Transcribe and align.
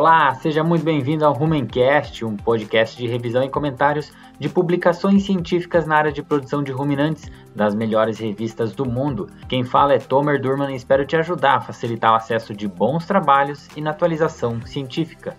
Olá, 0.00 0.32
seja 0.36 0.62
muito 0.62 0.84
bem-vindo 0.84 1.26
ao 1.26 1.32
Rumencast, 1.32 2.24
um 2.24 2.36
podcast 2.36 2.96
de 2.96 3.08
revisão 3.08 3.42
e 3.42 3.48
comentários 3.48 4.12
de 4.38 4.48
publicações 4.48 5.24
científicas 5.24 5.88
na 5.88 5.96
área 5.96 6.12
de 6.12 6.22
produção 6.22 6.62
de 6.62 6.70
ruminantes 6.70 7.28
das 7.52 7.74
melhores 7.74 8.20
revistas 8.20 8.72
do 8.72 8.86
mundo. 8.86 9.28
Quem 9.48 9.64
fala 9.64 9.94
é 9.94 9.98
Tomer 9.98 10.40
Durman 10.40 10.72
e 10.72 10.76
espero 10.76 11.04
te 11.04 11.16
ajudar 11.16 11.56
a 11.56 11.60
facilitar 11.60 12.12
o 12.12 12.14
acesso 12.14 12.54
de 12.54 12.68
bons 12.68 13.06
trabalhos 13.06 13.68
e 13.76 13.80
na 13.80 13.90
atualização 13.90 14.64
científica. 14.64 15.36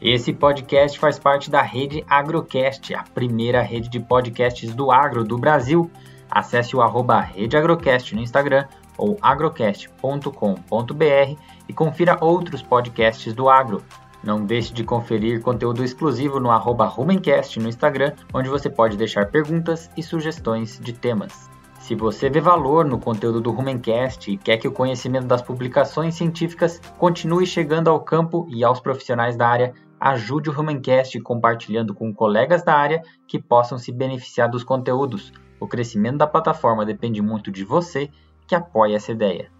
Esse 0.00 0.32
podcast 0.32 0.96
faz 0.96 1.18
parte 1.18 1.50
da 1.50 1.60
rede 1.60 2.04
Agrocast, 2.08 2.94
a 2.94 3.02
primeira 3.02 3.60
rede 3.60 3.88
de 3.88 3.98
podcasts 3.98 4.72
do 4.72 4.92
agro 4.92 5.24
do 5.24 5.36
Brasil. 5.36 5.90
Acesse 6.30 6.76
o 6.76 6.80
arroba 6.80 7.20
Rede 7.20 7.56
Agrocast 7.56 8.14
no 8.14 8.20
Instagram 8.20 8.66
ou 8.96 9.18
agrocast.com.br 9.20 11.36
e 11.68 11.72
confira 11.72 12.16
outros 12.20 12.62
podcasts 12.62 13.32
do 13.32 13.48
agro. 13.48 13.82
Não 14.22 14.44
deixe 14.44 14.72
de 14.72 14.82
conferir 14.82 15.40
conteúdo 15.42 15.84
exclusivo 15.84 16.40
no 16.40 16.50
arroba 16.50 16.86
Rumencast 16.86 17.60
no 17.60 17.68
Instagram, 17.68 18.12
onde 18.34 18.48
você 18.48 18.68
pode 18.68 18.96
deixar 18.96 19.26
perguntas 19.26 19.90
e 19.96 20.02
sugestões 20.02 20.80
de 20.80 20.92
temas. 20.92 21.48
Se 21.78 21.94
você 21.94 22.28
vê 22.28 22.40
valor 22.40 22.84
no 22.84 22.98
conteúdo 22.98 23.40
do 23.40 23.50
Rumencast 23.52 24.30
e 24.30 24.36
quer 24.36 24.58
que 24.58 24.66
o 24.66 24.72
conhecimento 24.72 25.26
das 25.26 25.40
publicações 25.40 26.16
científicas 26.16 26.80
continue 26.98 27.46
chegando 27.46 27.88
ao 27.88 28.00
campo 28.00 28.46
e 28.50 28.64
aos 28.64 28.80
profissionais 28.80 29.36
da 29.36 29.48
área, 29.48 29.72
ajude 30.00 30.50
o 30.50 30.52
Rumencast 30.52 31.18
compartilhando 31.20 31.94
com 31.94 32.12
colegas 32.12 32.62
da 32.62 32.74
área 32.74 33.02
que 33.26 33.40
possam 33.40 33.78
se 33.78 33.92
beneficiar 33.92 34.50
dos 34.50 34.64
conteúdos. 34.64 35.32
O 35.60 35.66
crescimento 35.66 36.18
da 36.18 36.26
plataforma 36.26 36.84
depende 36.84 37.22
muito 37.22 37.50
de 37.50 37.64
você 37.64 38.10
que 38.46 38.54
apoia 38.54 38.96
essa 38.96 39.12
ideia. 39.12 39.50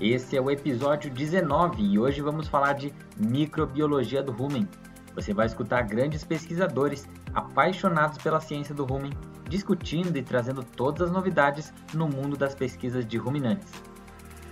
Esse 0.00 0.36
é 0.36 0.40
o 0.40 0.50
episódio 0.50 1.08
19 1.08 1.80
e 1.80 1.98
hoje 2.00 2.20
vamos 2.20 2.48
falar 2.48 2.72
de 2.72 2.92
microbiologia 3.16 4.24
do 4.24 4.32
rumen. 4.32 4.68
Você 5.14 5.32
vai 5.32 5.46
escutar 5.46 5.82
grandes 5.82 6.24
pesquisadores 6.24 7.08
apaixonados 7.32 8.18
pela 8.18 8.40
ciência 8.40 8.74
do 8.74 8.84
rumen 8.84 9.12
discutindo 9.48 10.16
e 10.16 10.22
trazendo 10.22 10.64
todas 10.64 11.02
as 11.02 11.12
novidades 11.12 11.72
no 11.94 12.08
mundo 12.08 12.36
das 12.36 12.56
pesquisas 12.56 13.06
de 13.06 13.16
ruminantes. 13.16 13.72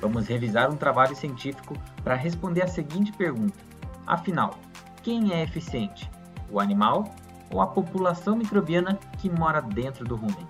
Vamos 0.00 0.28
revisar 0.28 0.70
um 0.70 0.76
trabalho 0.76 1.16
científico 1.16 1.74
para 2.04 2.14
responder 2.14 2.62
a 2.62 2.68
seguinte 2.68 3.12
pergunta: 3.12 3.58
afinal, 4.06 4.56
quem 5.02 5.32
é 5.32 5.42
eficiente? 5.42 6.08
O 6.50 6.60
animal 6.60 7.16
ou 7.50 7.60
a 7.60 7.66
população 7.66 8.36
microbiana 8.36 8.96
que 9.18 9.28
mora 9.28 9.60
dentro 9.60 10.04
do 10.04 10.14
rumen? 10.14 10.46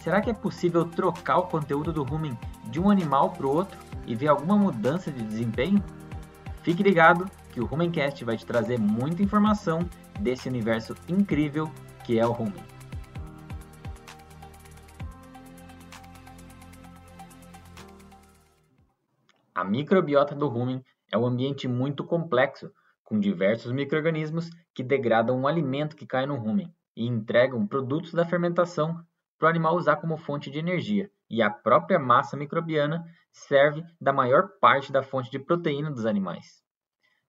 Será 0.00 0.20
que 0.20 0.28
é 0.28 0.34
possível 0.34 0.84
trocar 0.84 1.38
o 1.38 1.46
conteúdo 1.46 1.94
do 1.94 2.02
rumen 2.02 2.38
de 2.66 2.78
um 2.78 2.90
animal 2.90 3.30
para 3.30 3.46
o 3.46 3.54
outro 3.56 3.93
e 4.06 4.14
ver 4.14 4.28
alguma 4.28 4.56
mudança 4.56 5.10
de 5.10 5.22
desempenho? 5.22 5.82
Fique 6.62 6.82
ligado 6.82 7.30
que 7.52 7.60
o 7.60 7.66
Rumencast 7.66 8.24
vai 8.24 8.36
te 8.36 8.44
trazer 8.44 8.78
muita 8.78 9.22
informação 9.22 9.80
desse 10.18 10.48
universo 10.48 10.94
incrível 11.08 11.70
que 12.04 12.18
é 12.18 12.26
o 12.26 12.32
rumen. 12.32 12.62
A 19.54 19.62
microbiota 19.62 20.34
do 20.34 20.48
rumen 20.48 20.84
é 21.12 21.16
um 21.16 21.24
ambiente 21.24 21.68
muito 21.68 22.02
complexo, 22.04 22.72
com 23.04 23.20
diversos 23.20 23.70
microrganismos 23.70 24.50
que 24.74 24.82
degradam 24.82 25.38
um 25.38 25.46
alimento 25.46 25.94
que 25.94 26.06
cai 26.06 26.26
no 26.26 26.36
rumen 26.36 26.74
e 26.96 27.06
entregam 27.06 27.66
produtos 27.66 28.12
da 28.12 28.24
fermentação 28.24 29.00
para 29.38 29.46
o 29.46 29.50
animal 29.50 29.76
usar 29.76 29.96
como 29.96 30.16
fonte 30.16 30.50
de 30.50 30.58
energia, 30.58 31.10
e 31.30 31.40
a 31.40 31.50
própria 31.50 31.98
massa 31.98 32.36
microbiana 32.36 33.04
serve 33.34 33.84
da 34.00 34.12
maior 34.12 34.48
parte 34.60 34.92
da 34.92 35.02
fonte 35.02 35.30
de 35.30 35.38
proteína 35.38 35.90
dos 35.90 36.06
animais. 36.06 36.62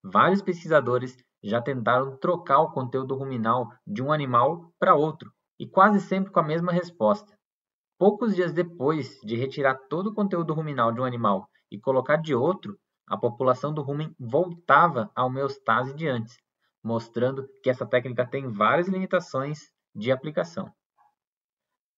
Vários 0.04 0.42
pesquisadores 0.42 1.18
já 1.44 1.62
tentaram 1.62 2.16
trocar 2.18 2.60
o 2.60 2.72
conteúdo 2.72 3.16
ruminal 3.16 3.68
de 3.86 4.02
um 4.02 4.12
animal 4.12 4.72
para 4.80 4.96
outro, 4.96 5.32
e 5.60 5.68
quase 5.68 6.00
sempre 6.00 6.32
com 6.32 6.40
a 6.40 6.44
mesma 6.44 6.72
resposta. 6.72 7.36
Poucos 7.98 8.36
dias 8.36 8.54
depois 8.54 9.20
de 9.22 9.36
retirar 9.36 9.76
todo 9.90 10.08
o 10.08 10.14
conteúdo 10.14 10.54
ruminal 10.54 10.92
de 10.92 11.02
um 11.02 11.06
animal 11.06 11.48
e 11.72 11.80
colocar 11.80 12.18
de 12.18 12.36
outro, 12.36 12.78
a 13.08 13.18
população 13.18 13.74
do 13.74 13.82
rumen 13.82 14.14
voltava 14.20 15.10
à 15.16 15.26
homeostase 15.26 15.94
de 15.96 16.08
antes, 16.08 16.38
mostrando 16.84 17.48
que 17.64 17.70
essa 17.70 17.86
técnica 17.86 18.28
tem 18.28 18.48
várias 18.48 18.88
limitações 18.88 19.60
de 19.96 20.12
aplicação. 20.12 20.72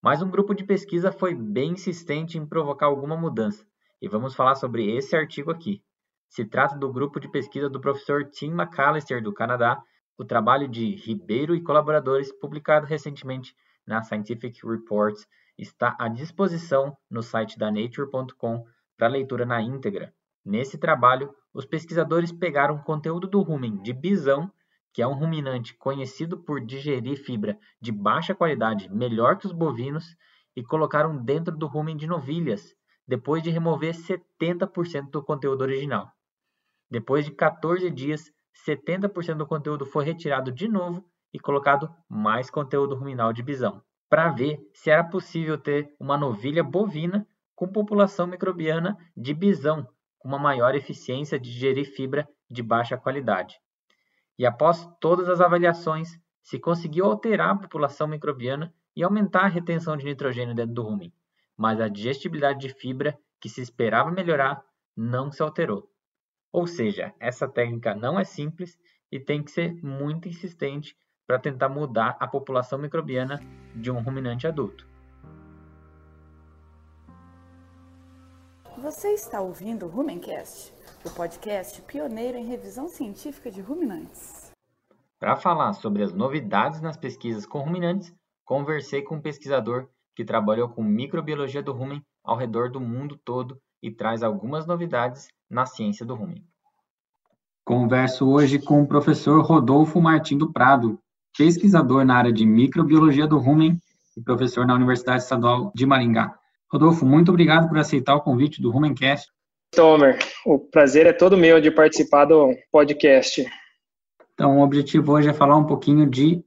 Mas 0.00 0.22
um 0.22 0.30
grupo 0.30 0.54
de 0.54 0.64
pesquisa 0.64 1.10
foi 1.10 1.34
bem 1.34 1.72
insistente 1.72 2.38
em 2.38 2.46
provocar 2.46 2.86
alguma 2.86 3.16
mudança, 3.16 3.66
e 4.00 4.08
vamos 4.08 4.34
falar 4.34 4.54
sobre 4.54 4.94
esse 4.96 5.16
artigo 5.16 5.50
aqui. 5.50 5.82
Se 6.28 6.44
trata 6.44 6.76
do 6.76 6.92
grupo 6.92 7.18
de 7.18 7.28
pesquisa 7.28 7.68
do 7.68 7.80
professor 7.80 8.24
Tim 8.24 8.52
McAllister, 8.52 9.22
do 9.22 9.32
Canadá, 9.32 9.82
o 10.16 10.24
trabalho 10.24 10.68
de 10.68 10.94
Ribeiro 10.96 11.54
e 11.54 11.62
colaboradores, 11.62 12.32
publicado 12.32 12.86
recentemente 12.86 13.54
na 13.86 14.02
Scientific 14.02 14.66
Reports, 14.66 15.26
está 15.56 15.96
à 15.98 16.08
disposição 16.08 16.96
no 17.10 17.22
site 17.22 17.58
da 17.58 17.70
Nature.com 17.70 18.64
para 18.96 19.08
leitura 19.08 19.46
na 19.46 19.62
íntegra. 19.62 20.12
Nesse 20.44 20.78
trabalho, 20.78 21.34
os 21.52 21.64
pesquisadores 21.64 22.32
pegaram 22.32 22.78
conteúdo 22.78 23.26
do 23.26 23.40
rumen 23.42 23.80
de 23.82 23.92
bisão 23.92 24.50
que 24.92 25.02
é 25.02 25.06
um 25.06 25.14
ruminante 25.14 25.74
conhecido 25.76 26.38
por 26.38 26.60
digerir 26.60 27.16
fibra 27.16 27.56
de 27.80 27.92
baixa 27.92 28.34
qualidade 28.34 28.92
melhor 28.92 29.38
que 29.38 29.46
os 29.46 29.52
bovinos, 29.52 30.16
e 30.56 30.62
colocaram 30.64 31.16
dentro 31.16 31.56
do 31.56 31.68
rumen 31.68 31.96
de 31.96 32.04
novilhas, 32.04 32.74
depois 33.08 33.42
de 33.42 33.50
remover 33.50 33.94
70% 33.94 35.10
do 35.10 35.22
conteúdo 35.22 35.62
original. 35.62 36.12
Depois 36.90 37.24
de 37.24 37.32
14 37.32 37.90
dias, 37.90 38.30
70% 38.64 39.38
do 39.38 39.46
conteúdo 39.46 39.86
foi 39.86 40.04
retirado 40.04 40.52
de 40.52 40.68
novo 40.68 41.04
e 41.32 41.40
colocado 41.40 41.90
mais 42.08 42.50
conteúdo 42.50 42.94
ruminal 42.94 43.32
de 43.32 43.42
bisão, 43.42 43.82
para 44.08 44.28
ver 44.28 44.60
se 44.74 44.90
era 44.90 45.02
possível 45.02 45.56
ter 45.56 45.92
uma 45.98 46.18
novilha 46.18 46.62
bovina 46.62 47.26
com 47.54 47.66
população 47.66 48.26
microbiana 48.26 48.96
de 49.16 49.32
bisão, 49.32 49.88
com 50.18 50.28
uma 50.28 50.38
maior 50.38 50.74
eficiência 50.74 51.40
de 51.40 51.50
digerir 51.50 51.86
fibra 51.86 52.28
de 52.50 52.62
baixa 52.62 52.96
qualidade 52.96 53.58
e 54.38 54.46
após 54.46 54.88
todas 55.00 55.28
as 55.28 55.40
avaliações, 55.40 56.18
se 56.42 56.58
conseguiu 56.58 57.06
alterar 57.06 57.50
a 57.50 57.56
população 57.56 58.06
microbiana 58.06 58.72
e 58.94 59.02
aumentar 59.02 59.44
a 59.44 59.48
retenção 59.48 59.96
de 59.96 60.04
nitrogênio 60.04 60.54
dentro 60.54 60.74
do 60.74 60.82
rumen, 60.82 61.12
mas 61.58 61.80
a 61.80 61.88
digestibilidade 61.88 62.60
de 62.60 62.72
fibra, 62.72 63.18
que 63.40 63.48
se 63.48 63.60
esperava 63.60 64.10
melhorar, 64.10 64.64
não 64.96 65.30
se 65.32 65.42
alterou. 65.42 65.90
Ou 66.52 66.66
seja, 66.66 67.12
essa 67.20 67.48
técnica 67.48 67.94
não 67.94 68.18
é 68.18 68.24
simples 68.24 68.78
e 69.12 69.18
tem 69.18 69.42
que 69.42 69.50
ser 69.50 69.74
muito 69.82 70.28
insistente 70.28 70.96
para 71.26 71.38
tentar 71.38 71.68
mudar 71.68 72.16
a 72.20 72.26
população 72.26 72.78
microbiana 72.78 73.38
de 73.74 73.90
um 73.90 74.00
ruminante 74.00 74.46
adulto. 74.46 74.88
Você 78.78 79.08
está 79.08 79.40
ouvindo 79.40 79.86
o 79.86 79.88
Rumencast? 79.88 80.72
o 81.04 81.10
podcast 81.10 81.80
pioneiro 81.82 82.36
em 82.36 82.44
revisão 82.44 82.88
científica 82.88 83.50
de 83.50 83.60
ruminantes. 83.60 84.52
Para 85.18 85.36
falar 85.36 85.72
sobre 85.72 86.02
as 86.02 86.12
novidades 86.12 86.80
nas 86.80 86.96
pesquisas 86.96 87.46
com 87.46 87.60
ruminantes, 87.60 88.12
conversei 88.44 89.02
com 89.02 89.16
um 89.16 89.20
pesquisador 89.20 89.88
que 90.18 90.24
trabalhou 90.24 90.68
com 90.68 90.82
microbiologia 90.82 91.62
do 91.62 91.72
rumen 91.72 92.02
ao 92.24 92.36
redor 92.36 92.68
do 92.72 92.80
mundo 92.80 93.16
todo 93.24 93.56
e 93.80 93.88
traz 93.88 94.20
algumas 94.24 94.66
novidades 94.66 95.28
na 95.48 95.64
ciência 95.64 96.04
do 96.04 96.16
rumen. 96.16 96.44
Converso 97.64 98.28
hoje 98.28 98.58
com 98.58 98.82
o 98.82 98.86
professor 98.88 99.40
Rodolfo 99.42 100.00
Martim 100.00 100.36
do 100.36 100.52
Prado, 100.52 100.98
pesquisador 101.36 102.04
na 102.04 102.16
área 102.16 102.32
de 102.32 102.44
microbiologia 102.44 103.28
do 103.28 103.38
rumen 103.38 103.78
e 104.16 104.20
professor 104.20 104.66
na 104.66 104.74
Universidade 104.74 105.22
Estadual 105.22 105.70
de 105.72 105.86
Maringá. 105.86 106.36
Rodolfo, 106.68 107.06
muito 107.06 107.28
obrigado 107.28 107.68
por 107.68 107.78
aceitar 107.78 108.16
o 108.16 108.20
convite 108.20 108.60
do 108.60 108.72
Rumencast. 108.72 109.28
Tomer, 109.70 110.18
o 110.44 110.58
prazer 110.58 111.06
é 111.06 111.12
todo 111.12 111.38
meu 111.38 111.60
de 111.60 111.70
participar 111.70 112.24
do 112.24 112.52
podcast. 112.72 113.46
Então, 114.34 114.58
o 114.58 114.64
objetivo 114.64 115.12
hoje 115.12 115.28
é 115.28 115.32
falar 115.32 115.56
um 115.56 115.64
pouquinho 115.64 116.10
de 116.10 116.42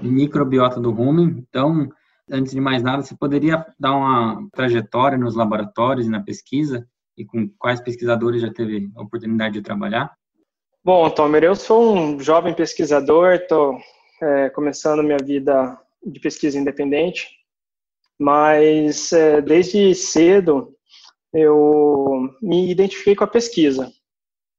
microbiota 0.00 0.78
do 0.78 0.92
rumen. 0.92 1.44
Então, 1.48 1.90
antes 2.30 2.52
de 2.52 2.60
mais 2.60 2.82
nada, 2.82 3.02
você 3.02 3.16
poderia 3.16 3.66
dar 3.78 3.94
uma 3.94 4.48
trajetória 4.52 5.18
nos 5.18 5.34
laboratórios 5.34 6.06
e 6.06 6.10
na 6.10 6.22
pesquisa 6.22 6.86
e 7.16 7.24
com 7.24 7.48
quais 7.58 7.80
pesquisadores 7.80 8.42
já 8.42 8.52
teve 8.52 8.90
a 8.96 9.02
oportunidade 9.02 9.54
de 9.54 9.62
trabalhar? 9.62 10.14
Bom, 10.84 11.08
Tomer, 11.10 11.44
eu 11.44 11.56
sou 11.56 11.96
um 11.96 12.20
jovem 12.20 12.54
pesquisador, 12.54 13.32
estou 13.32 13.78
é, 14.22 14.50
começando 14.50 15.02
minha 15.02 15.18
vida 15.18 15.78
de 16.04 16.20
pesquisa 16.20 16.58
independente, 16.58 17.28
mas 18.18 19.12
é, 19.12 19.40
desde 19.40 19.94
cedo 19.94 20.74
eu 21.32 22.30
me 22.40 22.70
identifiquei 22.70 23.16
com 23.16 23.24
a 23.24 23.28
pesquisa. 23.28 23.90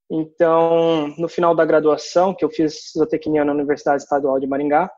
Então, 0.10 1.14
no 1.18 1.28
final 1.28 1.56
da 1.56 1.66
graduação, 1.66 2.34
que 2.34 2.44
eu 2.44 2.50
fiz 2.50 2.92
zootecnia 2.98 3.44
na 3.44 3.54
Universidade 3.54 4.04
Estadual 4.04 4.40
de 4.40 4.48
Maringá, 4.48 4.90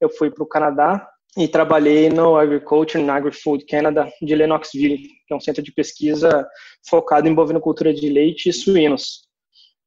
eu 0.00 0.08
fui 0.08 0.30
para 0.30 0.42
o 0.42 0.48
Canadá 0.48 1.08
e 1.36 1.46
trabalhei 1.46 2.08
no 2.08 2.36
Agriculture 2.36 3.02
and 3.02 3.12
Agri-Food 3.12 3.66
Canada 3.66 4.10
de 4.20 4.34
Lennoxville, 4.34 4.98
que 4.98 5.32
é 5.32 5.36
um 5.36 5.40
centro 5.40 5.62
de 5.62 5.72
pesquisa 5.72 6.46
focado 6.88 7.28
em 7.28 7.34
bovinocultura 7.34 7.92
de 7.92 8.08
leite 8.08 8.48
e 8.48 8.52
suínos. 8.52 9.28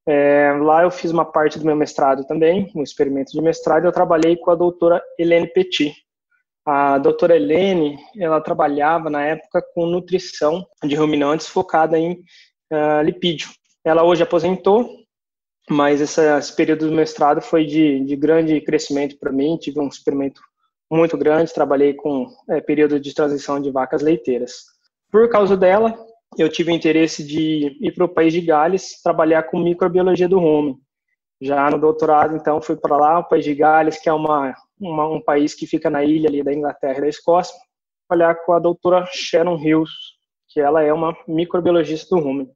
É, 0.08 0.52
lá 0.62 0.84
eu 0.84 0.92
fiz 0.92 1.12
uma 1.12 1.26
parte 1.26 1.60
do 1.60 1.66
meu 1.66 1.76
mestrado 1.76 2.26
também, 2.26 2.72
um 2.76 2.84
experimento 2.84 3.32
de 3.32 3.42
mestrado, 3.42 3.84
e 3.84 3.88
eu 3.88 3.92
trabalhei 3.92 4.36
com 4.36 4.52
a 4.52 4.56
doutora 4.56 5.02
Helene 5.18 5.48
Petit. 5.48 5.94
A 6.66 6.98
doutora 6.98 7.36
Helene, 7.36 7.98
ela 8.18 8.40
trabalhava 8.40 9.10
na 9.10 9.24
época 9.24 9.64
com 9.74 9.86
nutrição 9.86 10.66
de 10.84 10.96
ruminantes 10.96 11.48
focada 11.48 11.98
em 11.98 12.14
uh, 12.72 13.02
lipídio. 13.04 13.50
Ela 13.84 14.04
hoje 14.04 14.22
aposentou, 14.22 14.88
mas 15.70 16.02
esse, 16.02 16.22
esse 16.38 16.56
período 16.56 16.88
do 16.88 16.96
mestrado 16.96 17.42
foi 17.42 17.66
de, 17.66 18.04
de 18.06 18.16
grande 18.16 18.62
crescimento 18.62 19.18
para 19.20 19.32
mim, 19.32 19.58
tive 19.58 19.80
um 19.80 19.88
experimento 19.88 20.42
muito 20.92 21.18
grande, 21.18 21.54
trabalhei 21.54 21.94
com 21.94 22.28
é, 22.50 22.60
período 22.60 23.00
de 23.00 23.14
transição 23.14 23.62
de 23.62 23.72
vacas 23.72 24.02
leiteiras. 24.02 24.66
Por 25.10 25.30
causa 25.30 25.56
dela, 25.56 25.98
eu 26.38 26.50
tive 26.50 26.72
interesse 26.72 27.26
de 27.26 27.78
ir 27.82 27.94
para 27.94 28.06
o 28.06 28.10
país 28.10 28.34
de 28.34 28.42
Gales 28.42 29.02
trabalhar 29.02 29.44
com 29.44 29.60
microbiologia 29.60 30.28
do 30.28 30.40
rumen. 30.40 30.78
Já 31.42 31.70
no 31.70 31.80
doutorado, 31.80 32.36
então, 32.36 32.62
fui 32.62 32.76
para 32.76 32.98
lá, 32.98 33.20
o 33.20 33.24
país 33.24 33.44
de 33.44 33.56
Gales, 33.56 34.00
que 34.00 34.10
é 34.10 34.14
uma, 34.14 34.54
uma, 34.80 35.08
um 35.08 35.22
país 35.22 35.56
que 35.56 35.66
fica 35.66 35.90
na 35.90 36.04
ilha 36.04 36.30
ali 36.30 36.44
da 36.44 36.54
Inglaterra 36.54 37.00
e 37.00 37.02
da 37.02 37.08
Escócia, 37.08 37.56
trabalhar 38.08 38.36
com 38.46 38.54
a 38.54 38.60
doutora 38.60 39.06
Sharon 39.12 39.58
Hills, 39.58 39.92
que 40.50 40.60
ela 40.60 40.84
é 40.84 40.94
uma 40.94 41.18
microbiologista 41.28 42.16
do 42.16 42.22
rumen. 42.22 42.50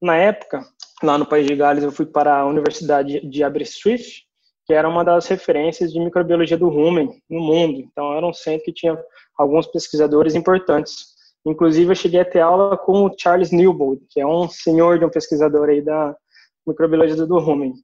Na 0.00 0.16
época, 0.16 0.64
lá 1.02 1.16
no 1.16 1.26
país 1.26 1.46
de 1.46 1.54
Gales, 1.54 1.84
eu 1.84 1.92
fui 1.92 2.06
para 2.06 2.38
a 2.38 2.46
Universidade 2.46 3.20
de 3.20 3.44
Aberystwyth, 3.44 4.21
que 4.66 4.72
era 4.72 4.88
uma 4.88 5.04
das 5.04 5.26
referências 5.26 5.92
de 5.92 6.00
microbiologia 6.00 6.56
do 6.56 6.68
rumen 6.68 7.20
no 7.28 7.40
mundo. 7.40 7.80
Então, 7.80 8.14
era 8.14 8.26
um 8.26 8.32
centro 8.32 8.64
que 8.64 8.72
tinha 8.72 8.98
alguns 9.36 9.66
pesquisadores 9.66 10.34
importantes. 10.34 11.12
Inclusive, 11.44 11.90
eu 11.90 11.96
cheguei 11.96 12.20
a 12.20 12.24
ter 12.24 12.40
aula 12.40 12.76
com 12.76 13.04
o 13.04 13.14
Charles 13.18 13.50
Newbold, 13.50 14.06
que 14.08 14.20
é 14.20 14.26
um 14.26 14.48
senhor 14.48 14.98
de 14.98 15.04
um 15.04 15.10
pesquisador 15.10 15.68
aí 15.68 15.82
da 15.82 16.14
microbiologia 16.66 17.26
do 17.26 17.38
rumen. 17.38 17.74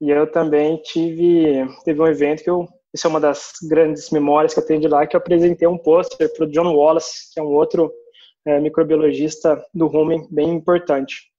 E 0.00 0.10
eu 0.10 0.30
também 0.30 0.76
tive, 0.82 1.66
teve 1.84 2.00
um 2.00 2.06
evento 2.06 2.42
que 2.42 2.50
eu, 2.50 2.68
isso 2.92 3.06
é 3.06 3.10
uma 3.10 3.20
das 3.20 3.52
grandes 3.68 4.10
memórias 4.10 4.52
que 4.52 4.60
eu 4.60 4.66
tenho 4.66 4.80
de 4.80 4.88
lá, 4.88 5.06
que 5.06 5.16
eu 5.16 5.20
apresentei 5.20 5.66
um 5.66 5.78
pôster 5.78 6.30
para 6.34 6.44
o 6.44 6.50
John 6.50 6.74
Wallace, 6.74 7.32
que 7.32 7.40
é 7.40 7.42
um 7.42 7.48
outro 7.48 7.90
é, 8.46 8.60
microbiologista 8.60 9.62
do 9.72 9.86
rumen 9.86 10.26
bem 10.30 10.50
importante. 10.50 11.30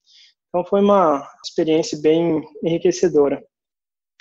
Então, 0.49 0.65
foi 0.65 0.81
uma 0.81 1.27
experiência 1.45 1.97
bem 2.01 2.41
enriquecedora. 2.63 3.41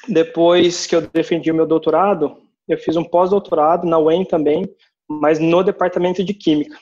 Depois 0.09 0.87
que 0.87 0.97
eu 0.97 1.03
defendi 1.03 1.51
o 1.51 1.55
meu 1.55 1.67
doutorado, 1.67 2.37
eu 2.69 2.79
fiz 2.79 2.97
um 2.97 3.05
pós-doutorado 3.05 3.87
na 3.87 3.99
UEM 3.99 4.25
também, 4.25 4.69
mas 5.09 5.39
no 5.39 5.63
departamento 5.63 6.23
de 6.23 6.33
Química. 6.33 6.79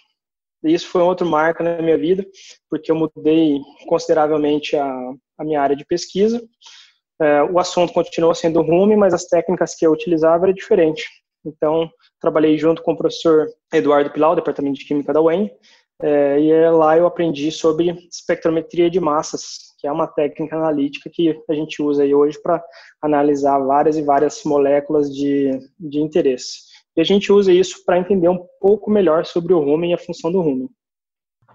E 0.62 0.74
isso 0.74 0.88
foi 0.88 1.02
um 1.02 1.06
outro 1.06 1.26
marco 1.26 1.62
na 1.62 1.80
minha 1.80 1.96
vida, 1.96 2.24
porque 2.68 2.90
eu 2.90 2.96
mudei 2.96 3.60
consideravelmente 3.86 4.76
a, 4.76 4.92
a 5.38 5.44
minha 5.44 5.60
área 5.60 5.76
de 5.76 5.84
pesquisa. 5.84 6.42
É, 7.20 7.42
o 7.42 7.58
assunto 7.58 7.92
continuou 7.92 8.34
sendo 8.34 8.62
rume, 8.62 8.96
mas 8.96 9.14
as 9.14 9.26
técnicas 9.26 9.74
que 9.74 9.86
eu 9.86 9.92
utilizava 9.92 10.44
eram 10.44 10.54
diferentes. 10.54 11.04
Então, 11.44 11.90
trabalhei 12.20 12.58
junto 12.58 12.82
com 12.82 12.92
o 12.92 12.96
professor 12.96 13.48
Eduardo 13.72 14.10
Pilau, 14.10 14.36
Departamento 14.36 14.78
de 14.78 14.84
Química 14.84 15.12
da 15.12 15.20
UEM, 15.20 15.50
é, 16.00 16.40
e 16.40 16.50
é 16.52 16.70
lá 16.70 16.96
eu 16.96 17.06
aprendi 17.06 17.50
sobre 17.50 17.90
espectrometria 18.10 18.88
de 18.88 19.00
massas, 19.00 19.67
que 19.78 19.86
é 19.86 19.92
uma 19.92 20.08
técnica 20.08 20.56
analítica 20.56 21.08
que 21.08 21.40
a 21.48 21.54
gente 21.54 21.80
usa 21.80 22.02
aí 22.02 22.12
hoje 22.12 22.38
para 22.42 22.62
analisar 23.00 23.58
várias 23.60 23.96
e 23.96 24.02
várias 24.02 24.42
moléculas 24.44 25.08
de, 25.14 25.50
de 25.78 26.00
interesse. 26.00 26.62
E 26.96 27.00
a 27.00 27.04
gente 27.04 27.32
usa 27.32 27.52
isso 27.52 27.84
para 27.86 27.98
entender 27.98 28.28
um 28.28 28.44
pouco 28.60 28.90
melhor 28.90 29.25
sobre 29.25 29.54
o 29.54 29.60
rumen 29.60 29.92
e 29.92 29.94
a 29.94 29.98
função 29.98 30.32
do 30.32 30.40
rumen. 30.40 30.69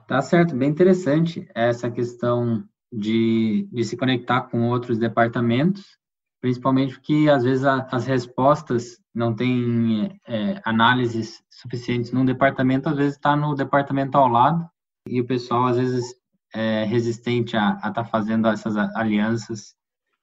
Tá 0.08 0.22
certo, 0.22 0.56
bem 0.56 0.70
interessante 0.70 1.48
essa 1.54 1.92
questão 1.92 2.64
de, 2.92 3.68
de 3.72 3.84
se 3.84 3.98
conectar 3.98 4.42
com 4.44 4.70
outros 4.70 4.98
departamentos, 4.98 5.98
principalmente 6.42 6.94
porque 6.94 7.28
às 7.30 7.44
vezes 7.44 7.66
a, 7.66 7.88
as 7.92 8.06
respostas 8.06 9.00
não 9.14 9.36
têm 9.36 10.20
é, 10.28 10.62
análises 10.64 11.44
suficientes 11.50 12.12
num 12.12 12.26
departamento, 12.26 12.88
às 12.88 12.96
vezes 12.96 13.16
está 13.16 13.36
no 13.36 13.54
departamento 13.54 14.18
ao 14.18 14.28
lado 14.28 14.66
e 15.08 15.20
o 15.20 15.26
pessoal 15.26 15.66
às 15.66 15.78
vezes 15.78 16.16
é 16.54 16.84
resistente 16.84 17.58
a 17.58 17.74
estar 17.76 17.92
tá 17.92 18.06
fazendo 18.06 18.48
essas 18.48 18.76
alianças, 18.96 19.76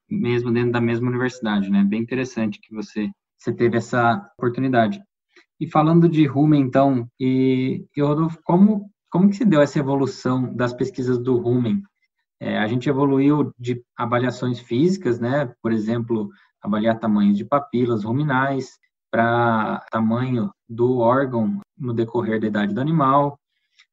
mesmo 0.09 0.53
dentro 0.53 0.73
da 0.73 0.81
mesma 0.81 1.09
universidade, 1.09 1.71
né? 1.71 1.85
Bem 1.85 2.01
interessante 2.01 2.61
que 2.61 2.75
você, 2.75 3.11
você 3.39 3.53
teve 3.53 3.77
essa 3.77 4.31
oportunidade. 4.39 5.03
E 5.61 5.69
falando 5.69 6.09
de 6.09 6.27
Rumen, 6.27 6.63
então, 6.63 7.07
e, 7.19 7.85
e 7.97 8.03
Rodolfo, 8.03 8.39
como, 8.45 8.91
como 9.11 9.29
que 9.29 9.37
se 9.37 9.45
deu 9.45 9.61
essa 9.61 9.79
evolução 9.79 10.55
das 10.55 10.73
pesquisas 10.73 11.19
do 11.19 11.37
Rumen? 11.37 11.83
É, 12.41 12.59
a 12.59 12.67
gente 12.67 12.89
evoluiu 12.89 13.53
de 13.59 13.83
avaliações 13.97 14.59
físicas, 14.61 15.21
né? 15.21 15.53
Por 15.63 15.73
exemplo, 15.73 16.31
avaliar 16.63 16.99
tamanhos 16.99 17.37
de 17.37 17.45
papilas 17.45 18.05
ruminais, 18.05 18.79
para 19.11 19.85
tamanho 19.91 20.51
do 20.69 20.99
órgão 20.99 21.61
no 21.77 21.93
decorrer 21.93 22.41
da 22.41 22.47
idade 22.47 22.73
do 22.73 22.81
animal, 22.81 23.40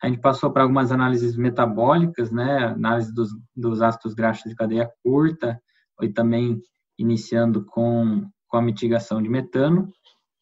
a 0.02 0.08
gente 0.08 0.22
passou 0.22 0.52
para 0.52 0.64
algumas 0.64 0.92
análises 0.92 1.36
metabólicas, 1.36 2.32
né, 2.32 2.66
análise 2.66 3.14
dos, 3.14 3.30
dos 3.56 3.82
ácidos 3.82 4.14
graxos 4.14 4.50
de 4.50 4.56
cadeia 4.56 4.90
curta, 5.04 5.60
e 6.02 6.10
também 6.10 6.62
iniciando 6.98 7.66
com, 7.66 8.30
com 8.48 8.58
a 8.58 8.62
mitigação 8.62 9.22
de 9.22 9.30
metano. 9.30 9.92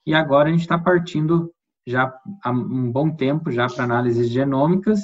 E 0.05 0.13
agora 0.13 0.49
a 0.49 0.51
gente 0.51 0.61
está 0.61 0.77
partindo 0.77 1.51
já 1.87 2.13
há 2.43 2.51
um 2.51 2.91
bom 2.91 3.15
tempo 3.15 3.51
já 3.51 3.67
para 3.67 3.83
análises 3.83 4.29
genômicas, 4.29 4.99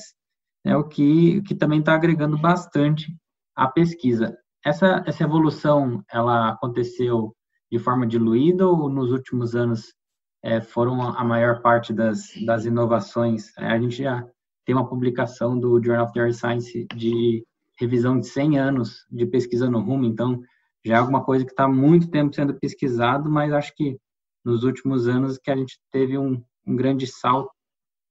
né, 0.65 0.75
o 0.75 0.83
que, 0.83 1.42
que 1.44 1.56
também 1.56 1.80
está 1.80 1.94
agregando 1.94 2.38
bastante 2.38 3.15
à 3.56 3.68
pesquisa. 3.68 4.36
Essa, 4.65 5.03
essa 5.07 5.24
evolução, 5.24 6.03
ela 6.12 6.50
aconteceu 6.50 7.36
de 7.71 7.80
forma 7.80 8.06
diluída 8.06 8.68
ou 8.68 8.89
nos 8.89 9.12
últimos 9.12 9.56
anos 9.56 9.94
é, 10.44 10.59
foram 10.59 11.01
a 11.01 11.24
maior 11.24 11.62
parte 11.62 11.94
das, 11.94 12.31
das 12.45 12.65
inovações? 12.65 13.56
É, 13.57 13.68
a 13.68 13.80
gente 13.80 14.03
já 14.03 14.27
tem 14.72 14.78
uma 14.78 14.88
publicação 14.88 15.60
do 15.60 15.84
Journal 15.84 16.06
of 16.06 16.14
the 16.14 16.22
Earth 16.22 16.36
Science 16.36 16.88
de 16.96 17.46
revisão 17.78 18.18
de 18.18 18.26
100 18.28 18.58
anos 18.58 19.06
de 19.12 19.26
pesquisa 19.26 19.70
no 19.70 19.82
rumo, 19.82 20.06
então 20.06 20.42
já 20.86 20.96
é 20.96 20.98
alguma 20.98 21.26
coisa 21.26 21.44
que 21.44 21.52
está 21.52 21.68
muito 21.68 22.10
tempo 22.10 22.34
sendo 22.34 22.54
pesquisado, 22.54 23.30
mas 23.30 23.52
acho 23.52 23.76
que 23.76 23.98
nos 24.46 24.64
últimos 24.64 25.10
anos 25.10 25.38
que 25.38 25.52
a 25.52 25.58
gente 25.58 25.78
teve 25.92 26.18
um, 26.18 26.42
um 26.66 26.74
grande 26.74 27.06
salto. 27.06 27.51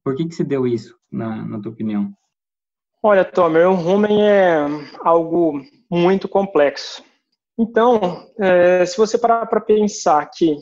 Por 0.05 0.15
que, 0.15 0.27
que 0.27 0.35
se 0.35 0.45
deu 0.45 0.67
isso, 0.67 0.95
na, 1.11 1.47
na 1.47 1.59
tua 1.59 1.73
opinião? 1.73 2.13
Olha, 3.03 3.25
Tomer, 3.25 3.67
o 3.67 3.75
rumen 3.75 4.23
é 4.23 4.67
algo 5.01 5.63
muito 5.91 6.29
complexo. 6.29 7.03
Então, 7.59 8.31
é, 8.39 8.85
se 8.85 8.99
você 8.99 9.17
parar 9.17 9.47
para 9.47 9.63
pensar 9.63 10.31
que 10.31 10.59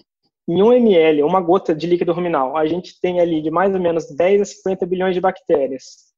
em 0.49 0.63
1 0.63 0.73
ml, 0.73 1.23
uma 1.23 1.43
gota 1.43 1.75
de 1.75 1.87
líquido 1.87 2.13
ruminal, 2.13 2.57
a 2.57 2.67
gente 2.67 2.99
tem 3.01 3.21
ali 3.21 3.43
de 3.43 3.51
mais 3.51 3.75
ou 3.75 3.81
menos 3.81 4.07
10 4.17 4.41
a 4.41 4.45
50 4.47 4.87
bilhões 4.87 5.15
de 5.15 5.21
bactérias, 5.21 6.09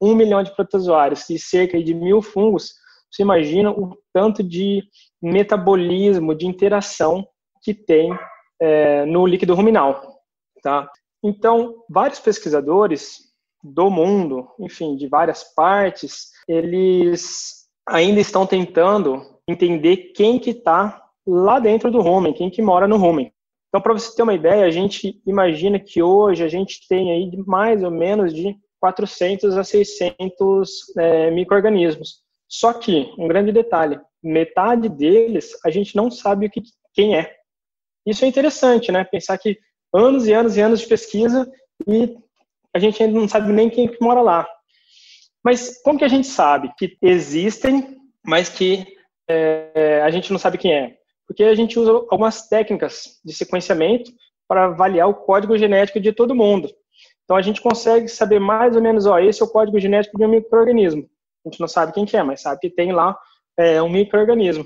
1 0.00 0.14
milhão 0.14 0.42
de 0.42 0.54
protozoários 0.54 1.28
e 1.30 1.38
cerca 1.38 1.82
de 1.82 1.94
mil 1.94 2.20
fungos. 2.20 2.74
Você 3.10 3.22
imagina 3.22 3.70
o 3.70 3.96
tanto 4.12 4.42
de 4.42 4.82
metabolismo, 5.22 6.34
de 6.34 6.46
interação 6.46 7.26
que 7.62 7.72
tem 7.72 8.10
é, 8.60 9.06
no 9.06 9.26
líquido 9.26 9.54
ruminal. 9.54 10.20
Tá? 10.62 10.90
Então, 11.24 11.82
vários 11.88 12.20
pesquisadores 12.20 13.20
do 13.62 13.90
mundo, 13.90 14.48
enfim, 14.60 14.96
de 14.96 15.08
várias 15.08 15.42
partes, 15.54 16.30
eles 16.46 17.66
ainda 17.88 18.20
estão 18.20 18.46
tentando 18.46 19.22
entender 19.48 20.12
quem 20.14 20.38
que 20.38 20.50
está 20.50 21.02
lá 21.26 21.58
dentro 21.58 21.90
do 21.90 22.02
rumen, 22.02 22.34
quem 22.34 22.50
que 22.50 22.60
mora 22.60 22.86
no 22.86 22.98
rumen. 22.98 23.32
Então, 23.68 23.80
para 23.80 23.92
você 23.92 24.14
ter 24.14 24.22
uma 24.22 24.34
ideia, 24.34 24.64
a 24.64 24.70
gente 24.70 25.20
imagina 25.26 25.78
que 25.78 26.02
hoje 26.02 26.42
a 26.42 26.48
gente 26.48 26.86
tem 26.88 27.12
aí 27.12 27.30
mais 27.46 27.82
ou 27.82 27.90
menos 27.90 28.32
de 28.32 28.56
400 28.80 29.56
a 29.56 29.64
600 29.64 30.96
é, 30.96 31.30
micro-organismos. 31.30 32.22
Só 32.48 32.72
que, 32.72 33.12
um 33.18 33.28
grande 33.28 33.52
detalhe, 33.52 34.00
metade 34.22 34.88
deles 34.88 35.52
a 35.64 35.70
gente 35.70 35.94
não 35.94 36.10
sabe 36.10 36.46
o 36.46 36.50
que, 36.50 36.62
quem 36.94 37.16
é. 37.16 37.36
Isso 38.06 38.24
é 38.24 38.28
interessante, 38.28 38.90
né? 38.90 39.04
Pensar 39.04 39.36
que 39.36 39.58
anos 39.94 40.26
e 40.26 40.32
anos 40.32 40.56
e 40.56 40.60
anos 40.60 40.80
de 40.80 40.86
pesquisa 40.86 41.50
e 41.86 42.16
a 42.74 42.78
gente 42.78 43.02
ainda 43.02 43.18
não 43.18 43.28
sabe 43.28 43.52
nem 43.52 43.68
quem 43.68 43.90
mora 44.00 44.22
lá. 44.22 44.48
Mas 45.44 45.80
como 45.82 45.98
que 45.98 46.04
a 46.04 46.08
gente 46.08 46.26
sabe 46.26 46.72
que 46.76 46.96
existem, 47.02 47.98
mas 48.24 48.48
que 48.48 48.86
é, 49.28 50.00
a 50.02 50.10
gente 50.10 50.32
não 50.32 50.38
sabe 50.38 50.58
quem 50.58 50.72
é? 50.72 50.97
Porque 51.28 51.44
a 51.44 51.54
gente 51.54 51.78
usa 51.78 51.92
algumas 51.92 52.48
técnicas 52.48 53.20
de 53.22 53.34
sequenciamento 53.34 54.10
para 54.48 54.64
avaliar 54.64 55.08
o 55.08 55.14
código 55.14 55.56
genético 55.58 56.00
de 56.00 56.10
todo 56.10 56.34
mundo. 56.34 56.70
Então 57.24 57.36
a 57.36 57.42
gente 57.42 57.60
consegue 57.60 58.08
saber 58.08 58.40
mais 58.40 58.74
ou 58.74 58.80
menos, 58.80 59.04
ó, 59.04 59.18
esse 59.18 59.42
é 59.42 59.44
o 59.44 59.50
código 59.50 59.78
genético 59.78 60.16
de 60.16 60.24
um 60.24 60.28
microorganismo. 60.28 61.06
A 61.44 61.50
gente 61.50 61.60
não 61.60 61.68
sabe 61.68 61.92
quem 61.92 62.06
que 62.06 62.16
é, 62.16 62.22
mas 62.22 62.40
sabe 62.40 62.58
que 62.58 62.70
tem 62.70 62.90
lá 62.90 63.16
é, 63.58 63.82
um 63.82 63.90
microorganismo. 63.90 64.64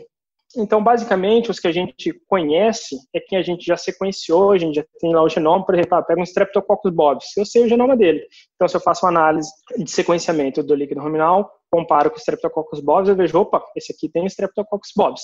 Então, 0.56 0.84
basicamente, 0.84 1.50
os 1.50 1.58
que 1.58 1.66
a 1.66 1.72
gente 1.72 2.12
conhece 2.28 2.96
é 3.14 3.18
quem 3.18 3.38
a 3.38 3.42
gente 3.42 3.64
já 3.64 3.76
sequenciou, 3.76 4.52
a 4.52 4.58
gente 4.58 4.76
já 4.76 4.84
tem 5.00 5.14
lá 5.14 5.22
o 5.22 5.28
genoma, 5.28 5.64
por 5.64 5.74
exemplo, 5.74 5.96
ah, 5.96 6.02
pega 6.02 6.20
um 6.20 6.24
Streptococcus 6.24 6.92
bovis, 6.92 7.36
eu 7.36 7.46
sei 7.46 7.64
o 7.64 7.68
genoma 7.68 7.96
dele. 7.96 8.26
Então, 8.54 8.68
se 8.68 8.76
eu 8.76 8.80
faço 8.80 9.06
uma 9.06 9.10
análise 9.10 9.50
de 9.78 9.90
sequenciamento 9.90 10.62
do 10.62 10.74
líquido 10.74 11.00
ruminal, 11.00 11.50
comparo 11.70 12.10
com 12.10 12.16
o 12.16 12.20
Streptococcus 12.20 12.80
bovis, 12.80 13.08
eu 13.08 13.16
vejo, 13.16 13.38
opa, 13.38 13.64
esse 13.74 13.92
aqui 13.92 14.10
tem 14.10 14.26
Streptococcus 14.26 14.90
bovis. 14.94 15.22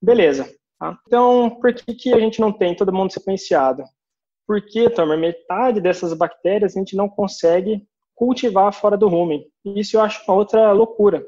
Beleza. 0.00 0.48
Tá? 0.80 0.98
Então, 1.06 1.50
por 1.60 1.72
que, 1.74 1.94
que 1.94 2.12
a 2.12 2.18
gente 2.18 2.40
não 2.40 2.52
tem 2.52 2.74
todo 2.74 2.92
mundo 2.92 3.12
sequenciado? 3.12 3.84
Porque, 4.46 4.90
Tomer, 4.90 5.18
metade 5.18 5.80
dessas 5.80 6.12
bactérias 6.14 6.74
a 6.74 6.80
gente 6.80 6.96
não 6.96 7.08
consegue 7.08 7.86
cultivar 8.16 8.72
fora 8.72 8.96
do 8.96 9.08
rumen. 9.08 9.44
Isso 9.64 9.96
eu 9.96 10.00
acho 10.00 10.24
uma 10.26 10.36
outra 10.36 10.72
loucura 10.72 11.22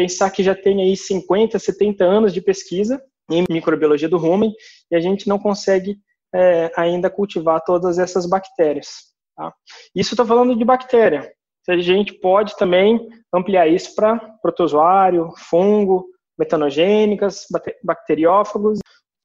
pensar 0.00 0.30
que 0.30 0.42
já 0.42 0.54
tem 0.54 0.80
aí 0.80 0.96
50, 0.96 1.58
70 1.58 2.04
anos 2.04 2.32
de 2.32 2.40
pesquisa 2.40 3.02
em 3.30 3.44
microbiologia 3.50 4.08
do 4.08 4.16
rumen 4.16 4.50
e 4.90 4.96
a 4.96 5.00
gente 5.00 5.28
não 5.28 5.38
consegue 5.38 5.98
é, 6.34 6.72
ainda 6.74 7.10
cultivar 7.10 7.62
todas 7.62 7.98
essas 7.98 8.24
bactérias. 8.24 8.88
Tá? 9.36 9.52
Isso 9.94 10.14
estou 10.14 10.24
falando 10.24 10.56
de 10.56 10.64
bactéria. 10.64 11.30
A 11.68 11.76
gente 11.76 12.14
pode 12.14 12.56
também 12.56 13.08
ampliar 13.32 13.68
isso 13.68 13.94
para 13.94 14.18
protozoário, 14.40 15.32
fungo, 15.36 16.06
metanogênicas, 16.40 17.46
bacteriófagos. 17.84 18.78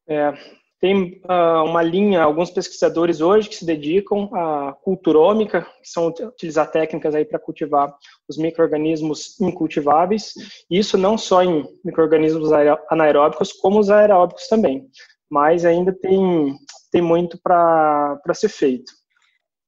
É, 0.07 0.33
tem 0.81 1.21
uh, 1.23 1.63
uma 1.63 1.81
linha, 1.81 2.21
alguns 2.21 2.51
pesquisadores 2.51 3.21
hoje 3.21 3.47
que 3.47 3.55
se 3.55 3.65
dedicam 3.65 4.29
à 4.33 4.73
culturômica, 4.83 5.61
que 5.81 5.89
são 5.89 6.07
utilizar 6.07 6.69
técnicas 6.69 7.15
aí 7.15 7.23
para 7.23 7.39
cultivar 7.39 7.95
os 8.27 8.37
micro-organismos 8.37 9.39
incultiváveis, 9.39 10.33
isso 10.69 10.97
não 10.97 11.17
só 11.17 11.41
em 11.41 11.65
micro-organismos 11.83 12.49
anaeróbicos, 12.89 13.53
como 13.53 13.79
os 13.79 13.89
aeróbicos 13.89 14.47
também, 14.47 14.85
mas 15.29 15.63
ainda 15.65 15.93
tem, 15.93 16.53
tem 16.91 17.01
muito 17.01 17.39
para 17.41 18.19
ser 18.33 18.49
feito. 18.49 18.91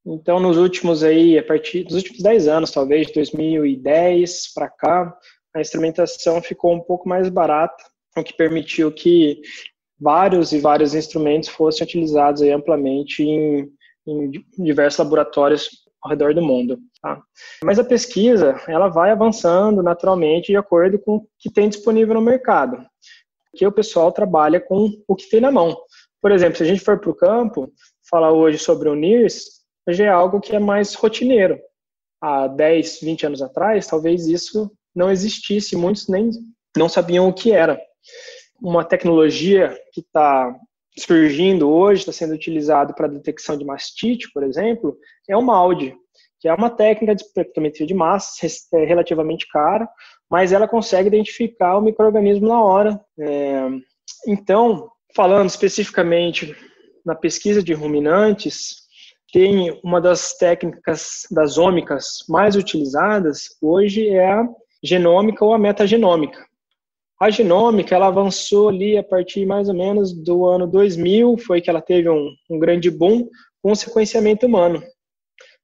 Então, 0.05 0.39
nos 0.39 0.57
últimos 0.57 1.03
aí, 1.03 1.37
a 1.37 1.43
partir 1.43 1.83
dos 1.83 1.95
últimos 1.95 2.21
10 2.21 2.47
anos, 2.47 2.71
talvez, 2.71 3.07
de 3.07 3.13
2010 3.13 4.53
para 4.53 4.69
cá, 4.69 5.17
a 5.55 5.61
instrumentação 5.61 6.41
ficou 6.41 6.73
um 6.73 6.79
pouco 6.79 7.07
mais 7.07 7.29
barata, 7.29 7.83
o 8.15 8.23
que 8.23 8.33
permitiu 8.33 8.91
que 8.91 9.41
vários 9.99 10.51
e 10.51 10.59
vários 10.59 10.93
instrumentos 10.93 11.49
fossem 11.49 11.85
utilizados 11.85 12.41
amplamente 12.41 13.23
em, 13.23 13.71
em, 14.07 14.31
diversos 14.57 14.99
laboratórios 14.99 15.69
ao 16.01 16.11
redor 16.11 16.33
do 16.33 16.41
mundo. 16.41 16.77
Tá? 17.01 17.21
Mas 17.63 17.79
a 17.79 17.83
pesquisa 17.83 18.59
ela 18.67 18.87
vai 18.87 19.11
avançando 19.11 19.81
naturalmente 19.81 20.51
de 20.51 20.57
acordo 20.57 20.99
com 20.99 21.17
o 21.17 21.27
que 21.39 21.51
tem 21.51 21.69
disponível 21.69 22.13
no 22.15 22.21
mercado, 22.21 22.85
porque 23.51 23.65
o 23.65 23.71
pessoal 23.71 24.11
trabalha 24.11 24.59
com 24.59 24.89
o 25.07 25.15
que 25.15 25.29
tem 25.29 25.41
na 25.41 25.51
mão. 25.51 25.75
Por 26.21 26.31
exemplo, 26.31 26.57
se 26.57 26.63
a 26.63 26.65
gente 26.65 26.81
for 26.81 26.99
para 26.99 27.09
o 27.09 27.15
campo, 27.15 27.71
falar 28.09 28.31
hoje 28.31 28.57
sobre 28.57 28.89
o 28.89 28.95
NIRS, 28.95 29.57
já 29.89 30.05
é 30.05 30.09
algo 30.09 30.39
que 30.39 30.55
é 30.55 30.59
mais 30.59 30.93
rotineiro. 30.93 31.59
Há 32.19 32.47
10, 32.47 32.99
20 33.01 33.25
anos 33.27 33.41
atrás, 33.41 33.87
talvez 33.87 34.27
isso 34.27 34.71
não 34.97 35.11
existisse, 35.11 35.75
muitos 35.75 36.07
nem 36.07 36.31
não 36.75 36.89
sabiam 36.89 37.27
o 37.27 37.33
que 37.33 37.51
era 37.51 37.79
uma 38.59 38.83
tecnologia 38.83 39.77
que 39.93 40.01
está 40.01 40.55
surgindo 40.97 41.69
hoje, 41.69 42.01
está 42.01 42.11
sendo 42.11 42.33
utilizado 42.33 42.93
para 42.95 43.07
detecção 43.07 43.55
de 43.55 43.63
mastite, 43.63 44.31
por 44.33 44.43
exemplo, 44.43 44.97
é 45.29 45.37
o 45.37 45.41
MALDI, 45.41 45.95
que 46.39 46.47
é 46.47 46.53
uma 46.53 46.71
técnica 46.71 47.15
de 47.15 47.21
espectrometria 47.21 47.85
de 47.85 47.93
massa 47.93 48.47
é 48.73 48.83
relativamente 48.83 49.47
cara, 49.47 49.87
mas 50.29 50.51
ela 50.51 50.67
consegue 50.67 51.07
identificar 51.07 51.77
o 51.77 51.81
microorganismo 51.81 52.47
na 52.47 52.63
hora. 52.63 52.99
É, 53.19 53.69
então, 54.27 54.89
falando 55.15 55.49
especificamente 55.49 56.55
na 57.05 57.15
pesquisa 57.15 57.61
de 57.61 57.73
ruminantes, 57.73 58.87
tem 59.31 59.79
uma 59.83 60.01
das 60.01 60.33
técnicas 60.33 61.27
das 61.29 61.57
ômicas 61.57 62.23
mais 62.27 62.55
utilizadas 62.55 63.45
hoje 63.61 64.09
é 64.09 64.31
a 64.31 64.47
genômica 64.83 65.43
ou 65.43 65.53
a 65.53 65.59
metagenômica. 65.59 66.45
A 67.19 67.29
genômica, 67.31 67.95
ela 67.95 68.07
avançou 68.07 68.69
ali 68.69 68.97
a 68.97 69.03
partir 69.03 69.45
mais 69.45 69.67
ou 69.67 69.75
menos 69.75 70.13
do 70.13 70.45
ano 70.45 70.67
2000, 70.67 71.37
foi 71.39 71.59
que 71.61 71.69
ela 71.69 71.81
teve 71.81 72.07
um, 72.09 72.31
um 72.49 72.59
grande 72.59 72.91
boom 72.91 73.27
com 73.61 73.71
o 73.71 73.75
sequenciamento 73.75 74.45
humano. 74.45 74.83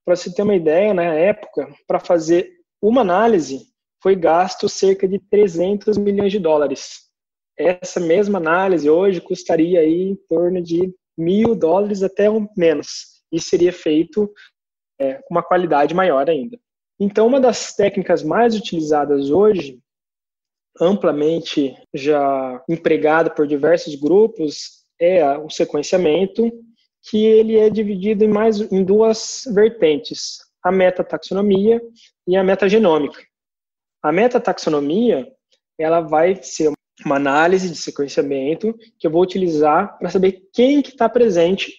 Para 0.04 0.16
você 0.16 0.34
ter 0.34 0.42
uma 0.42 0.56
ideia, 0.56 0.94
na 0.94 1.04
época, 1.04 1.68
para 1.88 2.00
fazer 2.00 2.50
uma 2.82 3.02
análise, 3.02 3.62
foi 4.02 4.16
gasto 4.16 4.68
cerca 4.68 5.08
de 5.08 5.20
300 5.20 5.98
milhões 5.98 6.32
de 6.32 6.40
dólares. 6.40 7.04
Essa 7.58 8.00
mesma 8.00 8.40
análise 8.40 8.90
hoje 8.90 9.22
custaria 9.22 9.80
aí 9.80 10.02
em 10.02 10.16
torno 10.28 10.62
de 10.62 10.94
mil 11.18 11.56
dólares 11.56 12.02
até 12.02 12.26
menos. 12.58 13.22
E 13.32 13.40
seria 13.40 13.72
feito 13.72 14.30
é, 15.00 15.16
com 15.16 15.36
uma 15.36 15.44
qualidade 15.44 15.94
maior 15.94 16.30
ainda. 16.30 16.58
Então, 17.00 17.28
uma 17.28 17.40
das 17.40 17.76
técnicas 17.76 18.24
mais 18.24 18.56
utilizadas 18.56 19.30
hoje 19.30 19.80
amplamente 20.80 21.76
já 21.94 22.64
empregado 22.68 23.32
por 23.32 23.46
diversos 23.46 23.96
grupos 23.96 24.84
é 25.00 25.38
o 25.38 25.50
sequenciamento, 25.50 26.52
que 27.10 27.26
ele 27.26 27.58
é 27.58 27.70
dividido 27.70 28.24
em 28.24 28.28
mais 28.28 28.60
em 28.72 28.84
duas 28.84 29.44
vertentes, 29.54 30.40
a 30.64 30.72
metataxonomia 30.72 31.82
e 32.26 32.36
a 32.36 32.44
metagenômica. 32.44 33.22
A 34.02 34.12
metataxonomia, 34.12 35.28
ela 35.78 36.00
vai 36.00 36.42
ser 36.42 36.72
uma 37.06 37.16
análise 37.16 37.70
de 37.70 37.76
sequenciamento 37.76 38.74
que 38.98 39.06
eu 39.06 39.12
vou 39.12 39.22
utilizar 39.22 39.98
para 39.98 40.10
saber 40.10 40.44
quem 40.54 40.82
que 40.82 40.90
está 40.90 41.10
presente 41.10 41.74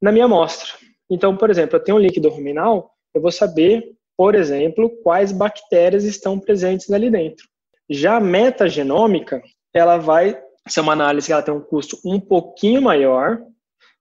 na 0.00 0.10
minha 0.10 0.24
amostra. 0.24 0.68
Então, 1.08 1.36
por 1.36 1.50
exemplo, 1.50 1.76
eu 1.76 1.82
tenho 1.82 1.98
um 1.98 2.00
líquido 2.00 2.28
ruminal, 2.28 2.92
eu 3.14 3.20
vou 3.20 3.30
saber, 3.30 3.94
por 4.16 4.34
exemplo, 4.34 4.90
quais 5.02 5.32
bactérias 5.32 6.04
estão 6.04 6.38
presentes 6.38 6.90
ali 6.90 7.10
dentro. 7.10 7.46
Já 7.88 8.16
a 8.16 8.20
metagenômica, 8.20 9.42
ela 9.74 9.98
vai 9.98 10.40
ser 10.66 10.80
uma 10.80 10.92
análise 10.92 11.26
que 11.26 11.32
ela 11.32 11.42
tem 11.42 11.54
um 11.54 11.60
custo 11.60 11.98
um 12.04 12.18
pouquinho 12.18 12.82
maior, 12.82 13.38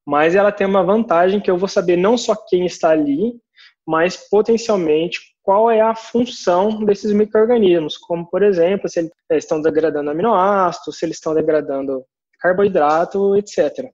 mas 0.05 0.35
ela 0.35 0.51
tem 0.51 0.65
uma 0.65 0.83
vantagem 0.83 1.39
que 1.39 1.51
eu 1.51 1.57
vou 1.57 1.67
saber 1.67 1.97
não 1.97 2.17
só 2.17 2.35
quem 2.35 2.65
está 2.65 2.91
ali, 2.91 3.33
mas 3.85 4.17
potencialmente 4.29 5.19
qual 5.43 5.69
é 5.69 5.79
a 5.79 5.93
função 5.93 6.83
desses 6.83 7.11
micro-organismos, 7.11 7.97
como, 7.97 8.27
por 8.27 8.41
exemplo, 8.41 8.89
se 8.89 8.99
eles 8.99 9.11
estão 9.43 9.61
degradando 9.61 10.09
aminoácidos, 10.09 10.97
se 10.97 11.05
eles 11.05 11.17
estão 11.17 11.35
degradando 11.35 12.03
carboidrato, 12.39 13.35
etc. 13.35 13.91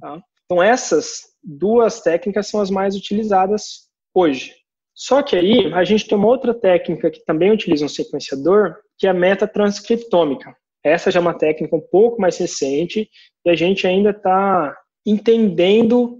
Tá? 0.00 0.22
Então, 0.44 0.62
essas 0.62 1.22
duas 1.42 2.00
técnicas 2.00 2.48
são 2.48 2.60
as 2.60 2.70
mais 2.70 2.94
utilizadas 2.94 3.88
hoje. 4.14 4.54
Só 4.94 5.22
que 5.22 5.36
aí 5.36 5.72
a 5.72 5.84
gente 5.84 6.06
tem 6.06 6.16
uma 6.16 6.28
outra 6.28 6.52
técnica 6.52 7.10
que 7.10 7.24
também 7.24 7.50
utiliza 7.50 7.84
um 7.84 7.88
sequenciador, 7.88 8.76
que 8.98 9.06
é 9.06 9.10
a 9.10 9.14
metatranscriptômica. 9.14 10.54
Essa 10.84 11.10
já 11.10 11.18
é 11.18 11.22
uma 11.22 11.36
técnica 11.36 11.76
um 11.76 11.80
pouco 11.80 12.20
mais 12.20 12.36
recente 12.38 13.08
e 13.44 13.50
a 13.50 13.54
gente 13.54 13.86
ainda 13.86 14.10
está 14.10 14.76
entendendo 15.06 16.18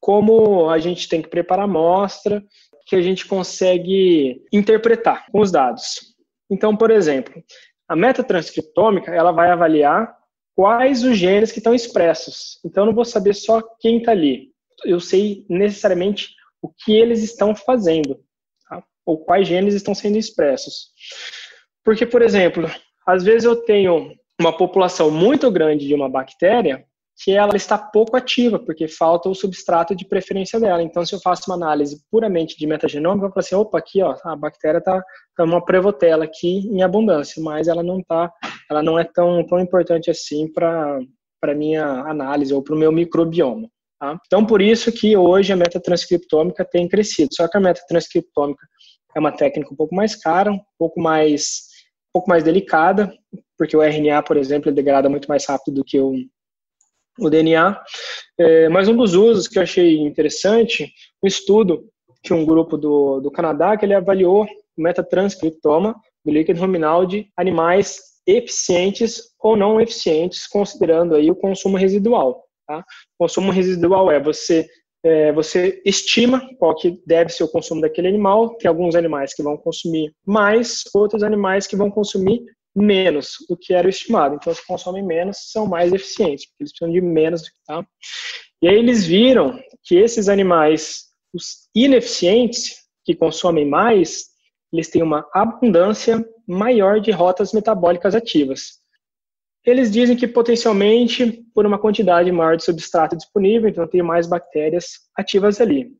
como 0.00 0.68
a 0.68 0.78
gente 0.78 1.08
tem 1.08 1.22
que 1.22 1.28
preparar 1.28 1.62
a 1.62 1.70
amostra, 1.70 2.42
que 2.86 2.96
a 2.96 3.02
gente 3.02 3.26
consegue 3.26 4.42
interpretar 4.52 5.26
com 5.30 5.40
os 5.40 5.50
dados. 5.50 6.14
Então, 6.50 6.76
por 6.76 6.90
exemplo, 6.90 7.42
a 7.88 7.96
metatranscriptômica 7.96 9.14
ela 9.14 9.32
vai 9.32 9.50
avaliar 9.50 10.14
quais 10.54 11.04
os 11.04 11.16
genes 11.16 11.52
que 11.52 11.58
estão 11.58 11.74
expressos. 11.74 12.58
Então, 12.64 12.82
eu 12.82 12.86
não 12.88 12.94
vou 12.94 13.04
saber 13.04 13.34
só 13.34 13.62
quem 13.80 13.98
está 13.98 14.12
ali. 14.12 14.50
Eu 14.84 15.00
sei 15.00 15.46
necessariamente 15.48 16.30
o 16.62 16.68
que 16.68 16.94
eles 16.94 17.22
estão 17.22 17.54
fazendo, 17.54 18.20
tá? 18.68 18.82
ou 19.04 19.18
quais 19.18 19.48
genes 19.48 19.74
estão 19.74 19.94
sendo 19.94 20.16
expressos. 20.16 20.90
Porque, 21.84 22.06
por 22.06 22.22
exemplo, 22.22 22.70
às 23.06 23.24
vezes 23.24 23.44
eu 23.44 23.56
tenho 23.56 24.14
uma 24.40 24.56
população 24.56 25.10
muito 25.10 25.50
grande 25.50 25.86
de 25.86 25.94
uma 25.94 26.08
bactéria 26.08 26.86
que 27.22 27.32
ela 27.32 27.54
está 27.54 27.76
pouco 27.76 28.16
ativa, 28.16 28.58
porque 28.58 28.88
falta 28.88 29.28
o 29.28 29.34
substrato 29.34 29.94
de 29.94 30.06
preferência 30.06 30.58
dela. 30.58 30.82
Então, 30.82 31.04
se 31.04 31.14
eu 31.14 31.20
faço 31.20 31.50
uma 31.50 31.56
análise 31.56 32.02
puramente 32.10 32.56
de 32.56 32.66
metagenômica, 32.66 33.26
eu 33.26 33.30
falar 33.30 33.40
assim, 33.40 33.54
opa, 33.54 33.78
aqui, 33.78 34.02
ó, 34.02 34.16
a 34.24 34.34
bactéria 34.34 34.78
está 34.78 35.02
tá 35.36 35.44
uma 35.44 35.64
prevotela 35.64 36.24
aqui 36.24 36.66
em 36.68 36.82
abundância, 36.82 37.42
mas 37.42 37.68
ela 37.68 37.82
não 37.82 38.02
tá, 38.02 38.32
ela 38.70 38.82
não 38.82 38.98
é 38.98 39.04
tão, 39.04 39.44
tão 39.46 39.60
importante 39.60 40.10
assim 40.10 40.50
para 40.52 41.00
para 41.42 41.56
minha 41.56 41.84
análise 41.84 42.54
ou 42.54 42.62
para 42.62 42.72
o 42.72 42.78
meu 42.78 42.92
microbioma. 42.92 43.68
Tá? 44.02 44.20
Então, 44.26 44.44
por 44.44 44.60
isso 44.60 44.90
que 44.90 45.16
hoje 45.16 45.52
a 45.52 45.56
metatranscriptômica 45.56 46.64
tem 46.64 46.88
crescido. 46.88 47.28
Só 47.32 47.46
que 47.46 47.56
a 47.56 47.60
metatranscriptômica 47.60 48.66
é 49.14 49.20
uma 49.20 49.30
técnica 49.30 49.72
um 49.72 49.76
pouco 49.76 49.94
mais 49.94 50.16
cara, 50.16 50.50
um 50.50 50.60
pouco 50.76 51.00
mais, 51.00 51.68
um 52.08 52.14
pouco 52.14 52.28
mais 52.28 52.42
delicada, 52.42 53.16
porque 53.56 53.76
o 53.76 53.80
RNA, 53.80 54.20
por 54.24 54.36
exemplo, 54.36 54.72
degrada 54.72 55.08
muito 55.08 55.28
mais 55.28 55.46
rápido 55.46 55.76
do 55.76 55.84
que 55.84 56.00
o, 56.00 56.14
o 57.20 57.30
DNA. 57.30 57.80
É, 58.40 58.68
mas 58.70 58.88
um 58.88 58.96
dos 58.96 59.14
usos 59.14 59.46
que 59.46 59.56
eu 59.56 59.62
achei 59.62 59.96
interessante, 60.00 60.92
um 61.22 61.28
estudo 61.28 61.88
que 62.24 62.34
um 62.34 62.44
grupo 62.44 62.76
do, 62.76 63.20
do 63.20 63.30
Canadá, 63.30 63.76
que 63.76 63.86
ele 63.86 63.94
avaliou 63.94 64.48
o 64.76 64.82
metatranscriptoma 64.82 65.94
do 66.24 66.32
líquido 66.32 66.60
ruminal 66.60 67.06
de 67.06 67.28
animais 67.36 68.00
eficientes 68.26 69.22
ou 69.38 69.56
não 69.56 69.80
eficientes, 69.80 70.48
considerando 70.48 71.14
aí 71.14 71.30
o 71.30 71.36
consumo 71.36 71.76
residual. 71.76 72.48
Tá? 72.66 72.84
Consumo 73.18 73.50
residual 73.50 74.10
é 74.10 74.20
você 74.20 74.68
é, 75.04 75.32
você 75.32 75.82
estima 75.84 76.40
qual 76.58 76.76
que 76.76 77.02
deve 77.04 77.30
ser 77.30 77.42
o 77.42 77.48
consumo 77.48 77.80
daquele 77.80 78.08
animal. 78.08 78.56
Tem 78.56 78.68
alguns 78.68 78.94
animais 78.94 79.34
que 79.34 79.42
vão 79.42 79.56
consumir 79.56 80.14
mais, 80.24 80.84
outros 80.94 81.22
animais 81.24 81.66
que 81.66 81.76
vão 81.76 81.90
consumir 81.90 82.40
menos 82.74 83.36
do 83.48 83.56
que 83.56 83.74
era 83.74 83.88
estimado. 83.88 84.36
Então, 84.36 84.52
os 84.52 84.60
que 84.60 84.66
consomem 84.66 85.04
menos 85.04 85.50
são 85.50 85.66
mais 85.66 85.92
eficientes, 85.92 86.46
porque 86.46 86.62
eles 86.62 86.72
precisam 86.72 86.92
de 86.92 87.00
menos. 87.00 87.42
Tá? 87.66 87.84
E 88.62 88.68
aí 88.68 88.76
eles 88.76 89.04
viram 89.04 89.58
que 89.82 89.96
esses 89.96 90.28
animais, 90.28 91.06
os 91.34 91.68
ineficientes, 91.74 92.76
que 93.04 93.14
consomem 93.14 93.68
mais, 93.68 94.26
eles 94.72 94.88
têm 94.88 95.02
uma 95.02 95.28
abundância 95.34 96.24
maior 96.46 97.00
de 97.00 97.10
rotas 97.10 97.52
metabólicas 97.52 98.14
ativas. 98.14 98.81
Eles 99.64 99.90
dizem 99.90 100.16
que 100.16 100.26
potencialmente 100.26 101.44
por 101.54 101.64
uma 101.64 101.78
quantidade 101.78 102.30
maior 102.32 102.56
de 102.56 102.64
substrato 102.64 103.16
disponível, 103.16 103.68
então 103.68 103.86
tem 103.86 104.02
mais 104.02 104.26
bactérias 104.26 105.00
ativas 105.16 105.60
ali. 105.60 105.92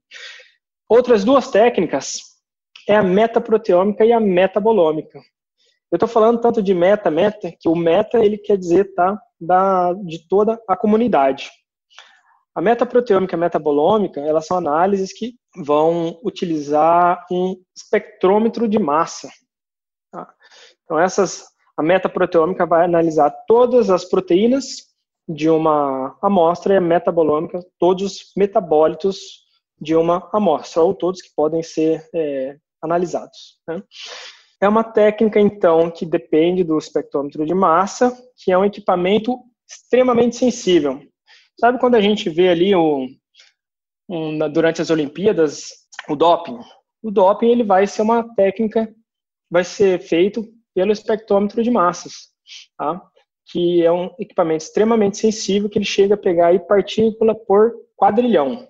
Outras 0.88 1.24
duas 1.24 1.50
técnicas 1.50 2.20
é 2.88 2.96
a 2.96 3.02
metaproteômica 3.02 4.04
e 4.04 4.12
a 4.12 4.18
metabolômica. 4.18 5.20
Eu 5.90 5.96
estou 5.96 6.08
falando 6.08 6.40
tanto 6.40 6.62
de 6.62 6.74
meta, 6.74 7.10
meta, 7.10 7.52
que 7.60 7.68
o 7.68 7.76
meta 7.76 8.18
ele 8.18 8.38
quer 8.38 8.56
dizer 8.56 8.94
tá 8.94 9.20
da 9.40 9.92
de 9.92 10.26
toda 10.26 10.60
a 10.66 10.76
comunidade. 10.76 11.50
A 12.54 12.60
metaproteômica 12.60 13.34
e 13.34 13.36
a 13.36 13.40
metabolômica, 13.40 14.20
elas 14.20 14.46
são 14.46 14.58
análises 14.58 15.12
que 15.12 15.34
vão 15.56 16.18
utilizar 16.22 17.24
um 17.30 17.56
espectrômetro 17.74 18.68
de 18.68 18.78
massa. 18.78 19.30
Tá? 20.10 20.34
Então, 20.84 20.98
essas, 20.98 21.44
a 21.82 21.84
metaproteômica 21.84 22.64
vai 22.64 22.84
analisar 22.84 23.30
todas 23.46 23.90
as 23.90 24.04
proteínas 24.04 24.86
de 25.28 25.50
uma 25.50 26.16
amostra 26.22 26.74
e 26.74 26.76
a 26.76 26.80
metabolômica 26.80 27.60
todos 27.78 28.04
os 28.04 28.32
metabólitos 28.36 29.42
de 29.80 29.96
uma 29.96 30.30
amostra, 30.32 30.82
ou 30.82 30.94
todos 30.94 31.20
que 31.20 31.30
podem 31.34 31.60
ser 31.60 32.08
é, 32.14 32.56
analisados. 32.80 33.58
Né? 33.66 33.82
É 34.60 34.68
uma 34.68 34.84
técnica, 34.84 35.40
então, 35.40 35.90
que 35.90 36.06
depende 36.06 36.62
do 36.62 36.78
espectrômetro 36.78 37.44
de 37.44 37.52
massa, 37.52 38.16
que 38.36 38.52
é 38.52 38.56
um 38.56 38.64
equipamento 38.64 39.36
extremamente 39.68 40.36
sensível. 40.36 41.02
Sabe 41.58 41.80
quando 41.80 41.96
a 41.96 42.00
gente 42.00 42.30
vê 42.30 42.48
ali 42.48 42.74
o, 42.76 43.08
um, 44.08 44.38
durante 44.52 44.80
as 44.80 44.88
Olimpíadas 44.88 45.70
o 46.08 46.14
doping? 46.14 46.60
O 47.02 47.10
doping 47.10 47.50
ele 47.50 47.64
vai 47.64 47.88
ser 47.88 48.02
uma 48.02 48.22
técnica, 48.36 48.88
vai 49.50 49.64
ser 49.64 49.98
feito 50.00 50.46
pelo 50.74 50.92
espectrômetro 50.92 51.62
de 51.62 51.70
massas, 51.70 52.30
tá? 52.76 53.00
que 53.46 53.84
é 53.84 53.92
um 53.92 54.10
equipamento 54.18 54.64
extremamente 54.64 55.18
sensível 55.18 55.68
que 55.68 55.78
ele 55.78 55.84
chega 55.84 56.14
a 56.14 56.18
pegar 56.18 56.48
aí 56.48 56.58
partícula 56.58 57.34
por 57.34 57.74
quadrilhão. 57.96 58.68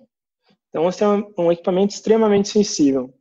Então, 0.69 0.89
esse 0.89 1.03
é 1.03 1.07
um, 1.07 1.51
equipamento 1.51 1.93
extremamente 1.93 2.49
sensível. 2.49 3.13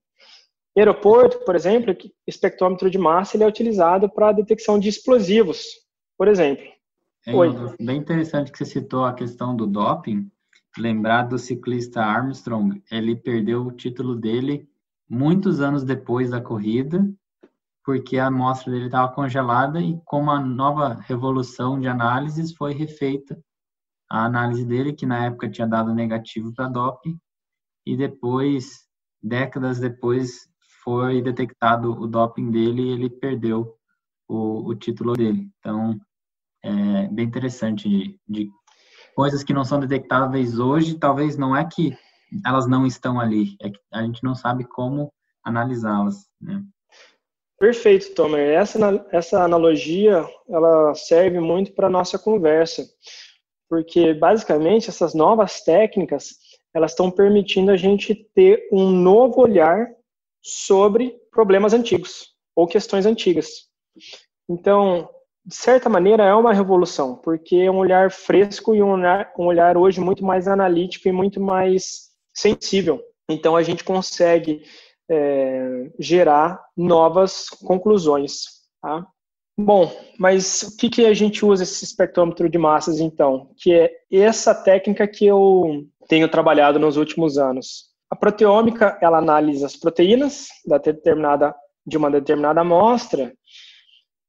Aeroporto, 0.77 1.45
por 1.45 1.55
exemplo, 1.55 1.95
espectrômetro 2.27 2.91
de 2.91 2.97
massa 2.97 3.37
ele 3.37 3.45
é 3.45 3.47
utilizado 3.47 4.09
para 4.09 4.31
a 4.31 4.33
detecção 4.33 4.79
de 4.79 4.89
explosivos, 4.89 5.67
por 6.17 6.29
exemplo. 6.29 6.65
É 7.27 7.35
Oi. 7.35 7.51
bem 7.79 7.99
interessante 7.99 8.51
que 8.51 8.59
você 8.59 8.65
citou 8.65 9.05
a 9.05 9.13
questão 9.13 9.55
do 9.55 9.67
doping. 9.67 10.31
Lembrar 10.79 11.25
do 11.25 11.39
ciclista 11.39 12.01
Armstrong, 12.01 12.83
ele 12.91 13.15
perdeu 13.15 13.67
o 13.67 13.73
título 13.73 14.17
dele 14.17 14.67
muitos 15.09 15.61
anos 15.61 15.85
depois 15.85 16.31
da 16.31 16.41
corrida, 16.41 17.07
porque 17.85 18.19
a 18.19 18.27
amostra 18.27 18.71
dele 18.71 18.87
estava 18.87 19.13
congelada 19.13 19.81
e 19.81 20.01
com 20.05 20.21
uma 20.21 20.39
nova 20.41 21.01
revolução 21.07 21.81
de 21.81 21.89
análises 21.89 22.55
foi 22.55 22.73
refeita 22.73 23.39
a 24.09 24.25
análise 24.27 24.65
dele, 24.65 24.93
que 24.93 25.07
na 25.07 25.25
época 25.25 25.51
tinha 25.51 25.67
dado 25.67 25.95
negativo 25.95 26.53
para 26.55 26.69
doping, 26.69 27.19
e 27.87 27.97
depois, 27.97 28.87
décadas 29.23 29.81
depois, 29.81 30.47
foi 30.85 31.23
detectado 31.23 31.91
o 31.93 32.07
doping 32.07 32.51
dele 32.51 32.83
e 32.83 32.91
ele 32.91 33.09
perdeu 33.09 33.75
o, 34.29 34.69
o 34.69 34.75
título 34.75 35.15
dele. 35.15 35.51
Então, 35.59 35.99
é 36.63 37.09
bem 37.09 37.27
interessante 37.27 37.89
de, 37.89 38.21
de 38.29 38.51
coisas 39.15 39.43
que 39.43 39.55
não 39.55 39.65
são 39.65 39.81
detectáveis 39.81 40.59
hoje, 40.59 40.99
talvez 40.99 41.37
não 41.37 41.57
é 41.57 41.65
que 41.65 41.97
elas 42.45 42.67
não 42.67 42.87
estão 42.87 43.19
ali, 43.19 43.57
é 43.61 43.71
que 43.71 43.79
a 43.93 44.03
gente 44.03 44.23
não 44.23 44.35
sabe 44.35 44.65
como 44.65 45.13
analisá-las, 45.45 46.29
né? 46.41 46.63
Perfeito, 47.63 48.13
Tomer. 48.13 48.59
Essa, 48.59 49.07
essa 49.13 49.45
analogia, 49.45 50.29
ela 50.49 50.97
serve 50.97 51.39
muito 51.39 51.73
para 51.73 51.89
nossa 51.89 52.19
conversa, 52.19 52.85
porque, 53.71 54.13
basicamente, 54.13 54.91
essas 54.91 55.15
novas 55.15 55.61
técnicas, 55.61 56.35
elas 56.75 56.91
estão 56.91 57.09
permitindo 57.09 57.71
a 57.71 57.77
gente 57.77 58.17
ter 58.35 58.69
um 58.73 58.91
novo 58.91 59.41
olhar 59.41 59.89
sobre 60.43 61.15
problemas 61.31 61.73
antigos 61.73 62.35
ou 62.57 62.67
questões 62.67 63.07
antigas. 63.07 63.69
Então, 64.51 65.09
de 65.47 65.55
certa 65.55 65.89
maneira, 65.89 66.25
é 66.25 66.35
uma 66.35 66.53
revolução, 66.53 67.15
porque 67.15 67.55
é 67.55 67.71
um 67.71 67.79
olhar 67.79 68.11
fresco 68.11 68.75
e 68.75 68.83
um 68.83 68.91
olhar, 68.91 69.33
um 69.39 69.47
olhar 69.47 69.77
hoje 69.77 70.01
muito 70.01 70.25
mais 70.25 70.49
analítico 70.49 71.07
e 71.07 71.13
muito 71.13 71.41
mais 71.41 72.11
sensível. 72.35 73.01
Então, 73.31 73.55
a 73.55 73.63
gente 73.63 73.85
consegue 73.85 74.65
é, 75.13 75.91
gerar 75.99 76.61
novas 76.77 77.49
conclusões. 77.49 78.45
Tá? 78.81 79.07
Bom, 79.57 79.93
mas 80.19 80.63
o 80.63 80.77
que, 80.77 80.89
que 80.89 81.05
a 81.05 81.13
gente 81.13 81.45
usa 81.45 81.63
esse 81.63 81.85
espectrômetro 81.85 82.49
de 82.49 82.59
massas, 82.59 83.01
então? 83.01 83.51
Que 83.57 83.73
é 83.75 83.91
essa 84.11 84.55
técnica 84.55 85.07
que 85.07 85.27
eu 85.27 85.87
tenho 86.09 86.29
trabalhado 86.29 86.79
nos 86.79 86.97
últimos 86.97 87.39
anos. 87.39 87.91
A 88.11 88.17
proteômica, 88.17 88.99
ela 89.01 89.19
analisa 89.19 89.67
as 89.67 89.77
proteínas 89.77 90.49
da 90.67 90.79
determinada, 90.79 91.55
de 91.87 91.97
uma 91.97 92.11
determinada 92.11 92.61
amostra 92.61 93.33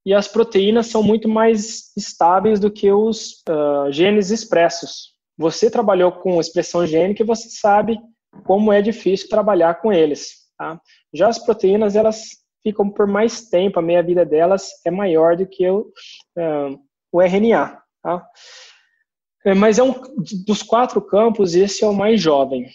e 0.05 0.13
as 0.13 0.27
proteínas 0.27 0.87
são 0.87 1.01
muito 1.01 1.29
mais 1.29 1.95
estáveis 1.95 2.59
do 2.59 2.69
que 2.69 2.91
os 2.91 3.41
uh, 3.49 3.91
genes 3.91 4.31
expressos. 4.31 5.13
Você 5.37 5.71
trabalhou 5.71 6.11
com 6.11 6.39
expressão 6.39 6.85
gênica 6.85 7.23
e 7.23 7.25
você 7.25 7.49
sabe 7.49 7.97
como 8.45 8.71
é 8.71 8.81
difícil 8.81 9.29
trabalhar 9.29 9.75
com 9.75 9.93
eles. 9.93 10.42
Tá? 10.57 10.79
Já 11.13 11.27
as 11.27 11.39
proteínas, 11.39 11.95
elas 11.95 12.23
ficam 12.61 12.89
por 12.89 13.07
mais 13.07 13.49
tempo, 13.49 13.79
a 13.79 13.81
meia-vida 13.81 14.25
delas 14.25 14.69
é 14.85 14.91
maior 14.91 15.35
do 15.35 15.45
que 15.45 15.67
o, 15.67 15.91
uh, 16.37 16.79
o 17.11 17.21
RNA. 17.21 17.81
Tá? 18.01 18.25
É, 19.45 19.53
mas 19.53 19.77
é 19.77 19.83
um 19.83 19.93
dos 20.45 20.63
quatro 20.63 21.01
campos, 21.01 21.55
esse 21.55 21.83
é 21.83 21.87
o 21.87 21.93
mais 21.93 22.21
jovem 22.21 22.67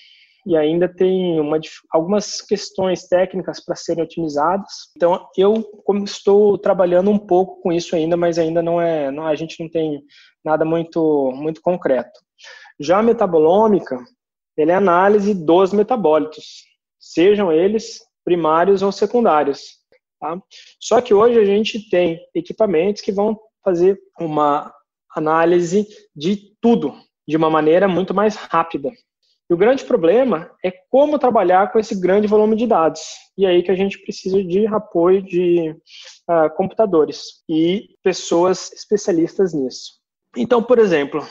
e 0.48 0.56
ainda 0.56 0.88
tem 0.88 1.38
uma, 1.38 1.60
algumas 1.90 2.40
questões 2.40 3.06
técnicas 3.06 3.62
para 3.62 3.76
serem 3.76 4.02
otimizadas. 4.02 4.72
Então, 4.96 5.28
eu 5.36 5.62
estou 6.04 6.56
trabalhando 6.56 7.10
um 7.10 7.18
pouco 7.18 7.60
com 7.60 7.70
isso 7.70 7.94
ainda, 7.94 8.16
mas 8.16 8.38
ainda 8.38 8.62
não 8.62 8.80
é, 8.80 9.10
não, 9.10 9.26
a 9.26 9.34
gente 9.34 9.62
não 9.62 9.68
tem 9.68 10.02
nada 10.42 10.64
muito, 10.64 11.30
muito 11.34 11.60
concreto. 11.60 12.18
Já 12.80 13.00
a 13.00 13.02
metabolômica, 13.02 14.02
ele 14.56 14.70
é 14.70 14.74
análise 14.74 15.34
dos 15.34 15.74
metabólitos, 15.74 16.64
sejam 17.12 17.50
eles 17.50 18.00
primários 18.24 18.82
ou 18.82 18.92
secundários. 18.92 19.78
Tá? 20.20 20.40
Só 20.80 21.00
que 21.00 21.14
hoje 21.14 21.38
a 21.38 21.44
gente 21.44 21.88
tem 21.88 22.20
equipamentos 22.34 23.02
que 23.02 23.12
vão 23.12 23.38
fazer 23.64 23.98
uma 24.18 24.72
análise 25.14 25.86
de 26.14 26.54
tudo 26.60 26.94
de 27.26 27.36
uma 27.36 27.50
maneira 27.50 27.88
muito 27.88 28.14
mais 28.14 28.36
rápida. 28.36 28.90
E 29.50 29.54
o 29.54 29.56
grande 29.56 29.84
problema 29.84 30.50
é 30.62 30.70
como 30.90 31.18
trabalhar 31.18 31.72
com 31.72 31.78
esse 31.78 31.98
grande 31.98 32.26
volume 32.26 32.54
de 32.56 32.66
dados. 32.66 33.00
E 33.36 33.46
aí 33.46 33.62
que 33.62 33.70
a 33.70 33.74
gente 33.74 33.98
precisa 34.02 34.42
de 34.44 34.66
apoio 34.66 35.22
de 35.22 35.70
uh, 35.70 36.54
computadores 36.54 37.42
e 37.48 37.88
pessoas 38.02 38.70
especialistas 38.72 39.54
nisso. 39.54 39.92
Então, 40.36 40.62
por 40.62 40.78
exemplo, 40.78 41.26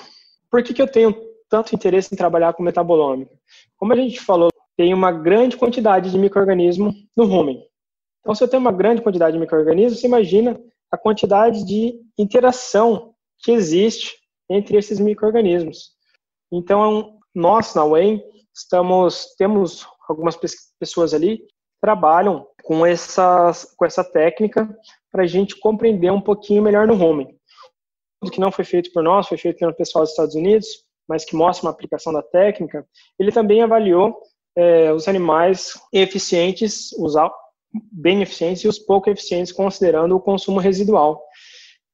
por 0.50 0.64
que, 0.64 0.74
que 0.74 0.82
eu 0.82 0.92
tenho 0.92 1.16
tanto 1.48 1.76
interesse 1.76 2.12
em 2.12 2.18
trabalhar 2.18 2.54
com 2.54 2.64
metabolômica? 2.64 3.32
Como 3.78 3.94
a 3.94 3.96
gente 3.96 4.20
falou, 4.20 4.50
tem 4.78 4.94
uma 4.94 5.12
grande 5.12 5.58
quantidade 5.58 6.12
de 6.12 6.18
microorganismo 6.18 6.94
no 7.16 7.26
rumen. 7.26 7.68
Então, 8.22 8.36
se 8.36 8.44
eu 8.44 8.48
tenho 8.48 8.62
uma 8.62 8.72
grande 8.72 9.02
quantidade 9.02 9.34
de 9.34 9.40
microorganismos, 9.40 10.00
você 10.00 10.08
imagina 10.08 10.60
a 10.92 10.98
quantidade 10.98 11.66
de 11.66 12.00
interação 12.18 13.16
que 13.40 13.52
existe 13.52 14.16
entre 14.50 14.78
esses 14.78 15.00
microorganismos. 15.00 15.92
Então, 16.52 17.18
nós, 17.34 17.74
na 17.74 17.84
UEM, 17.84 18.24
estamos, 18.54 19.36
temos 19.38 19.88
algumas 20.08 20.38
pessoas 20.80 21.14
ali 21.14 21.40
que 21.40 21.54
trabalham 21.82 22.48
com, 22.64 22.86
essas, 22.86 23.74
com 23.76 23.86
essa 23.86 24.04
técnica 24.04 24.70
para 25.12 25.24
a 25.24 25.28
gente 25.28 25.60
compreender 25.60 26.12
um 26.12 26.22
pouquinho 26.22 26.62
melhor 26.62 26.88
no 26.88 26.96
rumen. 26.96 27.36
O 28.24 28.30
que 28.30 28.40
não 28.40 28.52
foi 28.52 28.66
feito 28.66 28.92
por 28.92 29.04
nós, 29.04 29.28
foi 29.28 29.38
feito 29.38 29.58
pelo 29.58 29.76
pessoal 29.76 30.04
dos 30.04 30.12
Estados 30.12 30.36
Unidos, 30.36 30.68
mas 31.08 31.24
que 31.24 31.36
mostra 31.36 31.66
uma 31.66 31.72
aplicação 31.72 32.12
da 32.12 32.22
técnica. 32.22 32.88
Ele 33.20 33.32
também 33.32 33.62
avaliou 33.62 34.18
é, 34.58 34.92
os 34.92 35.08
animais 35.08 35.80
eficientes, 35.94 36.92
os 36.94 37.14
bem 37.92 38.24
eficientes 38.24 38.64
e 38.64 38.68
os 38.68 38.80
pouco 38.80 39.08
eficientes, 39.08 39.52
considerando 39.52 40.16
o 40.16 40.20
consumo 40.20 40.60
residual. 40.60 41.24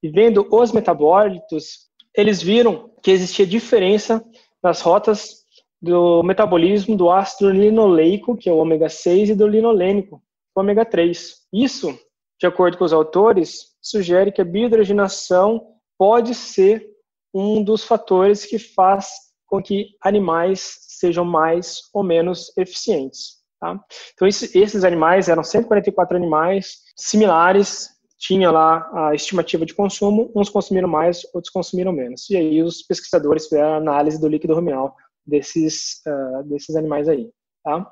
e 0.02 0.08
vendo 0.08 0.46
os 0.50 0.72
metabólitos, 0.72 1.88
eles 2.14 2.42
viram 2.42 2.90
que 3.02 3.10
existia 3.10 3.46
diferença 3.46 4.24
nas 4.62 4.80
rotas 4.80 5.44
do 5.80 6.22
metabolismo 6.22 6.96
do 6.96 7.10
ácido 7.10 7.50
linoleico, 7.50 8.36
que 8.36 8.48
é 8.48 8.52
o 8.52 8.58
ômega 8.58 8.88
6, 8.88 9.30
e 9.30 9.34
do 9.34 9.46
linolênico, 9.46 10.22
o 10.54 10.60
ômega 10.60 10.84
3. 10.84 11.46
Isso, 11.52 11.98
de 12.40 12.46
acordo 12.46 12.78
com 12.78 12.84
os 12.84 12.92
autores, 12.92 13.74
sugere 13.82 14.32
que 14.32 14.40
a 14.40 14.44
biohidrogenação 14.44 15.60
pode 15.98 16.34
ser 16.34 16.86
um 17.32 17.62
dos 17.62 17.84
fatores 17.84 18.46
que 18.46 18.58
faz 18.58 19.08
com 19.46 19.62
que 19.62 19.88
animais 20.02 20.83
sejam 21.04 21.24
mais 21.24 21.82
ou 21.92 22.02
menos 22.02 22.50
eficientes. 22.56 23.42
Tá? 23.60 23.78
Então, 24.14 24.26
esses 24.26 24.84
animais 24.84 25.28
eram 25.28 25.44
144 25.44 26.16
animais 26.16 26.78
similares, 26.96 27.90
tinha 28.18 28.50
lá 28.50 28.88
a 28.94 29.14
estimativa 29.14 29.66
de 29.66 29.74
consumo, 29.74 30.32
uns 30.34 30.48
consumiram 30.48 30.88
mais, 30.88 31.22
outros 31.34 31.52
consumiram 31.52 31.92
menos. 31.92 32.30
E 32.30 32.36
aí 32.36 32.62
os 32.62 32.82
pesquisadores 32.82 33.44
fizeram 33.44 33.74
a 33.74 33.76
análise 33.76 34.18
do 34.18 34.28
líquido 34.28 34.54
ruminal 34.54 34.96
desses, 35.26 36.00
uh, 36.06 36.42
desses 36.44 36.74
animais 36.74 37.06
aí. 37.06 37.28
Tá? 37.62 37.86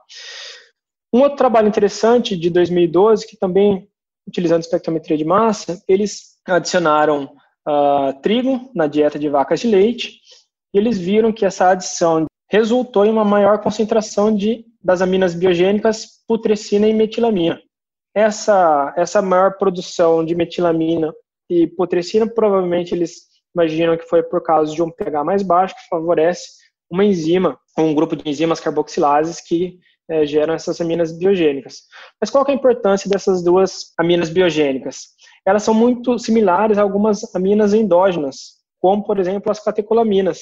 Um 1.12 1.20
outro 1.20 1.36
trabalho 1.36 1.68
interessante 1.68 2.34
de 2.34 2.48
2012, 2.48 3.26
que 3.26 3.36
também, 3.36 3.86
utilizando 4.26 4.62
espectrometria 4.62 5.18
de 5.18 5.24
massa, 5.24 5.82
eles 5.86 6.38
adicionaram 6.46 7.24
uh, 7.68 8.18
trigo 8.22 8.70
na 8.74 8.86
dieta 8.86 9.18
de 9.18 9.28
vacas 9.28 9.60
de 9.60 9.68
leite, 9.68 10.18
e 10.72 10.78
eles 10.78 10.98
viram 10.98 11.32
que 11.32 11.44
essa 11.44 11.68
adição 11.68 12.24
resultou 12.52 13.06
em 13.06 13.10
uma 13.10 13.24
maior 13.24 13.62
concentração 13.62 14.34
de, 14.36 14.66
das 14.84 15.00
aminas 15.00 15.34
biogênicas 15.34 16.22
putrescina 16.28 16.86
e 16.86 16.92
metilamina. 16.92 17.58
Essa, 18.14 18.92
essa 18.94 19.22
maior 19.22 19.56
produção 19.56 20.22
de 20.22 20.34
metilamina 20.34 21.14
e 21.48 21.66
putrescina, 21.66 22.26
provavelmente 22.26 22.94
eles 22.94 23.22
imaginam 23.54 23.96
que 23.96 24.04
foi 24.04 24.22
por 24.22 24.42
causa 24.42 24.74
de 24.74 24.82
um 24.82 24.90
pH 24.90 25.24
mais 25.24 25.42
baixo, 25.42 25.74
que 25.74 25.88
favorece 25.88 26.42
uma 26.90 27.02
enzima, 27.02 27.58
um 27.78 27.94
grupo 27.94 28.14
de 28.14 28.28
enzimas 28.28 28.60
carboxilases 28.60 29.40
que 29.40 29.78
é, 30.10 30.26
geram 30.26 30.52
essas 30.52 30.78
aminas 30.78 31.10
biogênicas. 31.10 31.84
Mas 32.20 32.28
qual 32.28 32.44
é 32.46 32.50
a 32.50 32.54
importância 32.54 33.08
dessas 33.08 33.42
duas 33.42 33.94
aminas 33.98 34.28
biogênicas? 34.28 35.06
Elas 35.46 35.62
são 35.62 35.72
muito 35.72 36.18
similares 36.18 36.76
a 36.76 36.82
algumas 36.82 37.34
aminas 37.34 37.72
endógenas, 37.72 38.58
como, 38.78 39.02
por 39.04 39.18
exemplo, 39.18 39.50
as 39.50 39.58
catecolaminas. 39.58 40.40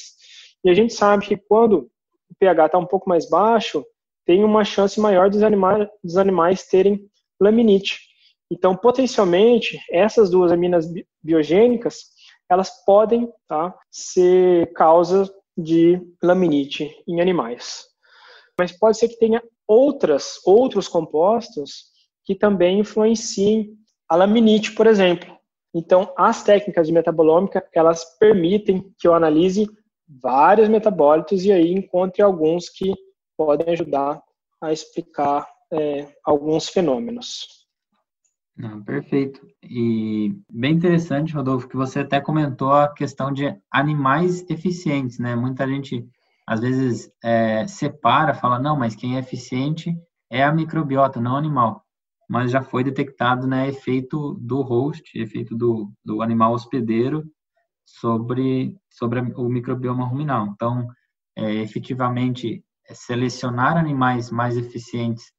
E 0.65 0.71
a 0.71 0.75
gente 0.75 0.93
sabe 0.93 1.25
que 1.25 1.37
quando 1.37 1.89
o 2.31 2.35
pH 2.39 2.67
está 2.67 2.79
um 2.79 2.87
pouco 2.87 3.09
mais 3.09 3.29
baixo, 3.29 3.85
tem 4.25 4.45
uma 4.45 4.65
chance 4.65 5.01
maior 5.01 5.29
dos, 5.29 5.43
animais, 5.43 5.89
dos 6.03 6.17
animais 6.17 6.67
terem 6.67 7.09
laminite. 7.41 7.99
Então, 8.51 8.77
potencialmente, 8.77 9.79
essas 9.91 10.31
duas 10.31 10.53
aminas 10.53 10.87
biogênicas, 11.23 12.07
elas 12.49 12.85
podem 12.85 13.29
tá, 13.47 13.75
ser 13.91 14.73
causa 14.73 15.33
de 15.57 16.01
laminite 16.23 16.91
em 17.07 17.21
animais. 17.21 17.85
Mas 18.59 18.73
pode 18.73 18.99
ser 18.99 19.09
que 19.09 19.19
tenha 19.19 19.43
outras, 19.67 20.41
outros 20.45 20.89
compostos 20.89 21.91
que 22.25 22.35
também 22.35 22.81
influenciem 22.81 23.71
a 24.09 24.17
laminite, 24.17 24.73
por 24.73 24.87
exemplo. 24.87 25.37
Então, 25.73 26.13
as 26.17 26.43
técnicas 26.43 26.89
de 26.89 26.93
metabolômica, 26.93 27.67
elas 27.73 28.05
permitem 28.19 28.93
que 28.99 29.07
eu 29.07 29.15
analise 29.15 29.69
vários 30.23 30.69
metabólitos 30.69 31.45
e 31.45 31.53
aí 31.53 31.73
encontre 31.73 32.23
alguns 32.23 32.69
que 32.69 32.93
podem 33.37 33.73
ajudar 33.73 34.21
a 34.61 34.73
explicar 34.73 35.47
é, 35.73 36.09
alguns 36.25 36.69
fenômenos. 36.69 37.61
Não, 38.57 38.83
perfeito. 38.83 39.41
E 39.63 40.35
bem 40.53 40.75
interessante, 40.75 41.33
Rodolfo, 41.33 41.69
que 41.69 41.77
você 41.77 42.01
até 42.01 42.21
comentou 42.21 42.73
a 42.73 42.93
questão 42.93 43.33
de 43.33 43.57
animais 43.71 44.45
eficientes, 44.51 45.19
né? 45.19 45.35
Muita 45.35 45.67
gente 45.67 46.07
às 46.47 46.61
vezes 46.61 47.11
é, 47.23 47.67
separa, 47.67 48.35
fala, 48.35 48.59
não, 48.59 48.77
mas 48.77 48.97
quem 48.97 49.17
é 49.17 49.21
eficiente 49.21 49.97
é 50.29 50.43
a 50.43 50.53
microbiota, 50.53 51.21
não 51.21 51.35
o 51.35 51.37
animal. 51.37 51.85
Mas 52.29 52.51
já 52.51 52.61
foi 52.61 52.85
detectado, 52.85 53.47
né, 53.47 53.69
efeito 53.69 54.35
do 54.35 54.61
host, 54.61 55.17
efeito 55.19 55.57
do, 55.57 55.91
do 56.05 56.21
animal 56.21 56.53
hospedeiro 56.53 57.25
sobre, 57.99 58.77
sobre 58.89 59.21
o 59.21 59.49
microbioma 59.49 60.07
ruminal. 60.07 60.47
Então, 60.47 60.87
é, 61.37 61.55
efetivamente, 61.55 62.65
selecionar 62.93 63.77
animais 63.77 64.31
mais 64.31 64.57
eficientes 64.57 65.33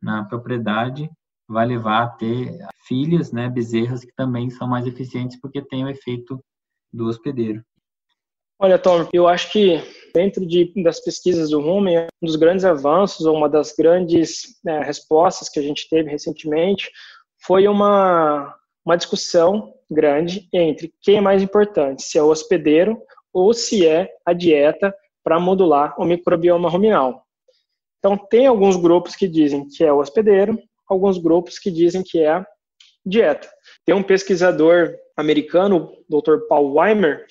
na 0.00 0.24
propriedade 0.24 1.10
vai 1.48 1.66
levar 1.66 2.02
a 2.02 2.08
ter 2.08 2.58
filhas, 2.86 3.32
né, 3.32 3.48
bezerras 3.48 4.04
que 4.04 4.12
também 4.14 4.50
são 4.50 4.68
mais 4.68 4.86
eficientes 4.86 5.40
porque 5.40 5.62
tem 5.62 5.84
o 5.84 5.88
efeito 5.88 6.42
do 6.92 7.06
hospedeiro. 7.06 7.62
Olha, 8.60 8.78
Tom, 8.78 9.08
eu 9.12 9.28
acho 9.28 9.52
que 9.52 9.80
dentro 10.12 10.44
de, 10.44 10.72
das 10.82 11.00
pesquisas 11.00 11.50
do 11.50 11.60
Rumen, 11.60 12.06
um 12.20 12.26
dos 12.26 12.36
grandes 12.36 12.64
avanços, 12.64 13.24
ou 13.24 13.36
uma 13.36 13.48
das 13.48 13.72
grandes 13.72 14.58
né, 14.64 14.80
respostas 14.80 15.48
que 15.48 15.60
a 15.60 15.62
gente 15.62 15.88
teve 15.88 16.10
recentemente, 16.10 16.90
foi 17.40 17.68
uma, 17.68 18.54
uma 18.84 18.96
discussão 18.96 19.72
grande 19.90 20.48
entre 20.52 20.92
quem 21.00 21.16
é 21.16 21.20
mais 21.20 21.42
importante, 21.42 22.02
se 22.02 22.18
é 22.18 22.22
o 22.22 22.28
hospedeiro 22.28 23.00
ou 23.32 23.52
se 23.52 23.86
é 23.86 24.10
a 24.24 24.32
dieta 24.32 24.94
para 25.22 25.40
modular 25.40 25.94
o 25.98 26.04
microbioma 26.04 26.68
ruminal. 26.68 27.24
Então, 27.98 28.16
tem 28.16 28.46
alguns 28.46 28.76
grupos 28.76 29.16
que 29.16 29.26
dizem 29.26 29.66
que 29.68 29.84
é 29.84 29.92
o 29.92 29.98
hospedeiro, 29.98 30.58
alguns 30.88 31.18
grupos 31.18 31.58
que 31.58 31.70
dizem 31.70 32.02
que 32.02 32.20
é 32.20 32.30
a 32.30 32.46
dieta. 33.04 33.48
Tem 33.84 33.94
um 33.94 34.02
pesquisador 34.02 34.94
americano, 35.16 35.92
o 36.08 36.20
Dr. 36.20 36.46
Paul 36.48 36.74
Weimer, 36.74 37.26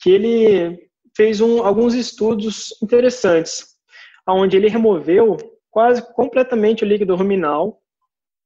que 0.00 0.10
ele 0.10 0.88
fez 1.16 1.40
um, 1.40 1.62
alguns 1.62 1.94
estudos 1.94 2.74
interessantes, 2.82 3.66
onde 4.26 4.56
ele 4.56 4.68
removeu 4.68 5.36
quase 5.70 6.02
completamente 6.14 6.84
o 6.84 6.86
líquido 6.86 7.16
ruminal 7.16 7.80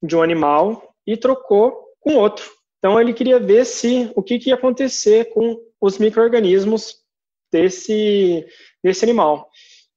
de 0.02 0.16
um 0.16 0.22
animal 0.22 0.94
e 1.07 1.16
trocou 1.16 1.76
com 2.00 2.14
outro. 2.16 2.50
Então 2.87 3.01
ele 3.01 3.12
queria 3.12 3.40
ver 3.40 3.66
se 3.66 4.12
o 4.14 4.22
que, 4.22 4.38
que 4.38 4.51
ia 4.51 4.55
acontecer 4.55 5.25
com 5.31 5.61
os 5.81 5.99
micro-organismos 5.99 6.99
desse, 7.51 8.46
desse 8.81 9.05
animal. 9.05 9.51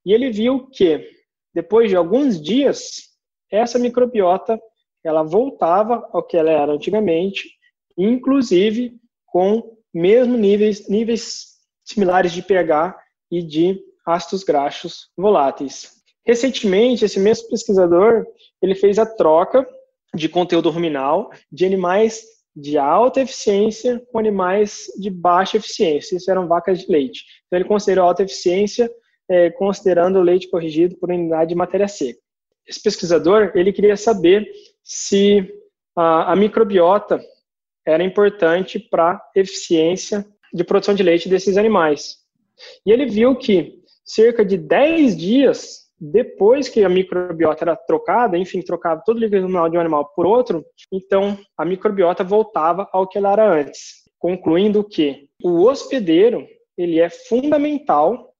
E 0.03 0.11
ele 0.11 0.31
viu 0.31 0.67
que 0.71 1.07
depois 1.53 1.87
de 1.87 1.95
alguns 1.95 2.41
dias, 2.41 3.11
essa 3.51 3.77
microbiota 3.77 4.59
ela 5.03 5.21
voltava 5.21 6.09
ao 6.11 6.23
que 6.25 6.35
ela 6.35 6.49
era 6.49 6.71
antigamente, 6.71 7.47
inclusive 7.95 8.97
com 9.27 9.77
mesmo 9.93 10.35
níveis, 10.35 10.89
níveis 10.89 11.59
similares 11.85 12.31
de 12.31 12.41
pH 12.41 12.97
e 13.29 13.43
de 13.43 13.79
ácidos 14.03 14.43
graxos 14.43 15.11
voláteis. 15.15 15.91
Recentemente, 16.25 17.05
esse 17.05 17.19
mesmo 17.19 17.49
pesquisador 17.49 18.25
ele 18.59 18.73
fez 18.73 18.97
a 18.97 19.05
troca 19.05 19.63
de 20.11 20.27
conteúdo 20.27 20.71
ruminal 20.71 21.29
de 21.51 21.67
animais 21.67 22.38
de 22.59 22.77
alta 22.77 23.21
eficiência 23.21 24.01
com 24.11 24.19
animais 24.19 24.85
de 24.99 25.09
baixa 25.09 25.57
eficiência. 25.57 26.15
Isso 26.15 26.29
eram 26.29 26.47
vacas 26.47 26.79
de 26.79 26.91
leite. 26.91 27.25
Então, 27.47 27.59
ele 27.59 27.67
considerou 27.67 28.05
alta 28.05 28.23
eficiência 28.23 28.89
é, 29.29 29.49
considerando 29.51 30.17
o 30.19 30.23
leite 30.23 30.49
corrigido 30.49 30.97
por 30.97 31.09
unidade 31.09 31.49
de 31.49 31.55
matéria 31.55 31.87
seca. 31.87 32.19
Esse 32.67 32.81
pesquisador 32.81 33.51
ele 33.55 33.71
queria 33.71 33.95
saber 33.95 34.47
se 34.83 35.47
a, 35.95 36.33
a 36.33 36.35
microbiota 36.35 37.19
era 37.85 38.03
importante 38.03 38.79
para 38.79 39.21
eficiência 39.35 40.25
de 40.53 40.63
produção 40.63 40.93
de 40.93 41.03
leite 41.03 41.29
desses 41.29 41.57
animais. 41.57 42.17
E 42.85 42.91
ele 42.91 43.05
viu 43.05 43.35
que 43.35 43.79
cerca 44.03 44.43
de 44.43 44.57
10 44.57 45.17
dias 45.17 45.88
depois 45.99 46.69
que 46.69 46.83
a 46.83 46.89
microbiota 46.89 47.63
era 47.65 47.75
trocada, 47.75 48.37
enfim, 48.37 48.61
trocava 48.61 49.01
todo 49.05 49.17
o 49.17 49.19
líquido 49.19 49.47
de 49.47 49.77
um 49.77 49.79
animal 49.79 50.05
por 50.15 50.25
outro, 50.25 50.65
então 50.91 51.37
a 51.57 51.65
microbiota 51.65 52.23
voltava 52.23 52.87
ao 52.93 53.07
que 53.07 53.17
ela 53.17 53.33
era 53.33 53.51
antes, 53.51 54.09
concluindo 54.17 54.83
que 54.83 55.27
o 55.43 55.63
hospedeiro 55.63 56.47
ele 56.77 56.99
é 56.99 57.09
fundamental 57.09 58.33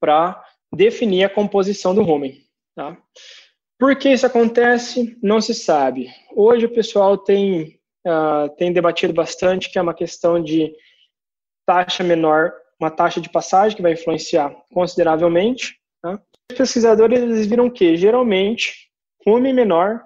para 0.00 0.42
definir 0.74 1.24
a 1.24 1.30
composição 1.30 1.94
do 1.94 2.02
rumen. 2.02 2.40
Tá? 2.74 2.96
Por 3.78 3.96
que 3.96 4.08
isso 4.08 4.26
acontece? 4.26 5.16
Não 5.22 5.40
se 5.40 5.54
sabe. 5.54 6.10
Hoje 6.34 6.66
o 6.66 6.72
pessoal 6.72 7.16
tem, 7.16 7.78
uh, 8.06 8.48
tem 8.56 8.72
debatido 8.72 9.12
bastante 9.12 9.70
que 9.70 9.78
é 9.78 9.82
uma 9.82 9.94
questão 9.94 10.42
de 10.42 10.74
taxa 11.66 12.02
menor, 12.02 12.52
uma 12.80 12.90
taxa 12.90 13.20
de 13.20 13.28
passagem 13.28 13.76
que 13.76 13.82
vai 13.82 13.92
influenciar 13.92 14.54
consideravelmente. 14.72 15.78
Pesquisadores 16.48 17.20
eles 17.20 17.46
viram 17.46 17.68
que, 17.68 17.96
geralmente, 17.96 18.90
rumen 19.26 19.52
menor 19.52 20.02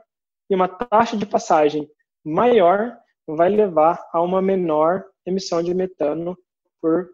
e 0.49 0.55
uma 0.55 0.69
taxa 0.69 1.17
de 1.17 1.27
passagem 1.27 1.89
maior 2.25 2.97
vai 3.27 3.49
levar 3.49 4.03
a 4.13 4.21
uma 4.21 4.43
menor 4.43 5.05
emissão 5.27 5.63
de 5.63 5.75
metano 5.75 6.37
por 6.81 7.11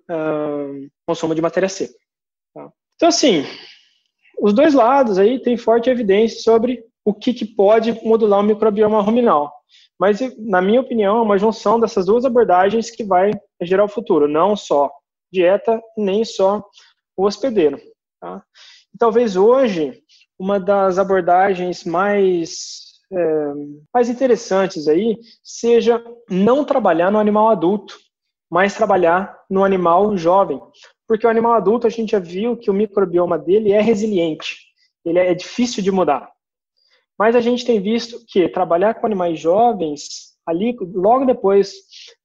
consumo 1.07 1.35
de 1.35 1.43
matéria 1.43 1.69
seca. 1.69 1.95
Tá? 2.55 2.71
Então, 2.95 3.09
assim, 3.09 3.45
os 4.39 4.53
dois 4.53 4.75
lados 4.75 5.19
aí 5.19 5.41
têm 5.41 5.57
forte 5.57 5.91
evidência 5.91 6.41
sobre 6.41 6.85
o 7.05 7.15
que, 7.15 7.33
que 7.33 7.45
pode 7.45 7.93
modular 8.05 8.41
o 8.41 8.43
microbioma 8.43 9.01
ruminal. 9.01 9.53
Mas, 9.99 10.21
na 10.39 10.61
minha 10.61 10.81
opinião, 10.81 11.19
é 11.19 11.23
uma 11.23 11.39
junção 11.39 11.81
dessas 11.81 12.07
duas 12.07 12.25
abordagens 12.25 12.91
que 12.91 13.05
vai 13.05 13.31
gerar 13.63 13.85
o 13.85 13.89
futuro, 13.89 14.29
não 14.29 14.57
só 14.57 14.91
dieta, 15.33 15.81
nem 15.97 16.25
só 16.25 16.65
o 17.17 17.25
hospedeiro. 17.25 17.81
Tá? 18.21 18.43
E 18.97 18.99
talvez 18.99 19.37
hoje 19.37 20.03
uma 20.39 20.59
das 20.59 20.99
abordagens 20.99 21.85
mais 21.85 22.95
é, 23.13 23.53
mais 23.93 24.09
interessantes 24.09 24.89
aí 24.89 25.19
seja 25.45 26.03
não 26.31 26.65
trabalhar 26.65 27.13
no 27.13 27.19
animal 27.19 27.51
adulto, 27.51 27.95
mas 28.51 28.75
trabalhar 28.75 29.39
no 29.51 29.63
animal 29.63 30.17
jovem, 30.17 30.59
porque 31.07 31.27
o 31.27 31.31
animal 31.31 31.53
adulto 31.53 31.87
a 31.87 31.91
gente 31.91 32.13
já 32.13 32.19
viu 32.19 32.57
que 32.57 32.71
o 32.71 32.75
microbioma 32.75 33.39
dele 33.39 33.71
é 33.71 33.83
resiliente, 33.83 34.57
ele 35.05 35.19
é 35.19 35.35
difícil 35.35 35.83
de 35.83 35.93
mudar. 35.93 36.33
Mas 37.19 37.37
a 37.37 37.41
gente 37.43 37.67
tem 37.67 37.79
visto 37.79 38.25
que 38.27 38.49
trabalhar 38.49 38.95
com 38.95 39.05
animais 39.05 39.39
jovens, 39.39 40.39
ali 40.47 40.75
logo 40.95 41.27
depois 41.27 41.75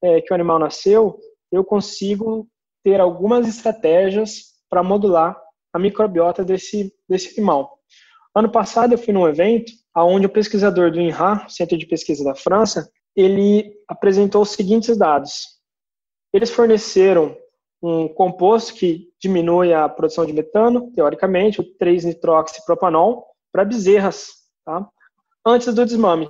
é, 0.02 0.22
que 0.22 0.32
o 0.32 0.36
animal 0.36 0.58
nasceu, 0.58 1.20
eu 1.52 1.66
consigo 1.66 2.48
ter 2.82 3.02
algumas 3.02 3.46
estratégias 3.46 4.52
para 4.70 4.82
modular 4.82 5.38
a 5.74 5.80
microbiota 5.80 6.44
desse, 6.44 6.94
desse 7.08 7.38
animal. 7.38 7.80
Ano 8.36 8.52
passado 8.52 8.94
eu 8.94 8.98
fui 8.98 9.14
num 9.14 9.28
evento 9.28 9.72
onde 9.96 10.26
o 10.26 10.30
pesquisador 10.30 10.92
do 10.92 11.00
INRA, 11.00 11.46
Centro 11.50 11.78
de 11.78 11.86
Pesquisa 11.86 12.24
da 12.24 12.36
França, 12.36 12.90
ele 13.16 13.74
apresentou 13.88 14.42
os 14.42 14.52
seguintes 14.52 14.98
dados. 14.98 15.60
Eles 16.34 16.50
forneceram 16.50 17.36
um 17.84 18.08
composto 18.08 18.74
que 18.74 19.10
diminui 19.20 19.74
a 19.74 19.90
produção 19.90 20.26
de 20.26 20.34
metano, 20.34 20.92
teoricamente, 20.94 21.60
o 21.60 21.78
3-nitroxipropanol, 21.78 23.26
para 23.52 23.66
bezerras, 23.66 24.30
tá? 24.64 24.88
antes 25.46 25.74
do 25.74 25.86
desmame. 25.86 26.30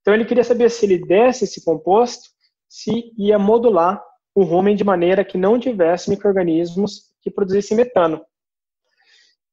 Então 0.00 0.14
ele 0.14 0.24
queria 0.24 0.44
saber 0.44 0.70
se 0.70 0.84
ele 0.84 0.98
desse 0.98 1.44
esse 1.44 1.64
composto, 1.64 2.28
se 2.68 3.12
ia 3.16 3.38
modular 3.38 4.02
o 4.34 4.44
rumen 4.44 4.76
de 4.76 4.84
maneira 4.84 5.24
que 5.24 5.38
não 5.38 5.58
tivesse 5.58 6.10
microrganismos 6.10 7.12
que 7.22 7.30
produzissem 7.30 7.76
metano. 7.76 8.24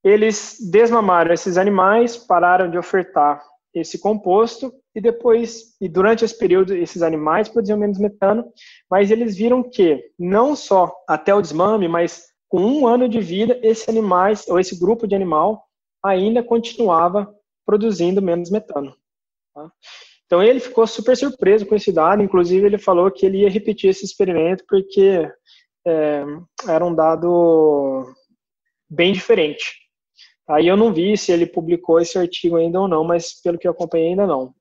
Eles 0.04 0.58
desmamaram 0.72 1.34
esses 1.34 1.58
animais, 1.58 2.18
pararam 2.18 2.70
de 2.70 2.78
ofertar 2.78 3.44
esse 3.74 4.00
composto 4.00 4.74
e 4.94 5.00
depois, 5.00 5.78
e 5.80 5.88
durante 5.88 6.26
esse 6.26 6.38
período, 6.38 6.76
esses 6.76 7.02
animais 7.02 7.48
produziam 7.48 7.78
menos 7.78 7.98
metano, 7.98 8.52
mas 8.90 9.10
eles 9.10 9.36
viram 9.36 9.64
que 9.64 10.04
não 10.20 10.56
só 10.56 10.92
até 11.08 11.34
o 11.34 11.42
desmame, 11.42 11.88
mas 11.88 12.26
com 12.50 12.62
um 12.62 12.86
ano 12.86 13.08
de 13.08 13.22
vida, 13.22 13.58
esse 13.64 13.90
animais 13.90 14.46
ou 14.50 14.60
esse 14.60 14.78
grupo 14.78 15.08
de 15.08 15.16
animal 15.16 15.64
ainda 16.04 16.44
continuava 16.44 17.34
produzindo 17.66 18.22
menos 18.22 18.50
metano. 18.50 18.94
Tá? 19.54 19.72
Então 20.26 20.44
ele 20.44 20.60
ficou 20.60 20.86
super 20.86 21.16
surpreso 21.16 21.66
com 21.66 21.76
esse 21.76 21.92
dado, 21.92 22.22
inclusive 22.22 22.66
ele 22.66 22.78
falou 22.78 23.10
que 23.12 23.26
ele 23.26 23.40
ia 23.40 23.50
repetir 23.50 23.90
esse 23.90 24.04
experimento 24.04 24.64
porque 24.68 25.30
é, 25.86 26.24
era 26.68 26.86
um 26.86 26.94
dado 26.94 28.06
bem 28.90 29.14
diferente. 29.14 29.81
Aí 30.52 30.68
eu 30.68 30.76
não 30.76 30.94
vi 30.94 31.18
se 31.18 31.32
ele 31.32 31.46
publicou 31.46 32.00
esse 32.00 32.18
artigo 32.18 32.58
ainda 32.58 32.80
ou 32.80 32.88
não, 32.88 33.04
mas 33.04 33.42
pelo 33.42 33.58
que 33.58 33.68
eu 33.68 33.72
acompanhei 33.72 34.10
ainda 34.10 34.28
não. 34.28 34.54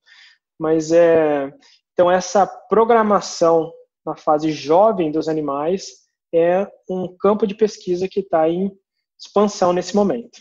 Mas 0.58 0.92
é 0.92 1.52
então 1.92 2.10
essa 2.10 2.46
programação 2.46 3.72
na 4.06 4.16
fase 4.16 4.52
jovem 4.52 5.10
dos 5.10 5.28
animais 5.28 5.88
é 6.32 6.66
um 6.88 7.14
campo 7.18 7.46
de 7.46 7.54
pesquisa 7.54 8.08
que 8.08 8.20
está 8.20 8.48
em 8.48 8.70
expansão 9.18 9.72
nesse 9.72 9.94
momento. 9.94 10.40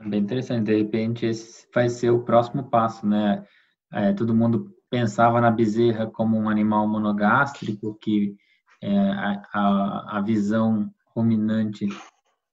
É 0.00 0.08
bem 0.08 0.20
interessante. 0.20 0.66
De 0.66 0.76
repente 0.76 1.24
esse 1.24 1.66
vai 1.72 1.88
ser 1.88 2.10
o 2.10 2.24
próximo 2.24 2.68
passo, 2.68 3.06
né? 3.06 3.44
É, 3.92 4.12
todo 4.12 4.34
mundo 4.34 4.74
pensava 4.90 5.40
na 5.40 5.50
bezerra 5.50 6.10
como 6.10 6.36
um 6.36 6.48
animal 6.48 6.86
monogástrico 6.88 7.96
que 8.00 8.34
é, 8.82 8.90
a, 8.92 9.42
a, 9.52 10.18
a 10.18 10.20
visão 10.20 10.90
ruminante 11.14 11.86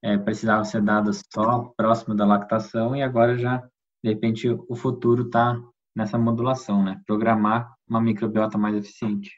é, 0.03 0.17
precisavam 0.17 0.65
ser 0.65 0.81
dadas 0.81 1.23
só 1.33 1.73
próximo 1.75 2.15
da 2.15 2.25
lactação 2.25 2.95
e 2.95 3.01
agora 3.01 3.37
já, 3.37 3.57
de 4.03 4.09
repente, 4.09 4.49
o 4.49 4.75
futuro 4.75 5.23
está 5.23 5.59
nessa 5.95 6.17
modulação, 6.17 6.83
né? 6.83 7.01
Programar 7.05 7.73
uma 7.89 8.01
microbiota 8.01 8.57
mais 8.57 8.75
eficiente. 8.75 9.31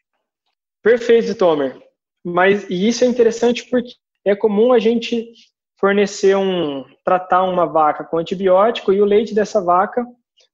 Perfeito, 0.83 1.35
Tomer. 1.35 1.81
Mas 2.23 2.69
e 2.69 2.87
isso 2.87 3.03
é 3.03 3.07
interessante 3.07 3.69
porque 3.69 3.93
é 4.25 4.35
comum 4.35 4.73
a 4.73 4.79
gente 4.79 5.31
fornecer 5.79 6.35
um, 6.35 6.83
tratar 7.05 7.43
uma 7.43 7.65
vaca 7.65 8.03
com 8.03 8.17
antibiótico 8.17 8.91
e 8.91 9.01
o 9.01 9.05
leite 9.05 9.33
dessa 9.33 9.63
vaca 9.63 10.05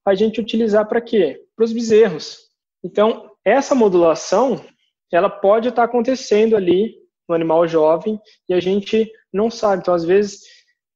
a 0.04 0.14
gente 0.14 0.40
utilizar 0.40 0.86
para 0.86 1.00
quê? 1.00 1.42
Para 1.56 1.64
os 1.64 1.72
bezerros. 1.72 2.38
Então, 2.82 3.28
essa 3.44 3.74
modulação, 3.74 4.64
ela 5.12 5.28
pode 5.28 5.68
estar 5.68 5.82
tá 5.82 5.88
acontecendo 5.88 6.54
ali 6.54 6.94
no 7.28 7.34
animal 7.34 7.66
jovem 7.66 8.20
e 8.48 8.54
a 8.54 8.60
gente 8.60 9.10
não 9.32 9.50
sabe. 9.50 9.82
Então, 9.82 9.94
às 9.94 10.04
vezes, 10.04 10.40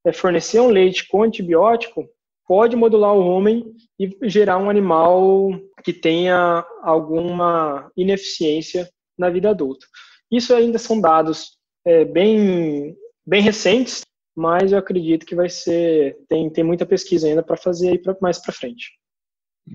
é, 0.05 0.13
fornecer 0.13 0.61
um 0.61 0.69
leite 0.69 1.07
com 1.09 1.23
antibiótico 1.23 2.09
pode 2.47 2.75
modular 2.75 3.15
o 3.15 3.23
rumen 3.23 3.73
e 3.99 4.17
gerar 4.29 4.59
um 4.59 4.69
animal 4.69 5.51
que 5.85 5.93
tenha 5.93 6.65
alguma 6.83 7.91
ineficiência 7.97 8.89
na 9.17 9.31
vida 9.31 9.51
adulta. 9.51 9.87
Isso 10.31 10.55
ainda 10.55 10.79
são 10.79 11.01
dados 11.01 11.59
é, 11.85 12.05
bem, 12.05 12.97
bem 13.27 13.43
recentes, 13.43 14.03
mas 14.37 14.73
eu 14.73 14.79
acredito 14.79 15.27
que 15.27 15.35
vai 15.35 15.49
ser 15.49 16.17
tem, 16.29 16.51
tem 16.51 16.65
muita 16.65 16.87
pesquisa 16.87 17.29
ainda 17.29 17.43
para 17.43 17.57
fazer 17.57 17.91
aí 17.91 17.99
pra, 17.99 18.17
mais 18.21 18.41
para 18.43 18.55
frente. 18.55 18.91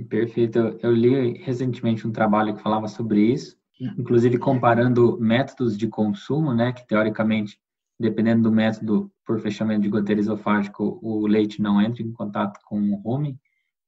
Perfeito. 0.10 0.60
Eu 0.82 0.92
li 0.92 1.38
recentemente 1.44 2.06
um 2.06 2.12
trabalho 2.12 2.56
que 2.56 2.62
falava 2.62 2.88
sobre 2.88 3.22
isso 3.22 3.56
inclusive 3.80 4.38
comparando 4.38 5.20
métodos 5.20 5.78
de 5.78 5.88
consumo, 5.88 6.54
né, 6.54 6.72
que 6.72 6.88
teoricamente, 6.88 7.60
dependendo 8.00 8.44
do 8.44 8.52
método 8.52 9.12
por 9.26 9.40
fechamento 9.40 9.82
de 9.82 9.90
goteira 9.90 10.22
esofágico, 10.22 11.00
o 11.02 11.28
leite 11.28 11.62
não 11.62 11.82
entra 11.82 12.04
em 12.04 12.12
contato 12.12 12.60
com 12.66 12.80
o 12.80 12.96
rumen, 12.96 13.40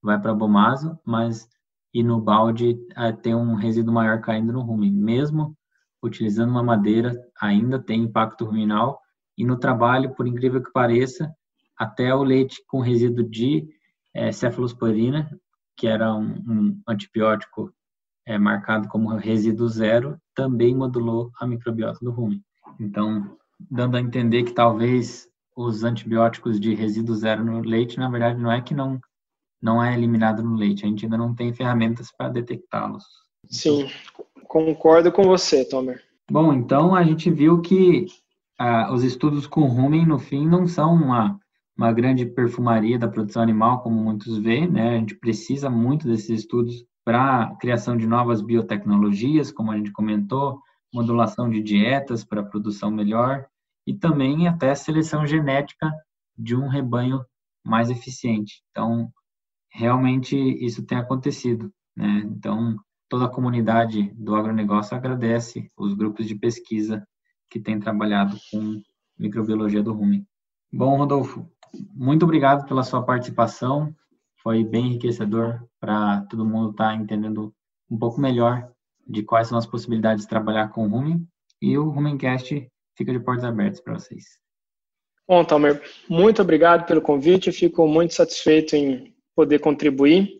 vai 0.01 0.19
para 0.19 0.33
bomazo, 0.33 0.99
mas 1.05 1.47
e 1.93 2.03
no 2.03 2.21
balde 2.21 2.77
é, 2.95 3.11
tem 3.11 3.33
um 3.33 3.55
resíduo 3.55 3.93
maior 3.93 4.21
caindo 4.21 4.53
no 4.53 4.61
rumen. 4.61 4.91
Mesmo 4.91 5.57
utilizando 6.03 6.51
uma 6.51 6.63
madeira, 6.63 7.13
ainda 7.41 7.79
tem 7.79 8.03
impacto 8.03 8.45
ruminal 8.45 9.01
e 9.37 9.45
no 9.45 9.57
trabalho, 9.57 10.13
por 10.15 10.27
incrível 10.27 10.61
que 10.61 10.71
pareça, 10.71 11.31
até 11.77 12.13
o 12.13 12.23
leite 12.23 12.63
com 12.67 12.79
resíduo 12.79 13.23
de 13.23 13.67
é, 14.13 14.31
cefalosporina, 14.31 15.29
que 15.75 15.87
era 15.87 16.13
um, 16.13 16.33
um 16.47 16.81
antibiótico 16.87 17.71
é 18.27 18.37
marcado 18.37 18.89
como 18.89 19.15
resíduo 19.15 19.69
zero, 19.69 20.19
também 20.35 20.75
modulou 20.75 21.31
a 21.39 21.47
microbiota 21.47 21.99
do 22.01 22.11
rumen. 22.11 22.43
Então, 22.77 23.37
dando 23.71 23.95
a 23.95 24.01
entender 24.01 24.43
que 24.43 24.51
talvez 24.51 25.27
os 25.55 25.83
antibióticos 25.83 26.59
de 26.59 26.75
resíduo 26.75 27.15
zero 27.15 27.43
no 27.43 27.61
leite, 27.61 27.97
na 27.97 28.09
verdade, 28.09 28.39
não 28.39 28.51
é 28.51 28.61
que 28.61 28.75
não 28.75 28.99
não 29.59 29.83
é 29.83 29.91
eliminado 29.91 30.43
no 30.43 30.55
leite, 30.55 30.85
a 30.85 30.87
gente 30.87 31.05
ainda 31.05 31.17
não 31.17 31.33
tem 31.33 31.51
ferramentas 31.51 32.11
para 32.15 32.29
detectá-los. 32.29 33.03
Sim, 33.49 33.87
concordo 34.43 35.11
com 35.11 35.23
você, 35.23 35.65
Tomer. 35.65 36.03
Bom, 36.29 36.53
então 36.53 36.93
a 36.93 37.03
gente 37.03 37.31
viu 37.31 37.59
que 37.59 38.05
ah, 38.59 38.93
os 38.93 39.03
estudos 39.03 39.47
com 39.47 39.61
rumen, 39.61 40.05
no 40.05 40.19
fim, 40.19 40.45
não 40.45 40.67
são 40.67 40.93
uma, 40.93 41.39
uma 41.75 41.91
grande 41.91 42.23
perfumaria 42.23 42.99
da 42.99 43.07
produção 43.07 43.41
animal, 43.41 43.81
como 43.81 43.95
muitos 43.99 44.37
veem, 44.37 44.69
né? 44.69 44.95
A 44.95 44.99
gente 44.99 45.15
precisa 45.15 45.71
muito 45.71 46.07
desses 46.07 46.41
estudos 46.41 46.85
para 47.07 47.55
criação 47.55 47.95
de 47.95 48.05
novas 48.05 48.41
biotecnologias, 48.41 49.49
como 49.49 49.71
a 49.71 49.77
gente 49.77 49.93
comentou, 49.93 50.61
modulação 50.93 51.49
de 51.49 51.63
dietas 51.63 52.25
para 52.25 52.43
produção 52.43 52.91
melhor 52.91 53.47
e 53.87 53.93
também 53.93 54.45
até 54.45 54.75
seleção 54.75 55.25
genética 55.25 55.89
de 56.37 56.53
um 56.53 56.67
rebanho 56.67 57.23
mais 57.63 57.89
eficiente. 57.89 58.61
Então, 58.71 59.09
realmente 59.71 60.35
isso 60.35 60.85
tem 60.85 60.97
acontecido, 60.97 61.71
né? 61.95 62.23
Então, 62.25 62.75
toda 63.07 63.23
a 63.23 63.29
comunidade 63.29 64.11
do 64.13 64.35
agronegócio 64.35 64.97
agradece 64.97 65.71
os 65.77 65.93
grupos 65.93 66.27
de 66.27 66.35
pesquisa 66.35 67.07
que 67.49 67.57
têm 67.57 67.79
trabalhado 67.79 68.35
com 68.51 68.81
microbiologia 69.17 69.81
do 69.81 69.93
rumen. 69.93 70.27
Bom, 70.73 70.97
Rodolfo, 70.97 71.49
muito 71.93 72.23
obrigado 72.23 72.67
pela 72.67 72.83
sua 72.83 73.01
participação 73.01 73.95
foi 74.47 74.63
bem 74.63 74.85
enriquecedor 74.85 75.61
para 75.77 76.21
todo 76.29 76.45
mundo 76.45 76.71
estar 76.71 76.91
tá 76.91 76.95
entendendo 76.95 77.53
um 77.91 77.99
pouco 77.99 78.21
melhor 78.21 78.71
de 79.05 79.21
quais 79.21 79.49
são 79.49 79.57
as 79.57 79.65
possibilidades 79.65 80.23
de 80.23 80.29
trabalhar 80.29 80.69
com 80.69 80.85
o 80.85 80.89
Rumen 80.89 81.27
e 81.61 81.77
o 81.77 81.89
Rumencast 81.89 82.65
fica 82.97 83.11
de 83.11 83.19
portas 83.19 83.43
abertas 83.43 83.81
para 83.81 83.95
vocês. 83.95 84.23
Bom, 85.27 85.43
Tomer, 85.43 85.83
muito 86.07 86.41
obrigado 86.41 86.87
pelo 86.87 87.01
convite, 87.01 87.47
eu 87.47 87.53
fico 87.53 87.85
muito 87.89 88.13
satisfeito 88.13 88.73
em 88.73 89.13
poder 89.35 89.59
contribuir. 89.59 90.39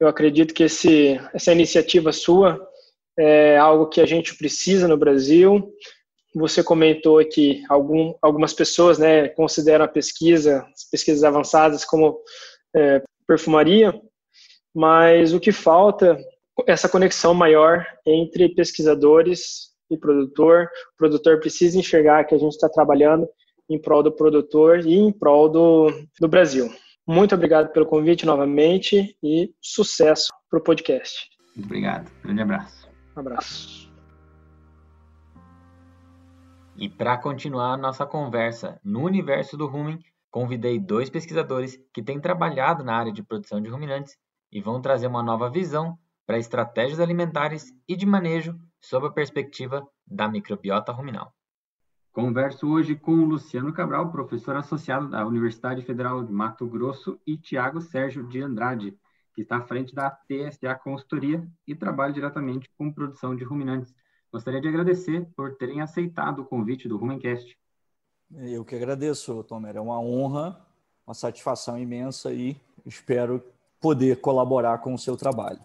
Eu 0.00 0.08
acredito 0.08 0.54
que 0.54 0.62
esse, 0.62 1.20
essa 1.34 1.52
iniciativa 1.52 2.10
sua 2.10 2.58
é 3.18 3.58
algo 3.58 3.90
que 3.90 4.00
a 4.00 4.06
gente 4.06 4.34
precisa 4.34 4.88
no 4.88 4.96
Brasil. 4.96 5.70
Você 6.34 6.64
comentou 6.64 7.22
que 7.28 7.62
algum, 7.68 8.14
algumas 8.22 8.54
pessoas 8.54 8.98
né, 8.98 9.28
consideram 9.28 9.84
a 9.84 9.88
pesquisa, 9.88 10.66
as 10.74 10.88
pesquisas 10.88 11.22
avançadas, 11.22 11.84
como 11.84 12.18
é, 12.74 13.02
perfumaria, 13.26 13.94
mas 14.74 15.32
o 15.32 15.40
que 15.40 15.52
falta 15.52 16.18
é 16.66 16.72
essa 16.72 16.88
conexão 16.88 17.34
maior 17.34 17.86
entre 18.06 18.48
pesquisadores 18.54 19.72
e 19.90 19.96
produtor. 19.96 20.68
O 20.94 20.96
produtor 20.96 21.40
precisa 21.40 21.78
enxergar 21.78 22.24
que 22.24 22.34
a 22.34 22.38
gente 22.38 22.52
está 22.52 22.68
trabalhando 22.68 23.28
em 23.68 23.80
prol 23.80 24.02
do 24.02 24.12
produtor 24.12 24.80
e 24.80 24.94
em 24.94 25.12
prol 25.12 25.48
do, 25.48 25.90
do 26.20 26.28
Brasil. 26.28 26.70
Muito 27.06 27.34
obrigado 27.34 27.72
pelo 27.72 27.86
convite 27.86 28.24
novamente 28.24 29.16
e 29.22 29.52
sucesso 29.60 30.32
para 30.48 30.58
o 30.58 30.62
podcast. 30.62 31.30
Obrigado. 31.56 32.10
Grande 32.22 32.42
abraço. 32.42 32.88
Um 33.16 33.20
abraço. 33.20 33.92
E 36.76 36.88
para 36.88 37.18
continuar 37.18 37.74
a 37.74 37.76
nossa 37.76 38.06
conversa 38.06 38.80
no 38.82 39.04
universo 39.04 39.56
do 39.56 39.66
rumen, 39.66 39.98
convidei 40.32 40.78
dois 40.80 41.10
pesquisadores 41.10 41.78
que 41.92 42.02
têm 42.02 42.18
trabalhado 42.18 42.82
na 42.82 42.96
área 42.96 43.12
de 43.12 43.22
produção 43.22 43.60
de 43.60 43.68
ruminantes 43.68 44.16
e 44.50 44.62
vão 44.62 44.80
trazer 44.80 45.06
uma 45.06 45.22
nova 45.22 45.50
visão 45.50 45.98
para 46.26 46.38
estratégias 46.38 46.98
alimentares 46.98 47.70
e 47.86 47.94
de 47.94 48.06
manejo 48.06 48.58
sob 48.80 49.06
a 49.06 49.10
perspectiva 49.10 49.86
da 50.06 50.26
microbiota 50.26 50.90
ruminal. 50.90 51.34
Converso 52.12 52.66
hoje 52.66 52.96
com 52.96 53.12
Luciano 53.12 53.72
Cabral, 53.72 54.10
professor 54.10 54.56
associado 54.56 55.08
da 55.08 55.26
Universidade 55.26 55.82
Federal 55.82 56.24
de 56.24 56.32
Mato 56.32 56.66
Grosso, 56.66 57.20
e 57.26 57.36
Tiago 57.36 57.80
Sérgio 57.80 58.26
de 58.26 58.40
Andrade, 58.40 58.96
que 59.34 59.42
está 59.42 59.58
à 59.58 59.62
frente 59.62 59.94
da 59.94 60.10
TSA 60.10 60.74
Consultoria 60.76 61.46
e 61.66 61.74
trabalha 61.74 62.12
diretamente 62.12 62.70
com 62.76 62.92
produção 62.92 63.36
de 63.36 63.44
ruminantes. 63.44 63.94
Gostaria 64.32 64.60
de 64.60 64.68
agradecer 64.68 65.26
por 65.36 65.56
terem 65.56 65.82
aceitado 65.82 66.40
o 66.40 66.44
convite 66.44 66.88
do 66.88 66.96
Rumencast. 66.96 67.54
Eu 68.36 68.64
que 68.64 68.74
agradeço, 68.74 69.42
Tomer. 69.44 69.76
É 69.76 69.80
uma 69.80 70.00
honra, 70.00 70.58
uma 71.06 71.14
satisfação 71.14 71.78
imensa 71.78 72.32
e 72.32 72.56
espero 72.86 73.42
poder 73.80 74.20
colaborar 74.20 74.78
com 74.78 74.94
o 74.94 74.98
seu 74.98 75.16
trabalho. 75.16 75.60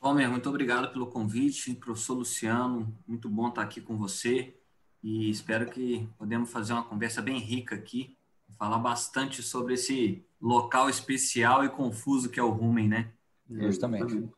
Tomer, 0.00 0.30
muito 0.30 0.48
obrigado 0.48 0.92
pelo 0.92 1.06
convite. 1.06 1.74
Professor 1.74 2.14
Luciano, 2.14 2.92
muito 3.06 3.28
bom 3.28 3.48
estar 3.48 3.62
aqui 3.62 3.80
com 3.80 3.96
você 3.96 4.56
e 5.02 5.30
espero 5.30 5.66
que 5.66 6.08
podemos 6.16 6.50
fazer 6.50 6.72
uma 6.72 6.84
conversa 6.84 7.20
bem 7.20 7.38
rica 7.38 7.74
aqui, 7.74 8.16
falar 8.58 8.78
bastante 8.78 9.42
sobre 9.42 9.74
esse 9.74 10.24
local 10.40 10.88
especial 10.88 11.64
e 11.64 11.68
confuso 11.68 12.30
que 12.30 12.40
é 12.40 12.42
o 12.42 12.50
Rumen, 12.50 12.88
né? 12.88 13.12
Justamente. 13.50 14.28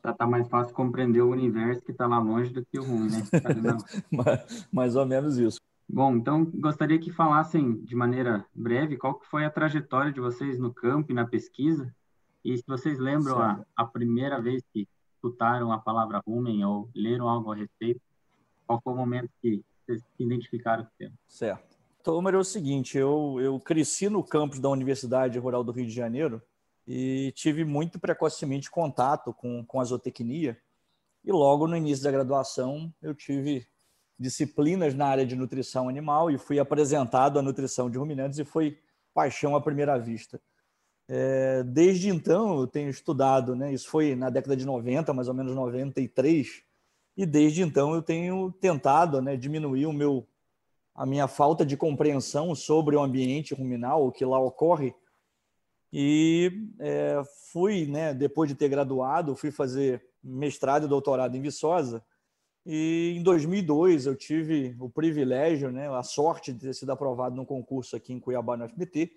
Tá, 0.00 0.12
tá 0.12 0.26
mais 0.26 0.48
fácil 0.48 0.74
compreender 0.74 1.20
o 1.20 1.30
universo 1.30 1.82
que 1.82 1.92
está 1.92 2.06
lá 2.06 2.18
longe 2.18 2.52
do 2.52 2.64
que 2.64 2.78
o 2.78 2.84
Rumen, 2.84 3.10
né? 3.10 3.22
mais, 4.10 4.68
mais 4.72 4.96
ou 4.96 5.06
menos 5.06 5.38
isso. 5.38 5.60
Bom, 5.88 6.16
então 6.16 6.44
gostaria 6.44 6.98
que 6.98 7.12
falassem 7.12 7.76
de 7.84 7.94
maneira 7.94 8.44
breve 8.54 8.96
qual 8.96 9.14
que 9.14 9.26
foi 9.26 9.44
a 9.44 9.50
trajetória 9.50 10.12
de 10.12 10.20
vocês 10.20 10.58
no 10.58 10.72
campo 10.72 11.12
e 11.12 11.14
na 11.14 11.26
pesquisa, 11.26 11.94
e 12.44 12.56
se 12.56 12.64
vocês 12.66 12.98
lembram 12.98 13.38
a, 13.38 13.64
a, 13.74 13.86
primeira 13.86 14.40
vez 14.40 14.62
que 14.72 14.86
escutaram 15.14 15.72
a 15.72 15.78
palavra 15.78 16.20
rumen 16.26 16.64
ou 16.64 16.90
leram 16.94 17.28
algo 17.28 17.52
a 17.52 17.56
respeito, 17.56 18.00
qual 18.66 18.80
foi 18.82 18.92
o 18.92 18.96
momento 18.96 19.30
que 19.40 19.62
vocês 19.84 20.02
se 20.02 20.22
identificaram 20.22 20.84
com 20.84 20.90
o 20.90 20.98
tema? 20.98 21.14
Certo. 21.26 21.78
Então, 22.00 22.28
é 22.28 22.36
o 22.36 22.44
seguinte, 22.44 22.98
eu, 22.98 23.38
eu 23.40 23.58
cresci 23.58 24.10
no 24.10 24.22
campus 24.22 24.58
da 24.58 24.68
Universidade 24.68 25.38
Rural 25.38 25.64
do 25.64 25.72
Rio 25.72 25.86
de 25.86 25.92
Janeiro 25.92 26.42
e 26.86 27.32
tive 27.34 27.64
muito 27.64 27.98
precocemente 27.98 28.70
contato 28.70 29.32
com, 29.32 29.64
com 29.64 29.80
a 29.80 29.84
zootecnia, 29.84 30.58
e 31.24 31.32
logo 31.32 31.66
no 31.66 31.74
início 31.74 32.04
da 32.04 32.10
graduação 32.10 32.92
eu 33.00 33.14
tive 33.14 33.66
disciplinas 34.18 34.94
na 34.94 35.06
área 35.06 35.26
de 35.26 35.34
nutrição 35.34 35.88
animal 35.88 36.30
e 36.30 36.38
fui 36.38 36.58
apresentado 36.58 37.38
à 37.38 37.42
nutrição 37.42 37.90
de 37.90 37.98
ruminantes 37.98 38.38
e 38.38 38.44
foi 38.44 38.78
paixão 39.12 39.56
à 39.56 39.60
primeira 39.60 39.98
vista. 39.98 40.40
É, 41.06 41.62
desde 41.62 42.08
então 42.08 42.58
eu 42.58 42.66
tenho 42.66 42.88
estudado, 42.88 43.54
né? 43.54 43.72
Isso 43.72 43.88
foi 43.88 44.14
na 44.14 44.30
década 44.30 44.56
de 44.56 44.64
90, 44.64 45.12
mais 45.12 45.28
ou 45.28 45.34
menos 45.34 45.54
93, 45.54 46.62
e 47.16 47.26
desde 47.26 47.62
então 47.62 47.94
eu 47.94 48.02
tenho 48.02 48.50
tentado, 48.52 49.20
né, 49.20 49.36
diminuir 49.36 49.86
o 49.86 49.92
meu 49.92 50.26
a 50.94 51.04
minha 51.04 51.26
falta 51.26 51.66
de 51.66 51.76
compreensão 51.76 52.54
sobre 52.54 52.94
o 52.94 53.02
ambiente 53.02 53.52
ruminal, 53.52 54.06
o 54.06 54.12
que 54.12 54.24
lá 54.24 54.38
ocorre. 54.38 54.94
E 55.92 56.68
é, 56.78 57.20
fui, 57.50 57.86
né, 57.86 58.14
depois 58.14 58.48
de 58.48 58.54
ter 58.54 58.68
graduado, 58.68 59.34
fui 59.34 59.50
fazer 59.50 60.06
mestrado 60.22 60.86
e 60.86 60.88
doutorado 60.88 61.36
em 61.36 61.40
Viçosa 61.40 62.00
e 62.66 63.14
em 63.16 63.22
2002 63.22 64.06
eu 64.06 64.16
tive 64.16 64.74
o 64.80 64.88
privilégio, 64.88 65.70
né, 65.70 65.88
a 65.94 66.02
sorte 66.02 66.52
de 66.52 66.60
ter 66.60 66.74
sido 66.74 66.90
aprovado 66.90 67.36
num 67.36 67.44
concurso 67.44 67.94
aqui 67.94 68.12
em 68.12 68.20
Cuiabá 68.20 68.56
no 68.56 68.66
FMT. 68.68 69.12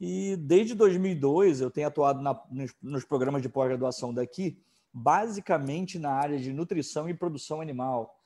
E 0.00 0.36
desde 0.36 0.74
2002 0.74 1.60
eu 1.60 1.70
tenho 1.70 1.86
atuado 1.86 2.20
na, 2.20 2.40
nos, 2.50 2.74
nos 2.82 3.04
programas 3.04 3.40
de 3.40 3.48
pós-graduação 3.48 4.12
daqui, 4.12 4.60
basicamente 4.92 5.96
na 5.96 6.10
área 6.10 6.38
de 6.38 6.52
nutrição 6.52 7.08
e 7.08 7.14
produção 7.14 7.60
animal, 7.60 8.20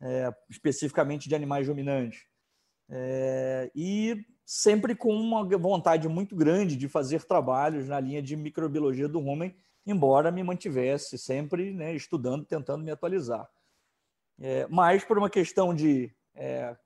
é, 0.00 0.34
especificamente 0.48 1.28
de 1.28 1.34
animais 1.34 1.68
ruminantes. 1.68 2.24
É, 2.88 3.70
e 3.74 4.24
sempre 4.46 4.94
com 4.94 5.14
uma 5.14 5.44
vontade 5.58 6.08
muito 6.08 6.34
grande 6.34 6.76
de 6.76 6.88
fazer 6.88 7.24
trabalhos 7.24 7.86
na 7.86 8.00
linha 8.00 8.22
de 8.22 8.34
microbiologia 8.34 9.06
do 9.06 9.20
rumen, 9.20 9.54
embora 9.86 10.30
me 10.30 10.42
mantivesse 10.42 11.18
sempre 11.18 11.74
né, 11.74 11.94
estudando, 11.94 12.46
tentando 12.46 12.82
me 12.82 12.90
atualizar. 12.90 13.46
É, 14.40 14.66
mas 14.70 15.04
por 15.04 15.18
uma 15.18 15.28
questão 15.28 15.74
de 15.74 16.12
é, 16.34 16.76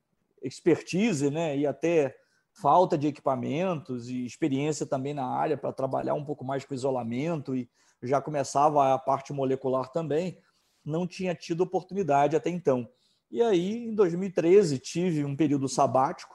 expertise 0.42 1.30
né, 1.30 1.56
e 1.56 1.66
até 1.66 2.16
falta 2.52 2.96
de 2.96 3.06
equipamentos 3.06 4.08
e 4.08 4.24
experiência 4.24 4.86
também 4.86 5.14
na 5.14 5.26
área 5.26 5.56
para 5.56 5.72
trabalhar 5.72 6.14
um 6.14 6.24
pouco 6.24 6.44
mais 6.44 6.64
com 6.64 6.74
isolamento 6.74 7.54
e 7.54 7.68
já 8.02 8.20
começava 8.20 8.92
a 8.92 8.98
parte 8.98 9.32
molecular 9.32 9.88
também, 9.90 10.38
não 10.84 11.06
tinha 11.06 11.34
tido 11.34 11.62
oportunidade 11.62 12.34
até 12.34 12.50
então. 12.50 12.88
E 13.30 13.40
aí, 13.40 13.86
em 13.86 13.94
2013, 13.94 14.78
tive 14.78 15.24
um 15.24 15.36
período 15.36 15.68
sabático, 15.68 16.34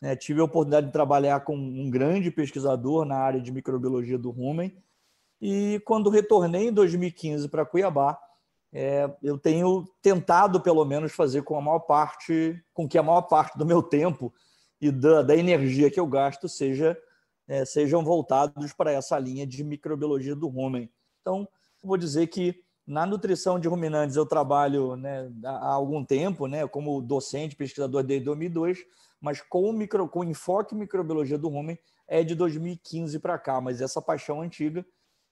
né, 0.00 0.14
tive 0.14 0.40
a 0.40 0.44
oportunidade 0.44 0.86
de 0.86 0.92
trabalhar 0.92 1.40
com 1.40 1.56
um 1.56 1.90
grande 1.90 2.30
pesquisador 2.30 3.04
na 3.04 3.16
área 3.16 3.40
de 3.40 3.50
microbiologia 3.50 4.18
do 4.18 4.30
rumen, 4.30 4.76
e 5.40 5.80
quando 5.84 6.10
retornei 6.10 6.68
em 6.68 6.72
2015 6.72 7.48
para 7.48 7.64
Cuiabá, 7.64 8.18
é, 8.72 9.10
eu 9.22 9.38
tenho 9.38 9.84
tentado, 10.02 10.60
pelo 10.60 10.84
menos, 10.84 11.12
fazer 11.12 11.42
com 11.42 11.56
a 11.56 11.60
maior 11.60 11.80
parte, 11.80 12.62
com 12.74 12.88
que 12.88 12.98
a 12.98 13.02
maior 13.02 13.22
parte 13.22 13.56
do 13.56 13.64
meu 13.64 13.82
tempo 13.82 14.32
e 14.80 14.90
da, 14.90 15.22
da 15.22 15.36
energia 15.36 15.90
que 15.90 15.98
eu 15.98 16.06
gasto 16.06 16.48
seja, 16.48 16.96
é, 17.46 17.64
sejam 17.64 18.04
voltados 18.04 18.72
para 18.72 18.92
essa 18.92 19.18
linha 19.18 19.46
de 19.46 19.64
microbiologia 19.64 20.36
do 20.36 20.48
rumen. 20.48 20.90
Então, 21.20 21.48
vou 21.82 21.96
dizer 21.96 22.26
que 22.26 22.62
na 22.86 23.04
nutrição 23.04 23.58
de 23.58 23.68
ruminantes 23.68 24.16
eu 24.16 24.26
trabalho 24.26 24.96
né, 24.96 25.30
há 25.44 25.72
algum 25.72 26.04
tempo, 26.04 26.46
né, 26.46 26.66
como 26.66 27.00
docente, 27.02 27.56
pesquisador 27.56 28.02
desde 28.02 28.26
2002, 28.26 28.78
mas 29.20 29.40
com, 29.40 29.72
micro, 29.72 30.08
com 30.08 30.24
enfoque 30.24 30.74
em 30.74 30.78
microbiologia 30.78 31.36
do 31.36 31.48
rumen 31.48 31.78
é 32.06 32.22
de 32.22 32.34
2015 32.34 33.18
para 33.18 33.38
cá, 33.38 33.60
mas 33.60 33.80
essa 33.80 34.00
paixão 34.00 34.40
antiga 34.40 34.84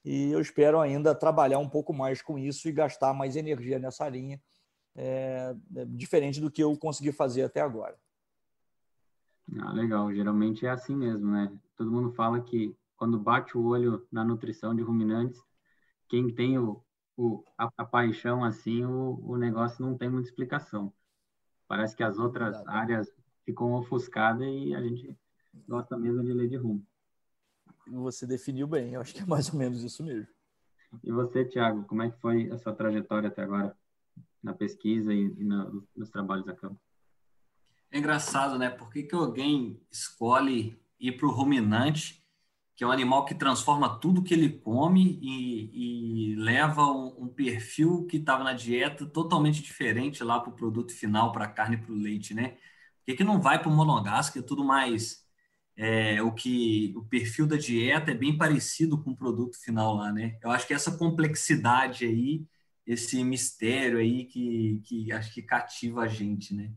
e 0.07 0.31
eu 0.31 0.41
espero 0.41 0.79
ainda 0.79 1.17
trabalhar 1.17 1.59
um 1.59 1.69
pouco 1.69 1.93
mais 1.93 2.23
com 2.23 2.39
isso 2.39 2.69
e 2.69 2.73
gastar 2.73 3.13
mais 3.13 3.35
energia 3.35 3.77
nessa 3.77 4.09
linha, 4.09 4.41
é, 4.95 5.53
é 5.75 5.85
diferente 5.85 6.41
do 6.41 6.49
que 6.49 6.63
eu 6.63 6.79
consegui 6.79 7.11
fazer 7.11 7.43
até 7.43 7.61
agora. 7.61 7.99
Ah, 9.59 9.73
legal. 9.73 10.15
Geralmente 10.15 10.65
é 10.65 10.71
assim 10.71 10.95
mesmo, 10.95 11.33
né? 11.33 11.53
Todo 11.77 11.91
mundo 11.91 12.13
fala 12.13 12.41
que 12.41 12.73
quando 12.97 13.19
bate 13.19 13.59
o 13.59 13.65
olho 13.67 14.07
na 14.11 14.25
nutrição 14.25 14.77
de 14.77 14.81
ruminantes, 14.81 15.43
quem 16.09 16.33
tem 16.33 16.57
o, 16.57 16.81
o 17.17 17.43
a, 17.59 17.69
a, 17.77 17.85
paixão 17.85 18.45
assim, 18.45 18.85
o, 18.85 19.21
o 19.25 19.37
negócio 19.37 19.85
não 19.85 19.99
tem 19.99 20.09
muita 20.09 20.29
explicação. 20.29 20.93
Parece 21.67 21.97
que 21.97 22.05
as 22.05 22.17
outras 22.17 22.65
áreas 22.69 23.13
ficam 23.45 23.73
ofuscadas 23.73 24.47
e 24.47 24.73
a 24.73 24.81
gente 24.81 25.19
gosta 25.67 25.99
mesmo 25.99 26.23
de 26.23 26.33
ler 26.33 26.49
de 26.49 26.57
rumo 26.57 26.87
você 27.87 28.27
definiu 28.27 28.67
bem. 28.67 28.95
Eu 28.95 29.01
acho 29.01 29.15
que 29.15 29.23
é 29.23 29.27
mais 29.27 29.53
ou 29.53 29.59
menos 29.59 29.83
isso 29.83 30.03
mesmo. 30.03 30.29
E 31.03 31.11
você, 31.11 31.45
Tiago, 31.45 31.85
como 31.85 32.03
é 32.03 32.11
que 32.11 32.21
foi 32.21 32.51
a 32.51 32.59
sua 32.59 32.75
trajetória 32.75 33.29
até 33.29 33.43
agora 33.43 33.77
na 34.43 34.55
pesquisa 34.55 35.13
e, 35.13 35.25
e 35.39 35.45
no, 35.45 35.87
nos 35.95 36.11
trabalhos 36.11 36.47
da 36.47 36.55
campo? 36.55 36.81
É 37.91 37.99
engraçado, 37.99 38.59
né? 38.59 38.71
Por 38.71 38.91
que, 38.91 39.03
que 39.03 39.15
alguém 39.15 39.81
escolhe 39.91 40.79
ir 40.99 41.13
para 41.13 41.27
o 41.27 41.31
ruminante, 41.31 42.25
que 42.75 42.85
é 42.85 42.87
um 42.87 42.93
animal 42.93 43.25
que 43.25 43.35
transforma 43.35 43.99
tudo 43.99 44.23
que 44.23 44.35
ele 44.35 44.51
come 44.51 45.19
e, 45.23 46.33
e 46.33 46.37
leva 46.37 46.83
um, 46.83 47.25
um, 47.25 47.29
perfil 47.29 48.07
que 48.07 48.19
estava 48.19 48.45
na 48.45 48.53
dieta 48.53 49.07
totalmente 49.07 49.63
diferente 49.63 50.23
lá 50.23 50.41
para 50.41 50.51
o 50.51 50.57
produto 50.57 50.93
final, 50.93 51.33
para 51.33 51.47
a 51.47 51.51
carne 51.51 51.77
e 51.77 51.79
para 51.81 51.93
o 51.93 51.97
leite, 51.97 52.35
né? 52.35 52.51
Por 52.51 53.07
que, 53.07 53.17
que 53.17 53.25
não 53.25 53.41
vai 53.41 53.59
para 53.59 53.69
o 53.69 53.75
monogástrico, 53.75 54.39
que 54.39 54.45
é 54.45 54.49
tudo 54.49 54.65
mais 54.65 55.26
é, 55.77 56.23
o 56.23 56.33
que 56.33 56.95
o 56.97 57.05
perfil 57.05 57.47
da 57.47 57.57
dieta 57.57 58.11
é 58.11 58.15
bem 58.15 58.37
parecido 58.37 59.03
com 59.03 59.11
o 59.11 59.17
produto 59.17 59.57
final 59.63 59.97
lá, 59.97 60.13
né? 60.13 60.39
Eu 60.43 60.51
acho 60.51 60.67
que 60.67 60.75
essa 60.75 60.97
complexidade 60.97 62.07
aí, 62.07 62.47
esse 62.87 63.23
mistério 63.25 63.99
aí 63.99 64.25
que, 64.25 64.81
que 64.85 65.13
acho 65.13 65.33
que 65.35 65.43
cativa 65.43 66.03
a 66.03 66.09
gente, 66.09 66.55
né? 66.55 66.73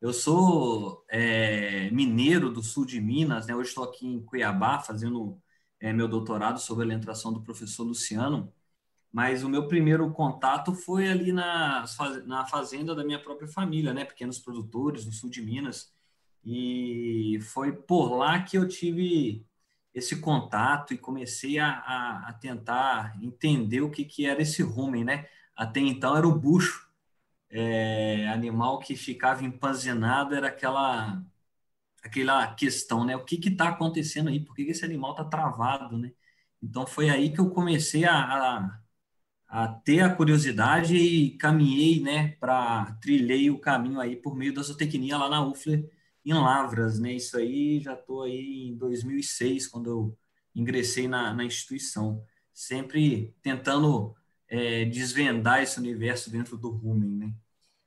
Eu 0.00 0.12
sou 0.12 1.04
é, 1.10 1.90
mineiro 1.90 2.50
do 2.50 2.62
sul 2.62 2.84
de 2.86 3.00
Minas, 3.00 3.46
né? 3.46 3.54
Hoje 3.56 3.70
estou 3.70 3.84
aqui 3.84 4.06
em 4.06 4.22
Cuiabá 4.24 4.78
fazendo 4.80 5.40
é, 5.80 5.92
meu 5.92 6.06
doutorado 6.08 6.60
sobre 6.60 6.84
a 6.84 6.86
alimentação 6.86 7.32
do 7.32 7.42
professor 7.42 7.84
Luciano. 7.84 8.52
Mas 9.12 9.42
o 9.42 9.48
meu 9.48 9.66
primeiro 9.66 10.12
contato 10.12 10.74
foi 10.74 11.08
ali 11.08 11.32
na, 11.32 11.84
na 12.26 12.46
fazenda 12.46 12.94
da 12.94 13.04
minha 13.04 13.20
própria 13.20 13.48
família, 13.48 13.92
né? 13.92 14.04
Pequenos 14.04 14.38
produtores 14.38 15.04
no 15.06 15.12
sul 15.12 15.30
de 15.30 15.42
Minas. 15.42 15.92
E 16.50 17.40
foi 17.42 17.72
por 17.76 18.16
lá 18.16 18.42
que 18.42 18.56
eu 18.56 18.66
tive 18.66 19.46
esse 19.94 20.18
contato 20.20 20.94
e 20.94 20.98
comecei 20.98 21.58
a, 21.58 21.68
a, 21.70 22.28
a 22.30 22.32
tentar 22.34 23.18
entender 23.22 23.82
o 23.82 23.90
que, 23.90 24.04
que 24.04 24.24
era 24.26 24.40
esse 24.42 24.62
rumen, 24.62 25.04
né? 25.04 25.28
Até 25.54 25.80
então 25.80 26.16
era 26.16 26.26
o 26.26 26.38
bucho, 26.38 26.88
é, 27.50 28.28
animal 28.28 28.78
que 28.80 28.96
ficava 28.96 29.44
empanzinado, 29.44 30.34
era 30.34 30.48
aquela 30.48 31.22
aquela 32.02 32.54
questão, 32.54 33.04
né? 33.04 33.16
O 33.16 33.24
que 33.24 33.36
está 33.48 33.68
acontecendo 33.70 34.28
aí? 34.30 34.40
Por 34.40 34.54
que, 34.56 34.64
que 34.64 34.70
esse 34.72 34.84
animal 34.84 35.12
está 35.12 35.24
travado, 35.24 35.98
né? 35.98 36.12
Então 36.62 36.86
foi 36.86 37.10
aí 37.10 37.32
que 37.32 37.40
eu 37.40 37.50
comecei 37.50 38.04
a, 38.04 38.14
a, 38.14 38.80
a 39.48 39.68
ter 39.68 40.00
a 40.00 40.14
curiosidade 40.14 40.96
e 40.96 41.36
caminhei, 41.38 42.00
né, 42.02 42.28
para 42.40 42.92
trilhei 43.02 43.50
o 43.50 43.60
caminho 43.60 44.00
aí 44.00 44.16
por 44.16 44.36
meio 44.36 44.54
da 44.54 44.62
zootecnia 44.62 45.16
lá 45.18 45.28
na 45.28 45.44
UFLE 45.46 45.90
em 46.24 46.34
Lavras, 46.34 46.98
né? 46.98 47.12
Isso 47.12 47.36
aí 47.36 47.80
já 47.80 47.94
estou 47.94 48.22
aí 48.22 48.68
em 48.68 48.76
2006 48.76 49.66
quando 49.68 49.90
eu 49.90 50.18
ingressei 50.54 51.08
na, 51.08 51.32
na 51.32 51.44
instituição, 51.44 52.22
sempre 52.52 53.34
tentando 53.42 54.14
é, 54.48 54.84
desvendar 54.84 55.62
esse 55.62 55.78
universo 55.78 56.30
dentro 56.30 56.56
do 56.56 56.70
rumen, 56.70 57.10
né? 57.10 57.34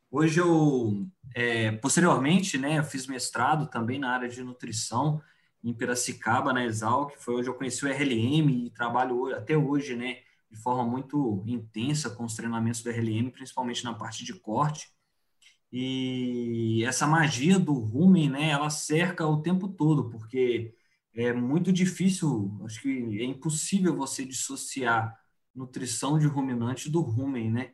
Hoje 0.09 0.39
eu, 0.41 1.07
é, 1.33 1.71
posteriormente, 1.71 2.57
né, 2.57 2.79
eu 2.79 2.83
fiz 2.83 3.07
mestrado 3.07 3.67
também 3.67 3.97
na 3.97 4.11
área 4.11 4.27
de 4.27 4.43
nutrição 4.43 5.21
em 5.63 5.73
Piracicaba, 5.73 6.51
na 6.51 6.65
Exal, 6.65 7.07
que 7.07 7.17
foi 7.17 7.35
onde 7.35 7.47
eu 7.47 7.53
conheci 7.53 7.85
o 7.85 7.87
RLM 7.87 8.65
e 8.65 8.69
trabalho 8.71 9.33
até 9.33 9.55
hoje, 9.55 9.95
né, 9.95 10.17
de 10.49 10.57
forma 10.57 10.83
muito 10.83 11.43
intensa 11.47 12.09
com 12.09 12.25
os 12.25 12.35
treinamentos 12.35 12.83
do 12.83 12.89
RLM, 12.89 13.31
principalmente 13.31 13.85
na 13.85 13.93
parte 13.93 14.25
de 14.25 14.33
corte. 14.33 14.91
E 15.71 16.83
essa 16.85 17.07
magia 17.07 17.57
do 17.59 17.73
rumen, 17.73 18.29
né, 18.29 18.49
ela 18.49 18.69
cerca 18.69 19.25
o 19.27 19.41
tempo 19.41 19.67
todo, 19.69 20.09
porque 20.09 20.75
é 21.13 21.33
muito 21.33 21.71
difícil, 21.71 22.59
acho 22.65 22.81
que 22.81 22.89
é 23.21 23.23
impossível 23.23 23.95
você 23.95 24.25
dissociar 24.25 25.17
nutrição 25.55 26.17
de 26.19 26.27
ruminante 26.27 26.89
do 26.89 27.01
rumen, 27.01 27.51
né? 27.51 27.73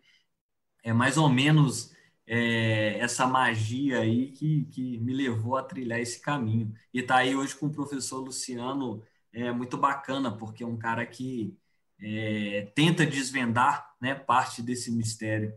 É 0.83 0.93
mais 0.93 1.17
ou 1.17 1.29
menos 1.29 1.93
é, 2.25 2.99
essa 2.99 3.25
magia 3.27 3.99
aí 4.01 4.31
que, 4.31 4.65
que 4.65 4.97
me 4.99 5.13
levou 5.13 5.55
a 5.57 5.63
trilhar 5.63 5.99
esse 5.99 6.21
caminho. 6.21 6.73
E 6.93 7.01
tá 7.03 7.17
aí 7.17 7.35
hoje 7.35 7.55
com 7.55 7.67
o 7.67 7.71
professor 7.71 8.19
Luciano, 8.19 9.03
é 9.31 9.51
muito 9.51 9.77
bacana, 9.77 10.35
porque 10.35 10.63
é 10.63 10.67
um 10.67 10.77
cara 10.77 11.05
que 11.05 11.57
é, 11.99 12.71
tenta 12.75 13.05
desvendar 13.05 13.95
né, 14.01 14.15
parte 14.15 14.61
desse 14.61 14.91
mistério. 14.91 15.53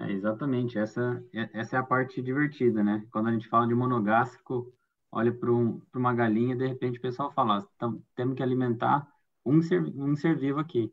É, 0.00 0.10
exatamente, 0.10 0.78
essa, 0.78 1.22
é, 1.32 1.48
essa 1.52 1.76
é 1.76 1.78
a 1.78 1.82
parte 1.82 2.20
divertida, 2.20 2.82
né? 2.82 3.06
Quando 3.10 3.28
a 3.28 3.32
gente 3.32 3.48
fala 3.48 3.66
de 3.66 3.74
monogástrico, 3.74 4.72
olha 5.10 5.32
para 5.32 5.50
um, 5.50 5.80
uma 5.94 6.14
galinha, 6.14 6.56
de 6.56 6.66
repente 6.66 6.98
o 6.98 7.02
pessoal 7.02 7.32
fala, 7.32 7.66
temos 8.14 8.34
que 8.34 8.42
alimentar 8.42 9.06
um 9.44 9.62
ser, 9.62 9.82
um 9.82 10.16
ser 10.16 10.36
vivo 10.38 10.58
aqui. 10.58 10.92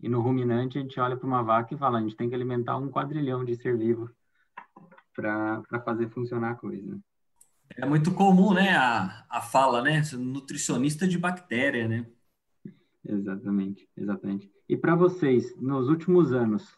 E 0.00 0.08
no 0.08 0.20
ruminante, 0.20 0.78
a 0.78 0.82
gente 0.82 0.98
olha 0.98 1.16
para 1.16 1.26
uma 1.26 1.42
vaca 1.42 1.74
e 1.74 1.78
fala, 1.78 1.98
a 1.98 2.00
gente 2.00 2.16
tem 2.16 2.28
que 2.28 2.34
alimentar 2.34 2.76
um 2.76 2.90
quadrilhão 2.90 3.44
de 3.44 3.54
ser 3.56 3.78
vivo 3.78 4.10
para 5.14 5.62
fazer 5.84 6.08
funcionar 6.10 6.52
a 6.52 6.56
coisa. 6.56 6.98
É 7.76 7.86
muito 7.86 8.12
comum, 8.12 8.52
né, 8.52 8.76
a, 8.76 9.24
a 9.30 9.40
fala, 9.40 9.80
né, 9.80 10.02
nutricionista 10.18 11.06
de 11.06 11.16
bactéria, 11.18 11.88
né? 11.88 12.06
Exatamente, 13.04 13.88
exatamente. 13.96 14.50
E 14.68 14.76
para 14.76 14.94
vocês, 14.94 15.56
nos 15.60 15.88
últimos 15.88 16.32
anos, 16.32 16.76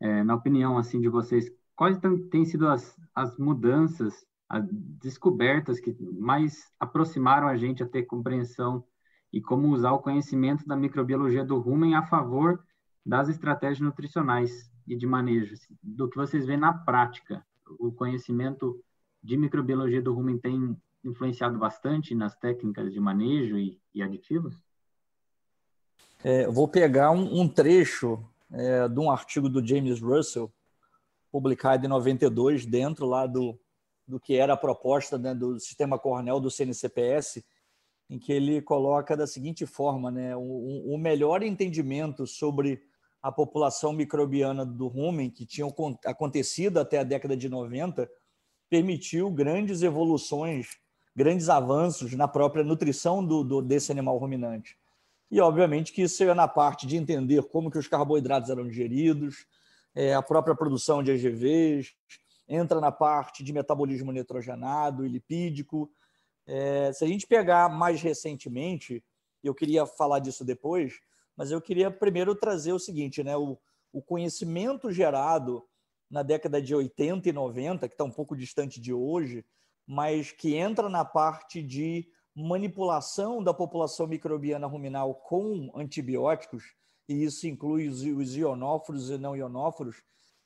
é, 0.00 0.24
na 0.24 0.34
opinião 0.34 0.78
assim 0.78 1.00
de 1.00 1.08
vocês, 1.08 1.50
quais 1.76 1.98
têm 2.30 2.44
sido 2.44 2.68
as, 2.68 2.96
as 3.14 3.36
mudanças, 3.38 4.26
as 4.48 4.64
descobertas 4.70 5.78
que 5.78 5.96
mais 6.18 6.72
aproximaram 6.78 7.46
a 7.46 7.56
gente 7.56 7.82
a 7.82 7.88
ter 7.88 8.04
compreensão 8.04 8.84
e 9.32 9.40
como 9.40 9.68
usar 9.68 9.92
o 9.92 10.00
conhecimento 10.00 10.66
da 10.66 10.76
microbiologia 10.76 11.44
do 11.44 11.58
rumen 11.58 11.94
a 11.94 12.02
favor 12.02 12.62
das 13.04 13.28
estratégias 13.28 13.80
nutricionais 13.80 14.70
e 14.86 14.96
de 14.96 15.06
manejo, 15.06 15.54
assim, 15.54 15.76
do 15.82 16.08
que 16.08 16.16
vocês 16.16 16.46
veem 16.46 16.58
na 16.58 16.72
prática. 16.72 17.44
O 17.78 17.92
conhecimento 17.92 18.82
de 19.22 19.36
microbiologia 19.36 20.02
do 20.02 20.12
rumen 20.12 20.38
tem 20.38 20.76
influenciado 21.04 21.58
bastante 21.58 22.14
nas 22.14 22.36
técnicas 22.36 22.92
de 22.92 23.00
manejo 23.00 23.56
e, 23.56 23.80
e 23.94 24.02
aditivos? 24.02 24.62
É, 26.22 26.46
vou 26.48 26.68
pegar 26.68 27.10
um, 27.12 27.40
um 27.40 27.48
trecho 27.48 28.22
é, 28.52 28.88
de 28.88 28.98
um 28.98 29.10
artigo 29.10 29.48
do 29.48 29.64
James 29.64 30.00
Russell, 30.00 30.52
publicado 31.30 31.84
em 31.84 31.88
92, 31.88 32.66
dentro 32.66 33.06
lá 33.06 33.26
do, 33.26 33.58
do 34.06 34.18
que 34.18 34.36
era 34.36 34.54
a 34.54 34.56
proposta 34.56 35.16
né, 35.16 35.34
do 35.34 35.58
sistema 35.58 35.98
Cornell 35.98 36.40
do 36.40 36.50
CNCPS, 36.50 37.44
em 38.08 38.18
que 38.18 38.32
ele 38.32 38.60
coloca 38.60 39.16
da 39.16 39.26
seguinte 39.26 39.64
forma, 39.64 40.10
né, 40.10 40.36
o, 40.36 40.94
o 40.94 40.98
melhor 40.98 41.42
entendimento 41.42 42.26
sobre 42.26 42.82
a 43.22 43.30
população 43.30 43.92
microbiana 43.92 44.66
do 44.66 44.88
rumen, 44.88 45.30
que 45.30 45.46
tinha 45.46 45.66
acontecido 46.04 46.78
até 46.78 46.98
a 46.98 47.04
década 47.04 47.36
de 47.36 47.48
90, 47.48 48.10
permitiu 48.68 49.30
grandes 49.30 49.82
evoluções, 49.82 50.78
grandes 51.14 51.48
avanços 51.48 52.14
na 52.14 52.26
própria 52.26 52.64
nutrição 52.64 53.24
do, 53.24 53.44
do, 53.44 53.62
desse 53.62 53.92
animal 53.92 54.16
ruminante. 54.16 54.79
E, 55.30 55.40
obviamente, 55.40 55.92
que 55.92 56.02
isso 56.02 56.22
é 56.24 56.34
na 56.34 56.48
parte 56.48 56.86
de 56.86 56.96
entender 56.96 57.42
como 57.44 57.70
que 57.70 57.78
os 57.78 57.86
carboidratos 57.86 58.50
eram 58.50 58.66
digeridos, 58.66 59.46
é, 59.94 60.14
a 60.14 60.22
própria 60.22 60.54
produção 60.54 61.02
de 61.02 61.12
EGVs, 61.12 61.94
entra 62.48 62.80
na 62.80 62.90
parte 62.90 63.44
de 63.44 63.52
metabolismo 63.52 64.10
nitrogenado 64.10 65.06
e 65.06 65.08
lipídico, 65.08 65.90
é, 66.46 66.92
se 66.92 67.04
a 67.04 67.06
gente 67.06 67.28
pegar 67.28 67.68
mais 67.68 68.02
recentemente, 68.02 69.04
eu 69.42 69.54
queria 69.54 69.86
falar 69.86 70.18
disso 70.18 70.44
depois, 70.44 70.94
mas 71.36 71.52
eu 71.52 71.60
queria 71.60 71.90
primeiro 71.90 72.34
trazer 72.34 72.72
o 72.72 72.78
seguinte, 72.78 73.22
né? 73.22 73.36
O, 73.36 73.56
o 73.92 74.02
conhecimento 74.02 74.90
gerado 74.90 75.64
na 76.10 76.22
década 76.24 76.60
de 76.60 76.74
80 76.74 77.28
e 77.28 77.32
90, 77.32 77.86
que 77.86 77.94
está 77.94 78.02
um 78.02 78.10
pouco 78.10 78.36
distante 78.36 78.80
de 78.80 78.92
hoje, 78.92 79.44
mas 79.86 80.32
que 80.32 80.56
entra 80.56 80.88
na 80.88 81.04
parte 81.04 81.62
de 81.62 82.08
manipulação 82.34 83.42
da 83.42 83.52
população 83.52 84.06
microbiana 84.06 84.66
ruminal 84.66 85.14
com 85.14 85.70
antibióticos, 85.74 86.74
e 87.08 87.24
isso 87.24 87.46
inclui 87.46 87.88
os, 87.88 88.02
os 88.02 88.36
ionóforos 88.36 89.10
e 89.10 89.18
não 89.18 89.36
ionóforos, 89.36 90.02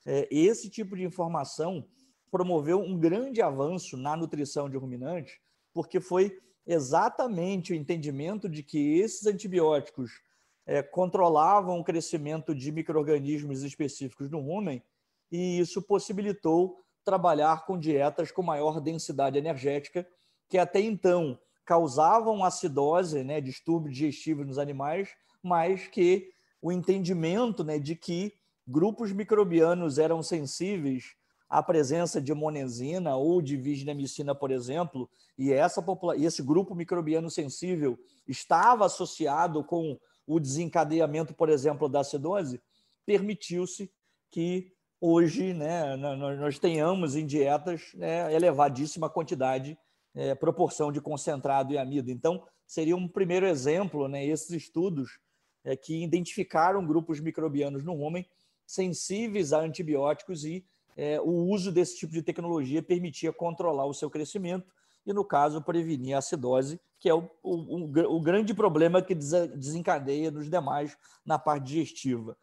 é, 0.06 0.28
esse 0.30 0.68
tipo 0.68 0.96
de 0.96 1.04
informação 1.04 1.86
promoveu 2.30 2.80
um 2.80 2.98
grande 2.98 3.40
avanço 3.40 3.96
na 3.96 4.16
nutrição 4.16 4.68
de 4.68 4.76
ruminantes, 4.76 5.38
porque 5.72 6.00
foi 6.00 6.38
exatamente 6.66 7.72
o 7.72 7.76
entendimento 7.76 8.48
de 8.48 8.62
que 8.62 8.98
esses 8.98 9.26
antibióticos 9.26 10.20
é, 10.66 10.82
controlavam 10.82 11.78
o 11.78 11.84
crescimento 11.84 12.54
de 12.54 12.72
micro-organismos 12.72 13.62
específicos 13.62 14.30
no 14.30 14.40
rumen, 14.40 14.82
e 15.30 15.58
isso 15.58 15.82
possibilitou 15.82 16.82
trabalhar 17.04 17.66
com 17.66 17.78
dietas 17.78 18.30
com 18.30 18.42
maior 18.42 18.80
densidade 18.80 19.38
energética, 19.38 20.06
que 20.48 20.56
até 20.56 20.80
então 20.80 21.38
causavam 21.64 22.44
acidose, 22.44 23.24
né, 23.24 23.40
distúrbios 23.40 23.96
digestivos 23.96 24.46
nos 24.46 24.58
animais, 24.58 25.08
mas 25.42 25.86
que 25.86 26.30
o 26.60 26.72
entendimento 26.72 27.62
né, 27.64 27.78
de 27.78 27.94
que 27.94 28.32
grupos 28.66 29.12
microbianos 29.12 29.98
eram 29.98 30.22
sensíveis 30.22 31.14
a 31.48 31.62
presença 31.62 32.20
de 32.20 32.34
monenzina 32.34 33.14
ou 33.16 33.40
de 33.40 33.56
viginamicina, 33.56 34.34
por 34.34 34.50
exemplo, 34.50 35.08
e 35.38 35.52
essa 35.52 35.84
e 36.16 36.24
esse 36.24 36.42
grupo 36.42 36.74
microbiano 36.74 37.30
sensível 37.30 37.98
estava 38.26 38.86
associado 38.86 39.62
com 39.62 39.98
o 40.26 40.40
desencadeamento, 40.40 41.34
por 41.34 41.48
exemplo, 41.48 41.88
da 41.88 42.00
acidose, 42.00 42.60
permitiu-se 43.04 43.92
que 44.30 44.72
hoje 45.00 45.52
né, 45.52 45.96
nós 45.96 46.58
tenhamos 46.58 47.14
em 47.14 47.26
dietas 47.26 47.92
né, 47.94 48.34
elevadíssima 48.34 49.08
quantidade, 49.10 49.78
é, 50.14 50.34
proporção 50.34 50.92
de 50.92 51.00
concentrado 51.00 51.72
e 51.72 51.78
amido. 51.78 52.10
Então, 52.10 52.42
seria 52.66 52.96
um 52.96 53.08
primeiro 53.08 53.46
exemplo, 53.46 54.08
né, 54.08 54.24
esses 54.24 54.50
estudos 54.50 55.18
é, 55.64 55.76
que 55.76 56.02
identificaram 56.02 56.86
grupos 56.86 57.20
microbianos 57.20 57.84
no 57.84 57.96
homem 57.98 58.26
sensíveis 58.66 59.52
a 59.52 59.60
antibióticos 59.60 60.44
e 60.44 60.64
é, 60.96 61.20
o 61.20 61.48
uso 61.48 61.72
desse 61.72 61.98
tipo 61.98 62.12
de 62.12 62.22
tecnologia 62.22 62.82
permitia 62.82 63.32
controlar 63.32 63.86
o 63.86 63.94
seu 63.94 64.08
crescimento 64.08 64.72
e, 65.04 65.12
no 65.12 65.24
caso, 65.24 65.62
prevenir 65.62 66.14
a 66.14 66.18
acidose, 66.18 66.80
que 66.98 67.08
é 67.08 67.14
o, 67.14 67.28
o, 67.42 68.16
o 68.16 68.20
grande 68.20 68.54
problema 68.54 69.02
que 69.02 69.14
desencadeia 69.14 70.30
nos 70.30 70.48
demais 70.48 70.96
na 71.24 71.38
parte 71.38 71.64
digestiva. 71.64 72.36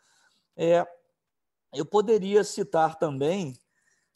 É, 0.56 0.86
eu 1.74 1.86
poderia 1.86 2.44
citar 2.44 3.00
também, 3.00 3.58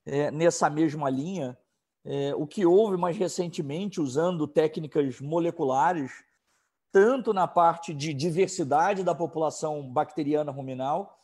é, 0.06 0.30
nessa 0.30 0.70
mesma 0.70 1.10
linha, 1.10 1.58
é, 2.06 2.36
o 2.36 2.46
que 2.46 2.66
houve 2.66 2.98
mais 2.98 3.18
recentemente 3.18 4.00
usando 4.00 4.48
técnicas 4.48 5.20
moleculares 5.20 6.24
tanto 6.92 7.34
na 7.34 7.46
parte 7.46 7.94
de 7.94 8.14
diversidade 8.14 9.04
da 9.04 9.14
população 9.14 9.92
bacteriana 9.92 10.50
ruminal, 10.50 11.20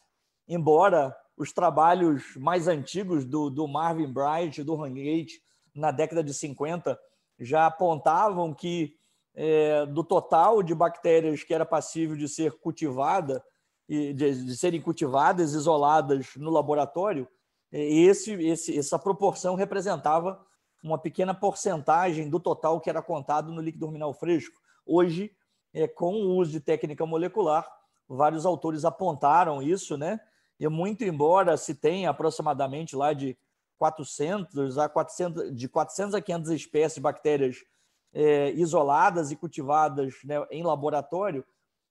embora 0.45 1.15
os 1.37 1.53
trabalhos 1.53 2.35
mais 2.35 2.67
antigos 2.67 3.23
do, 3.23 3.49
do 3.49 3.65
Marvin 3.69 4.11
Bright, 4.11 4.63
do 4.63 4.83
Hangate, 4.83 5.41
na 5.73 5.91
década 5.91 6.21
de 6.21 6.33
50, 6.33 6.99
já 7.39 7.67
apontavam 7.67 8.53
que 8.53 8.97
é, 9.33 9.85
do 9.85 10.03
total 10.03 10.61
de 10.61 10.75
bactérias 10.75 11.41
que 11.41 11.53
era 11.53 11.65
passível 11.65 12.17
de 12.17 12.27
ser 12.27 12.51
cultivada, 12.59 13.41
de, 13.87 14.13
de 14.13 14.57
serem 14.57 14.81
cultivadas, 14.81 15.53
isoladas 15.53 16.35
no 16.35 16.49
laboratório, 16.49 17.27
é, 17.71 17.81
esse, 17.81 18.33
esse, 18.33 18.77
essa 18.77 18.99
proporção 18.99 19.55
representava 19.55 20.45
uma 20.83 20.97
pequena 20.97 21.33
porcentagem 21.33 22.29
do 22.29 22.39
total 22.39 22.79
que 22.79 22.89
era 22.89 23.01
contado 23.01 23.51
no 23.51 23.61
líquido 23.61 23.85
ruminal 23.85 24.13
fresco. 24.13 24.59
Hoje, 24.85 25.31
é, 25.73 25.87
com 25.87 26.13
o 26.13 26.35
uso 26.35 26.51
de 26.51 26.59
técnica 26.59 27.05
molecular, 27.05 27.67
vários 28.07 28.45
autores 28.45 28.83
apontaram 28.83 29.61
isso, 29.61 29.97
né? 29.97 30.19
E 30.59 30.67
muito 30.67 31.03
embora 31.03 31.57
se 31.57 31.73
tenha 31.73 32.09
aproximadamente 32.09 32.95
lá 32.95 33.13
de 33.13 33.37
400 33.77 34.77
a 34.77 34.87
400, 34.87 35.55
de 35.55 35.67
400 35.67 36.13
a 36.13 36.21
500 36.21 36.51
espécies 36.51 36.95
de 36.95 37.01
bactérias 37.01 37.57
é, 38.13 38.51
isoladas 38.51 39.31
e 39.31 39.35
cultivadas 39.35 40.13
né, 40.23 40.35
em 40.51 40.61
laboratório, 40.61 41.43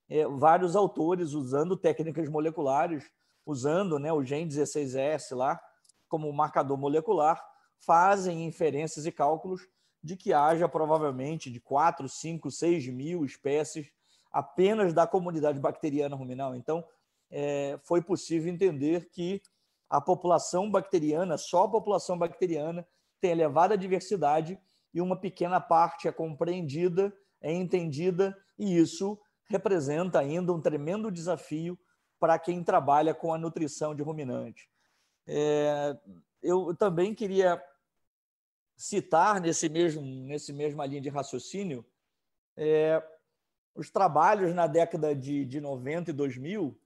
é, 0.08 0.26
vários 0.26 0.76
autores 0.76 1.32
usando 1.32 1.76
técnicas 1.76 2.28
moleculares, 2.28 3.10
usando 3.44 3.98
né, 3.98 4.12
o 4.12 4.22
gen 4.22 4.46
16S 4.46 5.34
lá 5.34 5.60
como 6.08 6.32
marcador 6.32 6.76
molecular, 6.76 7.42
fazem 7.80 8.44
inferências 8.44 9.06
e 9.06 9.12
cálculos 9.12 9.66
de 10.02 10.16
que 10.16 10.32
haja 10.32 10.68
provavelmente 10.68 11.50
de 11.50 11.60
4, 11.60 12.08
5, 12.08 12.50
6 12.50 12.88
mil 12.88 13.24
espécies 13.24 13.90
apenas 14.32 14.92
da 14.92 15.06
comunidade 15.06 15.58
bacteriana 15.58 16.16
ruminal. 16.16 16.54
Então, 16.54 16.84
é, 17.30 17.78
foi 17.84 18.02
possível 18.02 18.52
entender 18.52 19.08
que 19.10 19.42
a 19.88 20.00
população 20.00 20.70
bacteriana, 20.70 21.36
só 21.36 21.64
a 21.64 21.70
população 21.70 22.16
bacteriana, 22.16 22.86
tem 23.20 23.32
elevada 23.32 23.76
diversidade 23.76 24.58
e 24.94 25.00
uma 25.00 25.16
pequena 25.16 25.60
parte 25.60 26.08
é 26.08 26.12
compreendida, 26.12 27.12
é 27.40 27.52
entendida, 27.52 28.36
e 28.58 28.76
isso 28.76 29.18
representa 29.48 30.18
ainda 30.18 30.52
um 30.52 30.60
tremendo 30.60 31.10
desafio 31.10 31.78
para 32.18 32.38
quem 32.38 32.62
trabalha 32.62 33.14
com 33.14 33.32
a 33.32 33.38
nutrição 33.38 33.94
de 33.94 34.02
ruminante. 34.02 34.68
É, 35.26 35.96
eu 36.42 36.74
também 36.76 37.14
queria 37.14 37.60
citar 38.80 39.42
nesse 39.42 39.68
mesmo 39.68 40.00
nesse 40.00 40.54
mesma 40.54 40.86
linha 40.86 41.02
de 41.02 41.10
raciocínio 41.10 41.84
é, 42.56 43.02
os 43.74 43.90
trabalhos 43.90 44.54
na 44.54 44.66
década 44.66 45.14
de, 45.14 45.44
de 45.44 45.60
90 45.60 46.10
e 46.10 46.14
2000 46.14 46.80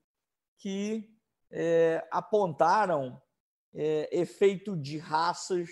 que 0.59 1.09
é, 1.53 2.05
apontaram 2.11 3.23
é, 3.73 4.09
efeito 4.13 4.77
de 4.77 4.99
raças 4.99 5.71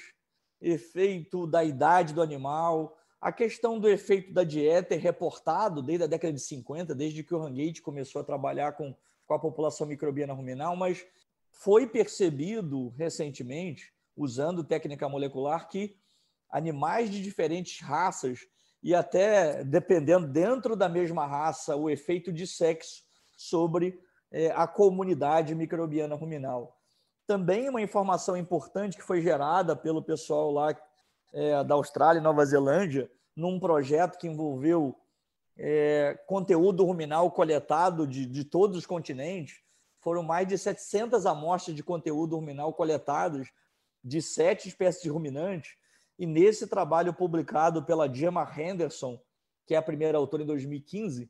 efeito 0.60 1.44
da 1.44 1.64
idade 1.64 2.14
do 2.14 2.22
animal. 2.22 2.96
A 3.20 3.32
questão 3.32 3.80
do 3.80 3.88
efeito 3.88 4.32
da 4.32 4.44
dieta 4.44 4.94
é 4.94 4.96
reportado 4.96 5.82
desde 5.82 6.04
a 6.04 6.06
década 6.06 6.32
de 6.32 6.40
50, 6.40 6.94
desde 6.94 7.24
que 7.24 7.34
o 7.34 7.38
Rangate 7.38 7.82
começou 7.82 8.20
a 8.20 8.24
trabalhar 8.24 8.72
com, 8.72 8.94
com 9.26 9.34
a 9.34 9.40
população 9.40 9.88
microbiana 9.88 10.32
ruminal, 10.32 10.76
mas 10.76 11.04
foi 11.50 11.86
percebido 11.86 12.90
recentemente, 12.90 13.92
usando 14.16 14.62
técnica 14.64 15.08
molecular, 15.08 15.68
que 15.68 15.96
animais 16.52 17.10
de 17.10 17.20
diferentes 17.20 17.80
raças 17.80 18.40
e 18.82 18.94
até 18.94 19.64
dependendo 19.64 20.28
dentro 20.28 20.76
da 20.76 20.88
mesma 20.88 21.26
raça 21.26 21.74
o 21.74 21.88
efeito 21.88 22.32
de 22.32 22.46
sexo 22.46 23.02
sobre 23.36 23.98
é, 24.30 24.50
a 24.50 24.66
comunidade 24.66 25.54
microbiana 25.54 26.14
ruminal. 26.14 26.78
Também 27.26 27.68
uma 27.68 27.80
informação 27.80 28.36
importante 28.36 28.96
que 28.96 29.02
foi 29.02 29.22
gerada 29.22 29.74
pelo 29.74 30.02
pessoal 30.02 30.50
lá 30.50 30.76
é, 31.32 31.64
da 31.64 31.74
Austrália 31.74 32.20
e 32.20 32.22
Nova 32.22 32.44
Zelândia, 32.44 33.10
num 33.34 33.58
projeto 33.58 34.18
que 34.18 34.28
envolveu 34.28 34.94
é, 35.56 36.18
conteúdo 36.26 36.84
ruminal 36.84 37.30
coletado 37.30 38.06
de, 38.06 38.26
de 38.26 38.44
todos 38.44 38.76
os 38.76 38.86
continentes. 38.86 39.60
Foram 40.00 40.22
mais 40.22 40.48
de 40.48 40.58
700 40.58 41.24
amostras 41.26 41.76
de 41.76 41.82
conteúdo 41.82 42.36
ruminal 42.36 42.72
coletadas 42.74 43.48
de 44.02 44.20
sete 44.20 44.68
espécies 44.68 45.02
de 45.02 45.08
ruminantes. 45.08 45.76
E 46.22 46.26
nesse 46.26 46.68
trabalho 46.68 47.12
publicado 47.12 47.82
pela 47.82 48.06
Gemma 48.06 48.48
Henderson, 48.56 49.20
que 49.66 49.74
é 49.74 49.76
a 49.76 49.82
primeira 49.82 50.16
autora 50.16 50.44
em 50.44 50.46
2015, 50.46 51.28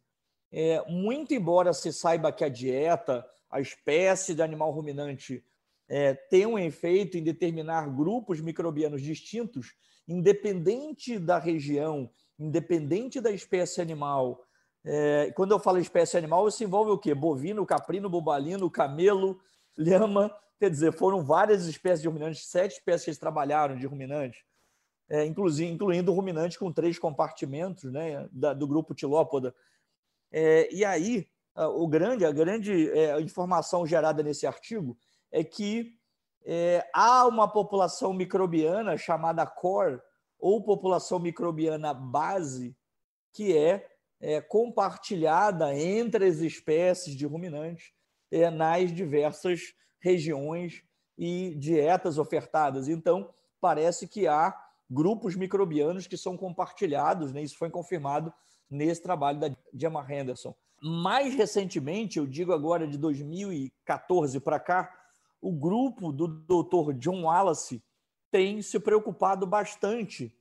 é, 0.52 0.84
muito 0.86 1.32
embora 1.32 1.72
se 1.72 1.90
saiba 1.90 2.30
que 2.30 2.44
a 2.44 2.48
dieta, 2.50 3.26
a 3.50 3.58
espécie 3.58 4.34
de 4.34 4.42
animal 4.42 4.70
ruminante 4.70 5.42
é, 5.88 6.12
tem 6.12 6.44
um 6.44 6.58
efeito 6.58 7.16
em 7.16 7.22
determinar 7.22 7.88
grupos 7.88 8.38
microbianos 8.42 9.00
distintos, 9.00 9.74
independente 10.06 11.18
da 11.18 11.38
região, 11.38 12.10
independente 12.38 13.18
da 13.18 13.30
espécie 13.30 13.80
animal. 13.80 14.44
É, 14.84 15.32
quando 15.34 15.52
eu 15.52 15.58
falo 15.58 15.78
espécie 15.78 16.18
animal, 16.18 16.46
isso 16.48 16.62
envolve 16.62 16.90
o 16.90 16.98
quê? 16.98 17.14
Bovino, 17.14 17.64
caprino, 17.64 18.10
bubalino, 18.10 18.70
camelo, 18.70 19.40
lhama. 19.74 20.30
Quer 20.60 20.68
dizer, 20.68 20.92
foram 20.92 21.24
várias 21.24 21.64
espécies 21.66 22.02
de 22.02 22.08
ruminantes, 22.08 22.44
sete 22.44 22.72
espécies 22.72 23.04
que 23.04 23.10
eles 23.12 23.18
trabalharam 23.18 23.74
de 23.74 23.86
ruminantes, 23.86 24.44
é, 25.12 25.26
incluindo 25.26 26.10
ruminante 26.10 26.58
com 26.58 26.72
três 26.72 26.98
compartimentos 26.98 27.92
né, 27.92 28.26
da, 28.32 28.54
do 28.54 28.66
grupo 28.66 28.94
tilópoda. 28.94 29.54
É, 30.32 30.72
e 30.74 30.86
aí, 30.86 31.28
o 31.54 31.86
grande, 31.86 32.24
a 32.24 32.32
grande 32.32 32.90
é, 32.92 33.20
informação 33.20 33.86
gerada 33.86 34.22
nesse 34.22 34.46
artigo 34.46 34.96
é 35.30 35.44
que 35.44 35.92
é, 36.46 36.88
há 36.94 37.26
uma 37.26 37.46
população 37.46 38.14
microbiana 38.14 38.96
chamada 38.96 39.44
core, 39.46 40.00
ou 40.38 40.64
população 40.64 41.18
microbiana 41.18 41.92
base, 41.92 42.74
que 43.34 43.54
é, 43.54 43.86
é 44.18 44.40
compartilhada 44.40 45.76
entre 45.78 46.24
as 46.24 46.38
espécies 46.38 47.14
de 47.14 47.26
ruminantes 47.26 47.92
é, 48.30 48.48
nas 48.48 48.90
diversas 48.90 49.74
regiões 50.00 50.82
e 51.18 51.54
dietas 51.56 52.16
ofertadas. 52.16 52.88
Então, 52.88 53.32
parece 53.60 54.08
que 54.08 54.26
há 54.26 54.58
grupos 54.92 55.34
microbianos 55.34 56.06
que 56.06 56.18
são 56.18 56.36
compartilhados, 56.36 57.32
né? 57.32 57.42
isso 57.42 57.56
foi 57.56 57.70
confirmado 57.70 58.32
nesse 58.70 59.02
trabalho 59.02 59.40
da 59.40 59.50
Gemma 59.72 60.06
Henderson. 60.08 60.54
Mais 60.82 61.34
recentemente, 61.34 62.18
eu 62.18 62.26
digo 62.26 62.52
agora 62.52 62.86
de 62.86 62.98
2014 62.98 64.38
para 64.40 64.60
cá, 64.60 64.92
o 65.40 65.50
grupo 65.50 66.12
do 66.12 66.28
Dr. 66.28 66.92
John 66.98 67.22
Wallace 67.22 67.82
tem 68.30 68.60
se 68.60 68.78
preocupado 68.78 69.46
bastante 69.46 70.36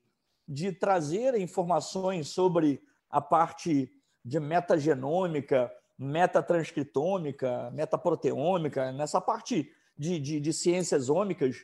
de 0.47 0.71
trazer 0.71 1.39
informações 1.39 2.27
sobre 2.27 2.81
a 3.09 3.21
parte 3.21 3.89
de 4.23 4.39
metagenômica, 4.39 5.71
metatranscritômica, 5.97 7.71
metaproteômica, 7.71 8.91
nessa 8.91 9.21
parte 9.21 9.71
de, 9.97 10.19
de, 10.19 10.39
de 10.39 10.53
ciências 10.53 11.09
ômicas, 11.09 11.63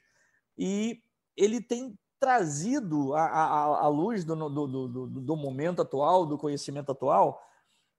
e 0.57 1.01
ele 1.35 1.61
tem 1.61 1.97
trazido 2.19 3.13
à 3.15 3.87
luz 3.87 4.23
do, 4.23 4.35
do, 4.49 4.67
do, 4.67 5.07
do, 5.07 5.35
momento 5.35 5.81
atual, 5.81 6.25
do 6.25 6.37
conhecimento 6.37 6.91
atual, 6.91 7.41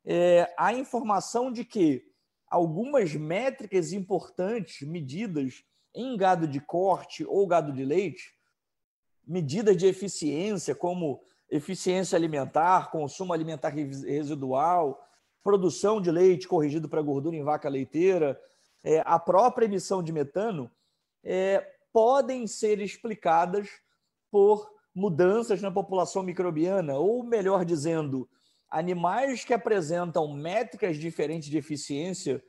é, 0.05 0.53
a 0.59 0.73
informação 0.73 1.53
de 1.53 1.65
que 1.65 2.05
algumas 2.49 3.15
métricas 3.15 3.93
importantes, 3.93 4.87
medidas 4.87 5.63
em 5.95 6.17
gado 6.17 6.47
de 6.47 6.61
corte 6.61 7.25
ou 7.25 7.47
gado 7.47 7.73
de 7.73 7.85
leite, 7.85 8.35
medidas 9.27 9.77
de 9.77 9.87
eficiência, 9.87 10.75
como 10.75 11.21
eficiência 11.51 12.17
alimentar, 12.17 12.91
consumo 12.91 13.33
alimentar 13.33 13.69
residual, 13.69 15.05
produção 15.43 16.01
de 16.01 16.11
leite 16.11 16.49
corrigido 16.49 16.89
para 16.89 17.03
gordura 17.03 17.37
em 17.37 17.45
vaca 17.45 17.69
leiteira, 17.69 18.41
é, 18.83 19.03
a 19.05 19.19
própria 19.19 19.67
emissão 19.67 20.03
de 20.03 20.13
metano, 20.13 20.71
é, 21.23 21.75
podem 21.93 22.47
ser 22.47 22.81
explicadas 22.81 23.69
por 24.31 24.71
mudanças 24.95 25.63
na 25.63 25.71
população 25.71 26.23
microbiana, 26.23 26.97
ou 26.97 27.23
melhor 27.23 27.65
dizendo, 27.65 28.29
Animais 28.71 29.45
que 29.45 29.55
apresentam 29.55 30.31
métricas 30.35 30.99
diferentes 30.99 31.49
de 31.49 31.57
eficiência, 31.57 32.43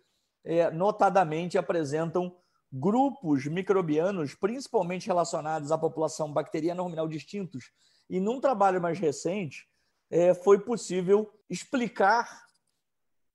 é, 0.44 0.70
notadamente 0.70 1.58
apresentam 1.58 2.36
grupos 2.72 3.46
microbianos, 3.46 4.36
principalmente 4.36 5.08
relacionados 5.08 5.72
à 5.72 5.78
população 5.78 6.32
bacteriana 6.32 6.84
ruminal 6.84 7.08
distintos. 7.08 7.72
E 8.10 8.20
num 8.20 8.42
trabalho 8.42 8.82
mais 8.82 9.00
recente, 9.00 9.66
é, 10.12 10.34
foi 10.34 10.60
possível 10.60 11.32
explicar 11.50 12.48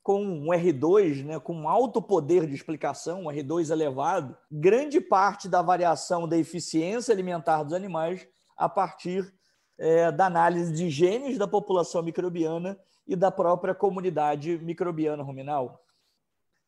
com 0.03 0.23
um 0.23 0.49
R2, 0.49 1.25
né, 1.25 1.41
com 1.41 1.55
um 1.55 1.69
alto 1.69 2.03
poder 2.03 2.47
de 2.47 2.55
explicação, 2.55 3.23
um 3.23 3.29
R2 3.29 3.71
elevado, 3.71 4.37
grande 4.53 5.01
parte 5.01 5.49
da 5.49 5.63
variação 5.63 6.29
da 6.29 6.37
eficiência 6.37 7.15
alimentar 7.15 7.63
dos 7.63 7.73
animais 7.73 8.29
a 8.57 8.69
partir 8.69 9.33
é, 9.79 10.11
da 10.13 10.27
análise 10.27 10.73
de 10.73 10.89
genes 10.91 11.39
da 11.39 11.49
população 11.49 12.03
microbiana 12.03 12.79
e 13.07 13.17
da 13.17 13.31
própria 13.31 13.75
comunidade 13.75 14.59
microbiana 14.59 15.23
ruminal. 15.23 15.85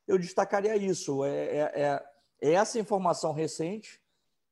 Eu 0.07 0.19
destacaria 0.19 0.77
isso, 0.77 1.25
é, 1.25 1.31
é, 1.31 1.61
é, 1.75 2.05
é 2.41 2.53
essa 2.53 2.79
informação 2.79 3.33
recente 3.33 4.01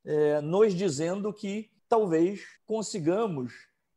é, 0.05 0.41
nos 0.41 0.75
dizendo 0.75 1.33
que 1.33 1.71
talvez 1.89 2.43
consigamos, 2.67 3.53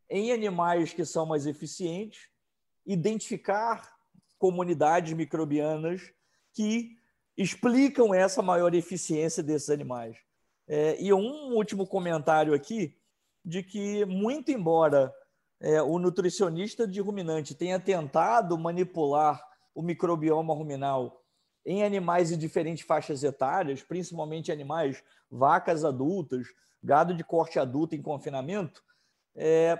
em 0.10 0.32
animais 0.32 0.94
que 0.94 1.04
são 1.04 1.26
mais 1.26 1.46
eficientes, 1.46 2.30
identificar 2.86 3.98
comunidades 4.38 5.14
microbianas 5.14 6.14
que 6.54 6.98
explicam 7.36 8.14
essa 8.14 8.42
maior 8.42 8.74
eficiência 8.74 9.44
desses 9.44 9.70
animais. 9.70 10.18
É, 10.68 11.02
e 11.02 11.14
um 11.14 11.56
último 11.56 11.86
comentário 11.86 12.54
aqui, 12.54 12.96
de 13.48 13.64
que, 13.64 14.04
muito 14.04 14.52
embora 14.52 15.14
é, 15.62 15.82
o 15.82 15.98
nutricionista 15.98 16.86
de 16.86 17.00
ruminante 17.00 17.56
tenha 17.56 17.80
tentado 17.80 18.58
manipular 18.58 19.42
o 19.74 19.82
microbioma 19.82 20.54
ruminal 20.54 21.24
em 21.66 21.82
animais 21.82 22.28
de 22.28 22.36
diferentes 22.36 22.86
faixas 22.86 23.24
etárias, 23.24 23.82
principalmente 23.82 24.52
animais, 24.52 25.02
vacas 25.32 25.86
adultas, 25.86 26.46
gado 26.84 27.14
de 27.14 27.24
corte 27.24 27.58
adulto 27.58 27.96
em 27.96 28.02
confinamento, 28.02 28.84
é, 29.34 29.80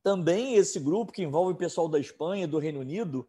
também 0.00 0.54
esse 0.54 0.78
grupo, 0.78 1.12
que 1.12 1.24
envolve 1.24 1.54
o 1.54 1.58
pessoal 1.58 1.88
da 1.88 1.98
Espanha 1.98 2.44
e 2.44 2.48
do 2.48 2.60
Reino 2.60 2.78
Unido, 2.78 3.28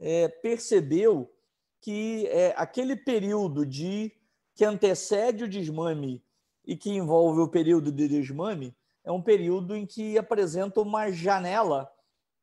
é, 0.00 0.26
percebeu 0.26 1.32
que 1.80 2.26
é, 2.26 2.52
aquele 2.56 2.96
período 2.96 3.64
de 3.64 4.12
que 4.56 4.64
antecede 4.64 5.44
o 5.44 5.48
desmame 5.48 6.20
e 6.66 6.76
que 6.76 6.90
envolve 6.90 7.40
o 7.40 7.48
período 7.48 7.92
de 7.92 8.08
desmame 8.08 8.76
é 9.08 9.10
um 9.10 9.22
período 9.22 9.74
em 9.74 9.86
que 9.86 10.18
apresenta 10.18 10.82
uma 10.82 11.10
janela 11.10 11.90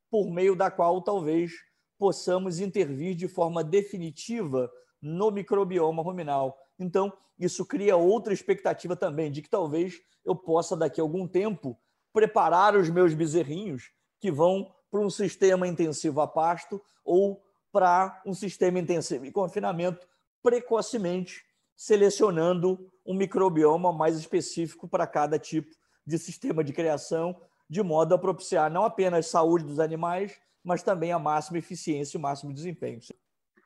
por 0.09 0.32
meio 0.32 0.55
da 0.55 0.72
qual 0.72 0.99
talvez 0.99 1.51
possamos 1.95 2.59
intervir 2.59 3.13
de 3.13 3.28
forma 3.28 3.63
definitiva 3.63 4.72
no 4.99 5.30
microbioma 5.30 6.01
ruminal. 6.01 6.57
Então, 6.80 7.13
isso 7.38 7.68
cria 7.68 7.95
outra 7.95 8.34
expectativa 8.34 8.95
também 8.95 9.32
de 9.32 9.43
que 9.43 9.49
talvez 9.49 10.01
eu 10.26 10.36
possa, 10.36 10.76
daqui 10.76 10.99
a 10.99 11.03
algum 11.03 11.28
tempo, 11.28 11.78
preparar 12.11 12.76
os 12.76 12.89
meus 12.89 13.13
bezerrinhos 13.13 13.91
que 14.20 14.32
vão 14.32 14.74
para 14.89 15.01
um 15.01 15.09
sistema 15.09 15.68
intensivo 15.68 16.20
a 16.20 16.28
pasto 16.28 16.82
ou 17.03 17.43
para 17.72 18.24
um 18.26 18.34
sistema 18.34 18.80
intensivo 18.80 19.24
de 19.24 19.32
confinamento 19.32 20.07
precocemente, 20.41 21.45
selecionando 21.78 22.91
um 23.05 23.13
microbioma 23.13 23.93
mais 23.93 24.18
específico 24.18 24.88
para 24.88 25.05
cada 25.05 25.38
tipo 25.38 25.70
de 26.06 26.18
sistema 26.18 26.64
de 26.64 26.74
criação, 26.74 27.39
de 27.70 27.82
modo 27.82 28.14
a 28.14 28.18
propiciar 28.18 28.72
não 28.72 28.84
apenas 28.84 29.28
saúde 29.28 29.66
dos 29.66 29.80
animais, 29.80 30.39
mas 30.64 30.84
também 30.84 31.12
a 31.12 31.20
máxima 31.20 31.58
eficiência 31.58 32.18
e 32.18 32.20
o 32.20 32.22
máximo 32.22 32.53
desempenho. 32.53 32.99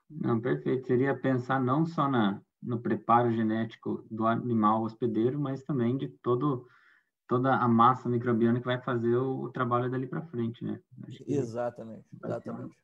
Não, 0.10 0.40
perfeito. 0.40 0.88
Seria 0.88 1.16
pensar 1.16 1.60
não 1.60 1.86
só 1.86 2.08
na, 2.08 2.42
no 2.62 2.80
preparo 2.80 3.32
genético 3.32 4.06
do 4.10 4.26
animal 4.26 4.84
hospedeiro, 4.84 5.40
mas 5.40 5.64
também 5.64 5.98
de 5.98 6.08
todo 6.22 6.68
toda 7.28 7.56
a 7.56 7.68
massa 7.68 8.10
microbiana 8.10 8.60
que 8.60 8.66
vai 8.66 8.82
fazer 8.82 9.16
o, 9.16 9.44
o 9.44 9.52
trabalho 9.52 9.92
dali 9.92 10.08
para 10.08 10.26
frente, 10.30 10.66
né? 10.66 10.80
Exatamente, 11.28 12.04
exatamente 12.12 12.76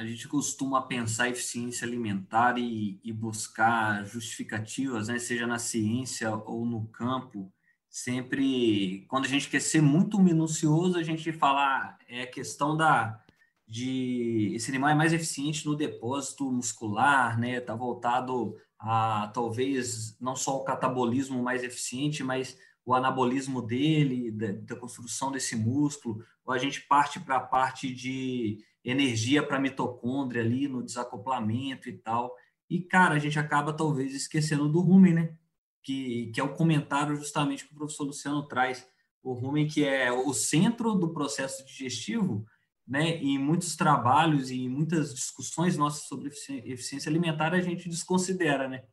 a 0.00 0.04
gente 0.06 0.28
costuma 0.28 0.80
pensar 0.80 1.28
eficiência 1.28 1.86
alimentar 1.86 2.56
e, 2.58 2.98
e, 3.04 3.12
buscar 3.12 4.02
justificativas, 4.06 5.08
né, 5.08 5.18
seja 5.18 5.46
na 5.46 5.58
ciência 5.58 6.34
ou 6.34 6.64
no 6.64 6.86
campo, 6.88 7.52
sempre, 7.90 9.04
quando 9.08 9.24
a 9.24 9.28
gente 9.28 9.50
quer 9.50 9.60
ser 9.60 9.82
muito 9.82 10.18
minucioso, 10.20 10.96
a 10.96 11.02
gente 11.02 11.32
fala, 11.32 11.60
ah, 11.60 11.98
é 12.08 12.22
a 12.22 12.30
questão 12.30 12.76
da, 12.76 13.20
de, 13.66 14.52
esse 14.54 14.70
animal 14.70 14.90
é 14.90 14.94
mais 14.94 15.12
eficiente 15.12 15.66
no 15.66 15.76
depósito 15.76 16.50
muscular, 16.50 17.38
né, 17.38 17.60
tá 17.60 17.74
voltado 17.74 18.56
a, 18.78 19.30
talvez, 19.34 20.16
não 20.20 20.36
só 20.36 20.56
o 20.56 20.64
catabolismo 20.64 21.42
mais 21.42 21.64
eficiente, 21.64 22.22
mas 22.22 22.56
o 22.86 22.94
anabolismo 22.94 23.60
dele, 23.60 24.30
da, 24.30 24.52
da 24.52 24.76
construção 24.76 25.32
desse 25.32 25.56
músculo, 25.56 26.24
ou 26.44 26.54
a 26.54 26.58
gente 26.58 26.80
parte 26.82 27.18
para 27.18 27.36
a 27.36 27.40
parte 27.40 27.92
de 27.92 28.58
energia 28.84 29.42
para 29.42 29.60
mitocôndria 29.60 30.42
ali 30.42 30.66
no 30.66 30.82
desacoplamento 30.82 31.88
e 31.88 31.92
tal. 31.92 32.34
E, 32.68 32.80
cara, 32.80 33.16
a 33.16 33.18
gente 33.18 33.38
acaba 33.38 33.72
talvez 33.72 34.14
esquecendo 34.14 34.68
do 34.68 34.80
rumen, 34.80 35.12
né? 35.12 35.34
Que, 35.82 36.30
que 36.34 36.40
é 36.40 36.44
o 36.44 36.54
comentário 36.54 37.16
justamente 37.16 37.66
que 37.66 37.72
o 37.72 37.76
professor 37.76 38.04
Luciano 38.04 38.46
traz. 38.46 38.86
O 39.22 39.32
rumen 39.32 39.66
que 39.66 39.84
é 39.84 40.10
o 40.10 40.32
centro 40.32 40.94
do 40.94 41.12
processo 41.12 41.64
digestivo, 41.64 42.44
né? 42.86 43.16
Em 43.18 43.38
muitos 43.38 43.76
trabalhos 43.76 44.50
e 44.50 44.60
em 44.60 44.68
muitas 44.68 45.14
discussões 45.14 45.76
nossas 45.76 46.04
sobre 46.04 46.28
eficiência 46.28 47.08
alimentar 47.08 47.54
a 47.54 47.60
gente 47.60 47.88
desconsidera, 47.88 48.68
né? 48.68 48.84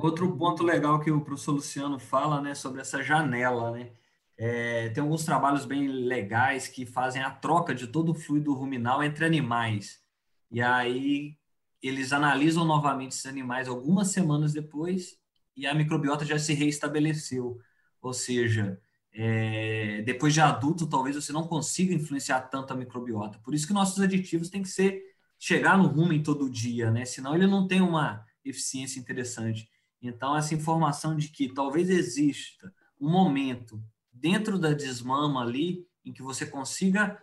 Outro 0.00 0.36
ponto 0.36 0.62
legal 0.62 1.00
que 1.00 1.10
o 1.10 1.20
professor 1.20 1.52
Luciano 1.52 1.98
fala, 1.98 2.40
né, 2.40 2.54
sobre 2.54 2.80
essa 2.80 3.02
janela, 3.02 3.70
né? 3.70 3.92
É, 4.36 4.88
tem 4.88 5.02
alguns 5.02 5.24
trabalhos 5.24 5.64
bem 5.64 5.86
legais 5.86 6.66
que 6.66 6.84
fazem 6.84 7.22
a 7.22 7.30
troca 7.30 7.74
de 7.74 7.86
todo 7.86 8.10
o 8.10 8.14
fluido 8.14 8.52
ruminal 8.52 9.02
entre 9.02 9.24
animais. 9.24 10.02
E 10.50 10.60
aí 10.60 11.36
eles 11.80 12.12
analisam 12.12 12.64
novamente 12.64 13.12
esses 13.12 13.26
animais 13.26 13.68
algumas 13.68 14.08
semanas 14.08 14.52
depois 14.52 15.16
e 15.56 15.66
a 15.66 15.74
microbiota 15.74 16.24
já 16.24 16.38
se 16.38 16.52
reestabeleceu. 16.52 17.58
Ou 18.00 18.12
seja, 18.12 18.80
é, 19.12 20.02
depois 20.02 20.34
de 20.34 20.40
adulto, 20.40 20.88
talvez 20.88 21.16
você 21.16 21.32
não 21.32 21.46
consiga 21.46 21.94
influenciar 21.94 22.40
tanto 22.42 22.72
a 22.72 22.76
microbiota. 22.76 23.38
Por 23.38 23.54
isso 23.54 23.66
que 23.66 23.72
nossos 23.72 24.00
aditivos 24.00 24.50
têm 24.50 24.62
que 24.62 24.68
ser 24.68 25.02
chegar 25.38 25.78
no 25.78 25.86
rumen 25.86 26.22
todo 26.22 26.50
dia, 26.50 26.90
né? 26.90 27.04
Senão 27.04 27.34
ele 27.34 27.46
não 27.46 27.66
tem 27.66 27.80
uma 27.80 28.24
eficiência 28.44 28.98
interessante. 28.98 29.68
Então, 30.00 30.36
essa 30.36 30.54
informação 30.54 31.16
de 31.16 31.28
que 31.28 31.52
talvez 31.52 31.88
exista 31.88 32.72
um 33.00 33.10
momento 33.10 33.82
dentro 34.12 34.58
da 34.58 34.72
desmama 34.72 35.42
ali, 35.42 35.86
em 36.04 36.12
que 36.12 36.22
você 36.22 36.46
consiga 36.46 37.18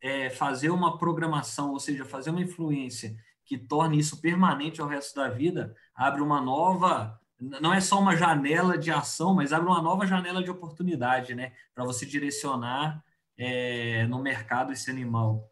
é, 0.00 0.30
fazer 0.30 0.70
uma 0.70 0.98
programação, 0.98 1.72
ou 1.72 1.80
seja, 1.80 2.04
fazer 2.04 2.30
uma 2.30 2.40
influência 2.40 3.16
que 3.44 3.58
torne 3.58 3.98
isso 3.98 4.20
permanente 4.20 4.80
ao 4.80 4.88
resto 4.88 5.16
da 5.16 5.28
vida, 5.28 5.74
abre 5.94 6.20
uma 6.22 6.40
nova, 6.40 7.19
não 7.40 7.72
é 7.72 7.80
só 7.80 7.98
uma 7.98 8.14
janela 8.14 8.76
de 8.76 8.90
ação, 8.90 9.34
mas 9.34 9.52
abre 9.52 9.68
uma 9.68 9.80
nova 9.80 10.06
janela 10.06 10.42
de 10.42 10.50
oportunidade, 10.50 11.34
né, 11.34 11.52
para 11.74 11.84
você 11.84 12.04
direcionar 12.04 13.02
é, 13.36 14.06
no 14.06 14.20
mercado 14.20 14.72
esse 14.72 14.90
animal. 14.90 15.50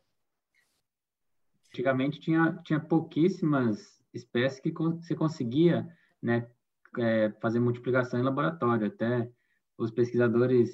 Antigamente 1.68 2.20
tinha, 2.20 2.58
tinha 2.64 2.78
pouquíssimas 2.78 4.02
espécies 4.12 4.60
que 4.60 4.70
você 4.70 5.14
conseguia, 5.14 5.88
né, 6.22 6.46
é, 6.98 7.32
fazer 7.40 7.60
multiplicação 7.60 8.20
em 8.20 8.22
laboratório. 8.22 8.86
Até 8.86 9.30
os 9.76 9.90
pesquisadores 9.90 10.70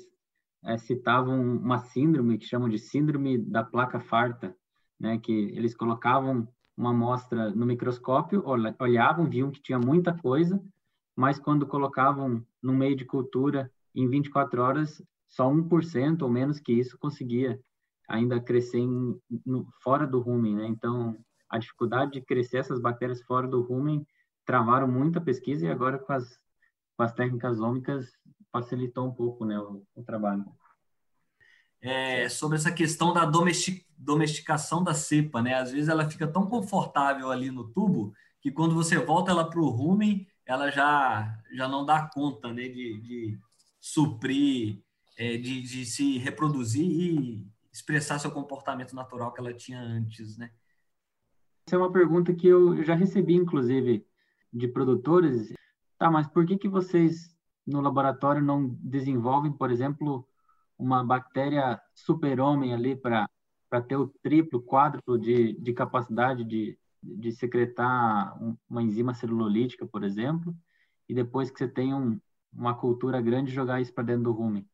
é, 0.64 0.76
citavam 0.78 1.40
uma 1.40 1.78
síndrome 1.78 2.38
que 2.38 2.46
chamam 2.46 2.68
de 2.68 2.78
síndrome 2.78 3.38
da 3.38 3.62
placa 3.62 4.00
farta, 4.00 4.56
né, 4.98 5.18
que 5.18 5.32
eles 5.32 5.76
colocavam 5.76 6.48
uma 6.76 6.90
amostra 6.90 7.50
no 7.50 7.66
microscópio, 7.66 8.42
olhavam, 8.80 9.28
viam 9.28 9.50
que 9.50 9.62
tinha 9.62 9.78
muita 9.78 10.12
coisa, 10.12 10.60
mas 11.16 11.38
quando 11.38 11.66
colocavam 11.66 12.44
no 12.62 12.72
meio 12.72 12.96
de 12.96 13.04
cultura, 13.04 13.70
em 13.94 14.08
24 14.08 14.60
horas, 14.60 15.02
só 15.28 15.48
1% 15.48 16.22
ou 16.22 16.28
menos 16.28 16.58
que 16.58 16.72
isso 16.72 16.98
conseguia 16.98 17.60
ainda 18.08 18.40
crescer 18.40 18.78
em, 18.78 19.18
no, 19.44 19.68
fora 19.82 20.06
do 20.06 20.20
rumen, 20.20 20.56
né? 20.56 20.66
Então, 20.66 21.16
a 21.48 21.58
dificuldade 21.58 22.12
de 22.12 22.20
crescer 22.20 22.58
essas 22.58 22.80
bactérias 22.80 23.22
fora 23.22 23.46
do 23.46 23.62
rumen 23.62 24.06
travaram 24.44 24.88
muita 24.88 25.20
pesquisa 25.20 25.66
e 25.66 25.70
agora 25.70 25.98
com 25.98 26.12
as, 26.12 26.38
com 26.96 27.02
as 27.02 27.12
técnicas 27.12 27.60
ômicas 27.60 28.12
facilitou 28.52 29.06
um 29.06 29.12
pouco 29.12 29.44
né, 29.44 29.58
o, 29.58 29.84
o 29.94 30.02
trabalho. 30.02 30.44
É, 31.80 32.28
sobre 32.28 32.56
essa 32.56 32.72
questão 32.72 33.12
da 33.12 33.24
domestic, 33.24 33.84
domesticação 33.96 34.82
da 34.82 34.94
cepa, 34.94 35.42
né? 35.42 35.54
Às 35.54 35.72
vezes 35.72 35.88
ela 35.88 36.08
fica 36.08 36.26
tão 36.26 36.46
confortável 36.46 37.30
ali 37.30 37.50
no 37.50 37.68
tubo 37.68 38.14
que 38.40 38.50
quando 38.50 38.74
você 38.74 38.98
volta 38.98 39.30
ela 39.30 39.48
para 39.48 39.60
o 39.60 39.68
rumen, 39.68 40.26
ela 40.46 40.70
já, 40.70 41.38
já 41.52 41.68
não 41.68 41.84
dá 41.84 42.08
conta 42.12 42.52
né, 42.52 42.68
de, 42.68 43.00
de 43.00 43.38
suprir, 43.80 44.82
é, 45.16 45.36
de, 45.36 45.62
de 45.62 45.86
se 45.86 46.18
reproduzir 46.18 46.84
e 46.84 47.46
expressar 47.72 48.18
seu 48.18 48.30
comportamento 48.30 48.94
natural 48.94 49.32
que 49.32 49.40
ela 49.40 49.52
tinha 49.52 49.80
antes, 49.80 50.36
né? 50.36 50.50
Essa 51.66 51.76
é 51.76 51.78
uma 51.78 51.90
pergunta 51.92 52.34
que 52.34 52.46
eu 52.46 52.82
já 52.84 52.94
recebi, 52.94 53.34
inclusive, 53.34 54.06
de 54.52 54.68
produtores. 54.68 55.52
Tá, 55.98 56.10
mas 56.10 56.26
por 56.28 56.44
que, 56.44 56.58
que 56.58 56.68
vocês 56.68 57.34
no 57.66 57.80
laboratório 57.80 58.42
não 58.42 58.68
desenvolvem, 58.80 59.50
por 59.50 59.70
exemplo, 59.70 60.28
uma 60.78 61.02
bactéria 61.02 61.80
super-homem 61.94 62.74
ali 62.74 62.94
para 62.94 63.28
ter 63.88 63.96
o 63.96 64.08
triplo, 64.22 64.62
quádruplo 64.62 65.18
de, 65.18 65.54
de 65.54 65.72
capacidade 65.72 66.44
de, 66.44 66.78
de 67.04 67.32
secretar 67.32 68.36
uma 68.68 68.82
enzima 68.82 69.14
celulolítica, 69.14 69.86
por 69.86 70.02
exemplo, 70.02 70.56
e 71.08 71.14
depois 71.14 71.50
que 71.50 71.58
você 71.58 71.68
tem 71.68 71.94
um, 71.94 72.18
uma 72.52 72.74
cultura 72.74 73.20
grande, 73.20 73.52
jogar 73.52 73.80
isso 73.80 73.92
para 73.92 74.04
dentro 74.04 74.24
do 74.24 74.32
rumen. 74.32 74.66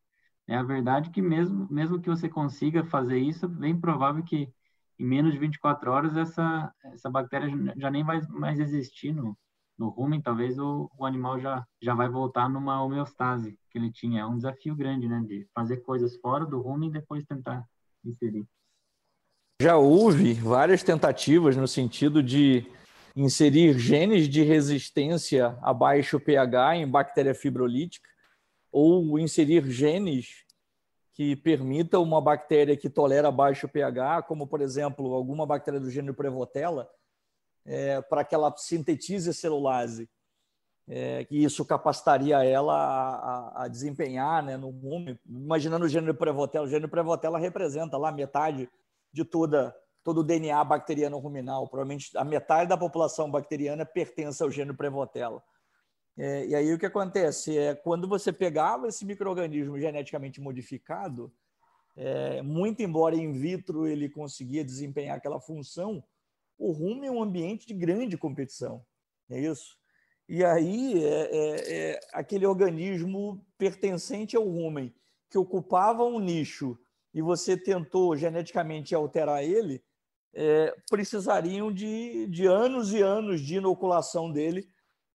É 0.47 0.55
a 0.55 0.63
verdade 0.63 1.09
que 1.09 1.21
mesmo, 1.21 1.67
mesmo 1.69 1.99
que 2.01 2.09
você 2.09 2.29
consiga 2.29 2.83
fazer 2.85 3.19
isso, 3.19 3.45
é 3.45 3.49
bem 3.49 3.79
provável 3.79 4.23
que 4.23 4.51
em 4.99 5.05
menos 5.05 5.33
de 5.33 5.39
24 5.39 5.91
horas 5.91 6.15
essa, 6.15 6.73
essa 6.85 7.09
bactéria 7.09 7.49
já 7.75 7.89
nem 7.89 8.03
vai 8.03 8.21
mais 8.29 8.59
existir 8.59 9.13
no, 9.13 9.37
no 9.77 9.89
rumen, 9.89 10.21
talvez 10.21 10.59
o, 10.59 10.91
o 10.97 11.05
animal 11.05 11.39
já, 11.39 11.65
já 11.81 11.95
vai 11.95 12.07
voltar 12.07 12.47
numa 12.47 12.83
homeostase 12.83 13.57
que 13.69 13.77
ele 13.79 13.91
tinha. 13.91 14.21
É 14.21 14.25
um 14.25 14.37
desafio 14.37 14.75
grande, 14.75 15.07
né, 15.07 15.21
de 15.27 15.47
fazer 15.55 15.77
coisas 15.77 16.15
fora 16.17 16.45
do 16.45 16.61
rumen 16.61 16.89
e 16.89 16.93
depois 16.93 17.25
tentar 17.25 17.65
inserir. 18.05 18.47
Já 19.61 19.77
houve 19.77 20.33
várias 20.33 20.81
tentativas 20.81 21.55
no 21.55 21.67
sentido 21.67 22.23
de 22.23 22.65
inserir 23.15 23.77
genes 23.77 24.27
de 24.27 24.41
resistência 24.41 25.55
a 25.61 25.71
baixo 25.71 26.19
pH 26.19 26.77
em 26.77 26.87
bactéria 26.87 27.35
fibrolítica 27.35 28.09
ou 28.71 29.19
inserir 29.19 29.63
genes 29.69 30.47
que 31.13 31.35
permitam 31.35 32.01
uma 32.01 32.19
bactéria 32.19 32.75
que 32.75 32.89
tolera 32.89 33.31
baixo 33.31 33.69
pH, 33.69 34.23
como 34.23 34.47
por 34.47 34.61
exemplo 34.61 35.13
alguma 35.13 35.45
bactéria 35.45 35.79
do 35.79 35.91
gênero 35.91 36.15
Prevotella, 36.15 36.89
é, 37.63 38.01
para 38.01 38.23
que 38.23 38.33
ela 38.33 38.51
sintetize 38.57 39.31
celulase, 39.31 40.09
é, 40.87 41.23
que 41.23 41.35
isso 41.35 41.63
capacitaria 41.63 42.43
ela 42.43 42.73
a, 42.73 43.15
a, 43.15 43.63
a 43.65 43.67
desempenhar 43.67 44.41
né, 44.41 44.57
no 44.57 44.71
rumo. 44.71 45.15
Imaginando 45.23 45.85
o 45.85 45.87
gênero 45.87 46.15
Prevotella, 46.15 46.65
o 46.65 46.69
gênero 46.69 46.89
Prevotella 46.89 47.37
representa 47.37 47.95
lá 47.95 48.11
metade 48.11 48.67
de 49.11 49.25
toda 49.25 49.75
todo 50.03 50.21
o 50.21 50.23
DNA 50.23 50.63
bacteriano 50.63 51.17
ruminal. 51.19 51.67
Provavelmente 51.67 52.17
a 52.17 52.23
metade 52.23 52.69
da 52.69 52.77
população 52.77 53.29
bacteriana 53.29 53.85
pertence 53.85 54.41
ao 54.41 54.49
gênero 54.49 54.75
Prevotella. 54.75 55.43
É, 56.17 56.45
e 56.47 56.55
aí 56.55 56.73
o 56.73 56.79
que 56.79 56.85
acontece 56.85 57.57
é 57.57 57.73
quando 57.73 58.07
você 58.07 58.33
pegava 58.33 58.87
esse 58.87 59.05
microorganismo 59.05 59.79
geneticamente 59.79 60.41
modificado, 60.41 61.31
é, 61.95 62.41
muito 62.41 62.81
embora 62.81 63.15
in 63.15 63.31
vitro 63.31 63.87
ele 63.87 64.09
conseguia 64.09 64.63
desempenhar 64.63 65.17
aquela 65.17 65.39
função, 65.39 66.03
o 66.57 66.71
rumo 66.71 67.05
é 67.05 67.11
um 67.11 67.23
ambiente 67.23 67.65
de 67.65 67.73
grande 67.73 68.17
competição, 68.17 68.85
é 69.29 69.39
isso. 69.39 69.77
E 70.27 70.43
aí 70.43 71.03
é, 71.03 71.29
é, 71.31 71.73
é 71.73 71.99
aquele 72.13 72.45
organismo 72.45 73.45
pertencente 73.57 74.35
ao 74.35 74.43
rumen 74.43 74.93
que 75.29 75.37
ocupava 75.37 76.03
um 76.03 76.19
nicho 76.19 76.77
e 77.13 77.21
você 77.21 77.57
tentou 77.57 78.15
geneticamente 78.15 78.95
alterar 78.95 79.43
ele, 79.43 79.83
é, 80.33 80.73
precisariam 80.89 81.71
de, 81.71 82.27
de 82.27 82.45
anos 82.45 82.93
e 82.93 83.01
anos 83.01 83.41
de 83.41 83.55
inoculação 83.55 84.31
dele 84.31 84.67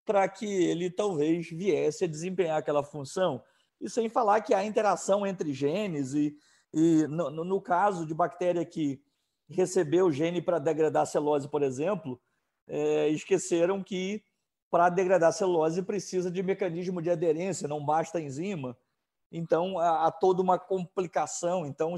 para 0.05 0.28
que 0.28 0.47
ele 0.47 0.90
talvez 0.90 1.49
viesse 1.49 2.05
a 2.05 2.09
desempenhar 2.09 2.59
aquela 2.59 2.82
função. 2.82 3.42
E 3.80 3.90
sem 3.90 4.09
falar 4.09 4.40
que 4.40 4.55
há 4.55 4.64
interação 4.64 5.26
entre 5.26 5.53
genes, 5.53 6.14
e, 6.14 6.36
e 6.72 7.07
no, 7.09 7.44
no 7.44 7.61
caso 7.61 8.07
de 8.07 8.14
bactéria 8.14 8.64
que 8.64 9.03
recebeu 9.49 10.07
o 10.07 10.12
gene 10.12 10.40
para 10.40 10.59
degradar 10.59 11.07
celulose, 11.07 11.49
por 11.49 11.62
exemplo, 11.62 12.20
é, 12.68 13.09
esqueceram 13.09 13.82
que 13.82 14.22
para 14.70 14.88
degradar 14.88 15.32
celulose 15.32 15.82
precisa 15.82 16.30
de 16.30 16.42
mecanismo 16.42 17.01
de 17.01 17.11
aderência, 17.11 17.68
não 17.68 17.84
basta 17.84 18.18
a 18.18 18.20
enzima. 18.20 18.76
Então, 19.37 19.78
há, 19.78 20.11
toda 20.11 20.43
uma 20.43 20.59
complicação. 20.59 21.66
Então, 21.66 21.95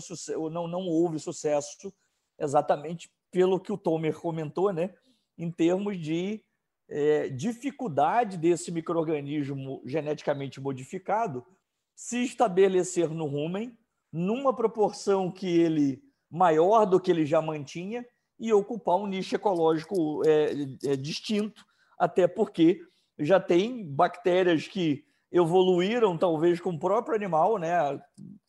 não, 0.51 0.66
não 0.66 0.86
houve 0.89 1.18
sucesso 1.18 1.93
exatamente 2.39 3.11
pelo 3.30 3.61
que 3.61 3.72
o 3.72 3.78
Tomer 3.78 4.18
comentou, 4.18 4.72
né? 4.72 4.95
em 5.39 5.51
termos 5.51 5.97
de 5.99 6.43
é, 6.89 7.28
dificuldade 7.28 8.36
desse 8.36 8.72
microorganismo 8.72 9.80
geneticamente 9.86 10.61
modificado 10.61 11.47
se 11.95 12.24
estabelecer 12.24 13.09
no 13.11 13.26
rumen 13.26 13.76
numa 14.12 14.55
proporção 14.55 15.30
que 15.30 15.47
ele 15.47 16.03
maior 16.30 16.84
do 16.86 17.01
que 17.01 17.11
ele 17.11 17.24
já 17.24 17.41
mantinha 17.41 18.05
e 18.39 18.53
ocupar 18.53 18.97
um 18.97 19.07
nicho 19.07 19.34
ecológico 19.34 20.22
é, 20.26 20.53
é, 20.84 20.97
distinto, 20.97 21.64
até 21.99 22.26
porque 22.26 22.80
já 23.18 23.41
tem 23.41 23.84
bactérias 23.84 24.68
que 24.68 25.05
evoluíram 25.31 26.16
talvez 26.16 26.61
com 26.61 26.70
o 26.70 26.79
próprio 26.79 27.14
animal, 27.14 27.59
né, 27.59 28.01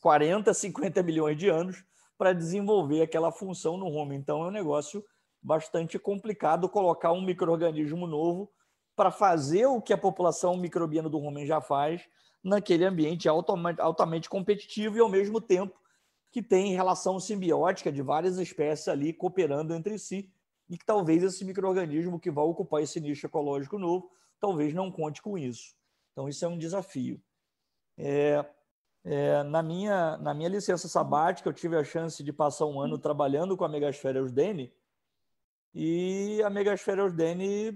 40, 0.01 0.53
50 0.53 1.03
milhões 1.03 1.37
de 1.37 1.49
anos, 1.49 1.83
para 2.17 2.33
desenvolver 2.33 3.01
aquela 3.01 3.31
função 3.31 3.77
no 3.77 3.87
rumen. 3.89 4.19
Então 4.19 4.43
é 4.43 4.47
um 4.47 4.51
negócio 4.51 5.03
bastante 5.41 5.97
complicado 5.97 6.69
colocar 6.69 7.11
um 7.11 7.21
microorganismo 7.21 8.05
novo 8.05 8.51
para 8.95 9.11
fazer 9.11 9.65
o 9.65 9.81
que 9.81 9.93
a 9.93 9.97
população 9.97 10.57
microbiana 10.57 11.09
do 11.09 11.17
rumen 11.17 11.45
já 11.45 11.61
faz 11.61 12.05
naquele 12.43 12.85
ambiente 12.85 13.29
altamente 13.29 14.29
competitivo 14.29 14.97
e 14.97 14.99
ao 14.99 15.09
mesmo 15.09 15.39
tempo 15.39 15.77
que 16.31 16.41
tem 16.41 16.75
relação 16.75 17.19
simbiótica 17.19 17.91
de 17.91 18.01
várias 18.01 18.37
espécies 18.37 18.87
ali 18.87 19.13
cooperando 19.13 19.73
entre 19.73 19.97
si 19.97 20.29
e 20.69 20.77
que 20.77 20.85
talvez 20.85 21.23
esse 21.23 21.43
microorganismo 21.43 22.19
que 22.19 22.29
vai 22.29 22.43
ocupar 22.43 22.83
esse 22.83 22.99
nicho 22.99 23.25
ecológico 23.25 23.79
novo 23.79 24.11
talvez 24.39 24.73
não 24.73 24.91
conte 24.91 25.21
com 25.21 25.37
isso. 25.37 25.78
Então 26.19 26.27
isso 26.27 26.43
é 26.43 26.49
um 26.49 26.57
desafio. 26.57 27.17
É, 27.97 28.45
é, 29.05 29.41
na, 29.43 29.63
minha, 29.63 30.17
na 30.17 30.33
minha 30.33 30.49
licença 30.49 30.89
sabática, 30.89 31.47
eu 31.47 31.53
tive 31.53 31.77
a 31.77 31.83
chance 31.83 32.21
de 32.21 32.33
passar 32.33 32.65
um 32.65 32.81
ano 32.81 32.97
trabalhando 32.97 33.55
com 33.55 33.63
a 33.63 33.69
Megasfera 33.69 34.19
Eusdene, 34.19 34.69
e 35.73 36.41
a 36.43 36.49
Megasfera 36.49 37.05
Ordene, 37.05 37.71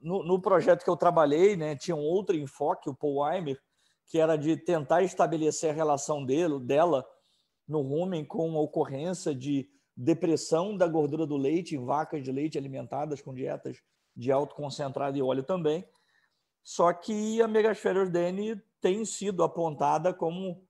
no, 0.00 0.22
no, 0.22 0.40
projeto 0.40 0.84
que 0.84 0.90
eu 0.90 0.96
trabalhei, 0.96 1.56
né, 1.56 1.74
tinha 1.74 1.96
um 1.96 2.04
outro 2.04 2.36
enfoque, 2.36 2.88
o 2.88 2.94
Paul 2.94 3.24
Weimer, 3.24 3.60
que 4.06 4.20
era 4.20 4.36
de 4.36 4.56
tentar 4.56 5.02
estabelecer 5.02 5.70
a 5.70 5.74
relação 5.74 6.24
dele, 6.24 6.60
dela 6.60 7.04
no 7.66 7.80
rumen 7.80 8.24
com 8.24 8.56
a 8.56 8.60
ocorrência 8.60 9.34
de 9.34 9.68
depressão 9.96 10.76
da 10.76 10.86
gordura 10.86 11.26
do 11.26 11.36
leite 11.36 11.74
em 11.74 11.84
vacas 11.84 12.22
de 12.22 12.30
leite 12.30 12.56
alimentadas 12.56 13.20
com 13.20 13.34
dietas 13.34 13.78
de 14.14 14.30
alto 14.30 14.54
concentrado 14.54 15.18
e 15.18 15.22
óleo 15.22 15.42
também. 15.42 15.84
Só 16.64 16.90
que 16.94 17.42
a 17.42 17.46
Megasfera 17.46 18.00
Ordene 18.00 18.58
tem 18.80 19.04
sido 19.04 19.44
apontada 19.44 20.14
como 20.14 20.66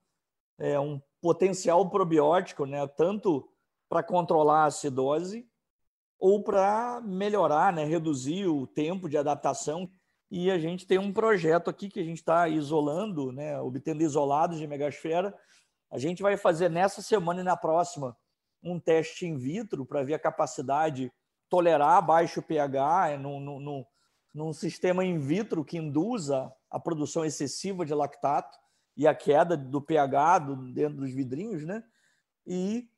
é, 0.58 0.78
um 0.78 1.00
potencial 1.22 1.88
probiótico, 1.88 2.66
né, 2.66 2.84
tanto 2.88 3.48
para 3.88 4.02
controlar 4.02 4.64
a 4.64 4.66
acidose 4.66 5.48
ou 6.18 6.42
para 6.42 7.00
melhorar, 7.00 7.72
né, 7.72 7.84
reduzir 7.84 8.46
o 8.46 8.66
tempo 8.66 9.08
de 9.08 9.16
adaptação. 9.16 9.88
E 10.28 10.50
a 10.50 10.58
gente 10.58 10.84
tem 10.84 10.98
um 10.98 11.12
projeto 11.12 11.70
aqui 11.70 11.88
que 11.88 12.00
a 12.00 12.04
gente 12.04 12.18
está 12.18 12.48
isolando, 12.48 13.30
né, 13.30 13.60
obtendo 13.60 14.02
isolados 14.02 14.58
de 14.58 14.66
megasfera. 14.66 15.32
A 15.90 15.98
gente 15.98 16.22
vai 16.22 16.36
fazer 16.36 16.68
nessa 16.68 17.02
semana 17.02 17.40
e 17.40 17.44
na 17.44 17.56
próxima 17.56 18.16
um 18.60 18.80
teste 18.80 19.26
in 19.26 19.36
vitro 19.36 19.86
para 19.86 20.02
ver 20.02 20.14
a 20.14 20.18
capacidade 20.18 21.04
de 21.04 21.12
tolerar 21.48 22.04
baixo 22.04 22.42
pH 22.42 23.16
num, 23.18 23.38
num, 23.38 23.84
num 24.34 24.52
sistema 24.52 25.04
in 25.04 25.18
vitro 25.18 25.64
que 25.64 25.78
induza 25.78 26.52
a 26.68 26.80
produção 26.80 27.24
excessiva 27.24 27.86
de 27.86 27.94
lactato 27.94 28.58
e 28.96 29.06
a 29.06 29.14
queda 29.14 29.56
do 29.56 29.80
pH 29.80 30.38
do, 30.40 30.56
dentro 30.72 30.98
dos 30.98 31.12
vidrinhos, 31.12 31.64
né? 31.64 31.84
E 32.44 32.88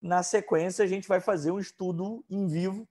na 0.00 0.22
sequência, 0.22 0.84
a 0.84 0.88
gente 0.88 1.06
vai 1.06 1.20
fazer 1.20 1.50
um 1.50 1.58
estudo 1.58 2.24
em 2.30 2.46
vivo, 2.46 2.88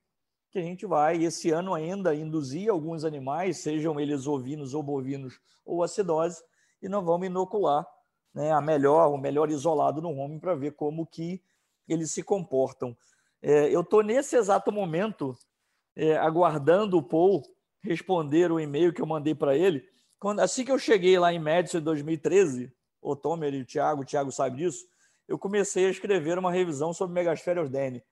que 0.50 0.58
a 0.58 0.62
gente 0.62 0.86
vai, 0.86 1.22
esse 1.22 1.50
ano 1.50 1.74
ainda, 1.74 2.14
induzir 2.14 2.70
alguns 2.70 3.04
animais, 3.04 3.58
sejam 3.58 3.98
eles 3.98 4.26
ovinos 4.26 4.74
ou 4.74 4.82
bovinos 4.82 5.40
ou 5.64 5.82
acidose, 5.82 6.42
e 6.80 6.88
nós 6.88 7.04
vamos 7.04 7.26
inocular 7.26 7.86
né, 8.32 8.52
a 8.52 8.60
melhor, 8.60 9.08
o 9.12 9.18
melhor 9.18 9.50
isolado 9.50 10.00
no 10.00 10.12
homem 10.12 10.38
para 10.38 10.54
ver 10.54 10.72
como 10.72 11.06
que 11.06 11.42
eles 11.88 12.10
se 12.10 12.22
comportam. 12.22 12.96
É, 13.42 13.74
eu 13.74 13.80
estou 13.80 14.02
nesse 14.02 14.36
exato 14.36 14.70
momento 14.70 15.36
é, 15.94 16.16
aguardando 16.16 16.98
o 16.98 17.02
Paul 17.02 17.42
responder 17.86 18.50
o 18.50 18.60
e-mail 18.60 18.92
que 18.92 19.00
eu 19.00 19.06
mandei 19.06 19.34
para 19.34 19.56
ele. 19.56 19.86
Quando, 20.18 20.40
assim 20.40 20.64
que 20.64 20.72
eu 20.72 20.78
cheguei 20.78 21.18
lá 21.18 21.32
em 21.32 21.38
Madison 21.38 21.78
em 21.78 21.82
2013, 21.82 22.72
o 23.00 23.14
Tomer 23.14 23.54
e 23.54 23.62
o 23.62 23.64
Thiago, 23.64 24.02
o 24.02 24.04
Thiago 24.04 24.32
sabe 24.32 24.58
disso, 24.58 24.84
eu 25.28 25.38
comecei 25.38 25.86
a 25.86 25.90
escrever 25.90 26.38
uma 26.38 26.52
revisão 26.52 26.92
sobre 26.92 27.14
Megasfera 27.14 27.60
Ordene. 27.60 28.02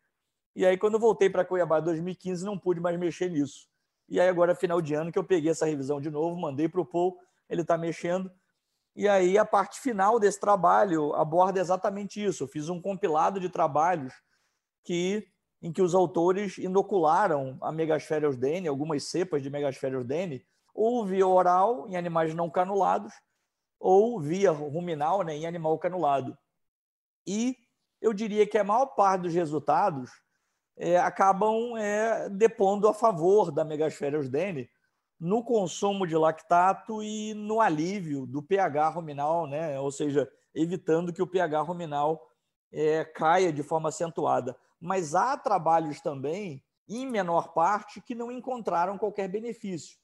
E 0.55 0.64
aí, 0.64 0.79
quando 0.79 0.95
eu 0.95 1.01
voltei 1.01 1.29
para 1.29 1.45
Cuiabá 1.45 1.81
em 1.81 1.85
2015, 1.85 2.45
não 2.45 2.59
pude 2.59 2.81
mais 2.81 2.99
mexer 2.99 3.31
nisso. 3.31 3.66
E 4.09 4.20
aí, 4.20 4.29
agora, 4.29 4.55
final 4.55 4.81
de 4.81 4.95
ano, 4.95 5.11
que 5.11 5.18
eu 5.18 5.25
peguei 5.25 5.51
essa 5.51 5.66
revisão 5.66 6.01
de 6.01 6.11
novo, 6.11 6.41
mandei 6.41 6.68
para 6.68 6.81
o 6.81 6.87
Paul, 6.87 7.18
ele 7.49 7.62
está 7.62 7.77
mexendo. 7.77 8.31
E 8.95 9.09
aí, 9.09 9.37
a 9.37 9.45
parte 9.45 9.81
final 9.81 10.20
desse 10.20 10.39
trabalho 10.39 11.12
aborda 11.14 11.61
exatamente 11.61 12.22
isso. 12.22 12.45
Eu 12.45 12.49
fiz 12.49 12.68
um 12.68 12.81
compilado 12.81 13.41
de 13.41 13.49
trabalhos 13.49 14.14
que, 14.85 15.27
em 15.65 15.73
que 15.73 15.81
os 15.81 15.95
autores 15.95 16.59
inocularam 16.59 17.57
a 17.62 17.73
Megasfera 17.73 18.29
Ordene, 18.29 18.69
algumas 18.69 19.05
cepas 19.05 19.43
de 19.43 19.49
Megasfera 19.49 19.97
Ordene, 19.97 20.45
ou 20.75 21.07
via 21.07 21.27
oral, 21.27 21.89
em 21.89 21.97
animais 21.97 22.35
não 22.35 22.51
canulados, 22.51 23.15
ou 23.81 24.21
via 24.21 24.51
ruminal, 24.51 25.23
né, 25.23 25.35
em 25.35 25.47
animal 25.47 25.79
canulado. 25.79 26.37
E 27.27 27.57
eu 27.99 28.12
diria 28.12 28.47
que 28.47 28.59
a 28.59 28.62
maior 28.62 28.89
parte 28.89 29.23
dos 29.23 29.33
resultados 29.33 30.11
é, 30.77 30.99
acabam 30.99 31.79
é, 31.79 32.29
depondo 32.29 32.87
a 32.87 32.93
favor 32.93 33.51
da 33.51 33.65
megasfera 33.65 34.19
eusdene 34.19 34.69
no 35.19 35.43
consumo 35.43 36.07
de 36.07 36.15
lactato 36.15 37.03
e 37.03 37.33
no 37.33 37.59
alívio 37.62 38.27
do 38.27 38.43
pH 38.43 38.91
ruminal, 38.91 39.47
né? 39.47 39.81
ou 39.81 39.91
seja, 39.91 40.31
evitando 40.55 41.11
que 41.11 41.23
o 41.23 41.27
pH 41.27 41.62
ruminal 41.62 42.21
é, 42.71 43.03
caia 43.03 43.51
de 43.51 43.62
forma 43.62 43.89
acentuada. 43.89 44.55
Mas 44.85 45.14
há 45.14 45.35
trabalhos 45.35 46.03
também, 46.03 46.62
em 46.87 47.07
menor 47.07 47.55
parte, 47.55 48.03
que 48.03 48.14
não 48.14 48.30
encontraram 48.30 48.99
qualquer 48.99 49.28
benefício. 49.28 49.97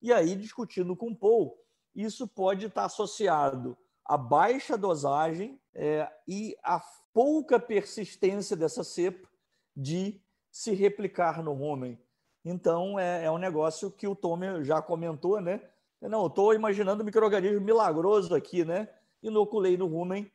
E 0.00 0.12
aí, 0.12 0.36
discutindo 0.36 0.94
com 0.94 1.10
o 1.10 1.16
Paul, 1.16 1.58
isso 1.92 2.28
pode 2.28 2.66
estar 2.66 2.84
associado 2.84 3.76
à 4.04 4.16
baixa 4.16 4.78
dosagem 4.78 5.60
é, 5.74 6.08
e 6.28 6.56
à 6.62 6.80
pouca 7.12 7.58
persistência 7.58 8.56
dessa 8.56 8.84
cepa 8.84 9.28
de 9.76 10.22
se 10.52 10.72
replicar 10.72 11.42
no 11.42 11.52
rumen. 11.52 12.00
Então, 12.44 13.00
é, 13.00 13.24
é 13.24 13.30
um 13.30 13.38
negócio 13.38 13.90
que 13.90 14.06
o 14.06 14.14
Tommy 14.14 14.62
já 14.62 14.80
comentou, 14.80 15.40
né? 15.40 15.68
Não, 16.00 16.28
estou 16.28 16.54
imaginando 16.54 17.02
um 17.02 17.06
microorganismo 17.06 17.60
milagroso 17.60 18.36
aqui, 18.36 18.64
né? 18.64 18.88
Inoculei 19.20 19.76
no 19.76 19.88
rumen, 19.88 20.30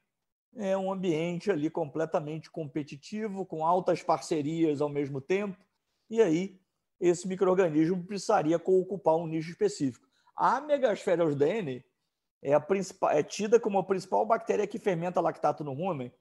é 0.57 0.75
um 0.75 0.91
ambiente 0.91 1.51
ali 1.51 1.69
completamente 1.69 2.49
competitivo, 2.49 3.45
com 3.45 3.65
altas 3.65 4.01
parcerias 4.01 4.81
ao 4.81 4.89
mesmo 4.89 5.21
tempo, 5.21 5.57
e 6.09 6.21
aí 6.21 6.59
esse 6.99 7.27
microorganismo 7.27 8.03
precisaria 8.03 8.57
ocupar 8.57 9.15
um 9.15 9.27
nicho 9.27 9.51
específico. 9.51 10.07
A 10.35 10.59
Megaspherios 10.59 11.35
dn 11.35 11.83
é, 12.41 12.51
é 13.11 13.23
tida 13.23 13.59
como 13.59 13.77
a 13.77 13.83
principal 13.83 14.25
bactéria 14.25 14.67
que 14.67 14.79
fermenta 14.79 15.21
lactato 15.21 15.63
no 15.63 15.73
rumen, 15.73 16.11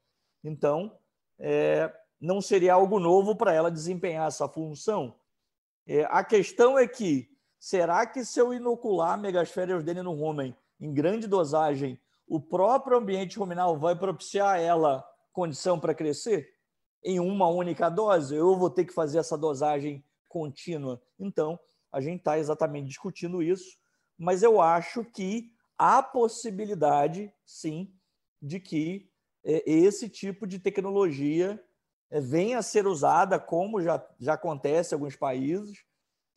então 0.44 0.98
é, 1.38 1.92
não 2.20 2.40
seria 2.40 2.74
algo 2.74 2.98
novo 2.98 3.34
para 3.36 3.52
ela 3.54 3.70
desempenhar 3.70 4.28
essa 4.28 4.48
função. 4.48 5.18
É, 5.86 6.04
a 6.10 6.22
questão 6.22 6.78
é 6.78 6.86
que, 6.86 7.30
será 7.58 8.04
que 8.06 8.24
se 8.24 8.38
eu 8.38 8.52
inocular 8.52 9.18
Megaspherios 9.18 9.82
dele 9.82 10.02
no 10.02 10.12
rumen 10.12 10.54
em 10.78 10.92
grande 10.92 11.26
dosagem, 11.26 11.98
o 12.26 12.40
próprio 12.40 12.98
ambiente 12.98 13.38
ruminal 13.38 13.78
vai 13.78 13.94
propiciar 13.96 14.54
a 14.54 14.58
ela 14.58 15.04
condição 15.32 15.78
para 15.78 15.94
crescer? 15.94 16.54
Em 17.04 17.20
uma 17.20 17.48
única 17.48 17.88
dose? 17.88 18.34
Eu 18.34 18.56
vou 18.56 18.70
ter 18.70 18.84
que 18.84 18.92
fazer 18.92 19.18
essa 19.18 19.38
dosagem 19.38 20.04
contínua? 20.28 21.00
Então, 21.18 21.58
a 21.92 22.00
gente 22.00 22.18
está 22.18 22.38
exatamente 22.38 22.88
discutindo 22.88 23.42
isso, 23.42 23.78
mas 24.18 24.42
eu 24.42 24.60
acho 24.60 25.04
que 25.04 25.52
há 25.78 26.02
possibilidade, 26.02 27.32
sim, 27.44 27.92
de 28.42 28.58
que 28.58 29.08
é, 29.44 29.62
esse 29.70 30.08
tipo 30.08 30.46
de 30.46 30.58
tecnologia 30.58 31.62
é, 32.10 32.20
venha 32.20 32.58
a 32.58 32.62
ser 32.62 32.86
usada, 32.86 33.38
como 33.38 33.80
já, 33.80 34.04
já 34.18 34.34
acontece 34.34 34.92
em 34.92 34.96
alguns 34.96 35.16
países, 35.16 35.84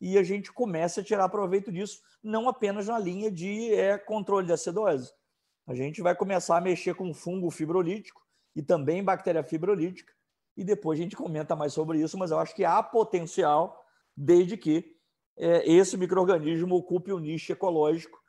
e 0.00 0.16
a 0.16 0.22
gente 0.22 0.52
começa 0.52 1.00
a 1.00 1.04
tirar 1.04 1.28
proveito 1.28 1.70
disso, 1.70 2.00
não 2.22 2.48
apenas 2.48 2.86
na 2.86 2.98
linha 2.98 3.30
de 3.30 3.74
é, 3.74 3.98
controle 3.98 4.46
de 4.46 4.52
acidose. 4.52 5.12
A 5.70 5.74
gente 5.76 6.02
vai 6.02 6.16
começar 6.16 6.56
a 6.56 6.60
mexer 6.60 6.94
com 6.94 7.14
fungo 7.14 7.48
fibrolítico 7.48 8.20
e 8.56 8.60
também 8.60 9.04
bactéria 9.04 9.44
fibrolítica, 9.44 10.12
e 10.56 10.64
depois 10.64 10.98
a 10.98 11.02
gente 11.04 11.14
comenta 11.14 11.54
mais 11.54 11.72
sobre 11.72 12.00
isso, 12.00 12.18
mas 12.18 12.32
eu 12.32 12.40
acho 12.40 12.56
que 12.56 12.64
há 12.64 12.82
potencial, 12.82 13.80
desde 14.16 14.56
que 14.56 14.96
é, 15.36 15.70
esse 15.70 15.96
microorganismo 15.96 16.74
ocupe 16.74 17.12
um 17.12 17.20
nicho 17.20 17.52
ecológico 17.52 18.20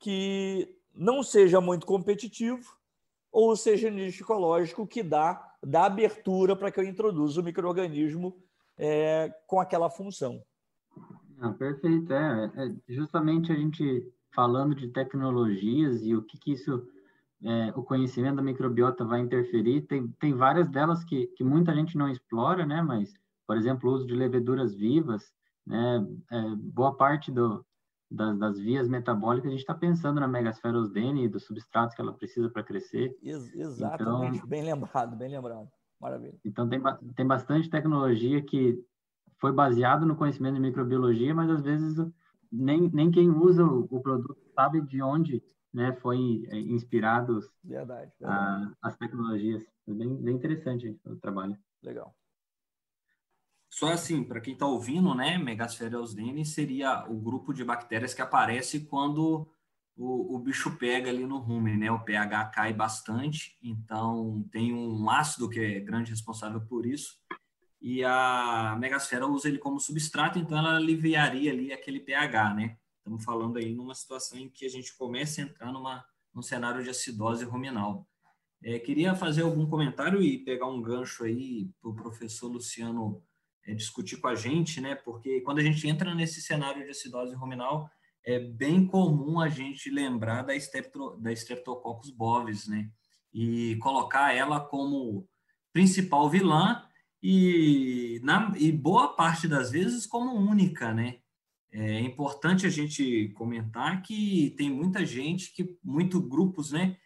que 0.00 0.76
não 0.92 1.22
seja 1.22 1.60
muito 1.60 1.86
competitivo, 1.86 2.76
ou 3.30 3.54
seja, 3.54 3.86
um 3.86 3.92
nicho 3.92 4.24
ecológico 4.24 4.84
que 4.84 5.04
dá 5.04 5.54
da 5.62 5.84
abertura 5.84 6.56
para 6.56 6.72
que 6.72 6.80
eu 6.80 6.84
introduza 6.84 7.40
o 7.40 7.44
microorganismo 7.44 8.42
é, 8.76 9.32
com 9.46 9.60
aquela 9.60 9.88
função. 9.88 10.42
Ah, 11.38 11.52
perfeito. 11.52 12.12
É, 12.12 12.52
é, 12.56 12.92
justamente 12.92 13.52
a 13.52 13.54
gente 13.54 14.12
falando 14.32 14.74
de 14.74 14.88
tecnologias 14.88 16.02
e 16.02 16.14
o 16.14 16.22
que, 16.22 16.38
que 16.38 16.52
isso, 16.52 16.86
é, 17.42 17.72
o 17.76 17.82
conhecimento 17.82 18.36
da 18.36 18.42
microbiota 18.42 19.04
vai 19.04 19.20
interferir, 19.20 19.82
tem, 19.82 20.08
tem 20.18 20.34
várias 20.34 20.68
delas 20.68 21.04
que, 21.04 21.26
que 21.28 21.44
muita 21.44 21.74
gente 21.74 21.96
não 21.96 22.08
explora, 22.08 22.66
né? 22.66 22.82
Mas, 22.82 23.14
por 23.46 23.56
exemplo, 23.56 23.90
o 23.90 23.94
uso 23.94 24.06
de 24.06 24.14
leveduras 24.14 24.74
vivas, 24.74 25.32
né? 25.66 26.06
É, 26.30 26.40
boa 26.56 26.96
parte 26.96 27.30
do, 27.30 27.64
das, 28.10 28.38
das, 28.38 28.58
vias 28.58 28.88
metabólicas, 28.88 29.48
a 29.48 29.50
gente 29.50 29.60
está 29.60 29.74
pensando 29.74 30.18
na 30.18 30.26
megasferosdene 30.26 31.24
e 31.24 31.28
dos 31.28 31.44
substratos 31.44 31.94
que 31.94 32.00
ela 32.00 32.12
precisa 32.12 32.48
para 32.48 32.62
crescer. 32.62 33.16
Ex 33.22 33.54
exatamente, 33.54 34.38
então, 34.38 34.48
bem 34.48 34.64
lembrado, 34.64 35.16
bem 35.16 35.30
lembrado. 35.30 35.68
Maravilha. 36.00 36.34
Então, 36.44 36.68
tem, 36.68 36.80
tem 37.14 37.26
bastante 37.26 37.70
tecnologia 37.70 38.42
que 38.42 38.82
foi 39.38 39.52
baseado 39.52 40.04
no 40.04 40.16
conhecimento 40.16 40.54
de 40.54 40.60
microbiologia, 40.60 41.34
mas 41.34 41.48
às 41.50 41.60
vezes 41.60 41.96
nem, 42.52 42.90
nem 42.90 43.10
quem 43.10 43.30
usa 43.30 43.64
o, 43.64 43.88
o 43.90 44.00
produto 44.00 44.36
sabe 44.54 44.80
de 44.82 45.00
onde 45.00 45.42
né, 45.72 45.92
foi 45.94 46.44
é, 46.50 46.58
inspirados 46.58 47.48
verdade, 47.64 48.12
verdade. 48.20 48.74
A, 48.80 48.88
as 48.88 48.96
tecnologias. 48.96 49.64
É 49.88 49.92
bem, 49.92 50.14
bem 50.16 50.36
interessante 50.36 50.96
o 51.04 51.16
trabalho. 51.16 51.58
Legal. 51.82 52.14
Só 53.68 53.90
assim, 53.90 54.22
para 54.22 54.40
quem 54.40 54.52
está 54.52 54.66
ouvindo, 54.66 55.14
né, 55.14 55.38
Megaspheriosdene 55.38 56.44
seria 56.44 57.06
o 57.08 57.18
grupo 57.18 57.54
de 57.54 57.64
bactérias 57.64 58.12
que 58.12 58.20
aparece 58.20 58.84
quando 58.84 59.50
o, 59.96 60.36
o, 60.36 60.38
bicho 60.38 60.76
pega 60.76 61.08
ali 61.08 61.26
no 61.26 61.38
rumen, 61.38 61.78
né? 61.78 61.90
O 61.90 62.04
pH 62.04 62.46
cai 62.46 62.72
bastante, 62.72 63.56
então 63.62 64.46
tem 64.50 64.74
um 64.74 65.08
ácido 65.08 65.48
que 65.48 65.58
é 65.58 65.80
grande 65.80 66.10
responsável 66.10 66.60
por 66.60 66.84
isso. 66.86 67.16
E 67.82 68.04
a 68.04 68.76
megasfera 68.78 69.26
usa 69.26 69.48
ele 69.48 69.58
como 69.58 69.80
substrato, 69.80 70.38
então 70.38 70.56
ela 70.56 70.76
aliviaria 70.76 71.50
ali 71.50 71.72
aquele 71.72 71.98
pH, 71.98 72.54
né? 72.54 72.78
Estamos 72.98 73.24
falando 73.24 73.58
aí 73.58 73.74
numa 73.74 73.92
situação 73.92 74.38
em 74.38 74.48
que 74.48 74.64
a 74.64 74.68
gente 74.68 74.96
começa 74.96 75.40
a 75.40 75.44
entrar 75.44 75.72
numa, 75.72 76.04
num 76.32 76.42
cenário 76.42 76.84
de 76.84 76.90
acidose 76.90 77.44
ruminal. 77.44 78.06
É, 78.62 78.78
queria 78.78 79.16
fazer 79.16 79.42
algum 79.42 79.66
comentário 79.68 80.22
e 80.22 80.38
pegar 80.38 80.66
um 80.66 80.80
gancho 80.80 81.24
aí 81.24 81.68
para 81.80 81.90
o 81.90 81.96
professor 81.96 82.46
Luciano 82.46 83.20
é, 83.66 83.74
discutir 83.74 84.18
com 84.18 84.28
a 84.28 84.36
gente, 84.36 84.80
né? 84.80 84.94
Porque 84.94 85.40
quando 85.40 85.58
a 85.58 85.62
gente 85.64 85.88
entra 85.88 86.14
nesse 86.14 86.40
cenário 86.40 86.84
de 86.84 86.90
acidose 86.90 87.34
ruminal, 87.34 87.90
é 88.24 88.38
bem 88.38 88.86
comum 88.86 89.40
a 89.40 89.48
gente 89.48 89.90
lembrar 89.90 90.42
da, 90.42 90.54
strepto, 90.54 91.16
da 91.16 91.32
Streptococcus 91.32 92.12
bovis, 92.12 92.68
né? 92.68 92.88
E 93.34 93.74
colocar 93.82 94.32
ela 94.32 94.60
como 94.60 95.28
principal 95.72 96.30
vilã 96.30 96.86
e, 97.22 98.20
na, 98.22 98.52
e 98.56 98.72
boa 98.72 99.14
parte 99.14 99.46
das 99.46 99.70
vezes 99.70 100.06
como 100.06 100.34
única, 100.34 100.92
né? 100.92 101.18
É 101.70 102.00
importante 102.00 102.66
a 102.66 102.70
gente 102.70 103.30
comentar 103.30 104.02
que 104.02 104.54
tem 104.58 104.70
muita 104.70 105.06
gente, 105.06 105.52
que 105.54 105.78
muito 105.82 106.20
grupos, 106.20 106.70
né, 106.70 106.98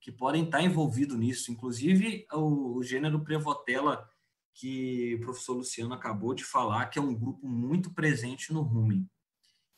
que 0.00 0.12
podem 0.12 0.44
estar 0.44 0.62
envolvidos 0.62 1.18
nisso. 1.18 1.50
Inclusive 1.50 2.24
o, 2.32 2.76
o 2.76 2.82
gênero 2.84 3.24
Prevotella 3.24 4.06
que 4.54 5.14
o 5.14 5.20
professor 5.20 5.54
Luciano 5.54 5.94
acabou 5.94 6.34
de 6.34 6.44
falar, 6.44 6.86
que 6.86 6.98
é 6.98 7.02
um 7.02 7.14
grupo 7.14 7.48
muito 7.48 7.92
presente 7.92 8.52
no 8.52 8.62
Rumen. 8.62 9.08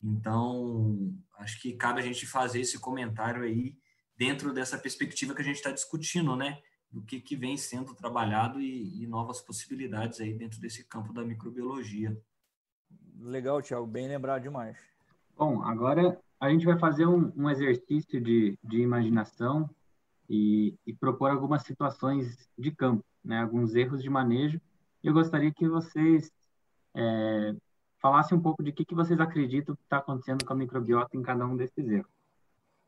Então, 0.03 1.15
acho 1.39 1.59
que 1.61 1.73
cabe 1.73 2.01
a 2.01 2.03
gente 2.03 2.27
fazer 2.27 2.59
esse 2.61 2.77
comentário 2.77 3.43
aí 3.43 3.77
dentro 4.17 4.53
dessa 4.53 4.77
perspectiva 4.77 5.33
que 5.33 5.41
a 5.41 5.45
gente 5.45 5.55
está 5.55 5.71
discutindo, 5.71 6.35
né? 6.35 6.59
Do 6.95 7.01
que, 7.01 7.19
que 7.19 7.35
vem 7.35 7.57
sendo 7.57 7.93
trabalhado 7.93 8.61
e, 8.61 9.03
e 9.03 9.05
novas 9.05 9.41
possibilidades 9.41 10.21
aí 10.21 10.33
dentro 10.33 10.61
desse 10.61 10.81
campo 10.85 11.11
da 11.11 11.25
microbiologia. 11.25 12.17
Legal, 13.19 13.61
Tiago, 13.61 13.85
bem 13.85 14.07
lembrado 14.07 14.43
demais. 14.43 14.77
Bom, 15.35 15.61
agora 15.61 16.17
a 16.39 16.49
gente 16.49 16.65
vai 16.65 16.79
fazer 16.79 17.05
um, 17.05 17.33
um 17.35 17.49
exercício 17.49 18.21
de, 18.21 18.57
de 18.63 18.77
imaginação 18.79 19.69
e, 20.29 20.73
e 20.87 20.93
propor 20.93 21.31
algumas 21.31 21.63
situações 21.63 22.49
de 22.57 22.71
campo 22.71 23.03
né, 23.25 23.41
alguns 23.41 23.73
erros 23.75 24.01
de 24.01 24.09
manejo. 24.09 24.61
Eu 25.03 25.11
gostaria 25.11 25.51
que 25.51 25.67
vocês 25.67 26.31
é, 26.93 27.55
falassem 27.97 28.37
um 28.37 28.41
pouco 28.41 28.63
de 28.63 28.71
que, 28.71 28.85
que 28.85 28.95
vocês 28.95 29.19
acreditam 29.19 29.75
que 29.75 29.81
está 29.81 29.97
acontecendo 29.97 30.45
com 30.45 30.53
a 30.53 30.55
microbiota 30.55 31.17
em 31.17 31.23
cada 31.23 31.45
um 31.45 31.57
desses 31.57 31.89
erros. 31.89 32.11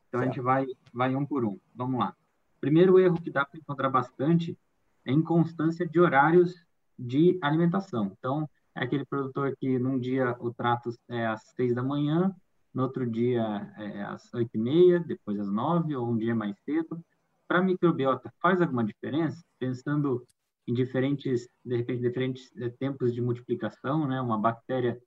Então, 0.08 0.20
certo. 0.20 0.22
a 0.22 0.26
gente 0.26 0.40
vai, 0.40 0.66
vai 0.92 1.14
um 1.14 1.26
por 1.26 1.44
um. 1.44 1.58
Vamos 1.74 2.00
lá. 2.00 2.16
Primeiro 2.60 2.98
erro 2.98 3.20
que 3.20 3.30
dá 3.30 3.44
para 3.44 3.58
encontrar 3.58 3.90
bastante 3.90 4.58
é 5.04 5.12
inconstância 5.12 5.86
de 5.86 6.00
horários 6.00 6.54
de 6.98 7.38
alimentação. 7.42 8.12
Então, 8.18 8.48
é 8.74 8.84
aquele 8.84 9.04
produtor 9.04 9.54
que 9.58 9.78
num 9.78 9.98
dia 9.98 10.36
o 10.40 10.52
trato 10.52 10.90
é 11.08 11.26
às 11.26 11.42
seis 11.54 11.74
da 11.74 11.82
manhã, 11.82 12.34
no 12.74 12.82
outro 12.82 13.08
dia 13.08 13.72
é 13.78 14.02
às 14.02 14.32
oito 14.34 14.50
e 14.54 14.58
meia, 14.58 15.00
depois 15.00 15.38
às 15.38 15.50
nove, 15.50 15.94
ou 15.96 16.08
um 16.08 16.16
dia 16.16 16.34
mais 16.34 16.56
cedo 16.64 17.02
para 17.48 17.60
a 17.60 17.62
microbiota 17.62 18.30
faz 18.40 18.60
alguma 18.60 18.84
diferença? 18.84 19.42
Pensando 19.58 20.24
em 20.66 20.74
diferentes, 20.74 21.48
de 21.64 21.76
repente, 21.76 22.02
diferentes 22.02 22.52
eh, 22.58 22.68
tempos 22.78 23.14
de 23.14 23.22
multiplicação, 23.22 24.06
né? 24.06 24.20
Uma 24.20 24.38
bactéria, 24.38 25.00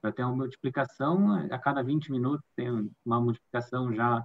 para 0.00 0.12
ter 0.12 0.22
uma 0.22 0.36
multiplicação, 0.36 1.32
a 1.50 1.58
cada 1.58 1.82
20 1.82 2.12
minutos 2.12 2.46
tem 2.54 2.88
uma 3.04 3.20
multiplicação 3.20 3.92
já, 3.92 4.24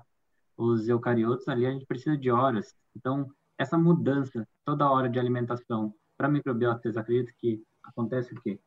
os 0.58 0.88
eucariotos 0.88 1.48
ali, 1.48 1.66
a 1.66 1.72
gente 1.72 1.86
precisa 1.86 2.18
de 2.18 2.30
horas. 2.30 2.74
Então, 2.96 3.30
essa 3.58 3.78
mudança 3.78 4.48
toda 4.66 4.90
hora 4.90 5.10
de 5.10 5.20
alimentação 5.20 5.94
para 6.18 6.28
a 6.28 6.32
microbiota, 6.32 6.82
vocês 6.82 6.98
acreditam 6.98 7.34
que 7.38 7.64
acontece 7.84 8.34
o 8.34 8.42
quê? 8.42 8.60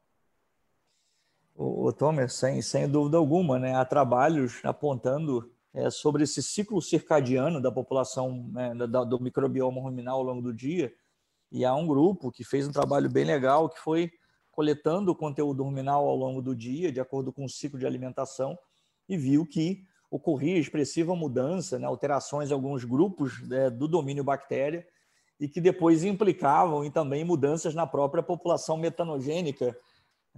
O, 1.54 1.90
Tomer, 1.90 2.30
sem, 2.30 2.60
sem 2.60 2.86
dúvida 2.86 3.16
alguma, 3.16 3.58
né? 3.58 3.74
Há 3.74 3.84
trabalhos 3.84 4.60
apontando 4.62 5.50
é, 5.72 5.88
sobre 5.90 6.24
esse 6.24 6.42
ciclo 6.42 6.82
circadiano 6.82 7.62
da 7.62 7.72
população, 7.72 8.46
né, 8.52 8.74
da, 8.74 9.04
do 9.04 9.18
microbioma 9.18 9.80
ruminal 9.80 10.18
ao 10.18 10.24
longo 10.24 10.42
do 10.42 10.52
dia, 10.52 10.92
E 11.50 11.64
há 11.64 11.74
um 11.74 11.86
grupo 11.86 12.30
que 12.30 12.44
fez 12.44 12.66
um 12.66 12.72
trabalho 12.72 13.08
bem 13.08 13.24
legal, 13.24 13.68
que 13.68 13.78
foi 13.78 14.10
coletando 14.50 15.12
o 15.12 15.14
conteúdo 15.14 15.62
ruminal 15.62 16.06
ao 16.08 16.16
longo 16.16 16.42
do 16.42 16.56
dia, 16.56 16.90
de 16.90 17.00
acordo 17.00 17.32
com 17.32 17.44
o 17.44 17.48
ciclo 17.48 17.78
de 17.78 17.86
alimentação, 17.86 18.58
e 19.08 19.16
viu 19.16 19.46
que 19.46 19.84
ocorria 20.10 20.58
expressiva 20.58 21.14
mudança, 21.14 21.78
né, 21.78 21.86
alterações 21.86 22.50
em 22.50 22.54
alguns 22.54 22.84
grupos 22.84 23.40
né, 23.48 23.70
do 23.70 23.88
domínio 23.88 24.24
bactéria, 24.24 24.86
e 25.38 25.48
que 25.48 25.60
depois 25.60 26.04
implicavam 26.04 26.84
em 26.84 26.90
também 26.90 27.24
mudanças 27.24 27.74
na 27.74 27.86
própria 27.86 28.22
população 28.22 28.76
metanogênica, 28.76 29.76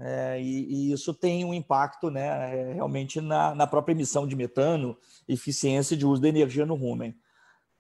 é, 0.00 0.40
e, 0.40 0.90
e, 0.90 0.92
isso 0.92 1.12
tem 1.12 1.44
um 1.44 1.52
impacto 1.52 2.08
né, 2.08 2.72
realmente 2.72 3.20
na, 3.20 3.52
na, 3.54 3.66
própria 3.66 3.92
emissão 3.92 4.28
de 4.28 4.36
metano, 4.36 4.96
eficiência 5.28 5.96
de 5.96 6.06
uso 6.06 6.22
da 6.22 6.28
energia 6.28 6.64
no 6.64 6.76
rumen. 6.76 7.16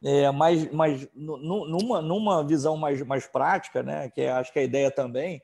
É, 0.02 0.30
mas 0.30 0.70
mas 0.72 1.08
numa, 1.14 2.02
numa 2.02 2.44
visão 2.44 2.76
mais, 2.76 3.00
mais 3.02 3.26
prática, 3.26 3.82
né, 3.82 4.10
que 4.10 4.22
é, 4.22 4.32
acho 4.32 4.52
que 4.52 4.58
é 4.58 4.62
a 4.62 4.64
ideia 4.64 4.90
também, 4.90 5.42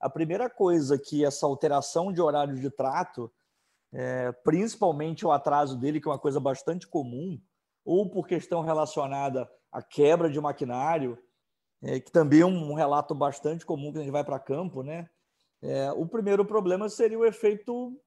a 0.00 0.08
primeira 0.08 0.48
coisa 0.48 0.98
que 0.98 1.24
essa 1.24 1.46
alteração 1.46 2.12
de 2.12 2.20
horário 2.20 2.58
de 2.58 2.70
trato, 2.70 3.30
é, 3.94 4.32
principalmente 4.32 5.24
o 5.24 5.30
atraso 5.30 5.78
dele, 5.78 6.00
que 6.00 6.08
é 6.08 6.10
uma 6.10 6.18
coisa 6.18 6.40
bastante 6.40 6.86
comum, 6.86 7.40
ou 7.84 8.10
por 8.10 8.26
questão 8.26 8.62
relacionada 8.62 9.48
à 9.70 9.80
quebra 9.82 10.28
de 10.28 10.40
maquinário, 10.40 11.16
é, 11.82 12.00
que 12.00 12.10
também 12.10 12.40
é 12.40 12.46
um 12.46 12.74
relato 12.74 13.14
bastante 13.14 13.64
comum 13.64 13.92
que 13.92 13.98
a 13.98 14.00
gente 14.00 14.10
vai 14.10 14.24
para 14.24 14.38
campo, 14.38 14.82
né? 14.82 15.08
É, 15.62 15.92
o 15.92 16.06
primeiro 16.06 16.44
problema 16.44 16.88
seria 16.88 17.18
o 17.18 17.24
efeito 17.24 17.98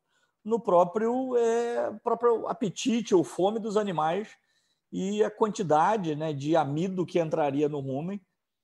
no 0.44 0.60
próprio, 0.60 1.36
é, 1.38 1.92
próprio 2.04 2.48
apetite 2.48 3.16
ou 3.16 3.24
fome 3.24 3.60
dos 3.60 3.78
animais 3.78 4.30
e 4.92 5.24
a 5.24 5.32
quantidade 5.32 6.16
né, 6.16 6.34
de 6.34 6.56
amido 6.56 7.06
que 7.06 7.20
entraria 7.20 7.68
no 7.68 7.80
rumen, 7.80 8.22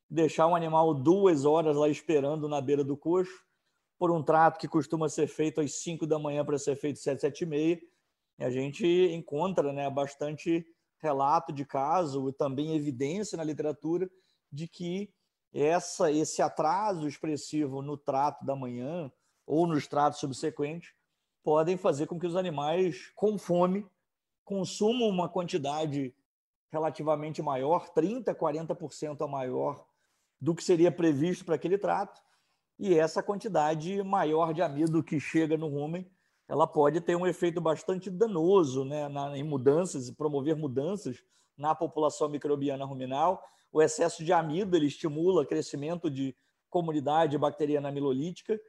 deixar 0.10 0.48
um 0.48 0.56
animal 0.56 0.94
duas 0.94 1.44
horas 1.44 1.76
lá 1.76 1.90
esperando 1.90 2.48
na 2.48 2.62
beira 2.62 2.84
do 2.84 2.96
coxo, 2.96 3.34
por 4.04 4.12
um 4.12 4.22
trato 4.22 4.60
que 4.60 4.68
costuma 4.68 5.08
ser 5.08 5.28
feito 5.28 5.62
às 5.62 5.76
5 5.76 6.06
da 6.06 6.20
manhã 6.20 6.44
para 6.44 6.58
ser 6.58 6.76
feito 6.76 6.98
às 6.98 7.04
7, 7.04 7.22
7 7.22 7.42
e 7.44 7.46
meia. 7.46 7.82
A 8.38 8.50
gente 8.50 8.86
encontra 8.86 9.72
né, 9.72 9.90
bastante 9.90 10.68
relato 10.98 11.54
de 11.54 11.64
caso 11.64 12.28
e 12.28 12.34
também 12.34 12.76
evidência 12.76 13.38
na 13.38 13.46
literatura 13.46 14.12
de 14.52 14.68
que 14.68 15.10
essa, 15.54 16.12
esse 16.12 16.42
atraso 16.42 17.08
expressivo 17.08 17.82
no 17.82 17.96
trato 17.96 18.46
da 18.46 18.58
manhã 18.58 19.10
ou 19.48 19.66
nos 19.66 19.88
tratos 19.88 20.20
subsequentes 20.20 20.94
podem 21.42 21.78
fazer 21.78 22.06
com 22.06 22.20
que 22.20 22.28
os 22.28 22.36
animais 22.36 23.10
com 23.16 23.38
fome 23.38 23.88
consumam 24.44 25.08
uma 25.08 25.30
quantidade 25.30 26.14
relativamente 26.70 27.42
maior, 27.42 27.90
30%, 27.94 28.36
40% 28.36 29.24
a 29.24 29.28
maior 29.30 29.86
do 30.42 30.54
que 30.54 30.62
seria 30.62 30.92
previsto 30.92 31.46
para 31.46 31.56
aquele 31.56 31.78
trato, 31.78 32.22
e 32.80 32.98
essa 32.98 33.22
quantidade 33.22 34.02
maior 34.04 34.54
de 34.54 34.62
amido 34.62 35.04
que 35.04 35.20
chega 35.20 35.58
no 35.58 35.68
rumen, 35.68 36.10
ela 36.48 36.68
pode 36.68 37.00
ter 37.02 37.16
um 37.16 37.26
efeito 37.26 37.62
bastante 37.62 38.10
danoso 38.10 38.84
né, 38.84 39.08
na, 39.08 39.38
em 39.38 39.44
mudanças, 39.44 40.10
promover 40.12 40.56
mudanças 40.56 41.24
na 41.58 41.74
população 41.74 42.28
microbiana 42.30 42.86
ruminal. 42.86 43.42
O 43.72 43.82
excesso 43.82 44.24
de 44.24 44.34
amido 44.34 44.76
ele 44.76 44.88
estimula 44.88 45.44
o 45.44 45.46
crescimento 45.46 46.10
de 46.10 46.36
comunidade 46.70 47.38
bacteriana 47.38 47.90
amilolítica 47.90 48.60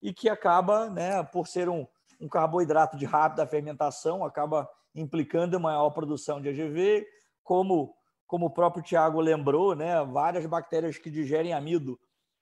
e 0.00 0.12
que 0.12 0.28
acaba, 0.28 0.88
né, 0.88 1.22
por 1.24 1.46
ser 1.48 1.68
um, 1.68 1.86
um 2.20 2.28
carboidrato 2.28 2.96
de 2.96 3.04
rápida 3.04 3.46
fermentação, 3.46 4.24
acaba 4.24 4.68
implicando 4.94 5.56
em 5.56 5.60
maior 5.60 5.90
produção 5.90 6.40
de 6.40 6.48
AGV, 6.48 7.06
como, 7.42 7.94
como 8.26 8.46
o 8.46 8.50
próprio 8.50 8.82
Tiago 8.82 9.20
lembrou, 9.20 9.74
né, 9.74 10.04
várias 10.04 10.46
bactérias 10.46 10.98
que 10.98 11.10
digerem 11.10 11.52
amido 11.52 11.98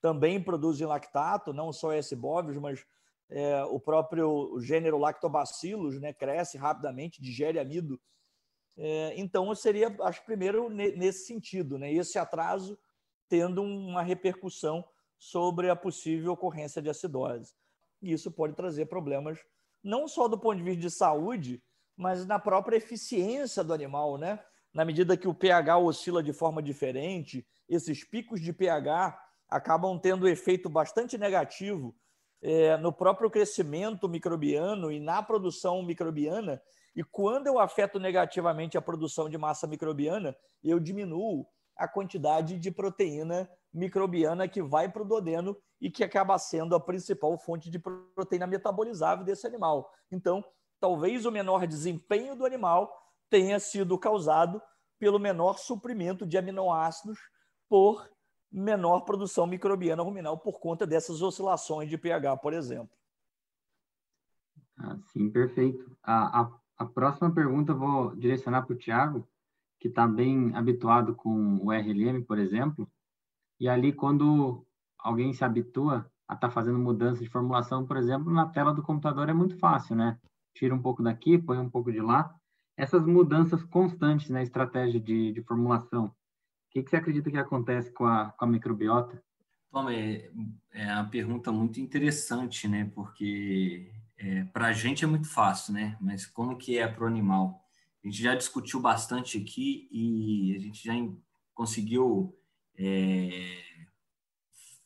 também 0.07 0.40
produzem 0.40 0.86
lactato, 0.86 1.52
não 1.52 1.72
só 1.72 1.90
S. 1.92 2.14
bovis, 2.14 2.57
mas 2.59 2.86
é, 3.28 3.64
o 3.64 3.80
próprio 3.80 4.57
gênero 4.61 4.98
Lactobacillus 4.98 6.00
né, 6.00 6.12
cresce 6.12 6.57
rapidamente, 6.57 7.20
digere 7.20 7.59
amido. 7.59 8.00
É, 8.76 9.14
então, 9.16 9.52
seria, 9.52 9.92
acho, 10.02 10.24
primeiro 10.24 10.70
nesse 10.70 11.26
sentido, 11.26 11.76
né, 11.76 11.92
esse 11.92 12.20
atraso 12.20 12.78
tendo 13.28 13.64
uma 13.64 14.00
repercussão 14.00 14.84
sobre 15.18 15.70
a 15.70 15.74
possível 15.74 16.34
ocorrência 16.34 16.80
de 16.80 16.88
acidose. 16.88 17.52
E 18.00 18.12
isso 18.12 18.30
pode 18.30 18.54
trazer 18.54 18.86
problemas 18.86 19.40
não 19.82 20.07
só 20.07 20.28
do 20.28 20.38
ponto 20.38 20.59
de 20.59 20.62
vista 20.62 20.82
de 20.82 20.90
saúde, 20.90 21.61
mas 21.96 22.24
na 22.24 22.38
própria 22.38 22.76
eficiência 22.76 23.64
do 23.64 23.74
animal, 23.74 24.18
né? 24.18 24.38
Na 24.72 24.84
medida 24.84 25.16
que 25.16 25.26
o 25.26 25.34
pH 25.34 25.78
oscila 25.78 26.22
de 26.22 26.32
forma 26.32 26.62
diferente, 26.62 27.44
esses 27.68 28.04
picos 28.04 28.40
de 28.40 28.52
pH 28.52 29.26
acabam 29.49 29.99
tendo 29.99 30.28
efeito 30.28 30.68
bastante 30.68 31.16
negativo 31.16 31.94
é, 32.42 32.76
no 32.76 32.92
próprio 32.92 33.30
crescimento 33.30 34.09
microbiano 34.09 34.90
e 34.90 35.01
na 35.01 35.22
produção 35.22 35.82
microbiana. 35.82 36.61
E 36.94 37.03
quando 37.05 37.47
eu 37.47 37.59
afeto 37.59 37.99
negativamente 37.99 38.78
a 38.78 38.82
produção 38.82 39.28
de 39.28 39.36
massa 39.36 39.66
microbiana, 39.66 40.36
eu 40.62 40.80
diminuo 40.80 41.47
a 41.76 41.86
quantidade 41.86 42.59
de 42.59 42.70
proteína 42.70 43.49
microbiana 43.72 44.49
que 44.49 44.62
vai 44.62 44.90
para 44.90 45.03
o 45.03 45.05
duodeno 45.05 45.57
e 45.80 45.90
que 45.90 46.03
acaba 46.03 46.38
sendo 46.38 46.74
a 46.74 46.80
principal 46.80 47.36
fonte 47.38 47.70
de 47.70 47.78
proteína 47.78 48.47
metabolizável 48.47 49.24
desse 49.24 49.47
animal. 49.47 49.90
Então, 50.11 50.42
talvez 50.80 51.26
o 51.26 51.30
menor 51.30 51.66
desempenho 51.66 52.34
do 52.34 52.47
animal 52.47 52.90
tenha 53.28 53.61
sido 53.61 53.99
causado 53.99 54.62
pelo 54.99 55.18
menor 55.18 55.59
suprimento 55.59 56.26
de 56.26 56.38
aminoácidos 56.38 57.18
por 57.68 58.09
menor 58.57 59.00
produção 59.00 59.46
microbiana 59.46 60.02
ruminal 60.02 60.38
por 60.38 60.59
conta 60.59 60.86
dessas 60.86 61.20
oscilações 61.20 61.90
de 61.90 61.98
pH, 61.98 62.38
por 62.38 62.54
exemplo. 62.54 62.96
Ah, 64.78 64.96
sim, 65.12 65.30
perfeito. 65.30 65.96
A, 66.02 66.40
a, 66.40 66.50
a 66.78 66.86
próxima 66.86 67.30
pergunta 67.32 67.72
eu 67.72 67.78
vou 67.78 68.16
direcionar 68.16 68.62
para 68.62 68.74
o 68.74 68.78
Tiago, 68.78 69.28
que 69.78 69.88
está 69.88 70.07
bem 70.07 70.54
habituado 70.54 71.14
com 71.14 71.59
o 71.59 71.70
RLM, 71.70 72.22
por 72.24 72.38
exemplo, 72.38 72.90
e 73.61 73.68
ali 73.68 73.92
quando 73.92 74.66
alguém 74.98 75.32
se 75.32 75.44
habitua 75.44 76.11
a 76.26 76.34
estar 76.34 76.48
tá 76.48 76.50
fazendo 76.50 76.78
mudança 76.78 77.22
de 77.22 77.28
formulação, 77.28 77.86
por 77.86 77.96
exemplo, 77.96 78.32
na 78.32 78.46
tela 78.48 78.72
do 78.72 78.82
computador 78.82 79.28
é 79.28 79.32
muito 79.34 79.59
fácil, 79.59 79.94
né? 79.94 80.18
Tira 80.54 80.74
um 80.74 80.80
pouco 80.80 81.02
daqui, 81.02 81.38
põe 81.38 81.59
um 81.59 81.70
pouco 81.70 81.92
de 81.92 82.00
lá. 82.00 82.34
Essas 82.76 83.04
mudanças 83.07 83.62
constantes 83.64 84.28
na 84.30 84.42
estratégia 84.42 84.98
de, 84.98 85.32
de 85.32 85.42
formulação, 85.42 86.14
que, 86.71 86.83
que 86.83 86.91
você 86.91 86.97
acredita 86.97 87.31
que 87.31 87.39
acontece 87.39 87.93
com 87.93 88.07
a, 88.07 88.33
com 88.33 88.45
a 88.45 88.49
microbiota? 88.49 89.23
Tom, 89.71 89.91
é, 89.91 90.31
é 90.73 90.93
uma 90.93 91.09
pergunta 91.09 91.53
muito 91.53 91.81
interessante, 91.81 92.67
né? 92.69 92.91
Porque 92.95 93.93
é, 94.19 94.45
para 94.45 94.69
a 94.69 94.73
gente 94.73 95.05
é 95.05 95.07
muito 95.07 95.29
fácil, 95.29 95.75
né? 95.75 95.97
Mas 96.01 96.27
como 96.27 96.57
que 96.57 96.79
é 96.79 96.87
para 96.87 97.05
o 97.05 97.07
animal? 97.07 97.62
A 98.03 98.07
gente 98.07 98.23
já 98.23 98.35
discutiu 98.35 98.81
bastante 98.81 99.39
aqui 99.39 99.89
e 99.91 100.55
a 100.57 100.61
gente 100.61 100.83
já 100.83 100.95
conseguiu 101.55 102.35
é, 102.79 103.59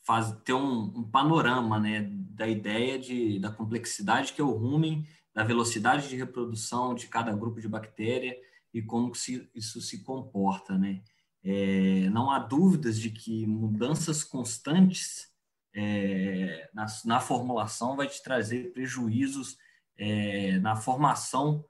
faz, 0.02 0.32
ter 0.44 0.54
um, 0.54 0.84
um, 0.98 1.04
panorama, 1.04 1.78
né? 1.78 2.08
Da 2.10 2.48
ideia 2.48 2.98
de, 2.98 3.38
da 3.38 3.50
complexidade 3.50 4.32
que 4.32 4.40
é 4.40 4.44
o 4.44 4.50
rumen, 4.50 5.06
da 5.34 5.44
velocidade 5.44 6.08
de 6.08 6.16
reprodução 6.16 6.94
de 6.94 7.06
cada 7.06 7.32
grupo 7.32 7.60
de 7.60 7.68
bactéria 7.68 8.36
e 8.72 8.82
como 8.82 9.14
se, 9.14 9.48
isso 9.54 9.80
se 9.80 10.02
comporta, 10.02 10.76
né? 10.76 11.02
É, 11.42 12.08
não 12.10 12.30
há 12.30 12.38
dúvidas 12.38 12.98
de 12.98 13.10
que 13.10 13.46
mudanças 13.46 14.22
constantes 14.22 15.30
é, 15.74 16.68
na, 16.74 16.86
na, 17.04 17.20
formulação 17.20 17.96
vai 17.96 18.08
te 18.08 18.22
trazer 18.22 18.72
prejuízos 18.72 19.56
é, 19.96 20.58
na 20.58 20.76
formação 20.76 21.64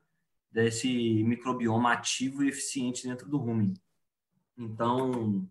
desse 0.50 1.22
microbioma 1.22 1.92
ativo 1.92 2.42
e 2.42 2.48
eficiente 2.48 3.06
dentro 3.06 3.28
do 3.28 3.38
rumen. 3.38 3.74
Então, 4.58 5.46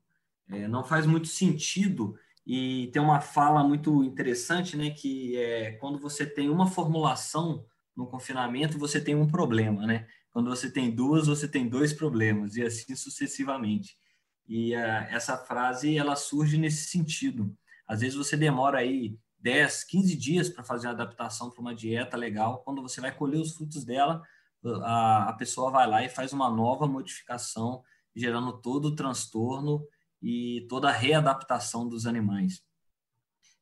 é, 0.50 0.68
não 0.68 0.84
faz 0.84 1.06
muito 1.06 1.28
sentido 1.28 2.18
e 2.46 2.90
tem 2.92 3.02
uma 3.02 3.22
fala 3.22 3.64
muito 3.64 4.04
interessante, 4.04 4.76
né, 4.76 4.90
que 4.90 5.38
é 5.38 5.74
quando 5.74 6.00
você 6.00 6.26
tem 6.26 6.50
uma 6.50 6.68
formulação 6.68 7.66
no 7.96 8.08
confinamento, 8.08 8.80
você 8.80 9.00
tem 9.00 9.16
um 9.16 9.28
problema, 9.28 9.86
né? 9.86 10.08
Quando 10.32 10.50
você 10.50 10.72
tem 10.72 10.90
duas, 10.90 11.28
você 11.28 11.48
tem 11.48 11.68
dois 11.68 11.92
problemas 11.92 12.56
e 12.56 12.64
assim 12.64 12.96
sucessivamente. 12.96 13.98
E 14.50 14.76
uh, 14.76 15.06
essa 15.12 15.38
frase 15.38 15.96
ela 15.96 16.16
surge 16.16 16.58
nesse 16.58 16.90
sentido. 16.90 17.56
Às 17.88 18.02
vezes 18.02 18.18
você 18.18 18.36
demora 18.36 18.80
aí 18.80 19.16
10, 19.38 19.84
15 19.84 20.16
dias 20.16 20.50
para 20.50 20.64
fazer 20.64 20.88
a 20.88 20.92
adaptação 20.92 21.52
para 21.52 21.62
uma 21.62 21.76
dieta 21.76 22.18
legal. 22.18 22.64
Quando 22.64 22.82
você 22.82 23.00
vai 23.00 23.16
colher 23.16 23.40
os 23.40 23.54
frutos 23.54 23.86
dela, 23.86 24.24
a, 24.84 25.30
a 25.30 25.34
pessoa 25.34 25.70
vai 25.70 25.88
lá 25.88 26.04
e 26.04 26.10
faz 26.10 26.34
uma 26.34 26.50
nova 26.50 26.88
modificação, 26.88 27.84
gerando 28.16 28.60
todo 28.60 28.86
o 28.86 28.96
transtorno 28.96 29.86
e 30.20 30.66
toda 30.68 30.90
a 30.90 30.94
readaptação 30.94 31.88
dos 31.88 32.08
animais. 32.08 32.64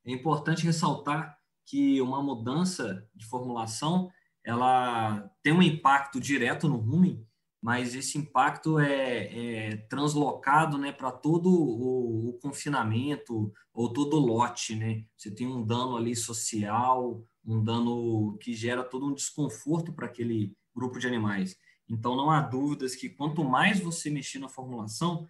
É 0.05 0.11
importante 0.11 0.63
ressaltar 0.63 1.37
que 1.65 2.01
uma 2.01 2.23
mudança 2.23 3.05
de 3.13 3.25
formulação 3.25 4.09
ela 4.41 5.29
tem 5.43 5.51
um 5.51 5.61
impacto 5.61 6.17
direto 6.17 6.69
no 6.69 6.77
rumen 6.77 7.27
mas 7.61 7.95
esse 7.95 8.17
impacto 8.17 8.79
é, 8.79 9.69
é 9.69 9.77
translocado 9.89 10.77
né, 10.77 10.91
para 10.91 11.11
todo 11.11 11.49
o, 11.49 12.29
o, 12.29 12.33
confinamento 12.33 13.51
ou 13.73 13.91
todo 13.91 14.17
o 14.17 14.25
lote. 14.25 14.75
Né? 14.75 15.05
Você 15.17 15.31
tem 15.31 15.47
um 15.47 15.65
dano 15.65 15.97
ali 15.97 16.15
social, 16.15 17.23
um 17.45 17.63
dano 17.63 18.37
que 18.39 18.53
gera 18.53 18.83
todo 18.83 19.07
um 19.07 19.13
desconforto 19.13 19.91
para 19.91 20.05
aquele 20.05 20.55
grupo 20.75 20.99
de 20.99 21.07
animais. 21.07 21.57
Então, 21.89 22.15
não 22.15 22.29
há 22.29 22.41
dúvidas 22.41 22.95
que 22.95 23.09
quanto 23.09 23.43
mais 23.43 23.79
você 23.79 24.09
mexer 24.09 24.39
na 24.39 24.49
formulação, 24.49 25.27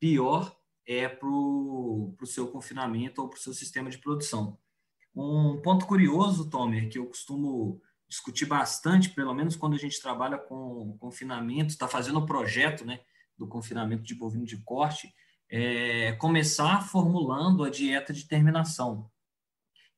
pior 0.00 0.56
é 0.86 1.06
para 1.06 1.28
o 1.28 2.16
seu 2.24 2.48
confinamento 2.48 3.20
ou 3.20 3.28
para 3.28 3.36
o 3.36 3.40
seu 3.40 3.52
sistema 3.52 3.90
de 3.90 3.98
produção. 3.98 4.58
Um 5.14 5.60
ponto 5.60 5.86
curioso, 5.86 6.48
Tomer, 6.48 6.88
que 6.88 6.98
eu 6.98 7.06
costumo 7.06 7.80
discutir 8.08 8.46
bastante, 8.46 9.10
pelo 9.10 9.34
menos 9.34 9.54
quando 9.54 9.74
a 9.74 9.78
gente 9.78 10.00
trabalha 10.00 10.38
com 10.38 10.96
confinamento, 10.98 11.70
está 11.70 11.86
fazendo 11.86 12.18
o 12.20 12.26
projeto 12.26 12.84
né, 12.84 13.00
do 13.36 13.46
confinamento 13.46 14.02
de 14.02 14.14
bovino 14.14 14.46
de 14.46 14.56
corte, 14.58 15.12
é 15.50 16.12
começar 16.12 16.86
formulando 16.86 17.64
a 17.64 17.70
dieta 17.70 18.12
de 18.12 18.26
terminação. 18.26 19.10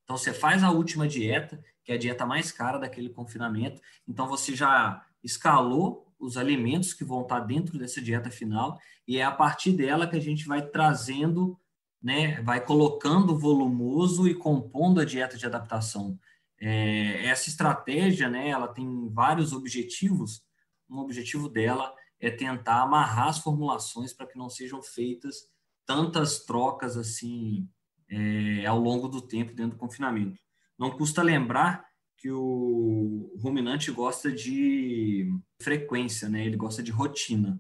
Então, 0.04 0.16
você 0.16 0.32
faz 0.32 0.62
a 0.62 0.70
última 0.70 1.06
dieta, 1.06 1.62
que 1.84 1.92
é 1.92 1.94
a 1.94 1.98
dieta 1.98 2.26
mais 2.26 2.50
cara 2.50 2.78
daquele 2.78 3.11
confinamento, 3.11 3.80
então 4.08 4.26
você 4.26 4.54
já 4.54 5.04
escalou 5.22 6.12
os 6.18 6.36
alimentos 6.36 6.92
que 6.92 7.04
vão 7.04 7.22
estar 7.22 7.40
dentro 7.40 7.78
dessa 7.78 8.00
dieta 8.00 8.30
final, 8.30 8.78
e 9.06 9.18
é 9.18 9.24
a 9.24 9.30
partir 9.30 9.72
dela 9.72 10.06
que 10.06 10.16
a 10.16 10.20
gente 10.20 10.46
vai 10.46 10.62
trazendo, 10.62 11.58
né, 12.02 12.40
vai 12.42 12.61
colocando 12.61 13.38
volumoso 13.38 14.28
e 14.28 14.34
compondo 14.34 15.00
a 15.00 15.04
dieta 15.04 15.36
de 15.36 15.46
adaptação. 15.46 16.18
É, 16.61 17.26
essa 17.26 17.48
estratégia, 17.48 18.28
né, 18.28 18.48
ela 18.48 18.68
tem 18.68 19.08
vários 19.08 19.52
objetivos. 19.52 20.42
Um 20.88 20.98
objetivo 20.98 21.48
dela 21.48 21.94
é 22.20 22.30
tentar 22.30 22.82
amarrar 22.82 23.28
as 23.28 23.38
formulações 23.38 24.12
para 24.12 24.26
que 24.26 24.36
não 24.36 24.50
sejam 24.50 24.82
feitas 24.82 25.48
tantas 25.86 26.44
trocas 26.44 26.96
assim 26.96 27.68
é, 28.08 28.66
ao 28.66 28.78
longo 28.78 29.08
do 29.08 29.22
tempo 29.22 29.54
dentro 29.54 29.72
do 29.72 29.80
confinamento. 29.80 30.38
Não 30.78 30.90
custa 30.90 31.22
lembrar 31.22 31.84
que 32.16 32.30
o 32.30 33.34
ruminante 33.38 33.90
gosta 33.90 34.30
de 34.30 35.32
frequência, 35.62 36.28
né? 36.28 36.44
Ele 36.44 36.56
gosta 36.56 36.82
de 36.82 36.90
rotina. 36.90 37.58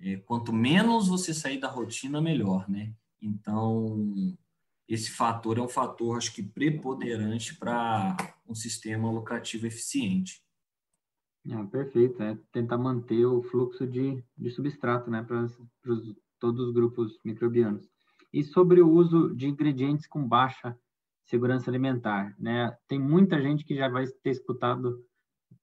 É, 0.00 0.16
quanto 0.18 0.52
menos 0.52 1.08
você 1.08 1.34
sair 1.34 1.58
da 1.58 1.68
rotina, 1.68 2.20
melhor, 2.20 2.68
né? 2.70 2.92
Então, 3.20 4.36
esse 4.88 5.10
fator 5.10 5.58
é 5.58 5.60
um 5.60 5.68
fator, 5.68 6.16
acho 6.16 6.34
que, 6.34 6.42
preponderante 6.42 7.54
para 7.56 8.16
um 8.48 8.54
sistema 8.54 9.10
lucrativo 9.10 9.66
eficiente. 9.66 10.42
Ah, 11.50 11.64
perfeito, 11.64 12.22
é 12.22 12.38
tentar 12.52 12.78
manter 12.78 13.24
o 13.26 13.42
fluxo 13.42 13.86
de, 13.86 14.22
de 14.36 14.50
substrato 14.50 15.10
né, 15.10 15.22
para 15.22 15.46
todos 16.38 16.68
os 16.68 16.72
grupos 16.72 17.18
microbianos. 17.24 17.88
E 18.32 18.42
sobre 18.42 18.80
o 18.80 18.90
uso 18.90 19.34
de 19.34 19.46
ingredientes 19.46 20.06
com 20.06 20.26
baixa 20.26 20.76
segurança 21.24 21.70
alimentar, 21.70 22.34
né? 22.38 22.76
Tem 22.86 22.98
muita 22.98 23.40
gente 23.40 23.64
que 23.64 23.76
já 23.76 23.88
vai 23.88 24.06
ter 24.06 24.30
escutado 24.30 25.04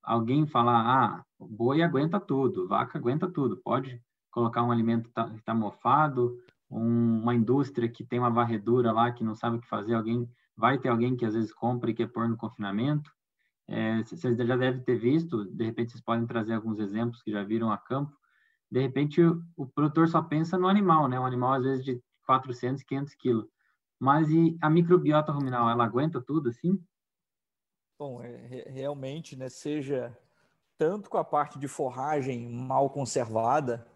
alguém 0.04 0.46
falar, 0.46 0.82
ah, 0.82 1.26
boi 1.40 1.82
aguenta 1.82 2.20
tudo, 2.20 2.68
vaca 2.68 3.00
aguenta 3.00 3.28
tudo, 3.28 3.58
pode 3.58 4.00
colocar 4.30 4.64
um 4.64 4.72
alimento 4.72 5.04
que 5.04 5.10
está 5.10 5.34
tá 5.44 5.56
mofado, 5.56 6.38
uma 6.70 7.36
indústria 7.36 7.90
que 7.90 8.04
tem 8.04 8.20
uma 8.20 8.30
varredura 8.30 8.92
lá 8.92 9.12
que 9.12 9.24
não 9.24 9.36
sabe 9.36 9.58
o 9.58 9.62
que 9.62 9.68
fazer, 9.68 9.94
alguém 9.94 10.30
vai 10.56 10.78
ter 10.78 10.90
alguém 10.90 11.16
que 11.16 11.26
às 11.26 11.34
vezes 11.34 11.54
compra 11.54 11.92
e 11.92 11.94
quer 11.94 12.08
pôr 12.08 12.28
no 12.28 12.38
confinamento. 12.38 13.12
É, 13.68 14.04
vocês 14.04 14.38
já 14.38 14.56
devem 14.56 14.82
ter 14.84 14.96
visto, 14.96 15.46
de 15.46 15.66
repente 15.66 15.92
vocês 15.92 16.04
podem 16.04 16.26
trazer 16.26 16.54
alguns 16.54 16.80
exemplos 16.80 17.22
que 17.22 17.32
já 17.32 17.44
viram 17.44 17.72
a 17.72 17.78
campo. 17.78 18.16
De 18.72 18.80
repente 18.80 19.22
o, 19.22 19.42
o 19.56 19.66
produtor 19.66 20.08
só 20.08 20.22
pensa 20.22 20.58
no 20.58 20.68
animal, 20.68 21.08
né? 21.08 21.20
Um 21.20 21.26
animal 21.26 21.54
às 21.54 21.64
vezes 21.64 21.84
de 21.84 22.02
400, 22.26 22.84
500 22.84 23.16
quilos. 23.16 23.48
Mas 24.00 24.30
e 24.30 24.58
a 24.62 24.70
microbiota 24.70 25.32
ruminal, 25.32 25.70
ela 25.70 25.86
aguenta 25.86 26.22
tudo 26.22 26.50
assim? 26.50 26.80
Bom, 27.98 28.22
é, 28.22 28.70
realmente, 28.70 29.38
né, 29.38 29.48
seja 29.48 30.16
tanto 30.78 31.10
com 31.10 31.18
a 31.18 31.24
parte 31.24 31.58
de 31.58 31.68
forragem 31.68 32.50
mal 32.50 32.90
conservada 32.90 33.88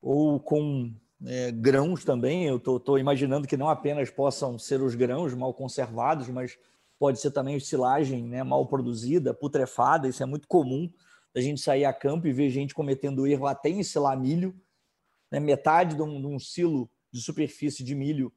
ou 0.00 0.40
com 0.40 0.92
é, 1.26 1.50
grãos 1.50 2.04
também. 2.04 2.46
Eu 2.46 2.56
estou 2.56 2.98
imaginando 2.98 3.46
que 3.46 3.56
não 3.56 3.68
apenas 3.68 4.10
possam 4.10 4.58
ser 4.58 4.82
os 4.82 4.94
grãos 4.94 5.34
mal 5.34 5.54
conservados, 5.54 6.28
mas 6.28 6.58
pode 6.98 7.20
ser 7.20 7.30
também 7.30 7.58
silagem 7.58 8.24
né, 8.24 8.42
mal 8.42 8.66
produzida, 8.66 9.34
putrefada. 9.34 10.08
Isso 10.08 10.22
é 10.22 10.26
muito 10.26 10.46
comum 10.48 10.88
a 11.34 11.40
gente 11.40 11.60
sair 11.60 11.84
a 11.84 11.92
campo 11.92 12.26
e 12.26 12.32
ver 12.32 12.50
gente 12.50 12.74
cometendo 12.74 13.26
erro 13.26 13.46
até 13.46 13.68
em 13.68 13.82
selar 13.82 14.18
milho. 14.18 14.54
Né, 15.30 15.40
metade 15.40 15.96
de 15.96 16.02
um, 16.02 16.20
de 16.20 16.26
um, 16.26 16.38
silo 16.38 16.90
de 17.10 17.20
superfície 17.20 17.82
de 17.82 17.94
milho 17.94 18.32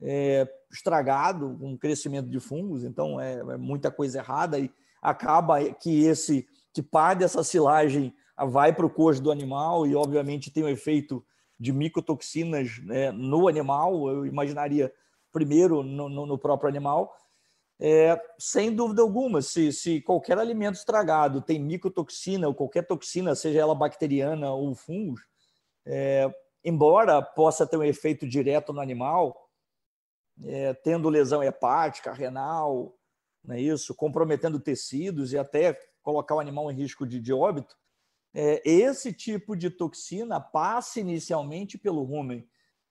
é, 0.00 0.48
estragado, 0.70 1.56
com 1.58 1.76
crescimento 1.76 2.28
de 2.28 2.38
fungos. 2.38 2.84
Então 2.84 3.20
é, 3.20 3.34
é 3.34 3.56
muita 3.56 3.90
coisa 3.90 4.18
errada 4.18 4.58
e 4.58 4.70
acaba 5.02 5.62
que 5.74 6.04
esse 6.04 6.46
que 6.72 6.82
parte 6.82 7.20
dessa 7.20 7.42
silagem 7.42 8.14
vai 8.48 8.70
para 8.70 8.84
o 8.84 8.90
coxo 8.90 9.22
do 9.22 9.30
animal 9.30 9.86
e 9.86 9.94
obviamente 9.94 10.50
tem 10.50 10.62
um 10.62 10.68
efeito 10.68 11.24
de 11.58 11.72
micotoxinas 11.72 12.78
né, 12.82 13.10
no 13.12 13.48
animal, 13.48 14.08
eu 14.08 14.26
imaginaria 14.26 14.92
primeiro 15.32 15.82
no, 15.82 16.08
no, 16.08 16.26
no 16.26 16.38
próprio 16.38 16.68
animal. 16.68 17.14
É, 17.78 18.18
sem 18.38 18.74
dúvida 18.74 19.02
alguma, 19.02 19.42
se, 19.42 19.70
se 19.72 20.00
qualquer 20.00 20.38
alimento 20.38 20.76
estragado 20.76 21.42
tem 21.42 21.58
micotoxina 21.58 22.48
ou 22.48 22.54
qualquer 22.54 22.86
toxina, 22.86 23.34
seja 23.34 23.60
ela 23.60 23.74
bacteriana 23.74 24.50
ou 24.52 24.74
fungos, 24.74 25.20
é, 25.84 26.34
embora 26.64 27.20
possa 27.20 27.66
ter 27.66 27.76
um 27.76 27.84
efeito 27.84 28.26
direto 28.26 28.72
no 28.72 28.80
animal, 28.80 29.50
é, 30.44 30.72
tendo 30.74 31.10
lesão 31.10 31.42
hepática, 31.42 32.12
renal, 32.12 32.94
não 33.44 33.54
é 33.54 33.60
isso, 33.60 33.94
comprometendo 33.94 34.58
tecidos 34.58 35.32
e 35.32 35.38
até 35.38 35.78
colocar 36.02 36.34
o 36.34 36.40
animal 36.40 36.70
em 36.70 36.74
risco 36.74 37.06
de, 37.06 37.20
de 37.20 37.32
óbito, 37.32 37.76
esse 38.64 39.12
tipo 39.12 39.56
de 39.56 39.70
toxina 39.70 40.38
passa 40.40 41.00
inicialmente 41.00 41.78
pelo 41.78 42.02
rumen. 42.02 42.46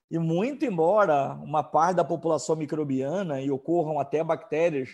E 0.09 0.17
muito 0.17 0.65
embora 0.65 1.33
uma 1.35 1.63
parte 1.63 1.97
da 1.97 2.03
população 2.03 2.55
microbiana 2.55 3.41
e 3.41 3.51
ocorram 3.51 3.99
até 3.99 4.23
bactérias 4.23 4.89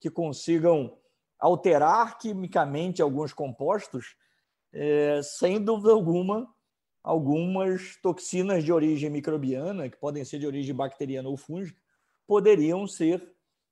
que 0.00 0.10
consigam 0.10 0.96
alterar 1.38 2.18
quimicamente 2.18 3.02
alguns 3.02 3.32
compostos, 3.32 4.16
é, 4.72 5.20
sem 5.22 5.62
dúvida 5.62 5.92
alguma, 5.92 6.48
algumas 7.02 7.96
toxinas 8.02 8.64
de 8.64 8.72
origem 8.72 9.10
microbiana, 9.10 9.88
que 9.88 9.96
podem 9.96 10.24
ser 10.24 10.38
de 10.38 10.46
origem 10.46 10.74
bacteriana 10.74 11.28
ou 11.28 11.36
fúngica, 11.36 11.80
poderiam 12.26 12.86
ser 12.86 13.22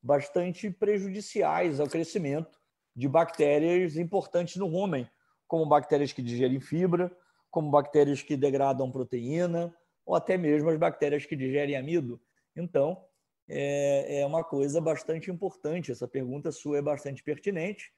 bastante 0.03 0.71
prejudiciais 0.71 1.79
ao 1.79 1.89
crescimento 1.89 2.59
de 2.95 3.09
bactérias 3.09 3.97
importantes 3.97 4.57
no 4.57 4.67
rumen, 4.67 5.09
como 5.51 5.67
bactérias 5.67 6.13
que 6.13 6.23
digerem 6.23 6.61
fibra, 6.61 7.11
como 7.51 7.73
bactérias 7.73 8.23
que 8.23 8.37
degradam 8.37 8.89
proteína, 8.89 9.75
ou 10.07 10.15
até 10.15 10.39
mesmo 10.39 10.71
as 10.71 10.79
bactérias 10.79 11.27
que 11.27 11.35
digerem 11.35 11.77
amido. 11.77 12.21
Então, 12.55 13.05
é, 13.49 14.21
é 14.21 14.27
uma 14.27 14.45
coisa 14.45 14.81
bastante 14.81 15.29
importante. 15.29 15.91
Essa 15.91 16.07
pergunta 16.07 16.53
sua 16.53 16.79
é 16.79 16.83
bastante 16.83 17.25
pertinente, 17.25 17.93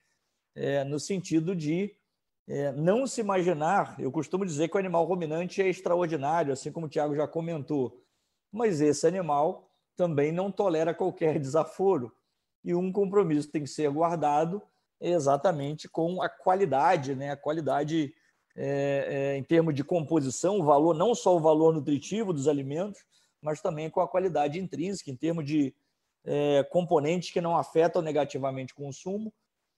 é, 0.54 0.82
no 0.82 0.98
sentido 0.98 1.54
de 1.54 1.94
é, 2.48 2.72
não 2.72 3.06
se 3.06 3.20
imaginar. 3.20 4.00
Eu 4.00 4.10
costumo 4.10 4.46
dizer 4.46 4.68
que 4.68 4.76
o 4.76 4.80
animal 4.80 5.04
ruminante 5.04 5.60
é 5.60 5.68
extraordinário, 5.68 6.54
assim 6.54 6.72
como 6.72 6.86
o 6.86 6.88
Tiago 6.88 7.14
já 7.14 7.28
comentou, 7.28 8.02
mas 8.50 8.80
esse 8.80 9.06
animal 9.06 9.70
também 9.94 10.32
não 10.32 10.50
tolera 10.50 10.94
qualquer 10.94 11.36
desaforo. 11.38 12.16
E 12.64 12.74
um 12.74 12.90
compromisso 12.90 13.52
tem 13.52 13.62
que 13.62 13.68
ser 13.68 13.90
guardado 13.90 14.62
exatamente 15.10 15.88
com 15.88 16.22
a 16.22 16.28
qualidade, 16.28 17.14
né? 17.14 17.30
a 17.30 17.36
qualidade 17.36 18.14
é, 18.54 19.06
é, 19.34 19.36
em 19.36 19.42
termos 19.42 19.74
de 19.74 19.82
composição, 19.82 20.60
o 20.60 20.64
valor, 20.64 20.94
não 20.94 21.14
só 21.14 21.36
o 21.36 21.40
valor 21.40 21.72
nutritivo 21.72 22.32
dos 22.32 22.46
alimentos, 22.46 23.00
mas 23.40 23.60
também 23.60 23.90
com 23.90 24.00
a 24.00 24.08
qualidade 24.08 24.60
intrínseca, 24.60 25.10
em 25.10 25.16
termos 25.16 25.44
de 25.44 25.74
é, 26.24 26.62
componentes 26.64 27.30
que 27.30 27.40
não 27.40 27.56
afetam 27.56 28.00
negativamente 28.00 28.72
o 28.72 28.76
consumo 28.76 29.32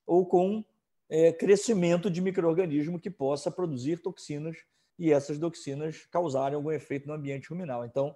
ou 0.07 0.27
com 0.27 0.63
é, 1.09 1.33
crescimento 1.33 2.11
de 2.11 2.21
microorganismo 2.21 3.01
que 3.01 3.11
possa 3.11 3.51
produzir 3.51 3.99
toxinas 3.99 4.57
e 4.99 5.13
essas 5.13 5.39
toxinas 5.39 6.07
causarem 6.07 6.57
algum 6.57 6.71
efeito 6.71 7.07
no 7.09 7.15
ambiente 7.15 7.49
ruminal. 7.49 7.85
Então, 7.85 8.15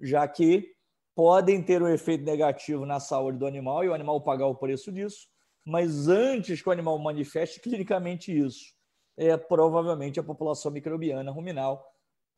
já 0.00 0.26
que 0.28 0.74
podem 1.14 1.62
ter 1.62 1.82
um 1.82 1.88
efeito 1.88 2.24
negativo 2.24 2.84
na 2.84 3.00
saúde 3.00 3.38
do 3.38 3.46
animal 3.46 3.82
e 3.82 3.88
o 3.88 3.94
animal 3.94 4.20
pagar 4.20 4.46
o 4.46 4.54
preço 4.54 4.92
disso, 4.92 5.28
mas 5.66 6.06
antes 6.06 6.62
que 6.62 6.68
o 6.68 6.72
animal 6.72 6.96
manifeste 6.96 7.58
clinicamente 7.58 8.30
isso, 8.30 8.72
é, 9.16 9.36
provavelmente 9.36 10.20
a 10.20 10.22
população 10.22 10.70
microbiana 10.70 11.32
ruminal 11.32 11.84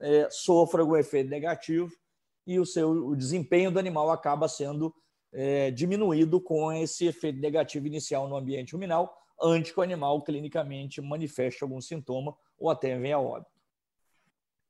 é, 0.01 0.31
sofra 0.31 0.81
algum 0.81 0.97
efeito 0.97 1.29
negativo 1.29 1.93
e 2.47 2.59
o 2.59 2.65
seu 2.65 2.91
o 2.91 3.15
desempenho 3.15 3.71
do 3.71 3.79
animal 3.79 4.11
acaba 4.11 4.49
sendo 4.49 4.95
é, 5.31 5.71
diminuído 5.71 6.41
com 6.41 6.73
esse 6.73 7.07
efeito 7.07 7.39
negativo 7.39 7.87
inicial 7.87 8.27
no 8.27 8.37
ambiente 8.37 8.73
ruminal, 8.73 9.15
antes 9.43 9.73
que 9.73 9.79
o 9.79 9.83
animal 9.83 10.23
clinicamente 10.23 11.03
manifeste 11.03 11.63
algum 11.63 11.83
sintoma 11.83 12.35
ou 12.59 12.71
até 12.71 12.99
vem 12.99 13.13
a 13.13 13.19
óbito. 13.19 13.51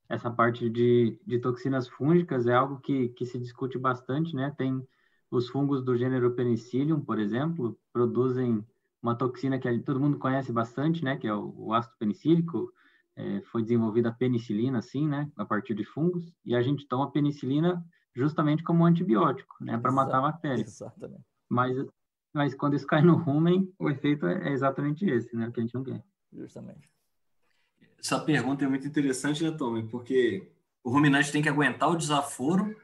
Essa 0.09 0.31
parte 0.31 0.69
de, 0.69 1.17
de 1.25 1.39
toxinas 1.39 1.87
fúngicas 1.87 2.47
é 2.49 2.55
algo 2.55 2.81
que, 2.81 3.11
que 3.11 3.25
se 3.25 3.39
discute 3.39 3.79
bastante, 3.79 4.35
né? 4.35 4.53
Tem 4.59 4.85
os 5.31 5.49
fungos 5.49 5.83
do 5.83 5.97
gênero 5.97 6.33
Penicillium, 6.33 7.01
por 7.01 7.19
exemplo, 7.19 7.79
produzem 7.93 8.65
uma 9.03 9.15
toxina 9.15 9.59
que 9.59 9.79
todo 9.81 10.01
mundo 10.01 10.19
conhece 10.19 10.53
bastante, 10.53 11.05
né? 11.05 11.17
Que 11.17 11.27
é 11.27 11.35
o, 11.35 11.55
o 11.57 11.75
ácido 11.75 11.97
penicílico. 11.99 12.73
É, 13.17 13.41
foi 13.43 13.63
desenvolvida 13.63 14.11
a 14.11 14.13
penicilina, 14.13 14.79
assim, 14.79 15.09
né? 15.09 15.31
A 15.37 15.45
partir 15.45 15.75
de 15.75 15.85
fungos. 15.85 16.33
E 16.45 16.55
a 16.55 16.63
gente 16.63 16.87
toma 16.87 17.11
penicilina 17.11 17.85
justamente 18.15 18.63
como 18.63 18.85
antibiótico, 18.85 19.57
né? 19.61 19.77
Para 19.77 19.93
matar 19.93 20.19
a 20.19 20.23
bactéria. 20.23 20.63
Exatamente. 20.63 21.25
Mas 21.49 21.77
mas 22.33 22.55
quando 22.55 22.75
isso 22.75 22.87
cai 22.87 23.03
no 23.03 23.17
rumen, 23.17 23.73
o 23.79 23.89
efeito 23.91 24.27
é 24.27 24.53
exatamente 24.53 25.05
esse, 25.05 25.35
né? 25.35 25.51
Que 25.51 25.61
a 25.61 25.63
gente 25.63 25.75
não 25.75 25.83
quer. 25.83 26.05
Justamente. 26.33 26.89
Essa 27.99 28.21
pergunta 28.21 28.65
é 28.65 28.69
muito 28.69 28.87
interessante, 28.87 29.43
né, 29.43 29.51
Tommy? 29.51 29.89
Porque 29.89 30.53
o 30.85 30.91
ruminante 30.91 31.33
tem 31.33 31.43
que 31.43 31.49
aguentar 31.49 31.91
o 31.91 31.97
desaforo, 31.97 32.77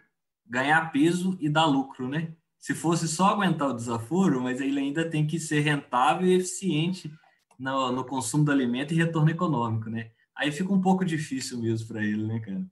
ganhar 0.47 0.93
peso 0.93 1.37
e 1.41 1.49
dar 1.49 1.67
lucro, 1.67 2.09
né? 2.09 2.33
Se 2.59 2.75
fosse 2.75 3.07
só 3.09 3.27
aguentar 3.27 3.69
o 3.69 3.75
desaforo, 3.75 4.41
mas 4.41 4.61
ele 4.61 4.81
ainda 4.81 5.09
tem 5.09 5.27
que 5.27 5.39
ser 5.39 5.61
rentável 5.61 6.27
e 6.27 6.35
eficiente 6.35 7.13
no, 7.59 7.93
no 7.93 8.05
consumo 8.05 8.45
do 8.45 8.53
alimento 8.53 8.93
e 8.93 8.97
retorno 8.97 9.31
econômico, 9.31 9.91
né? 9.91 10.11
Aí 10.37 10.51
fica 10.51 10.73
um 10.73 10.81
pouco 10.81 11.05
difícil 11.05 11.61
mesmo 11.61 11.89
para 11.89 12.03
ele, 12.03 12.27
né, 12.27 12.41
cara? 12.41 12.67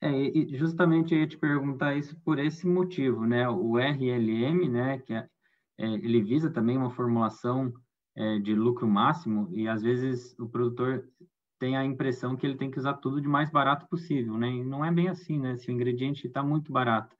É, 0.00 0.10
e 0.12 0.56
justamente 0.56 1.14
eu 1.14 1.20
ia 1.20 1.26
te 1.26 1.36
perguntar 1.36 1.96
isso 1.96 2.16
por 2.24 2.38
esse 2.38 2.66
motivo, 2.66 3.26
né? 3.26 3.48
O 3.48 3.78
RLM, 3.78 4.68
né, 4.68 4.98
que 4.98 5.12
é 5.12 5.28
é, 5.78 5.86
ele 5.86 6.22
visa 6.22 6.50
também 6.50 6.76
uma 6.76 6.90
formulação 6.90 7.72
é, 8.16 8.38
de 8.38 8.54
lucro 8.54 8.88
máximo 8.88 9.48
e 9.52 9.68
às 9.68 9.82
vezes 9.82 10.34
o 10.38 10.48
produtor 10.48 11.06
tem 11.58 11.76
a 11.76 11.84
impressão 11.84 12.36
que 12.36 12.46
ele 12.46 12.56
tem 12.56 12.70
que 12.70 12.78
usar 12.78 12.94
tudo 12.94 13.20
de 13.20 13.28
mais 13.28 13.50
barato 13.50 13.86
possível, 13.88 14.36
né? 14.36 14.48
E 14.48 14.64
não 14.64 14.84
é 14.84 14.90
bem 14.92 15.08
assim, 15.08 15.38
né? 15.38 15.56
Se 15.56 15.68
o 15.68 15.72
ingrediente 15.72 16.26
está 16.26 16.42
muito 16.42 16.72
barato, 16.72 17.16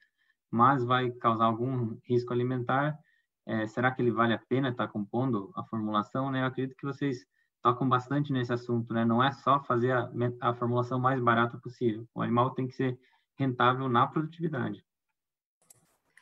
mas 0.50 0.84
vai 0.84 1.10
causar 1.10 1.46
algum 1.46 1.96
risco 2.04 2.32
alimentar, 2.32 2.98
é, 3.46 3.66
será 3.66 3.90
que 3.90 4.02
ele 4.02 4.10
vale 4.10 4.34
a 4.34 4.38
pena 4.38 4.70
estar 4.70 4.86
tá 4.86 4.92
compondo 4.92 5.52
a 5.54 5.64
formulação, 5.64 6.30
né? 6.30 6.42
Eu 6.42 6.46
acredito 6.46 6.76
que 6.76 6.86
vocês 6.86 7.24
tocam 7.62 7.88
bastante 7.88 8.32
nesse 8.32 8.52
assunto, 8.52 8.92
né? 8.92 9.04
Não 9.04 9.22
é 9.22 9.32
só 9.32 9.62
fazer 9.62 9.92
a, 9.92 10.10
a 10.40 10.54
formulação 10.54 10.98
mais 11.00 11.20
barata 11.20 11.58
possível. 11.58 12.06
O 12.14 12.22
animal 12.22 12.50
tem 12.50 12.66
que 12.66 12.74
ser 12.74 12.98
rentável 13.36 13.88
na 13.88 14.06
produtividade. 14.06 14.84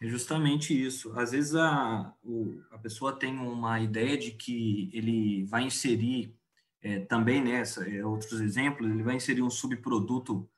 É 0.00 0.06
justamente 0.06 0.74
isso. 0.78 1.18
Às 1.18 1.32
vezes 1.32 1.54
a, 1.54 2.14
o, 2.22 2.60
a 2.70 2.78
pessoa 2.78 3.12
tem 3.12 3.38
uma 3.38 3.80
ideia 3.80 4.18
de 4.18 4.32
que 4.32 4.90
ele 4.92 5.44
vai 5.44 5.64
inserir 5.64 6.34
é, 6.84 7.00
também 7.00 7.42
nessa, 7.42 7.80
né, 7.80 7.96
é, 7.96 8.06
outros 8.06 8.40
exemplos, 8.42 8.88
ele 8.88 9.02
vai 9.02 9.16
inserir 9.16 9.42
um 9.42 9.48
subproduto 9.48 10.48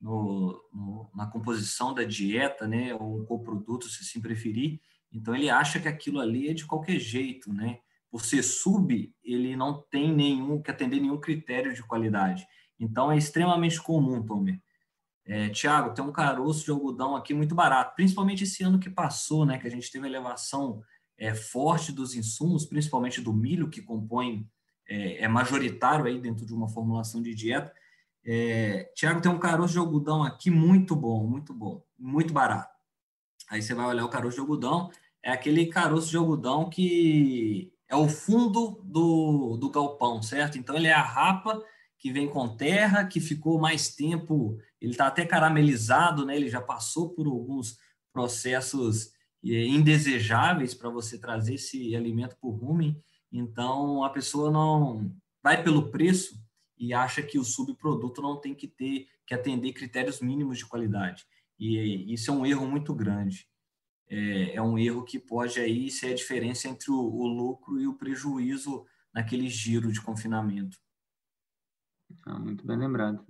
no, 0.00 0.60
no, 0.72 1.10
na 1.14 1.26
composição 1.26 1.94
da 1.94 2.02
dieta, 2.02 2.66
né, 2.66 2.92
ou 2.94 3.20
um 3.20 3.24
coproduto, 3.24 3.88
se 3.88 4.02
assim 4.02 4.20
preferir. 4.20 4.80
Então 5.12 5.34
ele 5.34 5.48
acha 5.48 5.78
que 5.78 5.86
aquilo 5.86 6.18
ali 6.18 6.48
é 6.48 6.52
de 6.52 6.66
qualquer 6.66 6.98
jeito, 6.98 7.52
né? 7.52 7.78
Por 8.10 8.24
ser 8.24 8.42
sub, 8.42 9.14
ele 9.22 9.54
não 9.56 9.80
tem 9.88 10.12
nenhum 10.12 10.60
que 10.60 10.70
atender 10.70 11.00
nenhum 11.00 11.20
critério 11.20 11.72
de 11.72 11.82
qualidade. 11.82 12.44
Então 12.78 13.10
é 13.10 13.16
extremamente 13.16 13.80
comum, 13.80 14.24
Tomer, 14.26 14.60
é, 15.24 15.48
Tiago, 15.48 15.94
tem 15.94 16.04
um 16.04 16.12
caroço 16.12 16.64
de 16.64 16.70
algodão 16.70 17.16
aqui 17.16 17.32
muito 17.32 17.54
barato, 17.54 17.94
principalmente 17.94 18.44
esse 18.44 18.62
ano 18.62 18.78
que 18.78 18.90
passou, 18.90 19.46
né, 19.46 19.58
que 19.58 19.66
a 19.66 19.70
gente 19.70 19.90
teve 19.90 20.06
elevação 20.06 20.82
é, 21.16 21.34
forte 21.34 21.92
dos 21.92 22.14
insumos, 22.14 22.64
principalmente 22.64 23.20
do 23.20 23.32
milho, 23.32 23.70
que 23.70 23.82
compõe, 23.82 24.48
é, 24.88 25.24
é 25.24 25.28
majoritário 25.28 26.06
aí 26.06 26.20
dentro 26.20 26.46
de 26.46 26.54
uma 26.54 26.68
formulação 26.68 27.22
de 27.22 27.34
dieta. 27.34 27.72
É, 28.24 28.90
Tiago, 28.94 29.20
tem 29.20 29.30
um 29.30 29.38
caroço 29.38 29.72
de 29.72 29.78
algodão 29.78 30.22
aqui 30.22 30.50
muito 30.50 30.96
bom, 30.96 31.26
muito 31.26 31.54
bom, 31.54 31.82
muito 31.98 32.32
barato. 32.32 32.74
Aí 33.48 33.62
você 33.62 33.74
vai 33.74 33.86
olhar 33.86 34.04
o 34.04 34.08
caroço 34.08 34.34
de 34.34 34.40
algodão, 34.40 34.90
é 35.22 35.30
aquele 35.30 35.66
caroço 35.66 36.10
de 36.10 36.16
algodão 36.16 36.68
que 36.68 37.72
é 37.88 37.94
o 37.94 38.08
fundo 38.08 38.80
do, 38.82 39.56
do 39.56 39.70
galpão, 39.70 40.20
certo? 40.22 40.58
Então 40.58 40.74
ele 40.74 40.88
é 40.88 40.92
a 40.92 41.02
rapa 41.02 41.62
que 41.98 42.12
vem 42.12 42.28
com 42.28 42.56
terra, 42.56 43.04
que 43.04 43.20
ficou 43.20 43.58
mais 43.58 43.94
tempo, 43.94 44.58
ele 44.80 44.92
está 44.92 45.06
até 45.06 45.24
caramelizado, 45.24 46.24
né? 46.24 46.36
ele 46.36 46.48
já 46.48 46.60
passou 46.60 47.10
por 47.10 47.26
alguns 47.26 47.78
processos 48.12 49.12
é, 49.44 49.66
indesejáveis 49.66 50.74
para 50.74 50.90
você 50.90 51.18
trazer 51.18 51.54
esse 51.54 51.94
alimento 51.94 52.36
para 52.40 52.48
o 52.48 52.52
rumen, 52.52 53.00
então 53.38 54.04
a 54.04 54.10
pessoa 54.10 54.50
não 54.50 55.14
vai 55.42 55.62
pelo 55.62 55.90
preço 55.90 56.40
e 56.78 56.92
acha 56.92 57.22
que 57.22 57.38
o 57.38 57.44
subproduto 57.44 58.20
não 58.20 58.40
tem 58.40 58.54
que 58.54 58.68
ter 58.68 59.08
que 59.26 59.34
atender 59.34 59.72
critérios 59.72 60.20
mínimos 60.20 60.58
de 60.58 60.66
qualidade. 60.66 61.26
E 61.58 62.12
isso 62.12 62.30
é 62.30 62.34
um 62.34 62.46
erro 62.46 62.66
muito 62.66 62.94
grande. 62.94 63.48
É, 64.08 64.54
é 64.54 64.62
um 64.62 64.78
erro 64.78 65.02
que 65.02 65.18
pode 65.18 65.58
aí 65.58 65.90
ser 65.90 66.12
a 66.12 66.14
diferença 66.14 66.68
entre 66.68 66.90
o, 66.90 66.96
o 66.96 67.26
lucro 67.26 67.80
e 67.80 67.88
o 67.88 67.94
prejuízo 67.94 68.84
naquele 69.12 69.48
giro 69.48 69.90
de 69.90 70.00
confinamento. 70.00 70.76
Ah, 72.24 72.38
muito 72.38 72.64
bem 72.64 72.76
lembrado. 72.76 73.26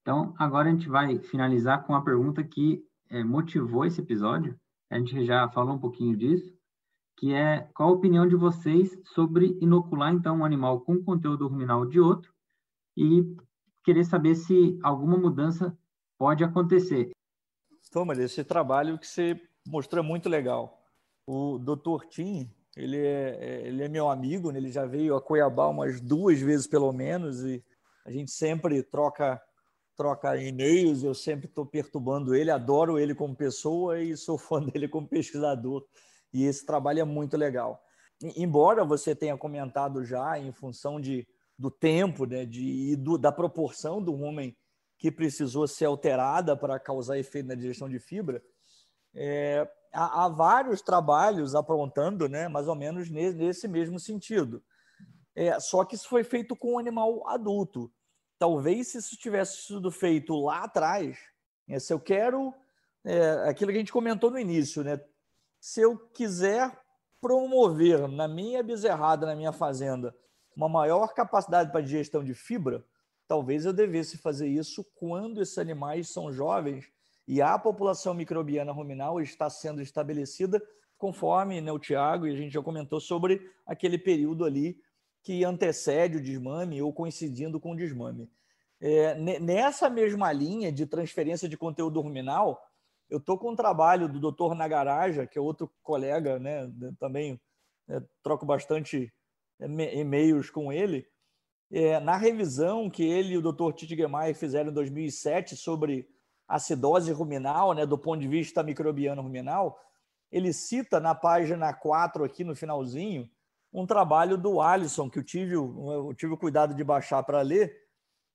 Então, 0.00 0.34
agora 0.38 0.68
a 0.68 0.72
gente 0.72 0.88
vai 0.88 1.18
finalizar 1.18 1.84
com 1.84 1.94
a 1.94 2.02
pergunta 2.02 2.42
que 2.42 2.82
é, 3.10 3.22
motivou 3.22 3.84
esse 3.84 4.00
episódio. 4.00 4.58
A 4.88 4.98
gente 4.98 5.24
já 5.24 5.48
falou 5.48 5.74
um 5.74 5.78
pouquinho 5.78 6.16
disso, 6.16 6.53
que 7.16 7.32
é 7.32 7.68
qual 7.74 7.90
a 7.90 7.92
opinião 7.92 8.26
de 8.26 8.34
vocês 8.34 8.98
sobre 9.14 9.56
inocular 9.60 10.12
então 10.12 10.38
um 10.38 10.44
animal 10.44 10.80
com 10.80 11.02
conteúdo 11.02 11.46
ruminal 11.48 11.86
de 11.86 12.00
outro 12.00 12.32
e 12.96 13.24
querer 13.84 14.04
saber 14.04 14.34
se 14.34 14.78
alguma 14.82 15.16
mudança 15.16 15.76
pode 16.18 16.42
acontecer. 16.42 17.10
Toma, 17.92 18.14
esse 18.14 18.42
trabalho 18.42 18.98
que 18.98 19.06
você 19.06 19.40
mostrou 19.66 20.02
é 20.02 20.06
muito 20.06 20.28
legal. 20.28 20.82
O 21.26 21.58
Dr. 21.58 22.06
Tim, 22.08 22.50
ele 22.76 22.98
é, 22.98 23.38
é, 23.40 23.66
ele 23.68 23.82
é 23.82 23.88
meu 23.88 24.10
amigo, 24.10 24.50
né? 24.50 24.58
ele 24.58 24.72
já 24.72 24.84
veio 24.84 25.14
a 25.14 25.22
Cuiabá 25.22 25.68
umas 25.68 26.00
duas 26.00 26.40
vezes 26.40 26.66
pelo 26.66 26.92
menos 26.92 27.44
e 27.44 27.62
a 28.04 28.10
gente 28.10 28.30
sempre 28.30 28.82
troca 28.82 29.40
troca 29.96 30.36
e-mails, 30.36 31.04
eu 31.04 31.14
sempre 31.14 31.46
estou 31.46 31.64
perturbando 31.64 32.34
ele, 32.34 32.50
adoro 32.50 32.98
ele 32.98 33.14
como 33.14 33.36
pessoa 33.36 34.00
e 34.00 34.16
sou 34.16 34.36
fã 34.36 34.60
dele 34.66 34.88
como 34.88 35.08
pesquisador. 35.08 35.86
E 36.34 36.44
esse 36.44 36.66
trabalho 36.66 36.98
é 36.98 37.04
muito 37.04 37.36
legal. 37.36 37.80
Embora 38.36 38.84
você 38.84 39.14
tenha 39.14 39.38
comentado 39.38 40.04
já 40.04 40.36
em 40.36 40.50
função 40.50 41.00
de, 41.00 41.26
do 41.56 41.70
tempo 41.70 42.26
né, 42.26 42.44
de, 42.44 42.92
e 42.92 42.96
do, 42.96 43.16
da 43.16 43.30
proporção 43.30 44.02
do 44.02 44.12
homem 44.20 44.56
que 44.98 45.12
precisou 45.12 45.68
ser 45.68 45.84
alterada 45.84 46.56
para 46.56 46.80
causar 46.80 47.18
efeito 47.18 47.46
na 47.46 47.54
digestão 47.54 47.88
de 47.88 48.00
fibra, 48.00 48.42
é, 49.14 49.68
há, 49.92 50.24
há, 50.24 50.28
vários 50.28 50.82
trabalhos 50.82 51.54
aprontando 51.54 52.28
né, 52.28 52.48
mais 52.48 52.66
ou 52.66 52.74
menos 52.74 53.08
nesse, 53.08 53.36
nesse 53.36 53.68
mesmo 53.68 54.00
sentido. 54.00 54.60
É, 55.36 55.60
só 55.60 55.84
que 55.84 55.94
isso 55.94 56.08
foi 56.08 56.24
feito 56.24 56.56
com 56.56 56.74
um 56.74 56.78
animal 56.78 57.28
adulto. 57.28 57.92
Talvez 58.40 58.88
se 58.88 58.98
isso 58.98 59.16
tivesse 59.16 59.62
sido 59.62 59.88
feito 59.92 60.34
lá 60.34 60.64
atrás, 60.64 61.16
né, 61.68 61.78
se 61.78 61.92
eu 61.92 62.00
quero 62.00 62.52
é, 63.04 63.48
aquilo 63.48 63.70
que 63.70 63.76
a 63.76 63.80
gente 63.80 63.92
comentou 63.92 64.30
no 64.30 64.38
início, 64.38 64.82
né? 64.82 64.98
Se 65.66 65.80
eu 65.80 65.96
quiser 65.96 66.78
promover 67.22 68.06
na 68.06 68.28
minha 68.28 68.62
bezerrada, 68.62 69.24
na 69.24 69.34
minha 69.34 69.50
fazenda, 69.50 70.14
uma 70.54 70.68
maior 70.68 71.14
capacidade 71.14 71.72
para 71.72 71.80
digestão 71.80 72.22
de 72.22 72.34
fibra, 72.34 72.84
talvez 73.26 73.64
eu 73.64 73.72
devesse 73.72 74.18
fazer 74.18 74.46
isso 74.46 74.84
quando 74.94 75.40
esses 75.40 75.56
animais 75.56 76.10
são 76.10 76.30
jovens 76.30 76.84
e 77.26 77.40
a 77.40 77.58
população 77.58 78.12
microbiana 78.12 78.72
ruminal 78.72 79.22
está 79.22 79.48
sendo 79.48 79.80
estabelecida 79.80 80.62
conforme 80.98 81.62
né, 81.62 81.72
o 81.72 81.78
Tiago 81.78 82.26
e 82.26 82.32
a 82.34 82.36
gente 82.36 82.52
já 82.52 82.62
comentou 82.62 83.00
sobre 83.00 83.50
aquele 83.66 83.96
período 83.96 84.44
ali 84.44 84.78
que 85.22 85.46
antecede 85.46 86.18
o 86.18 86.22
desmame 86.22 86.82
ou 86.82 86.92
coincidindo 86.92 87.58
com 87.58 87.72
o 87.72 87.76
desmame. 87.76 88.30
É, 88.78 89.14
nessa 89.40 89.88
mesma 89.88 90.30
linha 90.30 90.70
de 90.70 90.84
transferência 90.84 91.48
de 91.48 91.56
conteúdo 91.56 92.02
ruminal, 92.02 92.62
eu 93.14 93.18
estou 93.18 93.38
com 93.38 93.52
um 93.52 93.56
trabalho 93.56 94.08
do 94.08 94.32
Dr. 94.32 94.56
Nagaraja, 94.56 95.24
que 95.24 95.38
é 95.38 95.40
outro 95.40 95.70
colega, 95.84 96.36
né, 96.40 96.68
também 96.98 97.40
é, 97.88 98.02
troco 98.24 98.44
bastante 98.44 99.12
é, 99.60 99.66
e-mails 99.96 100.50
com 100.50 100.72
ele, 100.72 101.06
é, 101.70 102.00
na 102.00 102.16
revisão 102.16 102.90
que 102.90 103.04
ele 103.04 103.34
e 103.34 103.38
o 103.38 103.52
Dr. 103.52 103.72
Tite 103.72 103.96
Gemay 103.96 104.34
fizeram 104.34 104.70
em 104.70 104.74
2007 104.74 105.56
sobre 105.56 106.08
acidose 106.48 107.12
ruminal, 107.12 107.72
né, 107.72 107.86
do 107.86 107.96
ponto 107.96 108.20
de 108.20 108.26
vista 108.26 108.64
microbiano 108.64 109.22
ruminal, 109.22 109.78
ele 110.30 110.52
cita 110.52 110.98
na 110.98 111.14
página 111.14 111.72
4 111.72 112.24
aqui 112.24 112.42
no 112.42 112.56
finalzinho, 112.56 113.30
um 113.72 113.86
trabalho 113.86 114.36
do 114.36 114.60
Alisson, 114.60 115.08
que 115.08 115.20
eu 115.20 115.24
tive, 115.24 115.54
eu 115.54 116.12
tive 116.16 116.32
o 116.32 116.38
cuidado 116.38 116.74
de 116.74 116.82
baixar 116.82 117.22
para 117.22 117.40
ler, 117.42 117.72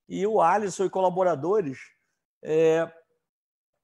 e 0.07 0.25
o 0.25 0.41
Alisson 0.41 0.85
e 0.85 0.89
colaboradores 0.89 1.79
é, 2.41 2.89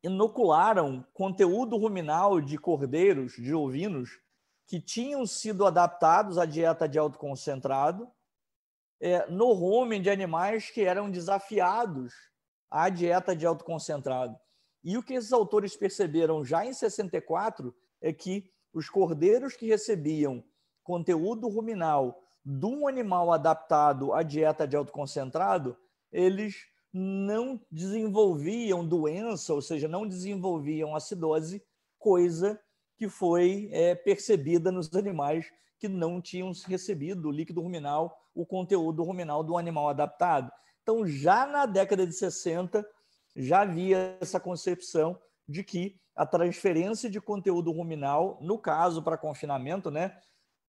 inocularam 0.05 1.05
conteúdo 1.13 1.77
ruminal 1.77 2.39
de 2.39 2.57
cordeiros, 2.57 3.33
de 3.33 3.53
ovinos, 3.53 4.19
que 4.67 4.79
tinham 4.79 5.25
sido 5.25 5.65
adaptados 5.65 6.37
à 6.37 6.45
dieta 6.45 6.87
de 6.87 6.97
alto 6.97 7.17
concentrado 7.17 8.07
é, 8.99 9.27
no 9.29 9.51
rumen 9.53 10.01
de 10.01 10.09
animais 10.09 10.69
que 10.69 10.81
eram 10.81 11.09
desafiados 11.09 12.13
à 12.69 12.89
dieta 12.89 13.35
de 13.35 13.45
alto 13.45 13.65
concentrado. 13.65 14.37
E 14.83 14.97
o 14.97 15.03
que 15.03 15.13
esses 15.13 15.33
autores 15.33 15.75
perceberam 15.75 16.43
já 16.43 16.65
em 16.65 16.73
64 16.73 17.75
é 18.01 18.13
que 18.13 18.51
os 18.73 18.89
cordeiros 18.89 19.55
que 19.55 19.67
recebiam 19.67 20.43
conteúdo 20.83 21.47
ruminal 21.47 22.21
de 22.43 22.65
um 22.65 22.87
animal 22.87 23.33
adaptado 23.33 24.13
à 24.13 24.21
dieta 24.21 24.67
de 24.67 24.75
alto 24.75 24.91
concentrado, 24.91 25.75
eles 26.11 26.67
não 26.97 27.59
desenvolviam 27.69 28.87
doença, 28.87 29.53
ou 29.53 29.61
seja, 29.61 29.85
não 29.85 30.07
desenvolviam 30.07 30.95
acidose, 30.95 31.61
coisa 31.99 32.57
que 32.95 33.09
foi 33.09 33.67
é, 33.73 33.93
percebida 33.93 34.71
nos 34.71 34.95
animais 34.95 35.45
que 35.77 35.89
não 35.89 36.21
tinham 36.21 36.53
recebido 36.65 37.27
o 37.27 37.31
líquido 37.31 37.61
ruminal, 37.61 38.17
o 38.33 38.45
conteúdo 38.45 39.03
ruminal 39.03 39.43
do 39.43 39.57
animal 39.57 39.89
adaptado. 39.89 40.49
Então, 40.83 41.05
já 41.05 41.45
na 41.45 41.65
década 41.65 42.07
de 42.07 42.13
60, 42.13 42.87
já 43.35 43.63
havia 43.63 44.17
essa 44.21 44.39
concepção 44.39 45.19
de 45.45 45.65
que 45.65 45.99
a 46.15 46.25
transferência 46.25 47.09
de 47.09 47.19
conteúdo 47.19 47.73
ruminal, 47.73 48.37
no 48.39 48.57
caso 48.57 49.03
para 49.03 49.17
confinamento, 49.17 49.91
né, 49.91 50.17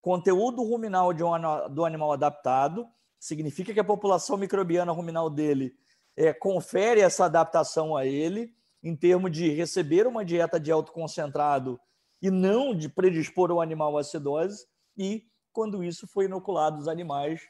conteúdo 0.02 0.60
ruminal 0.64 1.12
de 1.12 1.22
um, 1.22 1.30
do 1.72 1.84
animal 1.84 2.12
adaptado, 2.12 2.88
significa 3.16 3.72
que 3.72 3.78
a 3.78 3.84
população 3.84 4.36
microbiana 4.36 4.90
ruminal 4.90 5.30
dele 5.30 5.72
é, 6.16 6.32
confere 6.32 7.00
essa 7.00 7.26
adaptação 7.26 7.96
a 7.96 8.06
ele, 8.06 8.54
em 8.82 8.96
termos 8.96 9.30
de 9.30 9.50
receber 9.50 10.06
uma 10.06 10.24
dieta 10.24 10.58
de 10.58 10.72
alto 10.72 10.92
concentrado 10.92 11.78
e 12.22 12.30
não 12.30 12.74
de 12.74 12.88
predispor 12.88 13.50
o 13.50 13.60
animal 13.60 13.96
à 13.98 14.00
acidose, 14.00 14.66
e 14.96 15.26
quando 15.52 15.84
isso 15.84 16.06
foi 16.06 16.24
inoculado 16.24 16.78
os 16.78 16.88
animais 16.88 17.42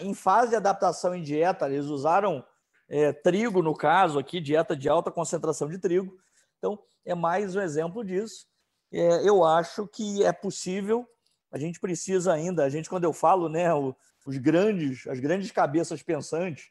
em 0.00 0.14
fase 0.14 0.50
de 0.50 0.56
adaptação 0.56 1.14
em 1.14 1.22
dieta, 1.22 1.66
eles 1.66 1.86
usaram 1.86 2.44
é, 2.88 3.12
trigo, 3.12 3.62
no 3.62 3.74
caso 3.74 4.18
aqui, 4.18 4.40
dieta 4.40 4.74
de 4.74 4.88
alta 4.88 5.10
concentração 5.10 5.68
de 5.68 5.78
trigo. 5.78 6.16
Então, 6.56 6.78
é 7.04 7.14
mais 7.14 7.54
um 7.54 7.60
exemplo 7.60 8.02
disso. 8.02 8.46
É, 8.90 9.28
eu 9.28 9.44
acho 9.44 9.86
que 9.86 10.24
é 10.24 10.32
possível, 10.32 11.06
a 11.52 11.58
gente 11.58 11.78
precisa 11.78 12.32
ainda, 12.32 12.64
a 12.64 12.70
gente, 12.70 12.88
quando 12.88 13.04
eu 13.04 13.12
falo, 13.12 13.48
né, 13.48 13.68
os 13.74 14.38
grandes, 14.38 15.06
as 15.06 15.20
grandes 15.20 15.50
cabeças 15.50 16.02
pensantes 16.02 16.70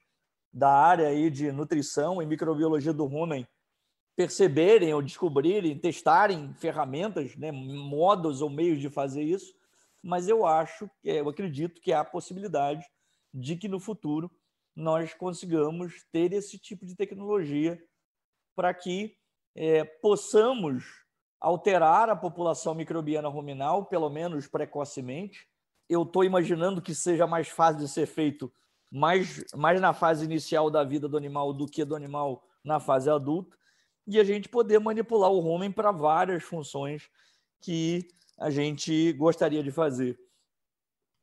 da 0.57 0.71
área 0.71 1.07
aí 1.07 1.29
de 1.29 1.51
nutrição 1.51 2.19
e 2.19 2.25
microbiologia 2.25 2.91
do 2.91 3.05
rumen 3.05 3.47
perceberem 4.15 4.91
ou 4.91 5.03
descobrirem, 5.03 5.77
testarem 5.77 6.51
ferramentas, 6.55 7.35
né, 7.35 7.51
modos 7.51 8.41
ou 8.41 8.49
meios 8.49 8.81
de 8.81 8.89
fazer 8.89 9.21
isso, 9.21 9.53
mas 10.01 10.27
eu 10.27 10.47
acho, 10.47 10.89
eu 11.03 11.29
acredito 11.29 11.79
que 11.79 11.93
há 11.93 11.99
a 11.99 12.05
possibilidade 12.05 12.83
de 13.31 13.55
que 13.55 13.67
no 13.67 13.79
futuro 13.79 14.31
nós 14.75 15.13
consigamos 15.13 16.03
ter 16.11 16.33
esse 16.33 16.57
tipo 16.57 16.87
de 16.87 16.95
tecnologia 16.95 17.79
para 18.55 18.73
que 18.73 19.15
é, 19.55 19.83
possamos 19.83 20.85
alterar 21.39 22.09
a 22.09 22.15
população 22.15 22.73
microbiana 22.73 23.27
ruminal, 23.27 23.85
pelo 23.85 24.09
menos 24.09 24.47
precocemente. 24.47 25.47
Eu 25.87 26.01
estou 26.01 26.23
imaginando 26.23 26.81
que 26.81 26.95
seja 26.95 27.27
mais 27.27 27.47
fácil 27.47 27.81
de 27.81 27.87
ser 27.87 28.07
feito 28.07 28.51
mais, 28.91 29.43
mais 29.55 29.79
na 29.81 29.93
fase 29.93 30.25
inicial 30.25 30.69
da 30.69 30.83
vida 30.83 31.07
do 31.07 31.17
animal 31.17 31.53
do 31.53 31.67
que 31.67 31.83
do 31.83 31.95
animal 31.95 32.43
na 32.63 32.79
fase 32.79 33.09
adulta, 33.09 33.55
e 34.05 34.19
a 34.19 34.23
gente 34.23 34.47
poder 34.47 34.79
manipular 34.79 35.31
o 35.31 35.39
rumen 35.39 35.71
para 35.71 35.91
várias 35.91 36.43
funções 36.43 37.09
que 37.61 38.07
a 38.37 38.49
gente 38.49 39.11
gostaria 39.13 39.63
de 39.63 39.71
fazer. 39.71 40.17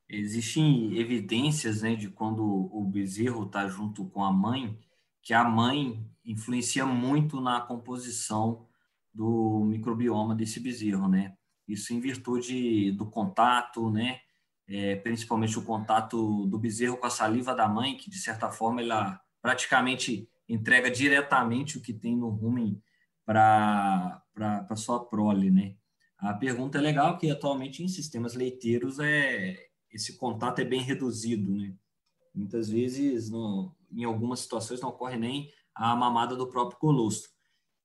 Existem 0.08 0.98
evidências 0.98 1.82
né, 1.82 1.94
de 1.94 2.10
quando 2.10 2.44
o 2.44 2.84
bezerro 2.84 3.46
está 3.46 3.66
junto 3.68 4.04
com 4.06 4.22
a 4.22 4.32
mãe, 4.32 4.78
que 5.22 5.32
a 5.32 5.44
mãe 5.44 6.04
influencia 6.24 6.84
muito 6.84 7.40
na 7.40 7.60
composição 7.60 8.66
do 9.12 9.64
microbioma 9.64 10.34
desse 10.34 10.60
bezerro, 10.60 11.08
né? 11.08 11.36
Isso 11.66 11.94
em 11.94 12.00
virtude 12.00 12.92
do 12.92 13.06
contato, 13.06 13.90
né? 13.90 14.20
É, 14.66 14.96
principalmente 14.96 15.58
o 15.58 15.64
contato 15.64 16.46
do 16.46 16.58
bezerro 16.58 16.96
com 16.96 17.06
a 17.06 17.10
saliva 17.10 17.54
da 17.54 17.68
mãe, 17.68 17.96
que 17.96 18.08
de 18.08 18.18
certa 18.18 18.50
forma 18.50 18.80
ela 18.80 19.20
praticamente 19.42 20.28
entrega 20.48 20.90
diretamente 20.90 21.76
o 21.76 21.82
que 21.82 21.92
tem 21.92 22.16
no 22.16 22.30
rumen 22.30 22.82
para 23.26 24.22
a 24.70 24.76
sua 24.76 25.04
prole, 25.04 25.50
né? 25.50 25.74
A 26.18 26.32
pergunta 26.32 26.78
é 26.78 26.80
legal 26.80 27.18
que 27.18 27.30
atualmente 27.30 27.82
em 27.82 27.88
sistemas 27.88 28.34
leiteiros 28.34 28.98
é 28.98 29.68
esse 29.90 30.16
contato 30.16 30.58
é 30.60 30.64
bem 30.64 30.80
reduzido, 30.80 31.54
né? 31.54 31.74
Muitas 32.34 32.68
vezes, 32.68 33.30
no, 33.30 33.72
em 33.92 34.04
algumas 34.04 34.40
situações, 34.40 34.80
não 34.80 34.88
ocorre 34.88 35.16
nem 35.16 35.52
a 35.74 35.94
mamada 35.94 36.34
do 36.34 36.48
próprio 36.48 36.78
colostro. 36.78 37.30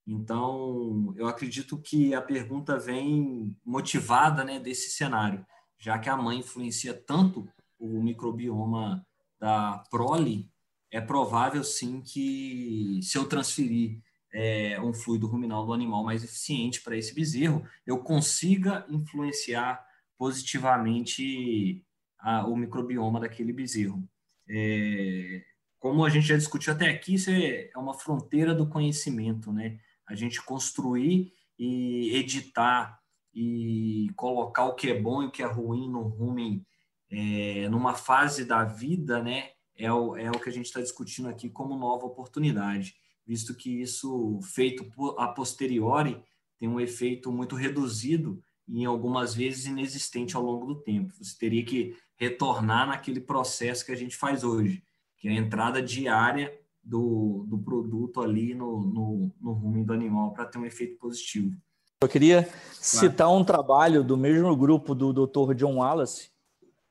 Então, 0.08 1.14
eu 1.16 1.28
acredito 1.28 1.78
que 1.78 2.16
a 2.16 2.22
pergunta 2.22 2.80
vem 2.80 3.56
motivada 3.64 4.44
né, 4.44 4.60
desse 4.60 4.90
cenário, 4.90 5.46
já 5.80 5.98
que 5.98 6.10
a 6.10 6.18
mãe 6.18 6.40
influencia 6.40 6.94
tanto 6.94 7.48
o 7.80 8.04
microbioma 8.04 9.06
da 9.40 9.84
prole, 9.90 10.52
é 10.92 11.00
provável 11.00 11.64
sim 11.64 12.02
que 12.02 13.00
se 13.02 13.18
eu 13.18 13.26
transferir 13.26 14.02
é, 14.34 14.80
um 14.82 14.94
fluido 14.94 15.28
ruminal 15.28 15.66
do 15.66 15.74
animal 15.74 16.04
mais 16.04 16.24
eficiente 16.24 16.82
para 16.82 16.98
esse 16.98 17.14
bezerro, 17.14 17.66
eu 17.86 18.00
consiga 18.00 18.86
influenciar 18.90 19.84
positivamente 20.18 21.86
a, 22.20 22.46
o 22.46 22.56
microbioma 22.56 23.20
daquele 23.20 23.54
bezerro. 23.54 24.04
É, 24.48 25.44
como 25.80 26.04
a 26.04 26.10
gente 26.10 26.28
já 26.28 26.36
discutiu 26.36 26.74
até 26.74 26.90
aqui, 26.90 27.14
isso 27.14 27.30
é, 27.30 27.70
é 27.74 27.78
uma 27.78 27.94
fronteira 27.94 28.54
do 28.54 28.68
conhecimento, 28.68 29.54
né? 29.54 29.80
A 30.06 30.14
gente 30.16 30.44
construir 30.44 31.34
e 31.58 32.16
editar 32.16 32.99
e 33.34 34.08
colocar 34.16 34.66
o 34.66 34.76
que 34.76 34.90
é 34.90 35.00
bom 35.00 35.24
e 35.24 35.28
o 35.28 35.32
que 35.32 35.44
é 35.44 35.46
ruim 35.46 35.90
no 35.90 36.02
rumen 36.02 36.66
é, 37.12 37.70
numa 37.70 37.94
fase 37.94 38.46
da 38.46 38.64
vida, 38.64 39.22
né? 39.22 39.50
É 39.76 39.92
o, 39.92 40.16
é 40.18 40.30
o 40.30 40.40
que 40.40 40.50
a 40.50 40.52
gente 40.52 40.66
está 40.66 40.82
discutindo 40.82 41.30
aqui 41.30 41.50
como 41.50 41.78
nova 41.78 42.06
oportunidade 42.06 42.96
visto 43.30 43.54
que 43.54 43.80
isso 43.80 44.40
feito 44.42 44.84
a 45.20 45.28
posteriori 45.28 46.20
tem 46.58 46.68
um 46.68 46.80
efeito 46.80 47.32
muito 47.32 47.56
reduzido 47.56 48.42
e 48.68 48.84
algumas 48.84 49.36
vezes 49.36 49.68
inexistente 49.68 50.36
ao 50.36 50.42
longo 50.42 50.66
do 50.66 50.82
tempo. 50.82 51.14
Você 51.14 51.38
teria 51.38 51.64
que 51.64 51.96
retornar 52.18 52.88
naquele 52.88 53.22
processo 53.22 53.86
que 53.86 53.92
a 53.92 53.96
gente 53.96 54.18
faz 54.18 54.44
hoje, 54.44 54.84
que 55.16 55.28
é 55.28 55.32
a 55.32 55.36
entrada 55.36 55.80
diária 55.80 56.52
do, 56.84 57.46
do 57.48 57.60
produto 57.60 58.20
ali 58.20 58.56
no, 58.56 58.82
no, 58.82 59.36
no 59.40 59.54
rumo 59.54 59.86
do 59.86 59.94
animal 59.94 60.34
para 60.34 60.46
ter 60.46 60.58
um 60.58 60.66
efeito 60.66 60.98
positivo. 60.98 61.56
Eu 62.02 62.08
queria 62.08 62.48
citar 62.76 63.30
um 63.30 63.44
trabalho 63.44 64.06
do 64.06 64.16
mesmo 64.16 64.56
grupo 64.56 64.96
do 64.96 65.12
Dr. 65.12 65.54
John 65.54 65.80
Wallace, 65.80 66.32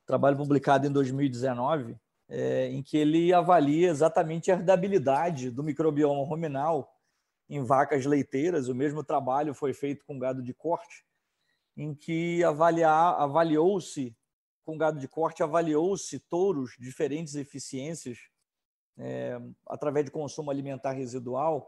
trabalho 0.05 0.37
publicado 0.37 0.85
em 0.85 0.91
2019, 0.91 1.97
é, 2.27 2.67
em 2.67 2.83
que 2.83 2.95
ele 2.95 3.33
avalia 3.33 3.89
exatamente 3.89 4.51
a 4.51 4.53
herdabilidade 4.53 5.49
do 5.49 5.63
microbioma 5.63 6.23
ruminal 6.23 6.95
em 7.49 7.63
vacas 7.63 8.05
leiteiras. 8.05 8.67
O 8.67 8.75
mesmo 8.75 9.03
trabalho 9.03 9.55
foi 9.55 9.73
feito 9.73 10.05
com 10.05 10.19
gado 10.19 10.43
de 10.43 10.53
corte, 10.53 11.03
em 11.75 11.95
que 11.95 12.43
avaliou-se, 12.43 14.15
com 14.63 14.77
gado 14.77 14.99
de 14.99 15.07
corte, 15.07 15.41
avaliou-se 15.41 16.19
touros 16.19 16.75
diferentes 16.79 17.33
eficiências 17.33 18.19
é, 18.95 19.41
através 19.65 20.05
de 20.05 20.11
consumo 20.11 20.51
alimentar 20.51 20.91
residual, 20.91 21.67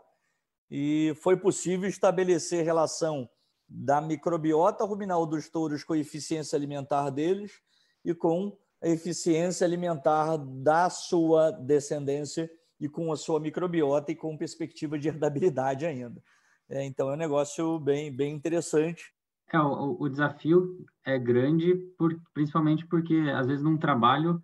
e 0.72 1.14
foi 1.22 1.36
possível 1.36 1.90
estabelecer 1.90 2.64
relação 2.64 3.30
da 3.68 4.00
microbiota 4.00 4.86
ruminal 4.86 5.26
dos 5.26 5.50
touros 5.50 5.84
com 5.84 5.94
a 5.94 5.98
eficiência 5.98 6.56
alimentar 6.56 7.10
deles 7.10 7.62
e 8.06 8.14
com 8.14 8.58
a 8.82 8.88
eficiência 8.88 9.68
alimentar 9.68 10.38
da 10.38 10.90
sua 10.90 11.52
descendência 11.52 12.50
e 12.80 12.88
com 12.88 13.12
a 13.12 13.18
sua 13.18 13.40
microbiota 13.40 14.12
e 14.12 14.16
com 14.16 14.38
perspectiva 14.38 14.98
de 14.98 15.10
herdabilidade 15.10 15.86
ainda. 15.86 16.24
É, 16.70 16.84
então 16.86 17.12
é 17.12 17.14
um 17.14 17.18
negócio 17.18 17.78
bem, 17.80 18.16
bem 18.16 18.34
interessante. 18.34 19.14
É, 19.54 19.60
o, 19.60 19.98
o 20.00 20.10
desafio 20.10 20.86
é 21.06 21.20
grande, 21.20 21.76
por, 21.98 22.18
principalmente 22.34 22.86
porque 22.88 23.14
às 23.36 23.46
vezes 23.46 23.62
num 23.62 23.78
trabalho 23.78 24.42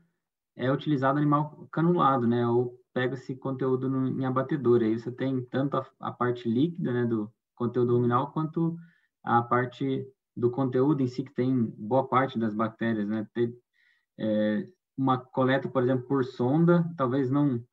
é 0.57 0.69
utilizado 0.69 1.17
animal 1.17 1.67
canulado, 1.71 2.27
né? 2.27 2.45
Ou 2.45 2.77
pega-se 2.97 3.35
conteúdo 3.35 3.87
no, 3.87 4.19
em 4.19 4.25
abatedor. 4.25 4.81
Aí 4.81 4.97
você 4.97 5.11
tem 5.11 5.43
tanto 5.45 5.77
a, 5.77 5.85
a 5.99 6.11
parte 6.11 6.49
líquida, 6.49 6.91
né, 6.91 7.05
do 7.05 7.31
conteúdo 7.53 7.93
ruminal, 7.93 8.31
quanto 8.31 8.75
a 9.23 9.41
parte 9.43 10.03
do 10.35 10.49
conteúdo 10.49 11.03
em 11.03 11.07
si, 11.07 11.23
que 11.23 11.33
tem 11.33 11.65
boa 11.77 12.07
parte 12.07 12.39
das 12.39 12.55
bactérias, 12.55 13.07
né? 13.07 13.27
Tem, 13.33 13.53
é, 14.19 14.67
uma 14.97 15.17
coleta, 15.17 15.69
por 15.69 15.83
exemplo, 15.83 16.07
por 16.07 16.25
sonda, 16.25 16.89
talvez 16.97 17.29
não 17.29 17.63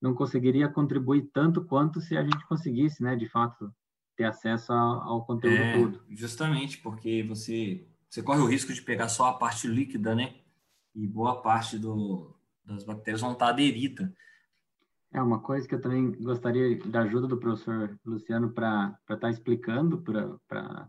não 0.00 0.14
conseguiria 0.14 0.68
contribuir 0.68 1.30
tanto 1.32 1.64
quanto 1.64 2.00
se 2.00 2.16
a 2.16 2.24
gente 2.24 2.44
conseguisse, 2.48 3.04
né, 3.04 3.14
de 3.14 3.28
fato, 3.28 3.72
ter 4.16 4.24
acesso 4.24 4.72
ao, 4.72 5.00
ao 5.02 5.24
conteúdo 5.24 5.54
é, 5.54 5.78
todo. 5.78 6.02
Justamente, 6.10 6.78
porque 6.78 7.22
você 7.22 7.86
você 8.10 8.20
corre 8.20 8.40
o 8.40 8.46
risco 8.46 8.72
de 8.72 8.82
pegar 8.82 9.08
só 9.08 9.26
a 9.26 9.34
parte 9.34 9.68
líquida, 9.68 10.12
né? 10.14 10.34
e 10.94 11.06
boa 11.06 11.40
parte 11.40 11.78
do, 11.78 12.34
das 12.64 12.84
bactérias 12.84 13.20
vão 13.20 13.32
estar 13.32 13.48
aderidas. 13.48 14.10
É 15.14 15.20
uma 15.20 15.40
coisa 15.40 15.68
que 15.68 15.74
eu 15.74 15.80
também 15.80 16.12
gostaria 16.22 16.78
da 16.86 17.02
ajuda 17.02 17.26
do 17.26 17.36
professor 17.36 17.98
Luciano 18.04 18.50
para 18.50 18.96
estar 19.02 19.18
tá 19.18 19.30
explicando 19.30 20.00
para 20.00 20.88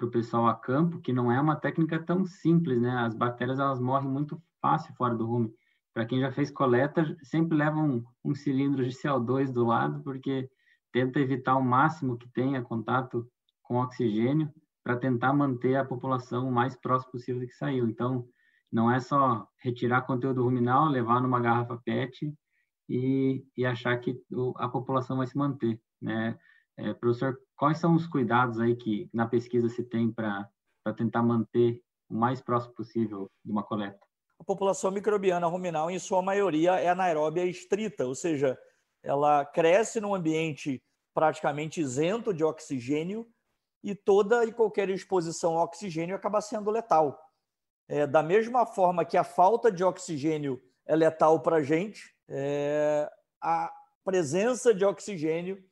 o 0.00 0.10
pessoal 0.10 0.46
a 0.46 0.54
campo, 0.54 1.00
que 1.00 1.12
não 1.12 1.30
é 1.30 1.40
uma 1.40 1.56
técnica 1.56 2.00
tão 2.00 2.24
simples, 2.24 2.80
né? 2.80 2.90
As 2.98 3.16
bactérias 3.16 3.58
elas 3.58 3.80
morrem 3.80 4.08
muito 4.08 4.40
fácil 4.62 4.94
fora 4.94 5.16
do 5.16 5.26
rumen. 5.26 5.52
Para 5.92 6.06
quem 6.06 6.20
já 6.20 6.30
fez 6.30 6.52
coleta, 6.52 7.16
sempre 7.24 7.56
leva 7.56 7.76
um, 7.76 8.04
um 8.24 8.32
cilindro 8.32 8.84
de 8.84 8.94
CO2 8.94 9.52
do 9.52 9.64
lado, 9.64 10.02
porque 10.04 10.48
tenta 10.92 11.18
evitar 11.18 11.56
o 11.56 11.62
máximo 11.62 12.16
que 12.16 12.28
tenha 12.28 12.62
contato 12.62 13.28
com 13.60 13.80
oxigênio 13.80 14.48
para 14.84 14.96
tentar 14.96 15.32
manter 15.32 15.74
a 15.74 15.84
população 15.84 16.48
o 16.48 16.52
mais 16.52 16.76
próximo 16.76 17.10
possível 17.10 17.40
do 17.40 17.46
que 17.48 17.54
saiu. 17.54 17.88
Então, 17.88 18.24
não 18.70 18.88
é 18.88 19.00
só 19.00 19.48
retirar 19.60 20.02
conteúdo 20.02 20.44
ruminal, 20.44 20.88
levar 20.88 21.20
numa 21.20 21.40
garrafa 21.40 21.76
PET 21.84 22.32
e, 22.88 23.44
e 23.56 23.64
achar 23.64 23.98
que 23.98 24.20
a 24.56 24.68
população 24.68 25.16
vai 25.18 25.26
se 25.26 25.36
manter, 25.36 25.80
né? 26.00 26.38
É, 26.76 26.92
professor, 26.92 27.38
quais 27.56 27.78
são 27.78 27.94
os 27.94 28.06
cuidados 28.06 28.58
aí 28.58 28.74
que 28.74 29.08
na 29.12 29.26
pesquisa 29.26 29.68
se 29.68 29.84
tem 29.84 30.10
para 30.10 30.50
tentar 30.96 31.22
manter 31.22 31.80
o 32.08 32.14
mais 32.14 32.40
próximo 32.40 32.74
possível 32.74 33.30
de 33.44 33.52
uma 33.52 33.62
coleta? 33.62 34.04
A 34.38 34.44
população 34.44 34.90
microbiana 34.90 35.46
ruminal, 35.46 35.90
em 35.90 35.98
sua 35.98 36.20
maioria, 36.20 36.72
é 36.72 36.88
anaeróbia 36.88 37.44
estrita, 37.46 38.04
ou 38.04 38.14
seja, 38.14 38.58
ela 39.02 39.44
cresce 39.44 40.00
num 40.00 40.14
ambiente 40.14 40.82
praticamente 41.14 41.80
isento 41.80 42.34
de 42.34 42.42
oxigênio 42.42 43.26
e 43.82 43.94
toda 43.94 44.44
e 44.44 44.52
qualquer 44.52 44.88
exposição 44.90 45.56
ao 45.56 45.64
oxigênio 45.64 46.16
acaba 46.16 46.40
sendo 46.40 46.70
letal. 46.70 47.20
É, 47.86 48.06
da 48.06 48.22
mesma 48.22 48.66
forma 48.66 49.04
que 49.04 49.16
a 49.16 49.22
falta 49.22 49.70
de 49.70 49.84
oxigênio 49.84 50.60
é 50.86 50.96
letal 50.96 51.40
para 51.40 51.56
a 51.56 51.62
gente, 51.62 52.14
é, 52.28 53.10
a 53.40 53.72
presença 54.04 54.74
de 54.74 54.84
oxigênio 54.84 55.62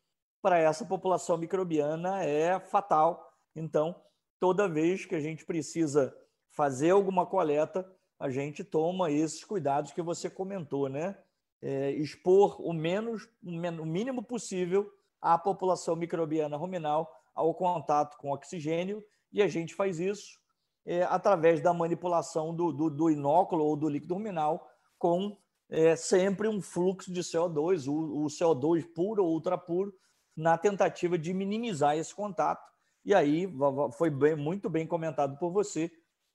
para 0.40 0.59
essa 0.59 0.84
população 0.84 1.36
microbiana 1.36 2.24
é 2.24 2.59
fatal. 2.59 3.32
Então, 3.55 3.94
toda 4.40 4.68
vez 4.68 5.05
que 5.05 5.14
a 5.14 5.20
gente 5.20 5.44
precisa 5.44 6.14
fazer 6.51 6.90
alguma 6.90 7.26
coleta, 7.26 7.89
a 8.18 8.28
gente 8.30 8.64
toma 8.64 9.10
esses 9.10 9.44
cuidados 9.44 9.93
que 9.93 10.02
você 10.02 10.28
comentou, 10.28 10.89
né? 10.89 11.16
É, 11.60 11.90
expor 11.93 12.60
o 12.60 12.72
menos, 12.72 13.28
o 13.44 13.86
mínimo 13.86 14.22
possível 14.22 14.93
a 15.20 15.39
população 15.39 15.94
microbiana 15.94 16.56
ruminal 16.56 17.09
ao 17.32 17.55
contato 17.55 18.16
com 18.18 18.32
oxigênio, 18.32 19.02
e 19.32 19.40
a 19.40 19.47
gente 19.47 19.74
faz 19.74 20.01
isso 20.01 20.39
é, 20.84 21.05
através 21.05 21.60
da 21.60 21.72
manipulação 21.72 22.55
do, 22.55 22.72
do, 22.72 22.90
do, 22.90 23.10
inóculo 23.10 23.64
ou 23.64 23.76
do 23.76 23.89
líquido 23.89 24.14
ruminal 24.14 24.68
com 25.03 25.37
é, 25.69 25.97
sempre 25.97 26.47
um 26.47 26.62
fluxo 26.62 27.12
de 27.12 27.23
CO2, 27.23 27.89
o, 27.89 28.23
o 28.23 28.27
CO2 28.27 28.87
puro 28.95 29.24
ou 29.24 29.33
ultra 29.33 29.59
puro, 29.59 29.93
na 30.37 30.57
tentativa 30.57 31.19
de 31.19 31.35
minimizar 31.35 31.99
esse 31.99 32.15
contato. 32.15 32.70
E 33.05 33.12
aí 33.12 33.53
foi 33.95 34.11
bem, 34.11 34.37
muito 34.37 34.70
bem 34.70 34.87
comentado 34.87 35.37
por 35.39 35.51
você 35.51 35.91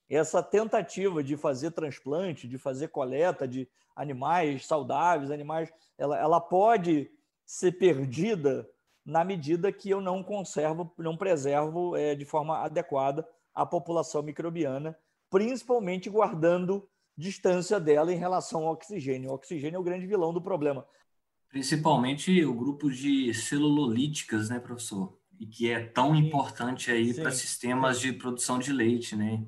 essa 0.10 0.44
tentativa 0.44 1.24
de 1.24 1.38
fazer 1.38 1.72
transplante, 1.72 2.46
de 2.46 2.58
fazer 2.58 2.90
coleta 2.90 3.48
de 3.48 3.70
animais 3.96 4.66
saudáveis, 4.66 5.32
animais, 5.32 5.72
ela, 5.98 6.18
ela 6.20 6.42
pode 6.42 7.10
ser 7.46 7.72
perdida 7.72 8.70
na 9.06 9.24
medida 9.24 9.72
que 9.72 9.90
eu 9.90 10.02
não 10.02 10.22
conservo, 10.22 10.94
não 10.98 11.16
preservo 11.16 11.96
é, 11.96 12.16
de 12.16 12.26
forma 12.26 12.58
adequada 12.58 13.26
a 13.56 13.66
população 13.66 14.22
microbiana, 14.22 14.98
principalmente 15.30 16.10
guardando 16.10 16.86
distância 17.18 17.80
dela 17.80 18.14
em 18.14 18.18
relação 18.18 18.66
ao 18.66 18.74
oxigênio. 18.74 19.32
O 19.32 19.34
oxigênio 19.34 19.78
é 19.78 19.80
o 19.80 19.84
grande 19.84 20.06
vilão 20.06 20.34
do 20.34 20.42
problema. 20.42 20.86
Principalmente 21.50 22.46
o 22.46 22.54
grupo 22.54 22.92
de 22.92 23.34
celulolíticas, 23.34 24.50
né, 24.50 24.60
professor? 24.60 25.18
E 25.40 25.46
que 25.46 25.70
é 25.70 25.86
tão 25.86 26.16
sim, 26.16 26.26
importante 26.26 26.92
aí 26.92 27.14
para 27.14 27.32
sistemas 27.32 28.00
de 28.00 28.14
produção 28.14 28.60
de 28.60 28.72
leite, 28.72 29.16
né? 29.16 29.46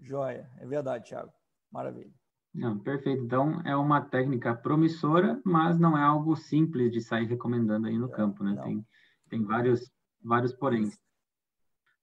Joia, 0.00 0.50
é 0.58 0.66
verdade, 0.66 1.08
Thiago. 1.08 1.32
Maravilha. 1.70 2.12
Não, 2.54 2.78
perfeito. 2.78 3.22
Então, 3.22 3.60
é 3.64 3.74
uma 3.74 4.00
técnica 4.00 4.54
promissora, 4.54 5.40
mas 5.44 5.78
não 5.78 5.96
é 5.96 6.02
algo 6.02 6.36
simples 6.36 6.92
de 6.92 7.00
sair 7.00 7.26
recomendando 7.26 7.86
aí 7.86 7.96
no 7.96 8.08
é, 8.08 8.10
campo, 8.10 8.44
né? 8.44 8.60
Tem, 8.62 8.86
tem 9.28 9.44
vários, 9.44 9.90
vários 10.22 10.52
poréns. 10.52 10.98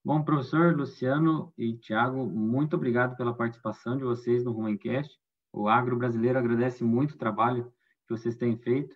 Bom, 0.04 0.24
professor 0.24 0.76
Luciano 0.78 1.54
e 1.58 1.78
Tiago, 1.78 2.26
muito 2.26 2.78
obrigado 2.78 3.18
pela 3.18 3.34
participação 3.34 3.98
de 3.98 4.04
vocês 4.06 4.46
no 4.46 4.54
Rumencast. 4.54 5.14
O 5.52 5.68
agro 5.68 5.98
brasileiro 5.98 6.40
agradece 6.40 6.86
muito 6.86 7.16
o 7.16 7.18
trabalho 7.18 7.66
que 8.08 8.18
vocês 8.18 8.38
têm 8.38 8.58
feito 8.58 8.96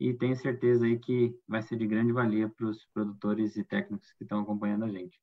e 0.00 0.14
tenho 0.14 0.34
certeza 0.34 0.86
aí 0.86 0.98
que 0.98 1.38
vai 1.46 1.60
ser 1.60 1.76
de 1.76 1.86
grande 1.86 2.12
valia 2.12 2.48
para 2.48 2.66
os 2.66 2.86
produtores 2.94 3.56
e 3.56 3.64
técnicos 3.64 4.10
que 4.12 4.24
estão 4.24 4.40
acompanhando 4.40 4.86
a 4.86 4.88
gente. 4.88 5.20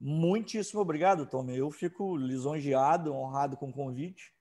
Muitíssimo 0.00 0.80
obrigado, 0.80 1.26
Tom. 1.26 1.48
Eu 1.48 1.70
fico 1.70 2.16
lisonjeado, 2.16 3.14
honrado 3.14 3.56
com 3.56 3.68
o 3.68 3.72
convite. 3.72 4.34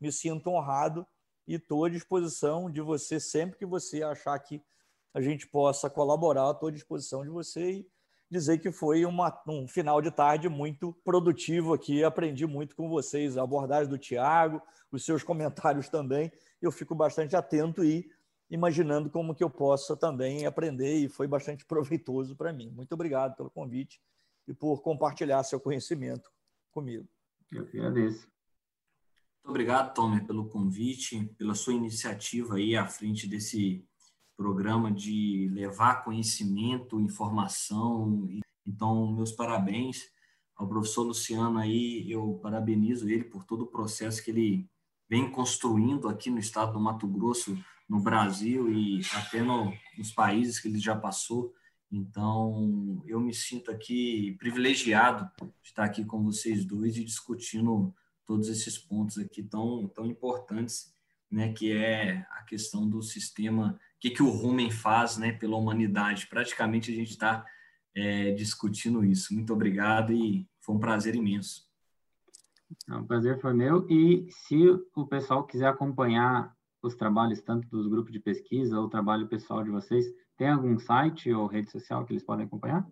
Me 0.00 0.10
sinto 0.10 0.48
honrado 0.48 1.06
e 1.46 1.54
estou 1.54 1.84
à 1.84 1.90
disposição 1.90 2.70
de 2.70 2.80
você 2.80 3.20
sempre 3.20 3.58
que 3.58 3.66
você 3.66 4.02
achar 4.02 4.38
que 4.38 4.62
a 5.12 5.20
gente 5.20 5.46
possa 5.46 5.90
colaborar, 5.90 6.52
estou 6.52 6.70
à 6.70 6.72
disposição 6.72 7.22
de 7.22 7.28
você 7.28 7.70
e 7.70 7.86
dizer 8.30 8.58
que 8.58 8.70
foi 8.70 9.04
uma, 9.04 9.42
um 9.46 9.66
final 9.66 10.02
de 10.02 10.10
tarde 10.10 10.48
muito 10.48 10.92
produtivo 11.04 11.72
aqui. 11.72 12.04
Aprendi 12.04 12.46
muito 12.46 12.76
com 12.76 12.88
vocês, 12.88 13.36
a 13.36 13.42
abordagem 13.42 13.88
do 13.88 13.98
Tiago, 13.98 14.62
os 14.92 15.04
seus 15.04 15.22
comentários 15.22 15.88
também. 15.88 16.30
Eu 16.60 16.70
fico 16.70 16.94
bastante 16.94 17.34
atento 17.34 17.84
e 17.84 18.10
imaginando 18.50 19.10
como 19.10 19.34
que 19.34 19.44
eu 19.44 19.50
possa 19.50 19.96
também 19.96 20.46
aprender 20.46 20.98
e 20.98 21.08
foi 21.08 21.26
bastante 21.26 21.64
proveitoso 21.66 22.36
para 22.36 22.52
mim. 22.52 22.70
Muito 22.70 22.92
obrigado 22.92 23.36
pelo 23.36 23.50
convite 23.50 24.00
e 24.46 24.54
por 24.54 24.82
compartilhar 24.82 25.42
seu 25.42 25.60
conhecimento 25.60 26.30
comigo. 26.70 27.06
Eu 27.50 27.66
que 27.66 27.78
agradeço. 27.78 28.28
Muito 29.44 29.50
obrigado, 29.50 29.94
Tomer, 29.94 30.26
pelo 30.26 30.48
convite, 30.48 31.24
pela 31.38 31.54
sua 31.54 31.72
iniciativa 31.72 32.56
aí 32.56 32.76
à 32.76 32.86
frente 32.86 33.26
desse 33.26 33.87
programa 34.38 34.92
de 34.92 35.50
levar 35.52 36.04
conhecimento, 36.04 37.00
informação. 37.00 38.28
Então, 38.64 39.12
meus 39.12 39.32
parabéns 39.32 40.12
ao 40.54 40.68
professor 40.68 41.02
Luciano 41.02 41.58
aí, 41.58 42.08
eu 42.08 42.38
parabenizo 42.40 43.08
ele 43.10 43.24
por 43.24 43.44
todo 43.44 43.62
o 43.62 43.66
processo 43.66 44.22
que 44.22 44.30
ele 44.30 44.70
vem 45.10 45.28
construindo 45.28 46.08
aqui 46.08 46.30
no 46.30 46.38
estado 46.38 46.72
do 46.72 46.80
Mato 46.80 47.08
Grosso, 47.08 47.58
no 47.88 47.98
Brasil 47.98 48.72
e 48.72 49.00
até 49.14 49.42
no, 49.42 49.72
nos 49.96 50.12
países 50.12 50.60
que 50.60 50.68
ele 50.68 50.78
já 50.78 50.94
passou. 50.94 51.52
Então, 51.90 53.02
eu 53.06 53.18
me 53.18 53.34
sinto 53.34 53.72
aqui 53.72 54.36
privilegiado 54.38 55.28
de 55.40 55.68
estar 55.68 55.84
aqui 55.84 56.04
com 56.04 56.22
vocês 56.22 56.64
dois 56.64 56.96
e 56.96 57.02
discutindo 57.02 57.92
todos 58.24 58.48
esses 58.48 58.78
pontos 58.78 59.18
aqui 59.18 59.42
tão, 59.42 59.88
tão 59.88 60.06
importantes, 60.06 60.94
né, 61.28 61.52
que 61.52 61.72
é 61.72 62.24
a 62.30 62.42
questão 62.42 62.88
do 62.88 63.02
sistema 63.02 63.78
que, 64.00 64.10
que 64.10 64.22
o 64.22 64.30
Rumen 64.30 64.70
faz 64.70 65.16
né, 65.16 65.32
pela 65.32 65.56
humanidade. 65.56 66.26
Praticamente 66.26 66.92
a 66.92 66.94
gente 66.94 67.10
está 67.10 67.44
é, 67.94 68.32
discutindo 68.32 69.04
isso. 69.04 69.34
Muito 69.34 69.52
obrigado 69.52 70.12
e 70.12 70.48
foi 70.60 70.76
um 70.76 70.78
prazer 70.80 71.14
imenso. 71.14 71.66
O 72.88 72.94
é 72.94 73.02
prazer 73.02 73.40
foi 73.40 73.54
meu. 73.54 73.86
E 73.88 74.28
se 74.30 74.56
o 74.94 75.06
pessoal 75.06 75.44
quiser 75.44 75.68
acompanhar 75.68 76.54
os 76.82 76.94
trabalhos, 76.94 77.42
tanto 77.42 77.68
dos 77.68 77.88
grupos 77.88 78.12
de 78.12 78.20
pesquisa 78.20 78.78
ou 78.78 78.86
o 78.86 78.90
trabalho 78.90 79.28
pessoal 79.28 79.64
de 79.64 79.70
vocês, 79.70 80.06
tem 80.36 80.48
algum 80.48 80.78
site 80.78 81.32
ou 81.32 81.46
rede 81.46 81.70
social 81.70 82.04
que 82.04 82.12
eles 82.12 82.22
podem 82.22 82.46
acompanhar? 82.46 82.86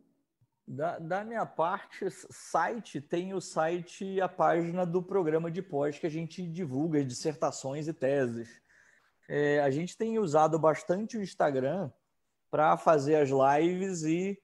Da, 0.66 0.98
da, 0.98 1.24
minha 1.24 1.46
parte, 1.46 2.10
site, 2.10 3.00
tem 3.00 3.32
o 3.32 3.40
site 3.40 4.04
e 4.04 4.20
a 4.20 4.28
página 4.28 4.84
do 4.84 5.00
programa 5.00 5.48
de 5.48 5.62
pós 5.62 5.96
que 5.96 6.06
a 6.06 6.10
gente 6.10 6.44
divulga 6.44 7.04
dissertações 7.04 7.86
e 7.86 7.92
teses 7.92 8.60
é, 9.28 9.60
a 9.60 9.70
gente 9.70 9.96
tem 9.96 10.18
usado 10.18 10.58
bastante 10.58 11.16
o 11.16 11.22
Instagram 11.22 11.90
para 12.50 12.76
fazer 12.76 13.16
as 13.16 13.30
lives 13.30 14.02
e 14.02 14.38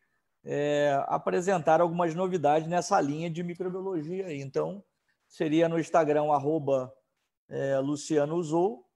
é, 0.44 1.02
apresentar 1.06 1.80
algumas 1.80 2.14
novidades 2.14 2.68
nessa 2.68 3.00
linha 3.00 3.30
de 3.30 3.42
microbiologia. 3.42 4.34
Então, 4.34 4.84
seria 5.28 5.68
no 5.68 5.78
Instagram, 5.78 6.32
arroba 6.32 6.92
é, 7.48 7.78
Luciano 7.78 8.34
Usou, 8.36 8.86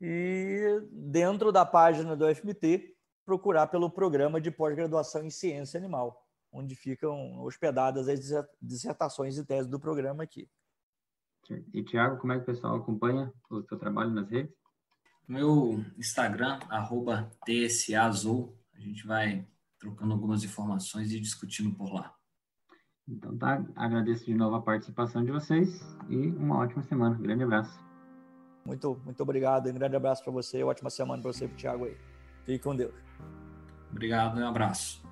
e 0.00 0.80
dentro 0.92 1.50
da 1.50 1.66
página 1.66 2.16
do 2.16 2.32
FMT, 2.32 2.96
procurar 3.26 3.66
pelo 3.66 3.90
programa 3.90 4.40
de 4.40 4.50
pós-graduação 4.50 5.24
em 5.24 5.30
ciência 5.30 5.76
animal, 5.76 6.24
onde 6.52 6.74
ficam 6.74 7.42
hospedadas 7.42 8.08
as 8.08 8.20
dissertações 8.62 9.36
e 9.36 9.44
teses 9.44 9.68
do 9.68 9.80
programa 9.80 10.22
aqui. 10.22 10.48
E, 11.72 11.82
Tiago, 11.82 12.18
como 12.18 12.32
é 12.32 12.36
que 12.36 12.42
o 12.42 12.46
pessoal 12.46 12.76
acompanha 12.76 13.32
o 13.50 13.62
seu 13.62 13.78
trabalho 13.78 14.10
nas 14.10 14.28
redes? 14.28 14.54
Meu 15.28 15.84
Instagram, 15.98 16.58
arroba 16.70 17.30
TSAZou. 17.44 18.56
A 18.74 18.80
gente 18.80 19.06
vai 19.06 19.46
trocando 19.78 20.14
algumas 20.14 20.42
informações 20.42 21.12
e 21.12 21.20
discutindo 21.20 21.70
por 21.74 21.92
lá. 21.92 22.14
Então 23.06 23.36
tá, 23.36 23.62
agradeço 23.76 24.24
de 24.24 24.34
novo 24.34 24.56
a 24.56 24.62
participação 24.62 25.22
de 25.22 25.30
vocês 25.30 25.80
e 26.08 26.16
uma 26.28 26.58
ótima 26.58 26.82
semana. 26.82 27.16
Grande 27.16 27.44
abraço. 27.44 27.78
Muito, 28.64 29.00
muito 29.04 29.22
obrigado. 29.22 29.68
Um 29.68 29.74
grande 29.74 29.96
abraço 29.96 30.24
para 30.24 30.32
você. 30.32 30.62
Ótima 30.62 30.88
semana 30.88 31.22
para 31.22 31.32
você 31.32 31.44
e 31.44 31.48
para 31.48 31.54
o 31.54 31.58
Thiago 31.58 31.84
aí. 31.84 31.96
Fique 32.44 32.64
com 32.64 32.74
Deus. 32.74 32.94
Obrigado, 33.90 34.38
um 34.38 34.46
abraço. 34.46 35.02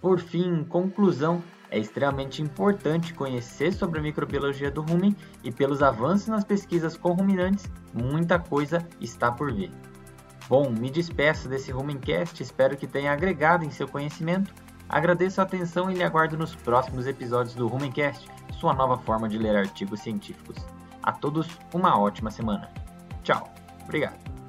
Por 0.00 0.18
fim, 0.18 0.64
conclusão, 0.64 1.42
é 1.70 1.78
extremamente 1.78 2.42
importante 2.42 3.14
conhecer 3.14 3.72
sobre 3.72 3.98
a 3.98 4.02
microbiologia 4.02 4.70
do 4.70 4.82
rumen 4.82 5.16
e 5.42 5.50
pelos 5.50 5.82
avanços 5.82 6.28
nas 6.28 6.44
pesquisas 6.44 6.96
com 6.96 7.12
ruminantes, 7.12 7.70
muita 7.92 8.38
coisa 8.38 8.86
está 9.00 9.30
por 9.32 9.52
vir. 9.52 9.70
Bom, 10.48 10.70
me 10.70 10.90
despeço 10.90 11.48
desse 11.48 11.72
Rumencast, 11.72 12.40
espero 12.40 12.76
que 12.76 12.86
tenha 12.86 13.12
agregado 13.12 13.64
em 13.64 13.70
seu 13.70 13.88
conhecimento. 13.88 14.54
Agradeço 14.88 15.40
a 15.40 15.44
atenção 15.44 15.90
e 15.90 15.94
lhe 15.94 16.04
aguardo 16.04 16.36
nos 16.36 16.54
próximos 16.54 17.06
episódios 17.08 17.56
do 17.56 17.66
Rumencast, 17.66 18.28
sua 18.52 18.72
nova 18.72 18.96
forma 18.98 19.28
de 19.28 19.38
ler 19.38 19.56
artigos 19.56 20.00
científicos. 20.00 20.64
A 21.02 21.10
todos, 21.10 21.48
uma 21.74 21.98
ótima 21.98 22.30
semana. 22.30 22.70
Tchau. 23.24 23.52
Obrigado. 23.82 24.45